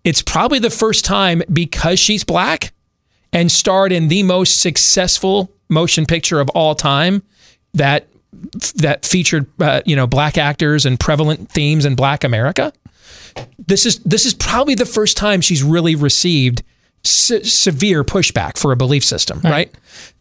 it's 0.04 0.22
probably 0.22 0.60
the 0.60 0.70
first 0.70 1.04
time 1.04 1.42
because 1.52 2.00
she's 2.00 2.24
black 2.24 2.72
and 3.34 3.52
starred 3.52 3.92
in 3.92 4.10
the 4.10 4.22
most 4.22 4.62
successful 4.62 5.52
motion 5.70 6.06
picture 6.06 6.40
of 6.40 6.50
all 6.50 6.76
time 6.76 7.24
that 7.74 8.08
that 8.76 9.06
featured 9.06 9.48
uh, 9.60 9.82
you 9.88 9.96
know 9.96 10.06
black 10.06 10.38
actors 10.38 10.86
and 10.86 11.00
prevalent 11.00 11.50
themes 11.50 11.84
in 11.84 11.96
black 11.96 12.24
America. 12.24 12.72
This 13.68 13.86
is 13.86 14.00
this 14.00 14.26
is 14.26 14.34
probably 14.34 14.76
the 14.76 14.86
first 14.86 15.18
time 15.18 15.42
she's 15.42 15.64
really 15.64 15.96
received 15.96 16.64
se- 17.04 17.44
severe 17.44 18.04
pushback 18.04 18.58
for 18.58 18.72
a 18.72 18.76
belief 18.76 19.04
system, 19.04 19.40
right. 19.44 19.72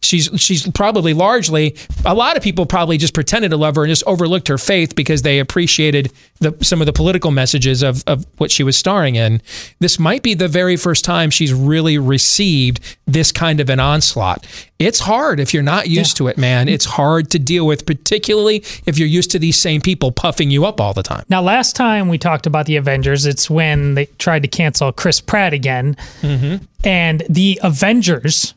She's 0.01 0.29
she's 0.35 0.67
probably 0.71 1.13
largely 1.13 1.75
a 2.05 2.13
lot 2.13 2.35
of 2.35 2.43
people 2.43 2.65
probably 2.65 2.97
just 2.97 3.13
pretended 3.13 3.51
to 3.51 3.57
love 3.57 3.75
her 3.75 3.83
and 3.83 3.89
just 3.89 4.03
overlooked 4.05 4.47
her 4.47 4.57
faith 4.57 4.95
because 4.95 5.21
they 5.21 5.39
appreciated 5.39 6.11
the 6.39 6.55
some 6.61 6.81
of 6.81 6.87
the 6.87 6.93
political 6.93 7.31
messages 7.31 7.81
of 7.83 8.03
of 8.07 8.25
what 8.37 8.51
she 8.51 8.63
was 8.63 8.75
starring 8.75 9.15
in. 9.15 9.41
This 9.79 9.97
might 9.99 10.23
be 10.23 10.33
the 10.33 10.47
very 10.47 10.75
first 10.75 11.05
time 11.05 11.29
she's 11.29 11.53
really 11.53 11.97
received 11.97 12.79
this 13.05 13.31
kind 13.31 13.59
of 13.59 13.69
an 13.69 13.79
onslaught. 13.79 14.45
It's 14.81 14.99
hard 14.99 15.39
if 15.39 15.53
you're 15.53 15.63
not 15.63 15.87
used 15.89 16.17
to 16.17 16.27
it, 16.27 16.37
man. 16.37 16.67
It's 16.67 16.85
hard 16.85 17.29
to 17.31 17.39
deal 17.39 17.65
with, 17.65 17.85
particularly 17.85 18.63
if 18.85 18.97
you're 18.97 19.07
used 19.07 19.31
to 19.31 19.39
these 19.39 19.57
same 19.59 19.81
people 19.81 20.11
puffing 20.11 20.51
you 20.51 20.65
up 20.65 20.81
all 20.81 20.93
the 20.93 21.03
time. 21.03 21.23
Now, 21.29 21.41
last 21.41 21.75
time 21.75 22.09
we 22.09 22.17
talked 22.17 22.45
about 22.45 22.65
the 22.65 22.75
Avengers, 22.77 23.25
it's 23.25 23.49
when 23.49 23.95
they 23.95 24.05
tried 24.17 24.41
to 24.41 24.47
cancel 24.47 24.91
Chris 24.91 25.21
Pratt 25.21 25.53
again. 25.53 25.95
Mm-hmm. 26.21 26.63
And 26.83 27.23
the 27.29 27.59
Avengers, 27.63 28.53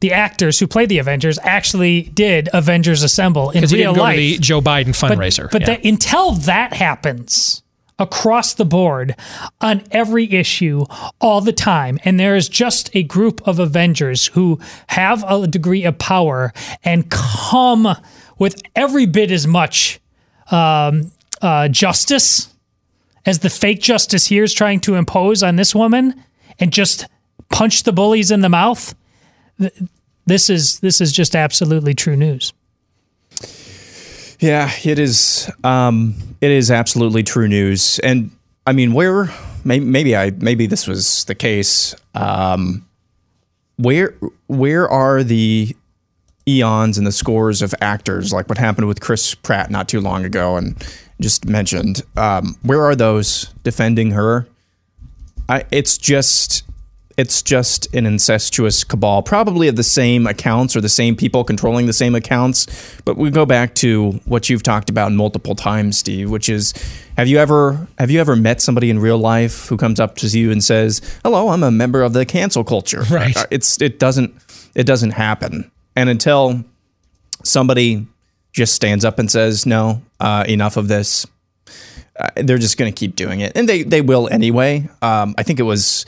the 0.00 0.12
actors 0.12 0.58
who 0.58 0.66
played 0.66 0.88
the 0.88 0.98
Avengers, 0.98 1.38
actually 1.42 2.02
did 2.02 2.48
Avengers 2.52 3.02
Assemble 3.02 3.50
in 3.50 3.64
real 3.64 3.94
life. 3.94 4.14
to 4.16 4.20
the 4.20 4.38
Joe 4.38 4.60
Biden 4.60 4.98
But- 5.00 5.12
fundraiser. 5.18 5.50
But, 5.50 5.62
Yeah. 5.62 5.66
that- 5.68 5.84
until 5.84 6.32
that 6.32 6.74
happens 6.74 7.62
across 7.98 8.54
the 8.54 8.64
board 8.64 9.14
on 9.60 9.82
every 9.90 10.30
issue 10.32 10.84
all 11.20 11.40
the 11.40 11.52
time, 11.52 11.98
and 12.04 12.18
there 12.18 12.36
is 12.36 12.48
just 12.48 12.90
a 12.94 13.02
group 13.02 13.46
of 13.46 13.58
Avengers 13.58 14.28
who 14.28 14.58
have 14.88 15.24
a 15.28 15.46
degree 15.46 15.84
of 15.84 15.98
power 15.98 16.52
and 16.84 17.10
come 17.10 17.88
with 18.38 18.60
every 18.74 19.06
bit 19.06 19.30
as 19.30 19.46
much 19.46 20.00
um, 20.50 21.12
uh, 21.40 21.68
justice 21.68 22.52
as 23.24 23.38
the 23.38 23.50
fake 23.50 23.80
justice 23.80 24.26
here 24.26 24.42
is 24.42 24.52
trying 24.52 24.80
to 24.80 24.96
impose 24.96 25.42
on 25.42 25.56
this 25.56 25.74
woman, 25.74 26.24
and 26.58 26.72
just 26.72 27.06
punch 27.50 27.84
the 27.84 27.92
bullies 27.92 28.30
in 28.30 28.40
the 28.40 28.48
mouth. 28.48 28.94
This 30.26 30.50
is 30.50 30.80
this 30.80 31.00
is 31.00 31.12
just 31.12 31.36
absolutely 31.36 31.94
true 31.94 32.16
news. 32.16 32.52
Yeah, 34.42 34.72
it 34.82 34.98
is. 34.98 35.48
Um, 35.62 36.16
it 36.40 36.50
is 36.50 36.72
absolutely 36.72 37.22
true 37.22 37.46
news, 37.46 38.00
and 38.00 38.32
I 38.66 38.72
mean, 38.72 38.92
where 38.92 39.32
maybe, 39.64 39.84
maybe 39.84 40.16
I 40.16 40.30
maybe 40.30 40.66
this 40.66 40.88
was 40.88 41.24
the 41.26 41.36
case. 41.36 41.94
Um, 42.16 42.84
where 43.76 44.16
where 44.48 44.88
are 44.88 45.22
the 45.22 45.76
eons 46.48 46.98
and 46.98 47.06
the 47.06 47.12
scores 47.12 47.62
of 47.62 47.72
actors 47.80 48.32
like 48.32 48.48
what 48.48 48.58
happened 48.58 48.88
with 48.88 49.00
Chris 49.00 49.32
Pratt 49.32 49.70
not 49.70 49.88
too 49.88 50.00
long 50.00 50.24
ago 50.24 50.56
and 50.56 50.74
just 51.20 51.46
mentioned? 51.46 52.02
Um, 52.16 52.56
where 52.62 52.82
are 52.82 52.96
those 52.96 53.44
defending 53.62 54.10
her? 54.10 54.48
I, 55.48 55.64
it's 55.70 55.96
just 55.96 56.64
it's 57.16 57.42
just 57.42 57.92
an 57.94 58.06
incestuous 58.06 58.84
cabal, 58.84 59.22
probably 59.22 59.68
of 59.68 59.76
the 59.76 59.82
same 59.82 60.26
accounts 60.26 60.74
or 60.74 60.80
the 60.80 60.88
same 60.88 61.16
people 61.16 61.44
controlling 61.44 61.86
the 61.86 61.92
same 61.92 62.14
accounts. 62.14 62.66
But 63.04 63.16
we 63.16 63.30
go 63.30 63.44
back 63.44 63.74
to 63.76 64.12
what 64.24 64.48
you've 64.48 64.62
talked 64.62 64.90
about 64.90 65.12
multiple 65.12 65.54
times, 65.54 65.98
Steve, 65.98 66.30
which 66.30 66.48
is 66.48 66.72
have 67.16 67.28
you 67.28 67.38
ever 67.38 67.86
have 67.98 68.10
you 68.10 68.20
ever 68.20 68.36
met 68.36 68.60
somebody 68.60 68.88
in 68.90 68.98
real 68.98 69.18
life 69.18 69.66
who 69.68 69.76
comes 69.76 70.00
up 70.00 70.16
to 70.16 70.26
you 70.26 70.50
and 70.50 70.64
says, 70.64 71.00
"Hello, 71.24 71.48
I'm 71.50 71.62
a 71.62 71.70
member 71.70 72.02
of 72.02 72.12
the 72.12 72.24
cancel 72.24 72.64
culture." 72.64 73.02
Right. 73.10 73.36
Uh, 73.36 73.44
It's 73.50 73.80
it 73.80 73.98
doesn't 73.98 74.34
it 74.74 74.84
doesn't 74.86 75.10
happen, 75.12 75.70
and 75.94 76.08
until 76.08 76.64
somebody 77.44 78.06
just 78.52 78.74
stands 78.74 79.04
up 79.04 79.18
and 79.18 79.30
says, 79.30 79.66
"No, 79.66 80.02
uh, 80.20 80.44
enough 80.48 80.76
of 80.76 80.88
this," 80.88 81.26
uh, 82.18 82.28
they're 82.36 82.58
just 82.58 82.78
going 82.78 82.92
to 82.92 82.98
keep 82.98 83.16
doing 83.16 83.40
it, 83.40 83.52
and 83.56 83.68
they 83.68 83.82
they 83.82 84.00
will 84.00 84.28
anyway. 84.30 84.88
Um, 85.02 85.34
I 85.36 85.42
think 85.42 85.60
it 85.60 85.64
was 85.64 86.06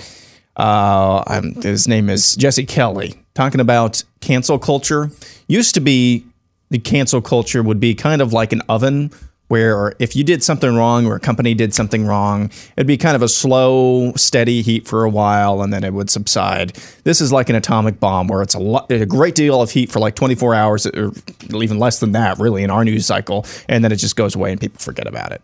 uh, 0.56 1.42
his 1.62 1.88
name 1.88 2.08
is 2.08 2.36
Jesse 2.36 2.66
Kelly 2.66 3.14
talking 3.34 3.60
about 3.60 4.02
cancel 4.20 4.58
culture. 4.58 5.10
Used 5.48 5.74
to 5.74 5.80
be 5.80 6.24
the 6.70 6.78
cancel 6.78 7.20
culture 7.20 7.62
would 7.62 7.80
be 7.80 7.94
kind 7.94 8.22
of 8.22 8.32
like 8.32 8.52
an 8.52 8.62
oven 8.68 9.10
where 9.48 9.94
if 9.98 10.16
you 10.16 10.24
did 10.24 10.42
something 10.42 10.74
wrong 10.74 11.06
or 11.06 11.16
a 11.16 11.20
company 11.20 11.52
did 11.52 11.74
something 11.74 12.06
wrong, 12.06 12.50
it'd 12.76 12.86
be 12.86 12.96
kind 12.96 13.14
of 13.14 13.20
a 13.20 13.28
slow, 13.28 14.12
steady 14.16 14.62
heat 14.62 14.88
for 14.88 15.04
a 15.04 15.10
while 15.10 15.60
and 15.62 15.72
then 15.72 15.84
it 15.84 15.92
would 15.92 16.08
subside. 16.08 16.70
This 17.04 17.20
is 17.20 17.30
like 17.30 17.50
an 17.50 17.56
atomic 17.56 18.00
bomb 18.00 18.26
where 18.28 18.40
it's 18.40 18.54
a, 18.54 18.58
lo- 18.58 18.86
a 18.88 19.04
great 19.04 19.34
deal 19.34 19.60
of 19.60 19.70
heat 19.70 19.92
for 19.92 19.98
like 19.98 20.14
24 20.14 20.54
hours 20.54 20.86
or 20.86 21.12
even 21.52 21.78
less 21.78 22.00
than 22.00 22.12
that, 22.12 22.38
really, 22.38 22.62
in 22.62 22.70
our 22.70 22.84
news 22.84 23.04
cycle. 23.04 23.44
And 23.68 23.84
then 23.84 23.92
it 23.92 23.96
just 23.96 24.16
goes 24.16 24.34
away 24.34 24.50
and 24.50 24.60
people 24.60 24.78
forget 24.78 25.06
about 25.06 25.32
it 25.32 25.42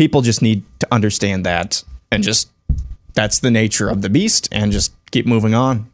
people 0.00 0.22
just 0.22 0.40
need 0.40 0.64
to 0.78 0.88
understand 0.90 1.44
that 1.44 1.84
and 2.10 2.22
just 2.22 2.50
that's 3.14 3.40
the 3.40 3.50
nature 3.50 3.88
of 3.88 4.02
the 4.02 4.10
beast 4.10 4.48
and 4.52 4.72
just 4.72 4.94
keep 5.10 5.26
moving 5.26 5.54
on. 5.54 5.90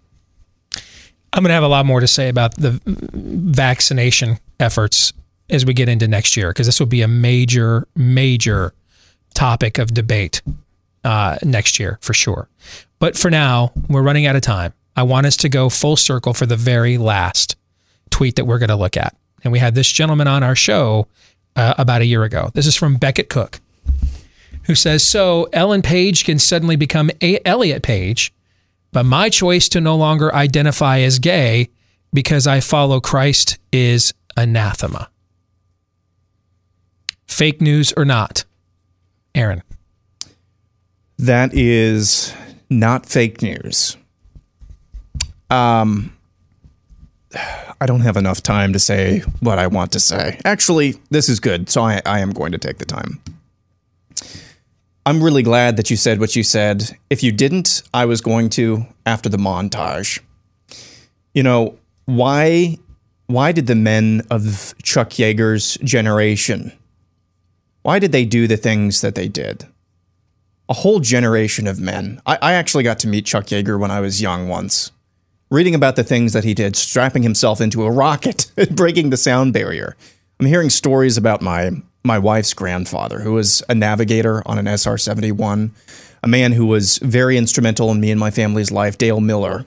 I'm 1.32 1.43
going 1.43 1.51
to 1.51 1.55
have 1.55 1.62
a 1.62 1.68
lot 1.68 1.84
more 1.84 2.01
to 2.01 2.06
say 2.06 2.28
about 2.28 2.55
the 2.56 2.80
vaccination 2.86 4.38
efforts 4.59 5.12
as 5.51 5.66
we 5.66 5.74
get 5.74 5.88
into 5.88 6.09
next 6.09 6.36
year 6.36 6.51
because 6.51 6.66
this 6.66 6.80
will 6.80 6.86
be 6.86 7.02
a 7.02 7.09
major, 7.09 7.86
major 7.94 8.72
topic 9.34 9.78
of 9.78 9.93
debate 9.93 10.43
uh, 11.05 11.36
next 11.44 11.78
year 11.78 11.98
for 12.01 12.14
sure. 12.14 12.48
But 12.98 13.16
for 13.16 13.30
now, 13.30 13.72
we're 13.88 14.02
running 14.02 14.26
out 14.26 14.36
of 14.36 14.43
time. 14.43 14.72
I 14.97 15.02
want 15.02 15.26
us 15.26 15.36
to 15.38 15.48
go 15.48 15.68
full 15.68 15.97
circle 15.97 16.32
for 16.32 16.47
the 16.47 16.56
very 16.56 16.97
last 16.97 17.56
tweet 18.10 18.36
that 18.36 18.47
we're 18.47 18.59
going 18.59 18.70
to 18.70 18.76
look 18.76 18.97
at. 18.97 19.14
And 19.44 19.52
we 19.52 19.59
had 19.59 19.74
this 19.74 19.90
gentleman 19.90 20.26
on 20.26 20.43
our 20.43 20.56
show 20.56 21.06
uh, 21.55 21.74
about 21.76 22.01
a 22.01 22.06
year 22.06 22.24
ago. 22.24 22.51
This 22.55 22.66
is 22.66 22.74
from 22.74 22.97
Becket 22.97 23.28
Cook, 23.28 23.60
who 24.66 24.74
says 24.74 25.02
So 25.02 25.48
Ellen 25.52 25.82
Page 25.82 26.24
can 26.24 26.38
suddenly 26.38 26.76
become 26.76 27.10
a- 27.22 27.47
Elliot 27.47 27.82
Page, 27.82 28.32
but 28.93 29.05
my 29.05 29.28
choice 29.28 29.68
to 29.70 29.80
no 29.80 29.97
longer 29.97 30.34
identify 30.34 31.01
as 31.01 31.18
gay 31.18 31.68
because 32.12 32.47
I 32.47 32.60
follow 32.60 33.01
Christ 33.01 33.59
is 33.72 34.14
anathema. 34.36 35.09
Fake 37.26 37.60
news 37.60 37.93
or 37.97 38.05
not? 38.05 38.44
Aaron. 39.34 39.62
That 41.18 41.52
is 41.55 42.34
not 42.70 43.06
fake 43.06 43.43
news. 43.43 43.97
Um, 45.51 46.16
I 47.80 47.86
don't 47.86 48.01
have 48.01 48.16
enough 48.16 48.43
time 48.43 48.72
to 48.72 48.78
say 48.78 49.20
what 49.40 49.59
I 49.59 49.66
want 49.66 49.93
to 49.93 50.01
say. 50.01 50.40
Actually, 50.44 50.94
this 51.10 51.28
is 51.28 51.40
good, 51.40 51.68
so 51.68 51.82
I, 51.82 52.01
I 52.06 52.20
am 52.20 52.30
going 52.30 52.52
to 52.52 52.59
take 52.59 52.78
the 52.78 52.84
time. 52.84 53.20
I'm 55.06 55.22
really 55.22 55.42
glad 55.42 55.78
that 55.78 55.88
you 55.88 55.96
said 55.96 56.20
what 56.20 56.36
you 56.36 56.42
said. 56.42 56.98
If 57.08 57.22
you 57.22 57.32
didn't, 57.32 57.82
I 57.94 58.04
was 58.04 58.20
going 58.20 58.50
to 58.50 58.84
after 59.06 59.30
the 59.30 59.38
montage. 59.38 60.20
You 61.32 61.42
know, 61.42 61.78
why 62.04 62.76
why 63.28 63.52
did 63.52 63.66
the 63.66 63.74
men 63.74 64.22
of 64.30 64.74
Chuck 64.82 65.10
Yeager's 65.10 65.78
generation 65.78 66.72
why 67.86 68.00
did 68.00 68.10
they 68.10 68.24
do 68.24 68.48
the 68.48 68.56
things 68.56 69.00
that 69.02 69.14
they 69.14 69.28
did? 69.28 69.64
A 70.68 70.74
whole 70.74 70.98
generation 70.98 71.68
of 71.68 71.78
men. 71.78 72.20
I, 72.26 72.36
I 72.42 72.52
actually 72.54 72.82
got 72.82 72.98
to 72.98 73.06
meet 73.06 73.26
Chuck 73.26 73.46
Yeager 73.46 73.78
when 73.78 73.92
I 73.92 74.00
was 74.00 74.20
young 74.20 74.48
once. 74.48 74.90
Reading 75.52 75.72
about 75.72 75.94
the 75.94 76.02
things 76.02 76.32
that 76.32 76.42
he 76.42 76.52
did, 76.52 76.74
strapping 76.74 77.22
himself 77.22 77.60
into 77.60 77.84
a 77.84 77.90
rocket, 77.92 78.50
breaking 78.72 79.10
the 79.10 79.16
sound 79.16 79.52
barrier. 79.52 79.94
I'm 80.40 80.46
hearing 80.46 80.68
stories 80.68 81.16
about 81.16 81.42
my 81.42 81.80
my 82.06 82.18
wife's 82.18 82.54
grandfather, 82.54 83.20
who 83.20 83.32
was 83.32 83.62
a 83.68 83.74
navigator 83.74 84.42
on 84.46 84.58
an 84.58 84.66
SR 84.66 84.96
71, 84.96 85.72
a 86.22 86.28
man 86.28 86.52
who 86.52 86.66
was 86.66 86.98
very 86.98 87.36
instrumental 87.36 87.90
in 87.90 88.00
me 88.00 88.10
and 88.10 88.20
my 88.20 88.30
family's 88.30 88.70
life, 88.70 88.96
Dale 88.96 89.20
Miller, 89.20 89.66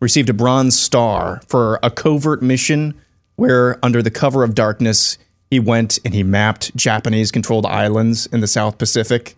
received 0.00 0.28
a 0.28 0.34
Bronze 0.34 0.78
Star 0.78 1.40
for 1.48 1.78
a 1.82 1.90
covert 1.90 2.42
mission 2.42 2.94
where, 3.36 3.78
under 3.82 4.02
the 4.02 4.10
cover 4.10 4.44
of 4.44 4.54
darkness, 4.54 5.18
he 5.50 5.58
went 5.58 5.98
and 6.04 6.14
he 6.14 6.22
mapped 6.22 6.76
Japanese 6.76 7.30
controlled 7.30 7.66
islands 7.66 8.26
in 8.26 8.40
the 8.40 8.46
South 8.46 8.78
Pacific. 8.78 9.36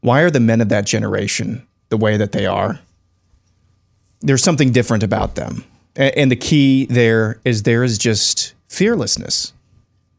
Why 0.00 0.20
are 0.22 0.30
the 0.30 0.40
men 0.40 0.60
of 0.60 0.68
that 0.68 0.86
generation 0.86 1.66
the 1.88 1.96
way 1.96 2.16
that 2.16 2.32
they 2.32 2.46
are? 2.46 2.80
There's 4.20 4.42
something 4.42 4.72
different 4.72 5.02
about 5.02 5.34
them. 5.34 5.64
And 5.96 6.30
the 6.30 6.36
key 6.36 6.86
there 6.86 7.40
is 7.44 7.64
there 7.64 7.82
is 7.82 7.98
just 7.98 8.54
fearlessness 8.68 9.52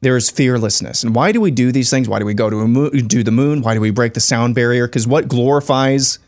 there 0.01 0.15
is 0.15 0.29
fearlessness. 0.29 1.03
And 1.03 1.13
why 1.13 1.31
do 1.31 1.41
we 1.41 1.51
do 1.51 1.71
these 1.71 1.89
things? 1.89 2.07
Why 2.07 2.19
do 2.19 2.25
we 2.25 2.33
go 2.33 2.49
to 2.49 2.67
moon, 2.67 3.07
do 3.07 3.23
the 3.23 3.31
moon? 3.31 3.61
Why 3.61 3.73
do 3.73 3.81
we 3.81 3.91
break 3.91 4.13
the 4.13 4.19
sound 4.19 4.55
barrier? 4.55 4.87
Because 4.87 5.07
what 5.07 5.27
glorifies 5.27 6.19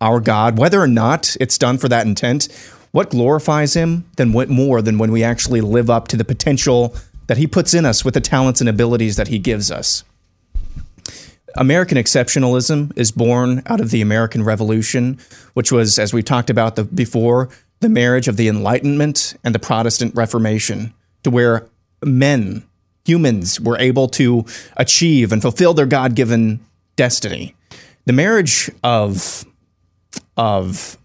our 0.00 0.20
God, 0.20 0.58
whether 0.58 0.80
or 0.80 0.86
not 0.86 1.36
it's 1.40 1.58
done 1.58 1.78
for 1.78 1.88
that 1.88 2.06
intent, 2.06 2.48
what 2.92 3.10
glorifies 3.10 3.74
Him 3.74 4.08
than 4.16 4.32
what 4.32 4.48
more 4.48 4.80
than 4.80 4.98
when 4.98 5.10
we 5.10 5.22
actually 5.22 5.60
live 5.60 5.90
up 5.90 6.08
to 6.08 6.16
the 6.16 6.24
potential 6.24 6.94
that 7.26 7.36
He 7.36 7.46
puts 7.46 7.74
in 7.74 7.84
us 7.84 8.04
with 8.04 8.14
the 8.14 8.20
talents 8.20 8.60
and 8.60 8.68
abilities 8.68 9.16
that 9.16 9.28
He 9.28 9.38
gives 9.38 9.70
us? 9.70 10.04
American 11.56 11.96
exceptionalism 11.96 12.96
is 12.96 13.10
born 13.10 13.62
out 13.66 13.80
of 13.80 13.90
the 13.90 14.02
American 14.02 14.44
Revolution, 14.44 15.18
which 15.54 15.72
was, 15.72 15.98
as 15.98 16.12
we 16.12 16.22
talked 16.22 16.50
about 16.50 16.76
the, 16.76 16.84
before, 16.84 17.48
the 17.80 17.88
marriage 17.88 18.28
of 18.28 18.36
the 18.36 18.48
Enlightenment 18.48 19.34
and 19.42 19.54
the 19.54 19.58
Protestant 19.58 20.14
Reformation, 20.14 20.92
to 21.22 21.30
where 21.30 21.66
men 22.04 22.62
humans 23.06 23.60
were 23.60 23.78
able 23.78 24.08
to 24.08 24.44
achieve 24.76 25.32
and 25.32 25.40
fulfill 25.40 25.74
their 25.74 25.86
God 25.86 26.14
given 26.14 26.60
destiny. 26.96 27.54
The 28.04 28.12
marriage 28.12 28.70
of, 28.82 29.44
of 30.36 30.98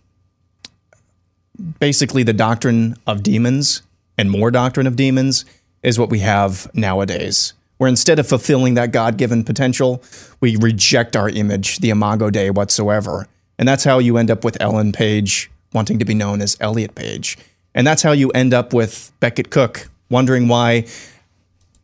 basically 1.79 2.23
the 2.23 2.33
doctrine 2.33 2.95
of 3.05 3.23
demons 3.23 3.83
and 4.17 4.29
more 4.29 4.51
doctrine 4.51 4.87
of 4.87 4.95
demons 4.95 5.45
is 5.83 5.97
what 5.97 6.09
we 6.09 6.19
have 6.19 6.69
nowadays. 6.73 7.53
Where 7.77 7.89
instead 7.89 8.19
of 8.19 8.27
fulfilling 8.27 8.75
that 8.75 8.91
God 8.91 9.17
given 9.17 9.43
potential, 9.43 10.03
we 10.39 10.55
reject 10.55 11.15
our 11.15 11.29
image, 11.29 11.79
the 11.79 11.89
imago 11.89 12.29
Dei 12.29 12.51
whatsoever. 12.51 13.27
And 13.57 13.67
that's 13.67 13.83
how 13.83 13.99
you 13.99 14.17
end 14.17 14.29
up 14.29 14.43
with 14.43 14.61
Ellen 14.61 14.91
Page 14.91 15.49
wanting 15.73 15.97
to 15.99 16.05
be 16.05 16.13
known 16.13 16.41
as 16.41 16.57
Elliot 16.59 16.93
Page. 16.93 17.37
And 17.73 17.87
that's 17.87 18.03
how 18.03 18.11
you 18.11 18.29
end 18.31 18.53
up 18.53 18.73
with 18.73 19.11
Becket 19.19 19.49
Cook 19.49 19.87
wondering 20.11 20.47
why 20.47 20.85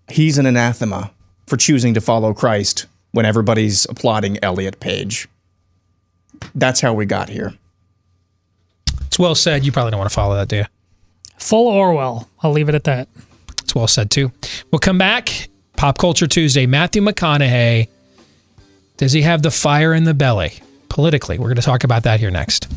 he's 0.09 0.37
an 0.37 0.45
anathema 0.45 1.11
for 1.45 1.57
choosing 1.57 1.93
to 1.93 2.01
follow 2.01 2.33
Christ 2.33 2.85
when 3.11 3.25
everybody's 3.25 3.85
applauding 3.89 4.37
Elliot 4.43 4.79
Page. 4.79 5.27
That's 6.53 6.81
how 6.81 6.93
we 6.93 7.05
got 7.05 7.29
here. 7.29 7.53
It's 9.05 9.17
well 9.17 9.35
said. 9.35 9.65
You 9.65 9.71
probably 9.71 9.91
don't 9.91 9.99
want 9.99 10.09
to 10.11 10.15
follow 10.15 10.35
that, 10.35 10.47
do 10.47 10.57
you? 10.57 10.65
Full 11.37 11.67
Orwell. 11.67 12.29
I'll 12.41 12.51
leave 12.51 12.69
it 12.69 12.75
at 12.75 12.83
that. 12.83 13.07
It's 13.61 13.73
well 13.73 13.87
said, 13.87 14.11
too. 14.11 14.31
We'll 14.71 14.79
come 14.79 14.97
back. 14.97 15.49
Pop 15.75 15.97
Culture 15.97 16.27
Tuesday. 16.27 16.65
Matthew 16.65 17.01
McConaughey. 17.01 17.87
Does 18.97 19.13
he 19.13 19.21
have 19.21 19.41
the 19.43 19.51
fire 19.51 19.93
in 19.93 20.03
the 20.03 20.13
belly? 20.13 20.53
Politically, 20.89 21.37
we're 21.37 21.47
going 21.47 21.57
to 21.57 21.61
talk 21.61 21.83
about 21.83 22.03
that 22.03 22.19
here 22.19 22.31
next. 22.31 22.67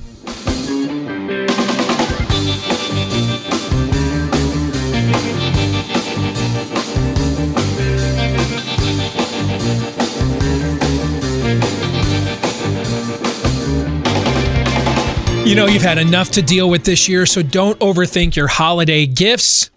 You 15.45 15.57
know, 15.57 15.67
you've 15.67 15.83
had 15.83 15.99
enough 15.99 16.31
to 16.33 16.43
deal 16.43 16.71
with 16.71 16.85
this 16.85 17.09
year, 17.09 17.27
so 17.27 17.43
don't 17.43 17.79
overthink 17.81 18.37
your 18.37 18.47
holiday 18.47 19.07
gifts. 19.07 19.71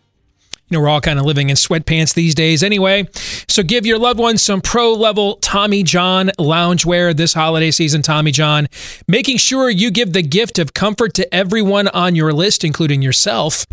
You 0.70 0.78
know, 0.78 0.82
we're 0.82 0.90
all 0.90 1.02
kind 1.02 1.18
of 1.18 1.26
living 1.26 1.50
in 1.50 1.56
sweatpants 1.56 2.14
these 2.14 2.36
days 2.36 2.62
anyway. 2.62 3.08
So 3.48 3.64
give 3.64 3.86
your 3.86 3.98
loved 3.98 4.20
ones 4.20 4.44
some 4.44 4.62
pro 4.62 4.94
level 4.94 5.38
Tommy 5.38 5.82
John 5.82 6.32
loungewear 6.38 7.16
this 7.16 7.34
holiday 7.34 7.72
season, 7.72 8.02
Tommy 8.02 8.32
John, 8.32 8.68
making 9.08 9.38
sure 9.38 9.70
you 9.70 9.90
give 9.90 10.14
the 10.14 10.22
gift 10.22 10.60
of 10.60 10.74
comfort 10.74 11.14
to 11.16 11.34
everyone 11.34 11.88
on 11.88 12.16
your 12.16 12.34
list, 12.34 12.64
including 12.64 13.02
yourself 13.02 13.66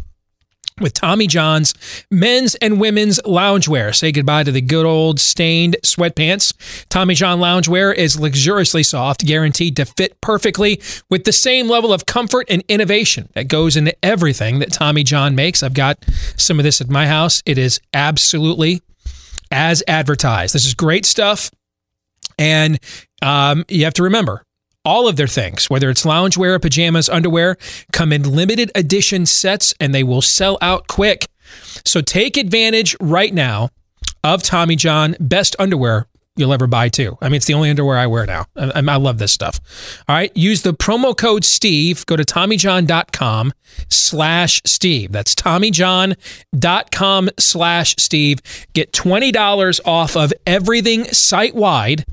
with 0.81 0.95
Tommy 0.95 1.27
John's 1.27 1.75
men's 2.11 2.55
and 2.57 2.81
women's 2.81 3.21
loungewear. 3.21 3.95
Say 3.95 4.13
goodbye 4.13 4.45
to 4.45 4.53
the 4.53 4.61
good 4.61 4.87
old 4.87 5.21
stained 5.21 5.77
sweatpants. 5.85 6.53
Tommy 6.89 7.15
John 7.15 7.39
loungewear 7.39 7.95
is 7.95 8.19
luxuriously 8.19 8.83
soft, 8.83 9.25
guaranteed 9.25 9.77
to 9.77 9.85
fit 9.85 10.21
perfectly 10.21 10.81
with 11.09 11.25
the 11.25 11.33
same 11.33 11.69
level 11.69 11.93
of 11.93 12.07
comfort 12.07 12.47
and 12.49 12.65
innovation 12.69 13.29
that 13.35 13.49
goes 13.49 13.77
into 13.77 13.95
everything 14.05 14.59
that 14.59 14.73
Tommy 14.73 15.05
John 15.05 15.35
makes. 15.35 15.63
I've 15.63 15.75
got 15.75 16.05
some 16.37 16.59
of 16.59 16.65
this 16.65 16.81
at 16.81 16.89
my 16.89 17.07
house. 17.07 17.43
It 17.47 17.59
is 17.59 17.81
absolutely 17.95 18.83
as 19.51 19.83
advertised. 19.89 20.55
This 20.55 20.67
is 20.67 20.75
great 20.75 21.05
stuff. 21.05 21.51
And 22.39 22.79
um, 23.23 23.65
you 23.69 23.85
have 23.85 23.95
to 23.95 24.05
remember, 24.05 24.43
all 24.91 25.07
of 25.07 25.15
their 25.15 25.29
things, 25.29 25.71
whether 25.71 25.89
it's 25.89 26.05
loungewear, 26.05 26.61
pajamas, 26.61 27.09
underwear, 27.09 27.57
come 27.93 28.13
in 28.13 28.25
limited 28.25 28.73
edition 28.75 29.25
sets 29.25 29.73
and 29.79 29.95
they 29.95 30.03
will 30.03 30.21
sell 30.21 30.59
out 30.61 30.89
quick. 30.89 31.29
So 31.85 32.01
take 32.01 32.37
advantage 32.37 32.97
right 33.01 33.33
now 33.33 33.69
of 34.25 34.43
Tommy 34.43 34.75
John 34.75 35.15
best 35.21 35.55
underwear 35.61 36.09
you'll 36.35 36.53
ever 36.53 36.67
buy 36.67 36.89
too. 36.89 37.17
I 37.21 37.29
mean, 37.29 37.37
it's 37.37 37.47
the 37.47 37.55
only 37.55 37.71
underwear 37.71 37.99
I 37.99 38.09
wear 38.09 38.27
now. 38.27 38.47
I, 38.57 38.73
I 38.75 38.97
love 38.97 39.19
this 39.19 39.33
stuff. 39.33 39.61
All 40.09 40.17
right. 40.17 40.37
Use 40.37 40.63
the 40.63 40.75
promo 40.75 41.17
code 41.17 41.45
Steve. 41.45 42.05
Go 42.07 42.17
to 42.17 42.25
TommyJohn.com 42.25 43.53
slash 43.89 44.61
Steve. 44.67 45.13
That's 45.13 45.37
TommyJohn.com 45.37 47.31
slash 47.39 47.95
Steve. 47.97 48.41
Get 48.73 48.93
$20 48.93 49.81
off 49.85 50.17
of 50.17 50.33
everything 50.47 51.05
site 51.05 51.55
wide 51.55 52.05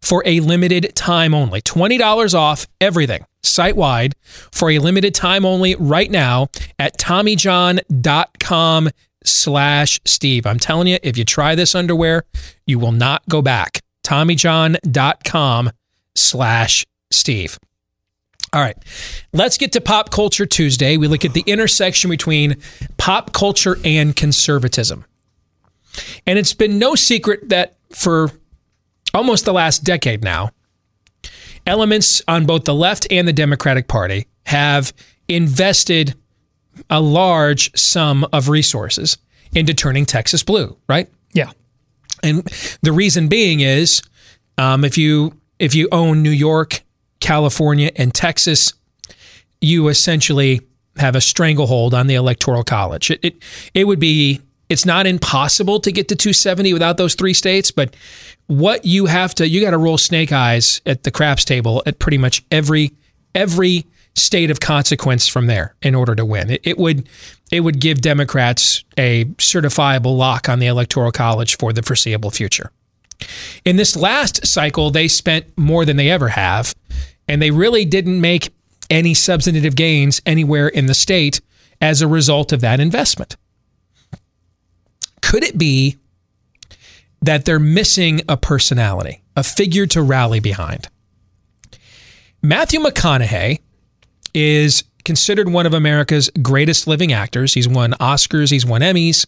for 0.00 0.22
a 0.26 0.40
limited 0.40 0.94
time 0.94 1.34
only. 1.34 1.60
$20 1.62 2.34
off 2.34 2.66
everything 2.80 3.24
site 3.42 3.76
wide 3.76 4.14
for 4.22 4.70
a 4.70 4.78
limited 4.78 5.14
time 5.14 5.44
only 5.44 5.74
right 5.76 6.10
now 6.10 6.48
at 6.78 6.98
TommyJohn.com 6.98 8.90
slash 9.24 10.00
Steve. 10.04 10.46
I'm 10.46 10.58
telling 10.58 10.86
you, 10.88 10.98
if 11.02 11.16
you 11.16 11.24
try 11.24 11.54
this 11.54 11.74
underwear, 11.74 12.24
you 12.66 12.78
will 12.78 12.92
not 12.92 13.22
go 13.28 13.42
back. 13.42 13.80
TommyJohn.com 14.04 15.70
slash 16.14 16.86
Steve. 17.10 17.58
All 18.52 18.62
right, 18.62 18.76
let's 19.34 19.58
get 19.58 19.72
to 19.72 19.80
Pop 19.80 20.10
Culture 20.10 20.46
Tuesday. 20.46 20.96
We 20.96 21.06
look 21.06 21.24
at 21.26 21.34
the 21.34 21.44
intersection 21.46 22.08
between 22.08 22.56
pop 22.96 23.34
culture 23.34 23.76
and 23.84 24.16
conservatism. 24.16 25.04
And 26.26 26.38
it's 26.38 26.54
been 26.54 26.78
no 26.78 26.94
secret 26.94 27.50
that 27.50 27.76
for 27.92 28.30
almost 29.14 29.44
the 29.44 29.52
last 29.52 29.84
decade 29.84 30.22
now, 30.22 30.50
elements 31.66 32.22
on 32.28 32.46
both 32.46 32.64
the 32.64 32.74
left 32.74 33.06
and 33.10 33.26
the 33.26 33.32
Democratic 33.32 33.88
Party 33.88 34.26
have 34.46 34.92
invested 35.28 36.14
a 36.88 37.00
large 37.00 37.76
sum 37.78 38.26
of 38.32 38.48
resources 38.48 39.18
into 39.54 39.74
turning 39.74 40.06
Texas 40.06 40.42
blue, 40.42 40.76
right? 40.88 41.08
Yeah. 41.32 41.50
And 42.22 42.44
the 42.82 42.92
reason 42.92 43.28
being 43.28 43.60
is 43.60 44.02
um, 44.56 44.84
if 44.84 44.98
you 44.98 45.34
if 45.58 45.74
you 45.74 45.88
own 45.90 46.22
New 46.22 46.30
York, 46.30 46.82
California, 47.20 47.90
and 47.96 48.14
Texas, 48.14 48.72
you 49.60 49.88
essentially 49.88 50.60
have 50.96 51.16
a 51.16 51.20
stranglehold 51.20 51.94
on 51.94 52.06
the 52.06 52.14
electoral 52.14 52.64
college. 52.64 53.10
It, 53.10 53.20
it, 53.22 53.42
it 53.74 53.84
would 53.84 54.00
be 54.00 54.40
it's 54.68 54.84
not 54.84 55.06
impossible 55.06 55.80
to 55.80 55.90
get 55.92 56.08
to 56.08 56.16
270 56.16 56.72
without 56.72 56.96
those 56.96 57.14
three 57.14 57.34
states, 57.34 57.70
but 57.70 57.96
what 58.48 58.84
you 58.84 59.06
have 59.06 59.34
to 59.36 59.48
you 59.48 59.60
got 59.60 59.70
to 59.70 59.78
roll 59.78 59.96
snake 59.96 60.32
eyes 60.32 60.80
at 60.84 61.04
the 61.04 61.10
craps 61.10 61.44
table 61.44 61.82
at 61.86 61.98
pretty 61.98 62.18
much 62.18 62.44
every 62.50 62.92
every 63.34 63.86
state 64.16 64.50
of 64.50 64.58
consequence 64.58 65.28
from 65.28 65.46
there 65.46 65.74
in 65.80 65.94
order 65.94 66.14
to 66.14 66.24
win. 66.24 66.50
It, 66.50 66.60
it 66.64 66.78
would 66.78 67.08
it 67.50 67.60
would 67.60 67.80
give 67.80 68.00
Democrats 68.00 68.84
a 68.98 69.26
certifiable 69.36 70.16
lock 70.16 70.48
on 70.48 70.58
the 70.58 70.66
electoral 70.66 71.12
college 71.12 71.56
for 71.56 71.72
the 71.72 71.82
foreseeable 71.82 72.30
future. 72.30 72.70
In 73.64 73.76
this 73.76 73.96
last 73.96 74.46
cycle, 74.46 74.90
they 74.90 75.08
spent 75.08 75.46
more 75.56 75.84
than 75.84 75.96
they 75.96 76.10
ever 76.10 76.28
have, 76.28 76.74
and 77.26 77.40
they 77.40 77.50
really 77.50 77.84
didn't 77.84 78.20
make 78.20 78.52
any 78.90 79.14
substantive 79.14 79.76
gains 79.76 80.20
anywhere 80.24 80.68
in 80.68 80.86
the 80.86 80.94
state 80.94 81.40
as 81.80 82.00
a 82.00 82.08
result 82.08 82.52
of 82.52 82.60
that 82.60 82.80
investment. 82.80 83.36
Could 85.20 85.42
it 85.42 85.58
be 85.58 85.96
that 87.22 87.44
they're 87.44 87.58
missing 87.58 88.20
a 88.28 88.36
personality, 88.36 89.22
a 89.36 89.42
figure 89.42 89.86
to 89.86 90.02
rally 90.02 90.40
behind? 90.40 90.88
Matthew 92.42 92.80
McConaughey 92.80 93.60
is 94.34 94.84
considered 95.04 95.48
one 95.48 95.66
of 95.66 95.74
America's 95.74 96.30
greatest 96.42 96.86
living 96.86 97.12
actors. 97.12 97.54
He's 97.54 97.68
won 97.68 97.92
Oscars, 97.92 98.50
he's 98.50 98.66
won 98.66 98.82
Emmys, 98.82 99.26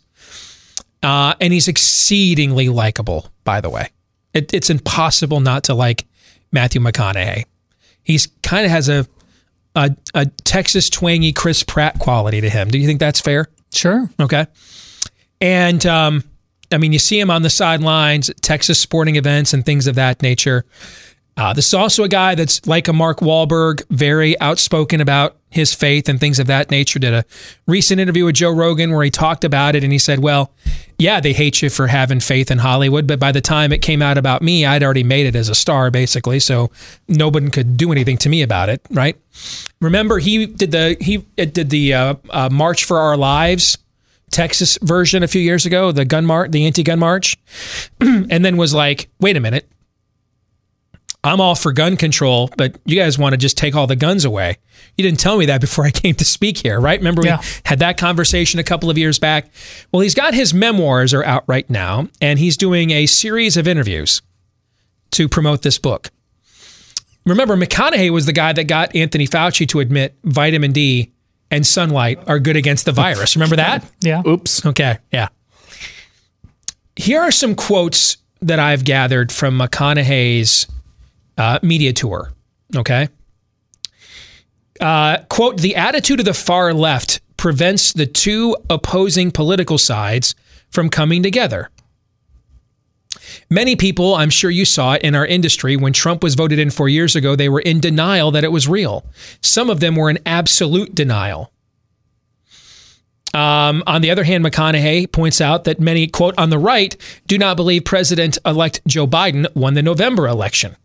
uh, 1.03 1.35
and 1.41 1.53
he's 1.53 1.69
exceedingly 1.69 2.69
likable, 2.69 3.33
by 3.45 3.61
the 3.61 3.71
way. 3.71 3.89
It, 4.35 4.55
it's 4.55 4.71
impossible 4.71 5.41
not 5.41 5.65
to 5.65 5.75
like 5.75 6.07
Matthew 6.53 6.81
McConaughey. 6.81 7.45
He's 8.03 8.29
kind 8.43 8.65
of 8.65 8.71
has 8.71 8.89
a, 8.89 9.07
a 9.75 9.91
a 10.15 10.27
Texas 10.27 10.91
twangy 10.91 11.33
Chris 11.33 11.63
Pratt 11.63 11.99
quality 11.99 12.41
to 12.41 12.51
him. 12.51 12.69
Do 12.69 12.79
you 12.79 12.87
think 12.87 13.01
that's 13.01 13.21
fair? 13.21 13.47
Sure. 13.73 14.09
Okay. 14.21 14.47
And 15.41 15.85
um, 15.87 16.25
I 16.73 16.79
mean, 16.79 16.93
you 16.93 16.99
see 16.99 17.19
him 17.19 17.31
on 17.31 17.43
the 17.43 17.51
sidelines, 17.51 18.31
Texas 18.41 18.79
sporting 18.79 19.17
events, 19.17 19.53
and 19.53 19.65
things 19.65 19.87
of 19.87 19.95
that 19.97 20.23
nature. 20.23 20.65
Uh, 21.37 21.53
this 21.55 21.69
is 21.69 21.75
also 21.75 22.05
a 22.05 22.09
guy 22.09 22.35
that's 22.35 22.67
like 22.67 22.87
a 22.87 22.93
Mark 22.93 23.21
Wahlberg, 23.21 23.83
very 23.89 24.39
outspoken 24.41 25.01
about 25.01 25.37
his 25.49 25.73
faith 25.73 26.09
and 26.09 26.21
things 26.21 26.39
of 26.39 26.47
that 26.49 26.71
nature. 26.71 26.99
Did 26.99 27.15
a 27.15 27.25
recent 27.67 27.99
interview 28.01 28.27
with 28.27 28.35
Joe 28.35 28.51
Rogan 28.51 28.93
where 28.93 29.03
he 29.03 29.11
talked 29.11 29.45
about 29.45 29.75
it 29.75 29.83
and 29.83 29.93
he 29.93 29.99
said, 29.99 30.19
Well, 30.19 30.53
yeah, 30.99 31.19
they 31.19 31.33
hate 31.33 31.63
you 31.63 31.71
for 31.71 31.87
having 31.87 32.21
faith 32.21 32.51
in 32.51 32.59
Hollywood, 32.59 33.07
but 33.07 33.19
by 33.19 33.33
the 33.33 33.41
time 33.41 33.73
it 33.73 33.81
came 33.81 34.03
out 34.03 34.19
about 34.19 34.43
me, 34.43 34.67
I'd 34.67 34.83
already 34.83 35.03
made 35.03 35.27
it 35.27 35.35
as 35.35 35.49
a 35.49 35.55
star, 35.55 35.91
basically. 35.91 36.41
So 36.41 36.71
nobody 37.09 37.49
could 37.49 37.77
do 37.77 37.91
anything 37.91 38.19
to 38.19 38.29
me 38.29 38.43
about 38.43 38.69
it, 38.69 38.83
right? 38.91 39.17
Remember, 39.81 40.19
he 40.19 40.45
did 40.45 40.73
the 40.73 40.97
he 41.01 41.19
did 41.37 41.71
the 41.71 41.95
uh, 41.95 42.15
uh, 42.29 42.49
March 42.51 42.85
for 42.85 42.99
Our 42.99 43.17
Lives 43.17 43.79
Texas 44.31 44.79
version 44.83 45.23
a 45.23 45.29
few 45.29 45.41
years 45.41 45.67
ago, 45.67 45.93
the 45.93 46.05
gun 46.05 46.25
march, 46.27 46.51
the 46.51 46.65
anti-gun 46.67 46.99
march, 46.99 47.37
and 48.01 48.45
then 48.45 48.57
was 48.57 48.73
like, 48.75 49.09
"Wait 49.21 49.37
a 49.37 49.41
minute, 49.41 49.69
I'm 51.23 51.41
all 51.41 51.55
for 51.55 51.73
gun 51.73 51.97
control, 51.97 52.49
but 52.57 52.77
you 52.87 52.97
guys 52.97 53.19
want 53.19 53.35
to 53.35 53.37
just 53.37 53.59
take 53.59 53.75
all 53.75 53.87
the 53.87 53.97
guns 53.97 54.25
away. 54.25 54.57
You 54.97 55.03
didn't 55.05 55.21
tell 55.21 55.37
me 55.37 55.47
that 55.47 55.61
before 55.61 55.85
I 55.85 55.91
came 55.93 56.15
to 56.15 56.25
speak 56.25 56.59
here, 56.59 56.81
right? 56.81 56.99
Remember 56.99 57.21
we 57.23 57.29
Yeah. 57.29 57.43
had 57.65 57.81
that 57.81 57.99
conversation 57.99 58.59
a 58.59 58.65
couple 58.65 58.89
of 58.89 58.97
years 58.97 59.19
back. 59.19 59.51
Well, 59.93 60.01
he's 60.01 60.15
got 60.15 60.33
his 60.33 60.55
memoirs 60.55 61.13
are 61.13 61.25
out 61.25 61.45
right 61.47 61.69
now, 61.69 62.09
and 62.23 62.39
he's 62.39 62.57
doing 62.57 62.91
a 62.91 63.07
series 63.07 63.57
of 63.59 63.69
interviews 63.69 64.23
to 65.13 65.29
promote 65.29 65.63
this 65.63 65.79
book. 65.79 66.11
Remember, 67.27 67.55
McConaughey 67.55 68.09
was 68.11 68.25
the 68.25 68.33
guy 68.33 68.55
that 68.55 68.65
got 68.65 68.97
Anthony 68.97 69.27
Fauci 69.27 69.69
to 69.69 69.81
admit 69.81 70.17
vitamin 70.25 70.73
D 70.73 71.13
and 71.51 71.67
sunlight 71.67 72.19
are 72.27 72.39
good 72.39 72.57
against 72.57 72.85
the 72.85 72.93
virus. 72.93 73.37
Remember 73.37 73.57
that? 73.57 73.85
Yeah. 74.01 74.23
Oops. 74.27 74.67
Okay. 74.67 74.99
Yeah. 75.13 75.29
Here 76.97 77.21
are 77.21 77.31
some 77.33 77.55
quotes 77.55 78.19
that 78.43 78.59
I've 78.59 78.85
gathered 78.85 79.33
from 79.33 79.59
McConaughey's 79.59 80.67
uh, 81.37 81.59
media 81.63 81.93
tour. 81.93 82.33
Okay. 82.77 83.09
Uh, 84.81 85.19
quote 85.29 85.59
The 85.59 85.77
attitude 85.77 86.21
of 86.21 86.27
the 86.27 86.35
far 86.35 86.73
left 86.73 87.21
prevents 87.37 87.93
the 87.93 88.07
two 88.07 88.57
opposing 88.69 89.31
political 89.31 89.79
sides 89.79 90.35
from 90.71 90.89
coming 90.89 91.23
together. 91.23 91.71
Many 93.49 93.77
people, 93.77 94.15
I'm 94.15 94.31
sure 94.31 94.51
you 94.51 94.65
saw 94.65 94.95
it 94.95 95.03
in 95.03 95.15
our 95.15 95.27
industry, 95.27 95.77
when 95.77 95.93
Trump 95.93 96.23
was 96.23 96.35
voted 96.35 96.59
in 96.59 96.71
four 96.71 96.89
years 96.89 97.17
ago, 97.17 97.35
they 97.35 97.49
were 97.49 97.61
in 97.61 97.81
denial 97.81 98.31
that 98.31 98.45
it 98.45 98.53
was 98.53 98.69
real. 98.69 99.05
Some 99.43 99.69
of 99.69 99.81
them 99.81 99.97
were 99.97 100.11
in 100.11 100.19
absolute 100.25 100.95
denial. 100.95 101.53
Um, 103.33 103.85
on 103.87 104.03
the 104.03 104.11
other 104.11 104.25
hand, 104.25 104.45
McConaughey 104.45 105.11
points 105.13 105.41
out 105.41 105.65
that 105.65 105.79
many, 105.81 106.07
quote, 106.09 106.37
on 106.39 106.51
the 106.51 106.59
right 106.59 106.97
do 107.27 107.39
not 107.39 107.57
believe 107.57 107.85
President 107.85 108.39
elect 108.45 108.81
Joe 108.87 109.07
Biden 109.07 109.47
won 109.55 109.75
the 109.75 109.83
November 109.83 110.27
election. 110.27 110.77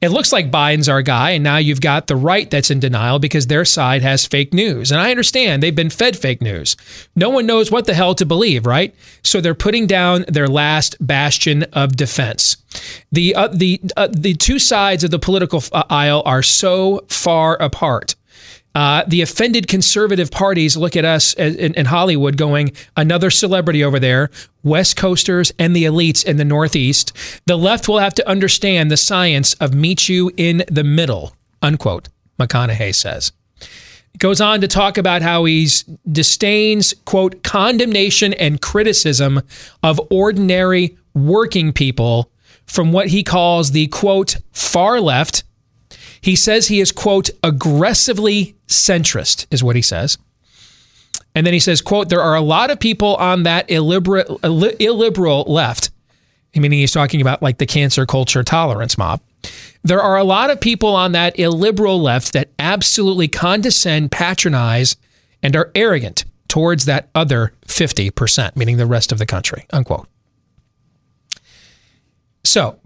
It 0.00 0.10
looks 0.10 0.32
like 0.32 0.50
Biden's 0.50 0.88
our 0.88 1.02
guy, 1.02 1.30
and 1.30 1.44
now 1.44 1.56
you've 1.56 1.80
got 1.80 2.06
the 2.06 2.16
right 2.16 2.50
that's 2.50 2.70
in 2.70 2.80
denial 2.80 3.18
because 3.18 3.46
their 3.46 3.64
side 3.64 4.02
has 4.02 4.26
fake 4.26 4.52
news. 4.52 4.90
And 4.90 5.00
I 5.00 5.10
understand 5.10 5.62
they've 5.62 5.74
been 5.74 5.90
fed 5.90 6.16
fake 6.16 6.42
news. 6.42 6.76
No 7.16 7.30
one 7.30 7.46
knows 7.46 7.70
what 7.70 7.86
the 7.86 7.94
hell 7.94 8.14
to 8.16 8.26
believe, 8.26 8.66
right? 8.66 8.94
So 9.22 9.40
they're 9.40 9.54
putting 9.54 9.86
down 9.86 10.24
their 10.28 10.48
last 10.48 10.96
bastion 11.00 11.64
of 11.72 11.96
defense. 11.96 12.56
The 13.12 13.34
uh, 13.34 13.48
the 13.48 13.80
uh, 13.96 14.08
the 14.10 14.34
two 14.34 14.58
sides 14.58 15.04
of 15.04 15.10
the 15.10 15.18
political 15.18 15.62
uh, 15.72 15.84
aisle 15.88 16.22
are 16.26 16.42
so 16.42 17.04
far 17.08 17.56
apart. 17.56 18.16
Uh, 18.74 19.04
the 19.06 19.22
offended 19.22 19.68
conservative 19.68 20.30
parties 20.30 20.76
look 20.76 20.96
at 20.96 21.04
us 21.04 21.32
in, 21.34 21.74
in 21.74 21.86
Hollywood 21.86 22.36
going, 22.36 22.72
another 22.96 23.30
celebrity 23.30 23.84
over 23.84 24.00
there, 24.00 24.30
West 24.64 24.96
Coasters 24.96 25.52
and 25.58 25.76
the 25.76 25.84
elites 25.84 26.24
in 26.24 26.38
the 26.38 26.44
Northeast. 26.44 27.12
The 27.46 27.56
left 27.56 27.88
will 27.88 28.00
have 28.00 28.14
to 28.14 28.28
understand 28.28 28.90
the 28.90 28.96
science 28.96 29.54
of 29.54 29.74
meet 29.74 30.08
you 30.08 30.32
in 30.36 30.64
the 30.68 30.84
middle, 30.84 31.36
unquote, 31.62 32.08
McConaughey 32.38 32.94
says. 32.94 33.32
Goes 34.18 34.40
on 34.40 34.60
to 34.60 34.68
talk 34.68 34.96
about 34.96 35.22
how 35.22 35.44
he's 35.44 35.84
disdains, 36.10 36.94
quote, 37.04 37.42
condemnation 37.42 38.32
and 38.34 38.60
criticism 38.60 39.42
of 39.82 40.00
ordinary 40.10 40.96
working 41.14 41.72
people 41.72 42.30
from 42.66 42.92
what 42.92 43.08
he 43.08 43.22
calls 43.22 43.72
the, 43.72 43.88
quote, 43.88 44.36
far 44.52 45.00
left. 45.00 45.44
He 46.20 46.36
says 46.36 46.68
he 46.68 46.80
is, 46.80 46.92
quote, 46.92 47.28
aggressively 47.42 48.53
centrist, 48.68 49.46
is 49.50 49.62
what 49.62 49.76
he 49.76 49.82
says. 49.82 50.18
And 51.34 51.46
then 51.46 51.52
he 51.52 51.60
says, 51.60 51.82
quote, 51.82 52.08
there 52.08 52.22
are 52.22 52.36
a 52.36 52.40
lot 52.40 52.70
of 52.70 52.78
people 52.78 53.16
on 53.16 53.42
that 53.42 53.70
illiberal, 53.70 54.38
illiberal 54.42 55.44
left. 55.48 55.90
I 56.54 56.60
mean, 56.60 56.70
he's 56.70 56.92
talking 56.92 57.20
about 57.20 57.42
like 57.42 57.58
the 57.58 57.66
cancer 57.66 58.06
culture 58.06 58.44
tolerance 58.44 58.96
mob. 58.96 59.20
There 59.82 60.00
are 60.00 60.16
a 60.16 60.24
lot 60.24 60.50
of 60.50 60.60
people 60.60 60.94
on 60.94 61.12
that 61.12 61.38
illiberal 61.38 62.00
left 62.00 62.32
that 62.32 62.50
absolutely 62.58 63.28
condescend, 63.28 64.12
patronize, 64.12 64.96
and 65.42 65.54
are 65.56 65.70
arrogant 65.74 66.24
towards 66.48 66.84
that 66.84 67.08
other 67.14 67.52
50%, 67.66 68.56
meaning 68.56 68.76
the 68.76 68.86
rest 68.86 69.12
of 69.12 69.18
the 69.18 69.26
country, 69.26 69.66
unquote. 69.70 70.06
So, 72.44 72.78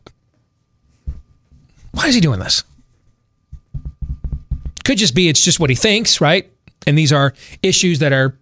why 1.92 2.06
is 2.06 2.14
he 2.14 2.20
doing 2.20 2.40
this? 2.40 2.64
Could 4.88 4.96
just 4.96 5.14
be 5.14 5.28
it's 5.28 5.44
just 5.44 5.60
what 5.60 5.68
he 5.68 5.76
thinks, 5.76 6.18
right? 6.18 6.50
And 6.86 6.96
these 6.96 7.12
are 7.12 7.34
issues 7.62 7.98
that 7.98 8.10
are 8.14 8.38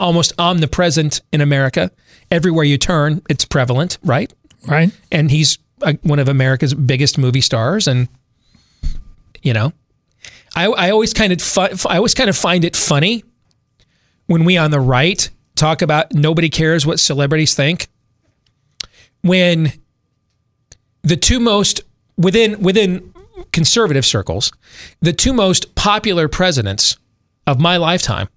almost 0.00 0.32
omnipresent 0.36 1.20
in 1.32 1.40
America. 1.40 1.92
Everywhere 2.28 2.64
you 2.64 2.76
turn, 2.76 3.22
it's 3.30 3.44
prevalent, 3.44 3.98
right? 4.02 4.34
Right. 4.66 4.90
And 5.12 5.30
he's 5.30 5.58
uh, 5.80 5.92
one 6.02 6.18
of 6.18 6.28
America's 6.28 6.74
biggest 6.74 7.18
movie 7.18 7.40
stars, 7.40 7.86
and 7.86 8.08
you 9.44 9.52
know, 9.52 9.72
I, 10.56 10.64
I 10.66 10.90
always 10.90 11.12
kind 11.12 11.32
of 11.32 11.40
fu- 11.40 11.88
I 11.88 11.98
always 11.98 12.14
kind 12.14 12.28
of 12.28 12.36
find 12.36 12.64
it 12.64 12.74
funny 12.74 13.22
when 14.26 14.44
we 14.44 14.56
on 14.56 14.72
the 14.72 14.80
right 14.80 15.30
talk 15.54 15.82
about 15.82 16.12
nobody 16.12 16.48
cares 16.48 16.84
what 16.84 16.98
celebrities 16.98 17.54
think. 17.54 17.86
When 19.22 19.72
the 21.02 21.16
two 21.16 21.38
most 21.38 21.82
within 22.16 22.60
within 22.60 23.13
conservative 23.52 24.04
circles, 24.04 24.52
the 25.00 25.12
two 25.12 25.32
most 25.32 25.74
popular 25.74 26.28
presidents 26.28 26.96
of 27.46 27.60
my 27.60 27.76
lifetime 27.76 28.28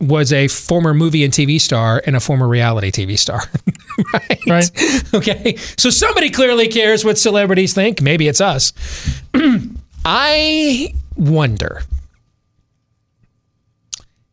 was 0.00 0.32
a 0.32 0.48
former 0.48 0.92
movie 0.92 1.24
and 1.24 1.32
TV 1.32 1.60
star 1.60 2.02
and 2.04 2.16
a 2.16 2.20
former 2.20 2.46
reality 2.46 2.90
TV 2.90 3.18
star. 3.18 3.42
right? 4.12 4.40
Right. 4.46 5.14
Okay. 5.14 5.56
So 5.78 5.90
somebody 5.90 6.30
clearly 6.30 6.68
cares 6.68 7.04
what 7.04 7.18
celebrities 7.18 7.72
think. 7.72 8.02
Maybe 8.02 8.28
it's 8.28 8.40
us. 8.40 8.72
I 10.04 10.94
wonder. 11.16 11.82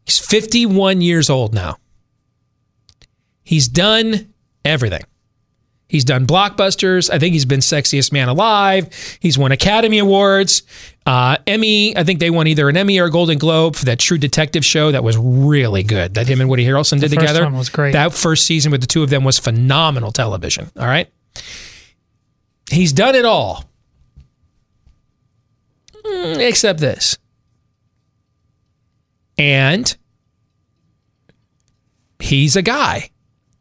He's 0.05 0.19
51 0.19 1.01
years 1.01 1.30
old 1.30 1.53
now. 1.53 1.77
He's 3.43 3.67
done 3.67 4.34
everything. 4.65 5.03
He's 5.94 6.03
done 6.03 6.26
blockbusters. 6.26 7.11
I 7.11 7.20
think 7.20 7.34
he's 7.34 7.45
been 7.45 7.60
sexiest 7.60 8.11
man 8.11 8.28
alive. 8.28 8.90
He's 9.20 9.38
won 9.38 9.52
Academy 9.52 9.99
Awards, 9.99 10.64
uh, 11.06 11.38
Emmy. 11.45 11.95
I 11.95 12.03
think 12.03 12.20
they 12.20 12.32
won 12.32 12.48
either 12.48 12.68
an 12.68 12.76
Emmy 12.76 12.98
or 12.98 13.06
a 13.06 13.11
Golden 13.11 13.38
Globe 13.38 13.76
for 13.76 13.86
that 13.86 13.99
True 13.99 14.18
Detective 14.18 14.65
show 14.65 14.91
that 14.91 15.03
was 15.03 15.15
really 15.20 15.84
good. 15.84 16.15
That 16.15 16.28
him 16.28 16.41
and 16.41 16.49
Woody 16.49 16.65
Harrelson 16.65 16.99
did 16.99 17.11
together. 17.11 17.48
was 17.48 17.70
great. 17.70 17.91
That 17.94 18.11
first 18.11 18.48
season 18.48 18.72
with 18.72 18.82
the 18.82 18.88
two 18.88 19.03
of 19.03 19.11
them 19.11 19.24
was 19.24 19.38
phenomenal 19.38 20.11
television. 20.11 20.72
All 20.80 20.88
right, 20.88 21.07
he's 22.72 22.91
done 22.91 23.14
it 23.14 23.24
all, 23.26 23.64
Mm, 26.03 26.40
except 26.40 26.80
this, 26.80 27.20
and 29.38 29.95
he's 32.18 32.56
a 32.56 32.64
guy 32.64 33.11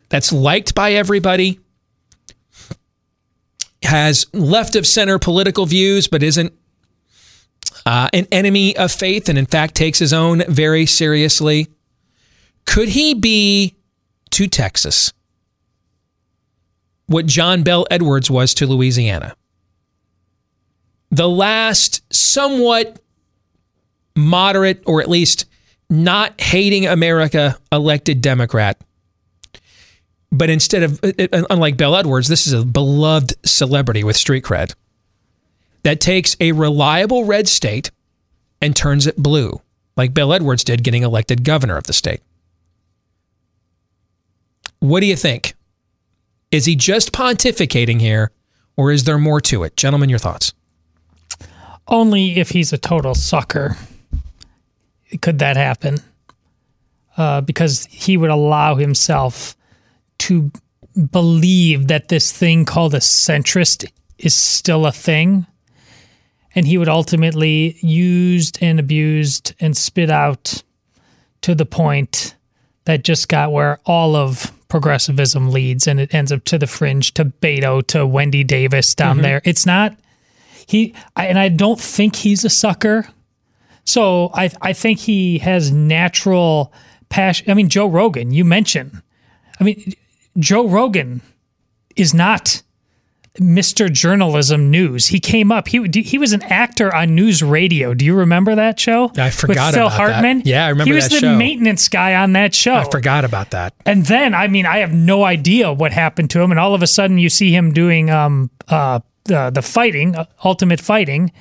that's 0.09 0.33
liked 0.33 0.75
by 0.75 0.93
everybody 0.93 1.61
has 3.85 4.27
left 4.33 4.77
of 4.77 4.87
center 4.87 5.19
political 5.19 5.67
views, 5.67 6.09
but 6.09 6.23
isn't 6.23 6.53
uh, 7.85 8.09
an 8.13 8.27
enemy 8.31 8.77
of 8.77 8.93
faith, 8.93 9.29
and 9.29 9.39
in 9.39 9.47
fact 9.47 9.75
takes 9.75 9.99
his 9.99 10.13
own 10.13 10.43
very 10.49 10.87
seriously. 10.87 11.69
Could 12.67 12.89
he 12.89 13.15
be 13.15 13.75
to 14.31 14.47
Texas 14.47 15.13
what 17.07 17.27
John 17.27 17.63
Bel 17.63 17.87
Edwards 17.91 18.31
was 18.31 18.55
to 18.55 18.67
Louisiana? 18.67 19.35
The 21.11 21.29
last 21.29 22.03
somewhat 22.15 23.01
moderate, 24.17 24.83
or 24.87 25.03
at 25.03 25.09
least 25.09 25.47
not 25.91 26.41
hating 26.41 26.87
America 26.87 27.59
elected 27.71 28.23
Democrat. 28.23 28.81
But 30.33 30.49
instead 30.49 30.83
of, 30.83 31.01
unlike 31.51 31.77
Bel 31.77 31.95
Edwards, 31.95 32.29
this 32.29 32.47
is 32.47 32.55
a 32.55 32.65
beloved 32.65 33.35
celebrity 33.47 34.03
with 34.03 34.17
street 34.17 34.43
cred 34.43 34.75
that 35.83 36.01
takes 36.01 36.37
a 36.41 36.53
reliable 36.53 37.25
red 37.25 37.47
state 37.49 37.91
and 38.63 38.75
turns 38.75 39.07
it 39.07 39.17
blue, 39.17 39.61
like 39.95 40.15
Bill 40.15 40.33
Edwards 40.33 40.65
did 40.65 40.83
getting 40.83 41.03
elected 41.03 41.45
governor 41.45 41.77
of 41.77 41.85
the 41.85 41.93
state. 41.93 42.21
What 44.79 45.01
do 45.01 45.07
you 45.07 45.17
think? 45.17 45.55
Is 46.51 46.65
he 46.65 46.77
just 46.77 47.13
pontificating 47.13 48.01
here, 48.01 48.31
or 48.77 48.91
is 48.91 49.05
there 49.05 49.19
more 49.19 49.41
to 49.43 49.65
it? 49.65 49.77
Gentlemen, 49.77 50.09
your 50.09 50.19
thoughts. 50.19 50.55
Only 51.87 52.39
if 52.39 52.51
he's 52.51 52.73
a 52.73 52.79
total 52.79 53.15
sucker 53.15 53.77
could 55.21 55.39
that 55.41 55.57
happen. 55.57 55.99
Uh, 57.17 57.43
because 57.43 57.85
he 57.91 58.17
would 58.17 58.31
allow 58.31 58.77
himself 58.77 59.55
to 60.23 60.51
believe 61.11 61.89
that 61.89 62.09
this 62.09 62.33
thing 62.33 62.65
called 62.65 62.95
a 62.95 62.99
centrist 62.99 63.91
is 64.19 64.35
still 64.35 64.87
a 64.87 64.93
thing 64.93 65.47
and 66.55 66.67
he 66.67 66.79
would 66.79 66.89
ultimately 66.89 67.77
used 67.81 68.59
and 68.61 68.79
abused 68.79 69.55
and 69.59 69.77
spit 69.77 70.11
out 70.11 70.63
to 71.41 71.55
the 71.55 71.67
point 71.67 72.35
that 72.85 73.05
just 73.05 73.29
got 73.29 73.53
where 73.53 73.81
all 73.87 74.17
of 74.17 74.53
progressivism 74.69 75.51
leads 75.51 75.87
and 75.87 76.01
it 76.01 76.15
ends 76.15 76.33
up 76.33 76.45
to 76.45 76.59
the 76.59 76.67
fringe 76.67 77.13
to 77.15 77.27
Beto 77.27 77.87
to 77.87 78.07
Wendy 78.07 78.45
Davis 78.45 78.95
down 78.95 79.17
mm-hmm. 79.17 79.23
there. 79.23 79.43
It's 79.45 79.67
not 79.67 79.97
he 80.67 80.95
I, 81.17 81.27
and 81.27 81.39
I 81.39 81.49
don't 81.49 81.81
think 81.81 82.17
he's 82.17 82.45
a 82.45 82.51
sucker. 82.51 83.07
So 83.85 84.31
I 84.35 84.51
I 84.61 84.73
think 84.73 85.01
he 85.01 85.39
has 85.39 85.71
natural 85.71 86.73
passion. 87.09 87.51
I 87.51 87.55
mean 87.55 87.69
Joe 87.69 87.87
Rogan, 87.87 88.33
you 88.33 88.45
mentioned. 88.45 89.03
I 89.61 89.65
mean 89.65 89.93
Joe 90.39 90.67
Rogan 90.67 91.21
is 91.97 92.15
not 92.15 92.63
Mr. 93.39 93.91
Journalism 93.91 94.71
News. 94.71 95.07
He 95.07 95.19
came 95.19 95.51
up. 95.51 95.69
He 95.69 95.89
he 96.03 96.19
was 96.19 96.33
an 96.33 96.43
actor 96.43 96.95
on 96.95 97.15
News 97.15 97.43
Radio. 97.43 97.95
Do 97.95 98.05
you 98.05 98.15
remember 98.15 98.55
that 98.55 98.79
show? 98.79 99.11
I 99.17 99.31
forgot 99.31 99.69
With 99.69 99.75
Phil 99.75 99.87
about 99.87 99.97
Hartman. 99.97 100.39
That. 100.39 100.47
Yeah, 100.47 100.67
I 100.67 100.69
remember. 100.69 100.85
That. 100.85 100.91
He 100.91 100.95
was 100.95 101.09
the 101.09 101.21
show. 101.21 101.37
maintenance 101.37 101.89
guy 101.89 102.15
on 102.15 102.35
that 102.35 102.55
show. 102.55 102.75
I 102.75 102.91
forgot 102.91 103.25
about 103.25 103.51
that. 103.53 103.73
And 103.87 104.05
then, 104.05 104.35
I 104.35 104.49
mean, 104.49 104.67
I 104.67 104.79
have 104.79 104.93
no 104.93 105.25
idea 105.25 105.73
what 105.73 105.93
happened 105.93 106.31
to 106.31 106.43
him. 106.43 106.51
And 106.51 106.61
all 106.61 106.75
of 106.75 106.83
a 106.83 106.87
sudden, 106.87 107.17
you 107.19 107.31
see 107.31 107.55
him 107.55 107.73
doing 107.73 108.11
um 108.11 108.51
uh 108.69 109.01
the 109.25 109.51
the 109.51 109.63
fighting, 109.63 110.17
uh, 110.17 110.25
ultimate 110.45 110.81
fighting, 110.81 111.33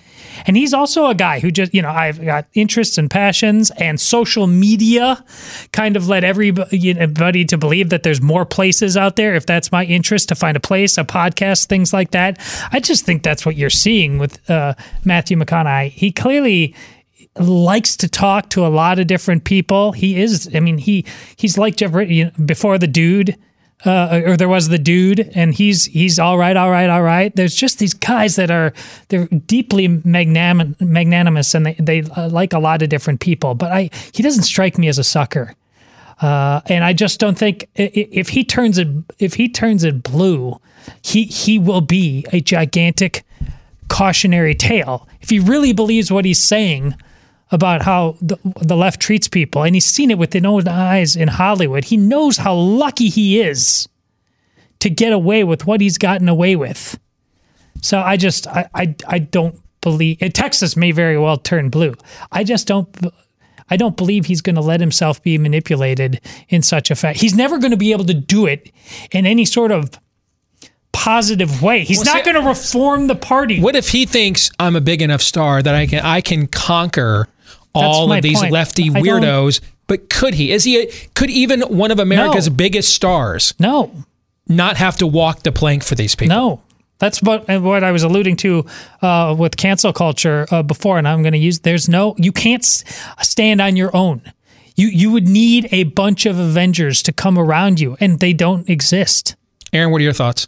and 0.46 0.56
he's 0.58 0.74
also 0.74 1.08
a 1.08 1.16
guy 1.16 1.40
who 1.40 1.52
just, 1.52 1.74
you 1.74 1.82
know, 1.82 1.90
I've 1.90 2.24
got 2.24 2.48
interests 2.54 2.98
and 2.98 3.10
passions, 3.10 3.72
and 3.72 4.00
social 4.00 4.48
media 4.48 5.24
kind 5.72 5.96
of 5.96 6.08
led 6.08 6.24
everybody 6.24 7.46
to 7.46 7.58
believe 7.58 7.90
that 7.90 8.04
there's 8.04 8.22
more 8.22 8.46
places 8.46 8.98
out 8.98 9.16
there. 9.16 9.36
If 9.36 9.46
that's 9.46 9.72
my 9.72 9.86
interest, 9.86 10.30
to 10.30 10.36
find 10.36 10.56
a 10.56 10.60
place, 10.60 10.98
a 10.98 11.04
podcast, 11.04 11.68
things 11.68 11.94
like 11.94 12.12
that. 12.12 12.40
I 12.72 12.80
just 12.80 13.06
think 13.06 13.24
that's 13.24 13.46
what 13.46 13.56
you're 13.56 13.70
seeing 13.70 14.18
with 14.18 14.50
uh, 14.50 14.74
Matthew 15.04 15.38
McConaughey. 15.38 15.90
He 15.90 16.12
clearly 16.12 16.76
likes 17.38 17.96
to 17.98 18.10
talk 18.10 18.50
to 18.50 18.66
a 18.66 18.70
lot 18.70 19.00
of 19.00 19.08
different 19.08 19.44
people. 19.44 19.92
He 19.92 20.22
is, 20.22 20.50
I 20.54 20.60
mean, 20.60 20.78
he 20.78 21.06
he's 21.36 21.58
like 21.58 21.78
Jeff 21.78 21.92
before 22.46 22.78
the 22.78 22.88
dude 22.88 23.38
uh, 23.86 24.22
or 24.26 24.38
there 24.38 24.50
was 24.50 24.70
the 24.70 24.78
dude, 24.78 25.32
and 25.34 25.54
he's 25.54 25.86
he's 25.86 26.20
all 26.20 26.38
right, 26.38 26.56
all 26.56 26.70
right, 26.70 26.90
all 26.90 27.02
right. 27.02 27.36
There's 27.36 27.56
just 27.56 27.80
these 27.80 27.94
guys 27.94 28.36
that 28.36 28.52
are 28.52 28.74
they're 29.10 29.26
deeply 29.28 29.88
magnanim- 29.88 30.80
magnanimous, 30.80 31.56
and 31.56 31.66
they 31.66 31.74
they 31.74 32.04
uh, 32.16 32.30
like 32.30 32.54
a 32.54 32.60
lot 32.60 32.82
of 32.82 32.90
different 32.90 33.22
people. 33.22 33.56
But 33.56 33.72
I 33.72 33.90
he 34.14 34.22
doesn't 34.22 34.44
strike 34.44 34.78
me 34.78 34.88
as 34.88 35.00
a 35.00 35.04
sucker, 35.04 35.56
uh, 36.22 36.62
and 36.68 36.84
I 36.84 36.94
just 36.94 37.20
don't 37.20 37.38
think 37.38 37.68
if 37.76 38.30
he 38.30 38.44
turns 38.44 38.78
it 38.78 38.88
if 39.18 39.36
he 39.36 39.50
turns 39.50 39.84
it 39.84 40.04
blue, 40.04 40.60
he 41.02 41.24
he 41.24 41.58
will 41.58 41.82
be 41.82 42.26
a 42.32 42.40
gigantic 42.40 43.24
cautionary 43.88 44.56
tale. 44.56 45.08
If 45.22 45.30
he 45.30 45.40
really 45.40 45.74
believes 45.74 46.12
what 46.12 46.26
he's 46.26 46.42
saying 46.42 46.96
about 47.52 47.82
how 47.82 48.16
the, 48.22 48.38
the 48.62 48.78
left 48.78 49.02
treats 49.02 49.28
people, 49.28 49.64
and 49.64 49.76
he's 49.76 49.86
seen 49.86 50.10
it 50.10 50.18
with 50.18 50.34
his 50.34 50.44
own 50.44 50.68
eyes 50.68 51.16
in 51.16 51.28
Hollywood. 51.28 51.86
He 51.86 51.98
knows 51.98 52.38
how 52.38 52.56
lucky 52.56 53.10
he 53.10 53.42
is 53.42 53.88
to 54.80 54.90
get 54.90 55.14
away 55.14 55.44
with 55.44 55.66
what 55.68 55.82
he's 55.82 55.98
gotten 55.98 56.30
away 56.30 56.56
with. 56.56 57.00
So 57.82 58.00
I 58.00 58.18
just 58.18 58.48
I 58.48 58.70
I, 58.74 58.96
I 59.08 59.20
don't 59.20 59.60
believe 59.82 60.20
Texas 60.34 60.78
may 60.78 60.92
very 60.92 61.18
well 61.18 61.38
turn 61.38 61.70
blue. 61.70 61.96
I 62.32 62.44
just 62.44 62.68
don't 62.68 62.88
I 63.70 63.78
don't 63.78 63.96
believe 63.96 64.26
he's 64.26 64.42
going 64.42 64.56
to 64.56 64.62
let 64.62 64.82
himself 64.82 65.24
be 65.24 65.38
manipulated 65.38 66.20
in 66.50 66.62
such 66.62 66.92
a 66.92 66.96
fact. 66.96 67.20
He's 67.20 67.34
never 67.34 67.58
going 67.58 67.72
to 67.72 67.78
be 67.78 67.92
able 67.94 68.06
to 68.06 68.14
do 68.14 68.46
it 68.46 68.72
in 69.12 69.26
any 69.26 69.46
sort 69.46 69.72
of 69.72 69.92
positive 70.92 71.62
way. 71.62 71.84
He's 71.84 72.04
well, 72.04 72.16
not 72.16 72.26
going 72.26 72.36
to 72.36 72.48
reform 72.48 73.08
the 73.08 73.16
party. 73.16 73.62
What 73.62 73.76
if 73.76 73.90
he 73.90 74.06
thinks 74.06 74.52
I'm 74.60 74.76
a 74.76 74.82
big 74.82 75.02
enough 75.02 75.22
star 75.22 75.64
that 75.64 75.74
I 75.74 75.88
can 75.88 76.04
I 76.04 76.22
can 76.22 76.48
conquer 76.48 77.28
all 77.74 78.12
of 78.12 78.22
these 78.22 78.40
point. 78.40 78.52
lefty 78.52 78.90
weirdos. 78.90 79.62
But 79.88 80.10
could 80.10 80.36
he? 80.36 80.52
Is 80.52 80.64
he? 80.64 80.80
A, 80.84 80.92
could 81.16 81.30
even 81.30 81.62
one 81.62 81.92
of 81.92 82.00
America's 82.00 82.48
no. 82.48 82.56
biggest 82.56 82.94
stars? 82.94 83.54
No. 83.60 83.92
Not 84.48 84.78
have 84.78 84.98
to 84.98 85.08
walk 85.08 85.44
the 85.44 85.52
plank 85.52 85.84
for 85.84 85.96
these 85.96 86.16
people. 86.16 86.36
No. 86.36 86.62
That's 87.00 87.22
what 87.22 87.48
what 87.48 87.84
I 87.84 87.92
was 87.92 88.04
alluding 88.04 88.38
to 88.38 88.66
uh, 89.02 89.36
with 89.38 89.58
cancel 89.58 89.92
culture 89.92 90.46
uh, 90.52 90.62
before, 90.62 90.98
and 90.98 91.08
I'm 91.08 91.24
going 91.24 91.34
to 91.34 91.40
use. 91.40 91.60
There's 91.60 91.90
no. 91.90 92.16
You 92.18 92.32
can't 92.32 92.64
stand 92.64 93.60
on 93.60 93.76
your 93.76 93.96
own. 93.96 94.22
You 94.76 94.88
you 94.88 95.12
would 95.12 95.28
need 95.28 95.68
a 95.72 95.84
bunch 95.86 96.26
of 96.26 96.38
Avengers 96.38 97.02
to 97.04 97.12
come 97.12 97.40
around 97.40 97.80
you, 97.80 97.98
and 98.00 98.20
they 98.20 98.34
don't 98.34 98.70
exist. 98.70 99.36
Aaron, 99.74 99.92
what 99.92 100.00
are 100.00 100.04
your 100.04 100.14
thoughts? 100.14 100.48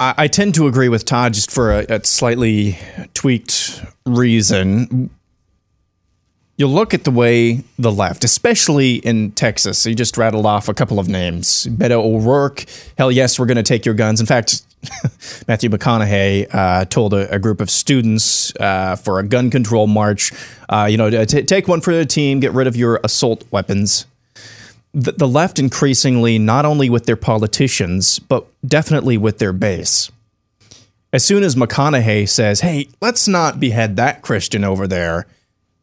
I, 0.00 0.14
I 0.18 0.28
tend 0.28 0.54
to 0.56 0.66
agree 0.66 0.88
with 0.88 1.04
Todd, 1.04 1.34
just 1.34 1.50
for 1.50 1.72
a, 1.72 1.86
a 1.88 2.04
slightly 2.04 2.78
tweaked 3.14 3.82
reason 4.04 5.10
you 6.56 6.66
look 6.66 6.94
at 6.94 7.04
the 7.04 7.10
way 7.10 7.62
the 7.78 7.92
left, 7.92 8.24
especially 8.24 8.96
in 8.96 9.32
Texas, 9.32 9.84
you 9.84 9.94
just 9.94 10.16
rattled 10.16 10.46
off 10.46 10.68
a 10.68 10.74
couple 10.74 10.98
of 10.98 11.08
names. 11.08 11.66
Beto 11.66 12.02
O'Rourke, 12.02 12.64
hell 12.96 13.12
yes, 13.12 13.38
we're 13.38 13.46
going 13.46 13.56
to 13.56 13.62
take 13.62 13.84
your 13.84 13.94
guns. 13.94 14.20
In 14.20 14.26
fact, 14.26 14.62
Matthew 15.48 15.68
McConaughey 15.68 16.52
uh, 16.54 16.84
told 16.86 17.12
a, 17.12 17.32
a, 17.34 17.38
group 17.38 17.60
of 17.60 17.70
students 17.70 18.54
uh, 18.56 18.96
for 18.96 19.18
a 19.18 19.22
gun 19.22 19.50
control 19.50 19.86
march, 19.86 20.32
uh, 20.68 20.86
you 20.90 20.96
know, 20.96 21.24
t- 21.24 21.42
take 21.42 21.68
one 21.68 21.80
for 21.80 21.94
the 21.94 22.06
team, 22.06 22.40
get 22.40 22.52
rid 22.52 22.66
of 22.66 22.76
your 22.76 23.00
assault 23.04 23.44
weapons. 23.50 24.06
The, 24.94 25.12
the 25.12 25.28
left 25.28 25.58
increasingly, 25.58 26.38
not 26.38 26.64
only 26.64 26.88
with 26.88 27.04
their 27.04 27.16
politicians, 27.16 28.18
but 28.18 28.46
definitely 28.66 29.18
with 29.18 29.38
their 29.38 29.52
base. 29.52 30.10
As 31.12 31.24
soon 31.24 31.42
as 31.42 31.54
McConaughey 31.54 32.28
says, 32.28 32.60
hey, 32.60 32.88
let's 33.00 33.28
not 33.28 33.60
behead 33.60 33.96
that 33.96 34.22
Christian 34.22 34.64
over 34.64 34.86
there, 34.86 35.26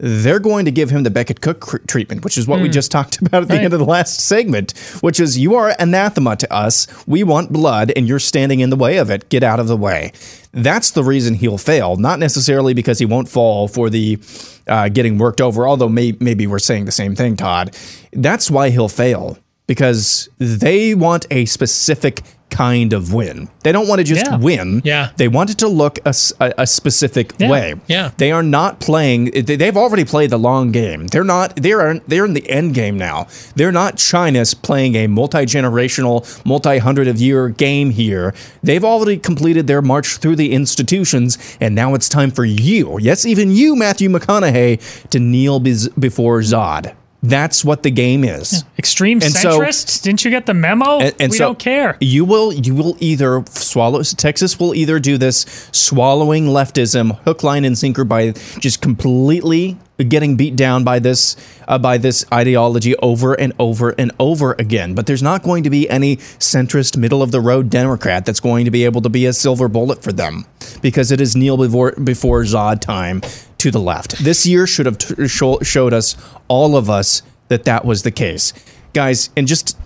they're 0.06 0.40
going 0.40 0.66
to 0.66 0.72
give 0.72 0.90
him 0.90 1.04
the 1.04 1.10
Becket 1.10 1.40
Cook 1.40 1.88
treatment, 1.88 2.26
which 2.26 2.38
is 2.38 2.46
what 2.46 2.60
mm. 2.60 2.64
we 2.64 2.68
hmm. 2.68 2.74
just 2.74 2.92
talked 2.92 3.22
about 3.22 3.44
at 3.44 3.48
the 3.48 3.56
right. 3.56 3.64
end 3.64 3.74
of 3.74 3.80
the 3.80 3.86
last 3.86 4.20
segment, 4.20 4.78
which 5.00 5.18
is 5.18 5.40
you 5.40 5.56
are 5.56 5.74
anathema 5.80 6.36
to 6.36 6.54
us. 6.54 6.88
We 7.08 7.24
want 7.24 7.54
blood, 7.54 7.94
and 7.96 8.06
you're 8.06 8.20
standing 8.20 8.60
in 8.60 8.70
the 8.70 8.76
way 8.76 8.98
of 8.98 9.10
it. 9.10 9.30
Get 9.30 9.44
out 9.44 9.62
of 9.62 9.68
the 9.68 9.78
way. 9.78 10.12
That's 10.52 10.92
the 10.92 11.06
reason 11.06 11.36
he'll 11.36 11.58
fail, 11.58 11.96
not 11.96 12.20
necessarily 12.20 12.74
because 12.74 13.00
he 13.00 13.06
won't 13.06 13.30
fall 13.30 13.70
for 13.70 13.90
the 13.90 14.20
uh, 14.68 14.90
getting 14.90 15.18
worked 15.18 15.40
over, 15.40 15.66
although 15.66 15.90
may- 15.90 16.18
maybe 16.20 16.48
we're 16.48 16.60
saying 16.60 16.84
the 16.84 16.92
same 16.92 17.16
thing, 17.16 17.38
Todd. 17.38 17.76
That's 18.12 18.52
why 18.52 18.72
he'll 18.72 18.90
fail 18.90 19.38
because 19.68 20.30
they 20.40 20.94
want 20.94 21.26
a 21.31 21.45
specific 21.45 22.22
kind 22.53 22.94
of 22.94 23.11
win. 23.11 23.49
They 23.64 23.72
don't 23.72 23.88
want 23.88 23.99
to 23.99 24.03
just 24.03 24.26
yeah. 24.26 24.38
win. 24.38 24.81
Yeah. 24.84 25.10
They 25.18 25.27
want 25.27 25.49
it 25.49 25.57
to 25.60 25.68
look 25.68 25.98
a, 26.06 26.14
a, 26.40 26.53
a 26.60 26.68
specific 26.68 27.34
yeah. 27.40 27.49
way. 27.49 27.76
Yeah. 27.88 28.11
They 28.18 28.31
are 28.31 28.44
not 28.44 28.80
playing. 28.80 29.31
They've 29.31 29.76
already 29.76 30.06
played 30.06 30.30
the 30.30 30.38
long 30.38 30.72
game. 30.72 31.07
They're 31.07 31.23
not. 31.23 31.56
They're 31.56 31.99
they're 31.99 32.26
in 32.26 32.34
the 32.34 32.48
end 32.48 32.76
game 32.76 32.98
now. 32.98 33.27
They're 33.56 33.72
not 33.72 33.98
China's 33.98 34.53
playing 34.53 34.95
a 34.95 35.07
multi 35.07 35.40
generational, 35.40 36.45
multi 36.45 36.77
hundred 36.77 37.07
of 37.07 37.19
year 37.19 37.49
game 37.49 37.90
here. 37.90 38.35
They've 38.61 38.84
already 38.84 39.18
completed 39.18 39.65
their 39.65 39.81
march 39.81 40.18
through 40.18 40.35
the 40.35 40.52
institutions, 40.52 41.57
and 41.60 41.73
now 41.73 41.95
it's 41.95 42.07
time 42.07 42.30
for 42.30 42.45
you. 42.45 42.99
Yes, 42.99 43.26
even 43.26 43.52
you, 43.52 43.76
Matthew 43.76 44.10
McConaughey, 44.10 45.10
to 45.10 45.19
kneel 45.19 45.60
before 45.60 46.41
Zod. 46.41 46.95
That's 47.24 47.64
what 47.64 47.84
the 47.84 47.90
game 47.90 48.26
is. 48.26 48.66
Extreme 48.78 49.22
And 49.24 49.32
so- 49.32 49.60
centrists? 49.60 50.02
Didn't 50.02 50.26
you 50.26 50.30
get 50.30 50.45
the 50.45 50.54
memo? 50.54 51.00
And, 51.00 51.16
and 51.20 51.32
we 51.32 51.38
so 51.38 51.45
don't 51.45 51.60
care. 51.60 51.98
You 52.02 52.26
will 52.26 52.52
you 52.54 52.76
will 52.76 52.98
either 53.00 53.44
swallow 53.50 54.04
Texas 54.04 54.60
will 54.60 54.76
either 54.76 55.00
do 55.00 55.18
this 55.18 55.45
swallowing 55.72 56.48
leftism 56.48 57.18
hook 57.24 57.41
line 57.41 57.64
and 57.64 57.78
sinker 57.78 58.04
by 58.04 58.32
just 58.60 58.82
completely 58.82 59.78
getting 60.04 60.36
beat 60.36 60.56
down 60.56 60.84
by 60.84 61.00
this 61.00 61.36
uh, 61.68 61.78
by 61.78 61.98
this 61.98 62.26
ideology 62.34 62.96
over 62.98 63.34
and 63.34 63.54
over 63.60 63.92
and 63.92 64.12
over 64.20 64.54
again. 64.60 64.94
But 64.96 65.08
there's 65.08 65.24
not 65.24 65.44
going 65.44 65.64
to 65.64 65.70
be 65.70 65.90
any 65.90 66.18
centrist 66.18 66.98
middle 66.98 67.22
of 67.22 67.32
the 67.32 67.42
road 67.42 67.70
Democrat 67.70 68.26
that's 68.26 68.40
going 68.40 68.66
to 68.66 68.72
be 68.72 68.86
able 68.86 69.02
to 69.02 69.10
be 69.10 69.26
a 69.26 69.34
silver 69.34 69.68
bullet 69.68 70.04
for 70.04 70.12
them 70.12 70.46
because 70.82 71.12
it 71.12 71.20
is 71.22 71.36
kneel 71.36 71.58
before 71.58 71.92
before 71.94 72.42
Zod 72.44 72.82
time 72.82 73.22
to 73.60 73.72
the 73.72 73.80
left. 73.80 74.24
This 74.24 74.46
year 74.46 74.68
should 74.68 74.86
have 74.86 74.98
t- 74.98 75.28
show, 75.28 75.60
showed 75.62 75.94
us 75.94 76.16
all 76.48 76.76
of 76.76 76.90
us 76.90 77.22
that 77.48 77.64
that 77.66 77.86
was 77.86 78.04
the 78.04 78.12
case. 78.12 78.54
Guys, 78.94 79.30
and 79.38 79.48
just 79.48 79.78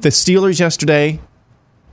the 0.00 0.10
Steelers 0.10 0.60
yesterday 0.60 1.18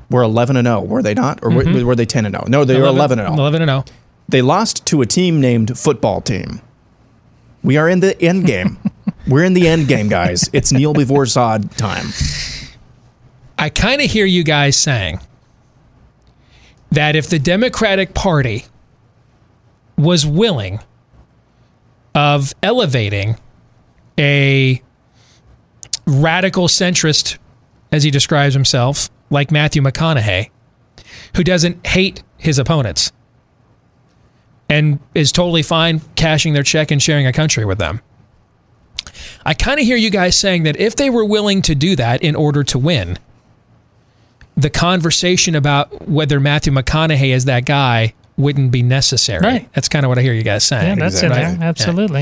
were 0.10 0.22
11 0.22 0.58
and 0.58 0.68
0, 0.68 0.82
were 0.82 1.02
they 1.02 1.14
not? 1.14 1.40
Or 1.42 1.50
were- 1.50 1.64
Mhm. 1.64 1.84
were, 1.84 1.96
they 1.96 2.06
10 2.06 2.26
and 2.26 2.36
0? 2.36 2.46
No, 2.48 2.66
they 2.66 2.80
were 2.80 2.86
11 2.88 3.20
and 3.20 3.28
0. 3.30 3.38
11 3.38 3.62
and 3.62 3.70
0. 3.70 3.86
They 4.28 4.42
lost 4.42 4.86
to 4.88 5.02
a 5.02 5.06
team 5.06 5.40
named 5.42 5.78
Football 5.78 6.22
Team. 6.22 6.62
We 7.64 7.78
are 7.78 7.88
in 7.88 8.00
the 8.00 8.20
end 8.22 8.46
game. 8.46 8.78
We're 9.28 9.44
in 9.44 9.54
the 9.54 9.68
end 9.68 9.88
game, 9.88 10.10
guys. 10.10 10.50
It's 10.54 10.72
kneel 10.72 10.94
before 10.94 11.24
Zod 11.24 11.76
time. 11.76 12.08
I 13.58 13.70
kind 13.70 14.02
of 14.02 14.12
hear 14.12 14.26
you 14.26 14.44
guys 14.44 14.76
saying 14.76 15.22
that 16.92 17.16
if 17.16 17.30
the 17.30 17.40
Democratic 17.40 18.14
Party 18.14 18.66
was 19.98 20.26
willing 20.26 20.80
of 22.14 22.54
elevating 22.62 23.38
a 24.20 24.82
radical 26.06 26.68
centrist, 26.68 27.38
as 27.92 28.04
he 28.04 28.12
describes 28.12 28.54
himself, 28.54 29.10
like 29.30 29.52
Matthew 29.52 29.82
McConaughey, 29.82 30.50
who 31.36 31.44
doesn't 31.44 31.86
hate 31.88 32.24
his 32.38 32.60
opponents 32.60 33.12
and 34.70 35.00
is 35.14 35.32
totally 35.32 35.64
fine 35.64 36.02
cashing 36.16 36.54
their 36.54 36.64
check 36.64 36.92
and 36.92 37.02
sharing 37.02 37.28
a 37.28 37.34
country 37.34 37.66
with 37.66 37.78
them. 37.78 38.02
I 39.46 39.54
kind 39.54 39.80
of 39.80 39.86
hear 39.86 39.98
you 39.98 40.10
guys 40.10 40.38
saying 40.38 40.64
that 40.64 40.78
if 40.78 40.96
they 40.96 41.10
were 41.10 41.26
willing 41.26 41.62
to 41.64 41.76
do 41.76 41.96
that 41.98 42.22
in 42.24 42.36
order 42.36 42.64
to 42.64 42.80
win, 42.80 43.20
the 44.56 44.70
conversation 44.70 45.56
about 45.56 46.08
whether 46.08 46.40
Matthew 46.40 46.72
McConaughey 46.74 47.30
is 47.30 47.46
that 47.46 47.66
guy 47.66 48.14
wouldn't 48.38 48.72
be 48.72 48.82
necessary. 48.82 49.42
Right. 49.46 49.74
That's 49.74 49.90
kind 49.90 50.06
of 50.06 50.10
what 50.10 50.18
I 50.18 50.22
hear 50.22 50.34
you 50.34 50.44
guys 50.44 50.64
saying. 50.64 50.98
Yeah, 50.98 51.04
that's 51.10 51.22
in 51.22 51.30
Right? 51.30 51.58
there. 51.58 51.68
Absolutely. 51.68 52.22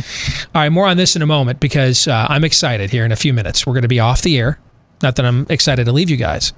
All 0.53 0.61
right, 0.61 0.69
more 0.69 0.88
on 0.88 0.97
this 0.97 1.15
in 1.15 1.22
a 1.22 1.26
moment 1.26 1.59
because 1.59 2.07
uh, 2.07 2.26
I'm 2.30 2.43
excited 2.43 2.89
here 2.89 3.05
in 3.05 3.11
a 3.11 3.15
few 3.15 3.34
minutes. 3.34 3.65
We're 3.65 3.73
going 3.73 3.84
to 3.84 3.88
be 3.88 3.99
off 3.99 4.22
the 4.22 4.38
air. 4.38 4.59
Not 5.01 5.15
that 5.15 5.26
I'm 5.26 5.45
excited 5.49 5.85
to 5.85 5.91
leave 5.91 6.09
you 6.09 6.18
guys, 6.18 6.51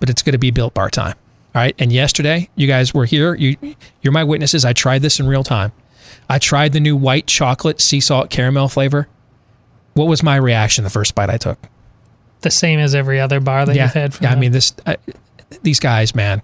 but 0.00 0.10
it's 0.10 0.22
going 0.22 0.32
to 0.32 0.38
be 0.38 0.50
built 0.50 0.74
bar 0.74 0.90
time. 0.90 1.14
All 1.54 1.62
right. 1.62 1.74
And 1.78 1.92
yesterday, 1.92 2.48
you 2.54 2.66
guys 2.66 2.92
were 2.92 3.04
here. 3.04 3.34
You, 3.34 3.56
you're 4.02 4.12
my 4.12 4.24
witnesses. 4.24 4.64
I 4.64 4.72
tried 4.72 5.02
this 5.02 5.18
in 5.18 5.26
real 5.26 5.44
time. 5.44 5.72
I 6.28 6.38
tried 6.38 6.72
the 6.72 6.80
new 6.80 6.96
white 6.96 7.26
chocolate 7.26 7.80
sea 7.80 8.00
salt 8.00 8.30
caramel 8.30 8.68
flavor. 8.68 9.08
What 9.94 10.06
was 10.06 10.22
my 10.22 10.36
reaction 10.36 10.84
the 10.84 10.90
first 10.90 11.14
bite 11.14 11.30
I 11.30 11.38
took? 11.38 11.58
The 12.42 12.50
same 12.50 12.78
as 12.78 12.94
every 12.94 13.18
other 13.18 13.40
bar 13.40 13.66
that 13.66 13.74
yeah, 13.74 13.84
you've 13.84 13.94
had 13.94 14.14
from 14.14 14.24
yeah. 14.24 14.32
I 14.32 14.36
mean, 14.36 14.52
this 14.52 14.72
uh, 14.86 14.96
these 15.62 15.80
guys, 15.80 16.14
man. 16.14 16.42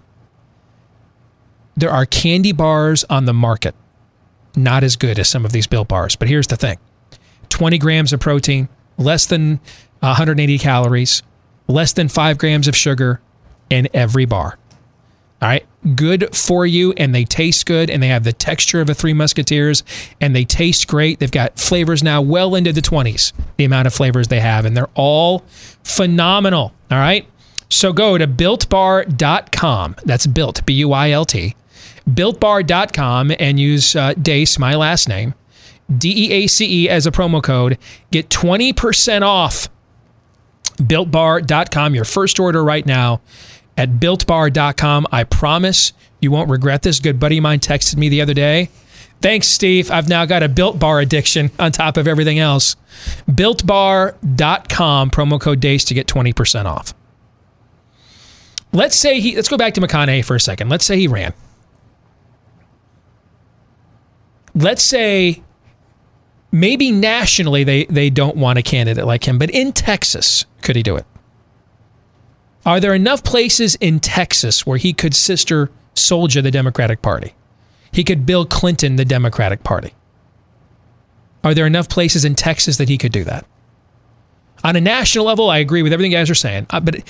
There 1.76 1.90
are 1.90 2.06
candy 2.06 2.52
bars 2.52 3.04
on 3.10 3.26
the 3.26 3.32
market, 3.32 3.74
not 4.56 4.82
as 4.84 4.96
good 4.96 5.18
as 5.18 5.28
some 5.28 5.44
of 5.44 5.52
these 5.52 5.66
built 5.66 5.88
bars. 5.88 6.16
But 6.16 6.28
here's 6.28 6.46
the 6.48 6.56
thing: 6.56 6.78
20 7.50 7.78
grams 7.78 8.12
of 8.12 8.20
protein, 8.20 8.68
less 8.96 9.26
than 9.26 9.60
180 10.00 10.58
calories, 10.58 11.22
less 11.68 11.92
than 11.92 12.08
five 12.08 12.38
grams 12.38 12.66
of 12.66 12.74
sugar 12.74 13.20
in 13.70 13.88
every 13.94 14.24
bar. 14.24 14.58
All 15.42 15.48
right, 15.48 15.66
good 15.94 16.34
for 16.34 16.64
you, 16.64 16.92
and 16.96 17.14
they 17.14 17.24
taste 17.24 17.66
good, 17.66 17.90
and 17.90 18.02
they 18.02 18.08
have 18.08 18.24
the 18.24 18.32
texture 18.32 18.80
of 18.80 18.88
a 18.88 18.94
Three 18.94 19.12
Musketeers, 19.12 19.82
and 20.20 20.34
they 20.34 20.44
taste 20.44 20.88
great. 20.88 21.18
They've 21.18 21.30
got 21.30 21.58
flavors 21.58 22.02
now 22.02 22.22
well 22.22 22.54
into 22.54 22.72
the 22.72 22.80
20s, 22.80 23.32
the 23.58 23.64
amount 23.64 23.86
of 23.86 23.92
flavors 23.92 24.28
they 24.28 24.40
have, 24.40 24.64
and 24.64 24.76
they're 24.76 24.88
all 24.94 25.44
phenomenal. 25.82 26.72
All 26.90 26.98
right, 26.98 27.28
so 27.68 27.92
go 27.92 28.16
to 28.16 28.26
builtbar.com. 28.26 29.96
That's 30.04 30.26
built, 30.26 30.64
B 30.64 30.74
U 30.74 30.92
I 30.92 31.10
L 31.10 31.26
T, 31.26 31.56
builtbar.com, 32.08 33.32
and 33.38 33.60
use 33.60 33.94
uh, 33.96 34.14
Deace, 34.14 34.58
my 34.58 34.74
last 34.74 35.08
name, 35.08 35.34
D 35.94 36.26
E 36.26 36.32
A 36.32 36.46
C 36.46 36.84
E, 36.84 36.88
as 36.88 37.06
a 37.06 37.10
promo 37.10 37.42
code. 37.42 37.76
Get 38.10 38.30
20% 38.30 39.20
off 39.20 39.68
builtbar.com, 40.78 41.94
your 41.94 42.04
first 42.04 42.40
order 42.40 42.64
right 42.64 42.86
now 42.86 43.20
at 43.76 43.92
builtbar.com. 43.92 45.06
I 45.10 45.24
promise 45.24 45.92
you 46.20 46.30
won't 46.30 46.50
regret 46.50 46.82
this. 46.82 47.00
Good 47.00 47.20
buddy 47.20 47.38
of 47.38 47.42
mine 47.42 47.60
texted 47.60 47.96
me 47.96 48.08
the 48.08 48.20
other 48.20 48.34
day. 48.34 48.70
Thanks, 49.20 49.48
Steve. 49.48 49.90
I've 49.90 50.08
now 50.08 50.26
got 50.26 50.42
a 50.42 50.48
built 50.48 50.78
bar 50.78 51.00
addiction 51.00 51.50
on 51.58 51.72
top 51.72 51.96
of 51.96 52.06
everything 52.06 52.38
else. 52.38 52.76
Builtbar.com, 53.28 55.10
promo 55.10 55.40
code 55.40 55.60
DEACE 55.60 55.84
to 55.86 55.94
get 55.94 56.06
20% 56.06 56.66
off. 56.66 56.92
Let's 58.72 58.96
say 58.96 59.20
he, 59.20 59.36
let's 59.36 59.48
go 59.48 59.56
back 59.56 59.74
to 59.74 59.80
McConaughey 59.80 60.24
for 60.24 60.34
a 60.36 60.40
second. 60.40 60.68
Let's 60.68 60.84
say 60.84 60.98
he 60.98 61.08
ran. 61.08 61.32
Let's 64.54 64.82
say 64.82 65.42
maybe 66.52 66.90
nationally 66.92 67.64
they, 67.64 67.84
they 67.86 68.10
don't 68.10 68.36
want 68.36 68.58
a 68.58 68.62
candidate 68.62 69.06
like 69.06 69.26
him, 69.26 69.38
but 69.38 69.50
in 69.50 69.72
Texas, 69.72 70.44
could 70.62 70.76
he 70.76 70.82
do 70.82 70.96
it? 70.96 71.06
Are 72.66 72.80
there 72.80 72.94
enough 72.94 73.22
places 73.22 73.74
in 73.76 74.00
Texas 74.00 74.66
where 74.66 74.78
he 74.78 74.92
could 74.92 75.14
sister 75.14 75.70
soldier 75.94 76.40
the 76.40 76.50
Democratic 76.50 77.02
Party? 77.02 77.34
He 77.92 78.04
could 78.04 78.26
Bill 78.26 78.46
Clinton 78.46 78.96
the 78.96 79.04
Democratic 79.04 79.62
Party. 79.62 79.92
Are 81.42 81.54
there 81.54 81.66
enough 81.66 81.88
places 81.88 82.24
in 82.24 82.34
Texas 82.34 82.78
that 82.78 82.88
he 82.88 82.96
could 82.96 83.12
do 83.12 83.22
that? 83.24 83.44
On 84.64 84.76
a 84.76 84.80
national 84.80 85.26
level, 85.26 85.50
I 85.50 85.58
agree 85.58 85.82
with 85.82 85.92
everything 85.92 86.12
you 86.12 86.18
guys 86.18 86.30
are 86.30 86.34
saying, 86.34 86.66
uh, 86.70 86.80
but 86.80 87.02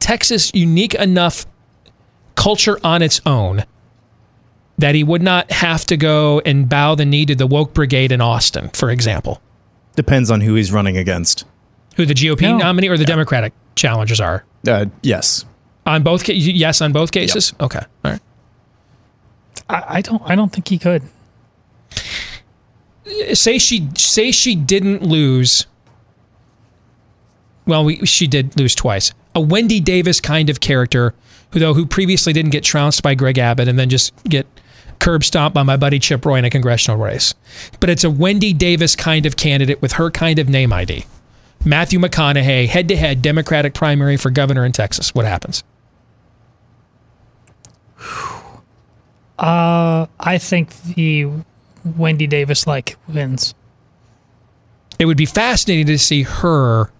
Texas 0.00 0.50
unique 0.52 0.94
enough 0.94 1.46
culture 2.34 2.78
on 2.82 3.02
its 3.02 3.20
own 3.24 3.64
that 4.78 4.96
he 4.96 5.04
would 5.04 5.22
not 5.22 5.50
have 5.52 5.84
to 5.86 5.96
go 5.96 6.40
and 6.40 6.68
bow 6.68 6.96
the 6.96 7.04
knee 7.04 7.24
to 7.24 7.36
the 7.36 7.46
woke 7.46 7.72
brigade 7.72 8.10
in 8.10 8.20
Austin, 8.20 8.68
for 8.70 8.90
example. 8.90 9.40
Depends 9.94 10.28
on 10.28 10.40
who 10.40 10.56
he's 10.56 10.72
running 10.72 10.96
against. 10.96 11.44
Who 11.96 12.06
the 12.06 12.14
GOP 12.14 12.42
No. 12.42 12.58
nominee 12.58 12.88
or 12.88 12.96
the 12.96 13.04
Democratic 13.04 13.52
challengers 13.74 14.20
are? 14.20 14.44
Uh, 14.66 14.86
yes. 15.02 15.44
On 15.86 16.02
both 16.02 16.24
cases? 16.24 16.48
Yes, 16.48 16.80
on 16.80 16.92
both 16.92 17.10
cases? 17.12 17.52
Okay. 17.60 17.80
All 18.04 18.10
right. 18.12 18.20
I, 19.68 19.84
I 19.96 20.00
don't. 20.00 20.22
I 20.24 20.34
don't 20.36 20.52
think 20.52 20.68
he 20.68 20.78
could. 20.78 21.02
say 23.34 23.58
she 23.58 23.88
say 23.96 24.30
she 24.30 24.54
didn't 24.54 25.02
lose. 25.02 25.66
Well, 27.66 27.84
we, 27.84 28.04
she 28.06 28.26
did 28.26 28.58
lose 28.58 28.74
twice. 28.74 29.12
A 29.34 29.40
Wendy 29.40 29.80
Davis 29.80 30.20
kind 30.20 30.50
of 30.50 30.60
character, 30.60 31.14
who 31.52 31.58
though 31.60 31.74
who 31.74 31.86
previously 31.86 32.32
didn't 32.32 32.50
get 32.50 32.64
trounced 32.64 33.02
by 33.02 33.14
Greg 33.14 33.38
Abbott 33.38 33.68
and 33.68 33.78
then 33.78 33.88
just 33.88 34.12
get 34.24 34.46
curb 34.98 35.24
stomped 35.24 35.54
by 35.54 35.62
my 35.64 35.76
buddy 35.76 35.98
Chip 35.98 36.24
Roy 36.24 36.36
in 36.36 36.44
a 36.44 36.50
congressional 36.50 36.96
race. 36.98 37.34
But 37.80 37.90
it's 37.90 38.04
a 38.04 38.10
Wendy 38.10 38.52
Davis 38.52 38.94
kind 38.94 39.26
of 39.26 39.36
candidate 39.36 39.82
with 39.82 39.92
her 39.92 40.10
kind 40.10 40.38
of 40.38 40.48
name 40.48 40.72
ID. 40.72 41.04
Matthew 41.64 41.98
McConaughey, 41.98 42.66
head 42.68 42.88
to 42.88 42.96
head 42.96 43.22
Democratic 43.22 43.74
primary 43.74 44.16
for 44.16 44.30
governor 44.30 44.64
in 44.64 44.72
Texas. 44.72 45.14
What 45.14 45.24
happens? 45.26 45.62
Uh, 49.38 50.06
I 50.18 50.38
think 50.38 50.74
the 50.82 51.28
Wendy 51.84 52.26
Davis 52.26 52.66
like 52.66 52.96
wins. 53.08 53.54
It 54.98 55.06
would 55.06 55.16
be 55.16 55.26
fascinating 55.26 55.86
to 55.86 55.98
see 55.98 56.22
her 56.22 56.90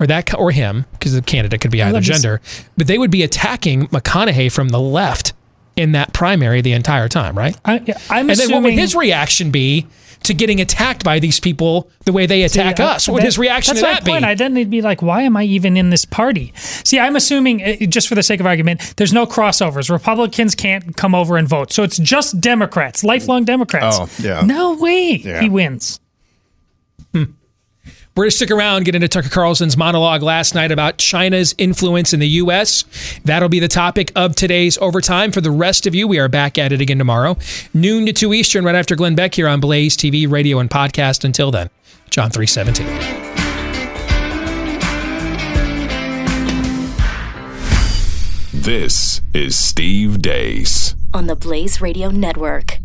or 0.00 0.06
that 0.06 0.34
or 0.34 0.50
him 0.50 0.84
because 0.92 1.14
the 1.14 1.22
candidate 1.22 1.60
could 1.60 1.70
be 1.70 1.82
either 1.82 2.00
gender, 2.00 2.40
but 2.76 2.86
they 2.86 2.98
would 2.98 3.10
be 3.10 3.22
attacking 3.22 3.88
McConaughey 3.88 4.52
from 4.52 4.68
the 4.68 4.80
left 4.80 5.32
in 5.76 5.92
that 5.92 6.12
primary 6.12 6.60
the 6.60 6.72
entire 6.72 7.08
time, 7.08 7.36
right? 7.36 7.56
I, 7.64 7.76
I'm 8.10 8.28
and 8.30 8.38
then 8.38 8.50
what 8.50 8.62
would 8.62 8.74
his 8.74 8.94
reaction 8.94 9.50
be 9.50 9.86
to 10.24 10.34
getting 10.34 10.60
attacked 10.60 11.04
by 11.04 11.18
these 11.18 11.40
people 11.40 11.88
the 12.04 12.12
way 12.12 12.26
they 12.26 12.42
attack 12.42 12.76
See, 12.78 12.82
I- 12.82 12.94
us? 12.94 13.08
What 13.08 13.18
that- 13.20 13.24
his 13.26 13.38
reaction 13.38 13.74
that's 13.74 13.80
to 13.82 13.86
my 13.86 13.94
that 13.94 14.04
point. 14.04 14.22
be? 14.24 14.28
I 14.28 14.34
then 14.34 14.54
they'd 14.54 14.68
be 14.70 14.82
like, 14.82 15.00
"Why 15.02 15.22
am 15.22 15.36
I 15.36 15.44
even 15.44 15.76
in 15.76 15.90
this 15.90 16.04
party?" 16.04 16.52
See, 16.56 16.98
I'm 16.98 17.16
assuming, 17.16 17.62
uh, 17.62 17.86
just 17.86 18.08
for 18.08 18.14
the 18.14 18.22
sake 18.22 18.40
of 18.40 18.46
argument, 18.46 18.94
there's 18.96 19.12
no 19.12 19.26
crossovers. 19.26 19.88
Republicans 19.90 20.54
can't 20.54 20.96
come 20.96 21.14
over 21.14 21.36
and 21.36 21.48
vote, 21.48 21.72
so 21.72 21.82
it's 21.82 21.98
just 21.98 22.40
Democrats, 22.40 23.04
lifelong 23.04 23.44
Democrats. 23.44 23.98
Oh, 24.00 24.08
yeah. 24.20 24.42
No 24.44 24.74
way 24.74 25.22
Yeah. 25.24 25.40
he 25.40 25.48
wins. 25.48 26.00
We're 28.16 28.26
going 28.26 28.30
to 28.30 28.36
stick 28.36 28.50
around, 28.52 28.84
get 28.84 28.94
into 28.94 29.08
Tucker 29.08 29.28
Carlson's 29.28 29.76
monologue 29.76 30.22
last 30.22 30.54
night 30.54 30.70
about 30.70 30.98
China's 30.98 31.52
influence 31.58 32.12
in 32.12 32.20
the 32.20 32.28
U.S. 32.28 32.84
That'll 33.24 33.48
be 33.48 33.58
the 33.58 33.66
topic 33.66 34.12
of 34.14 34.36
today's 34.36 34.78
overtime. 34.78 35.32
For 35.32 35.40
the 35.40 35.50
rest 35.50 35.84
of 35.84 35.96
you, 35.96 36.06
we 36.06 36.20
are 36.20 36.28
back 36.28 36.56
at 36.56 36.70
it 36.70 36.80
again 36.80 36.98
tomorrow, 36.98 37.36
noon 37.72 38.06
to 38.06 38.12
2 38.12 38.32
Eastern, 38.32 38.64
right 38.64 38.76
after 38.76 38.94
Glenn 38.94 39.16
Beck 39.16 39.34
here 39.34 39.48
on 39.48 39.58
Blaze 39.58 39.96
TV, 39.96 40.30
radio, 40.30 40.60
and 40.60 40.70
podcast. 40.70 41.24
Until 41.24 41.50
then, 41.50 41.70
John 42.08 42.30
317. 42.30 42.86
This 48.52 49.22
is 49.34 49.58
Steve 49.58 50.22
Deace 50.22 50.94
on 51.12 51.26
the 51.26 51.34
Blaze 51.34 51.80
Radio 51.80 52.10
Network. 52.10 52.78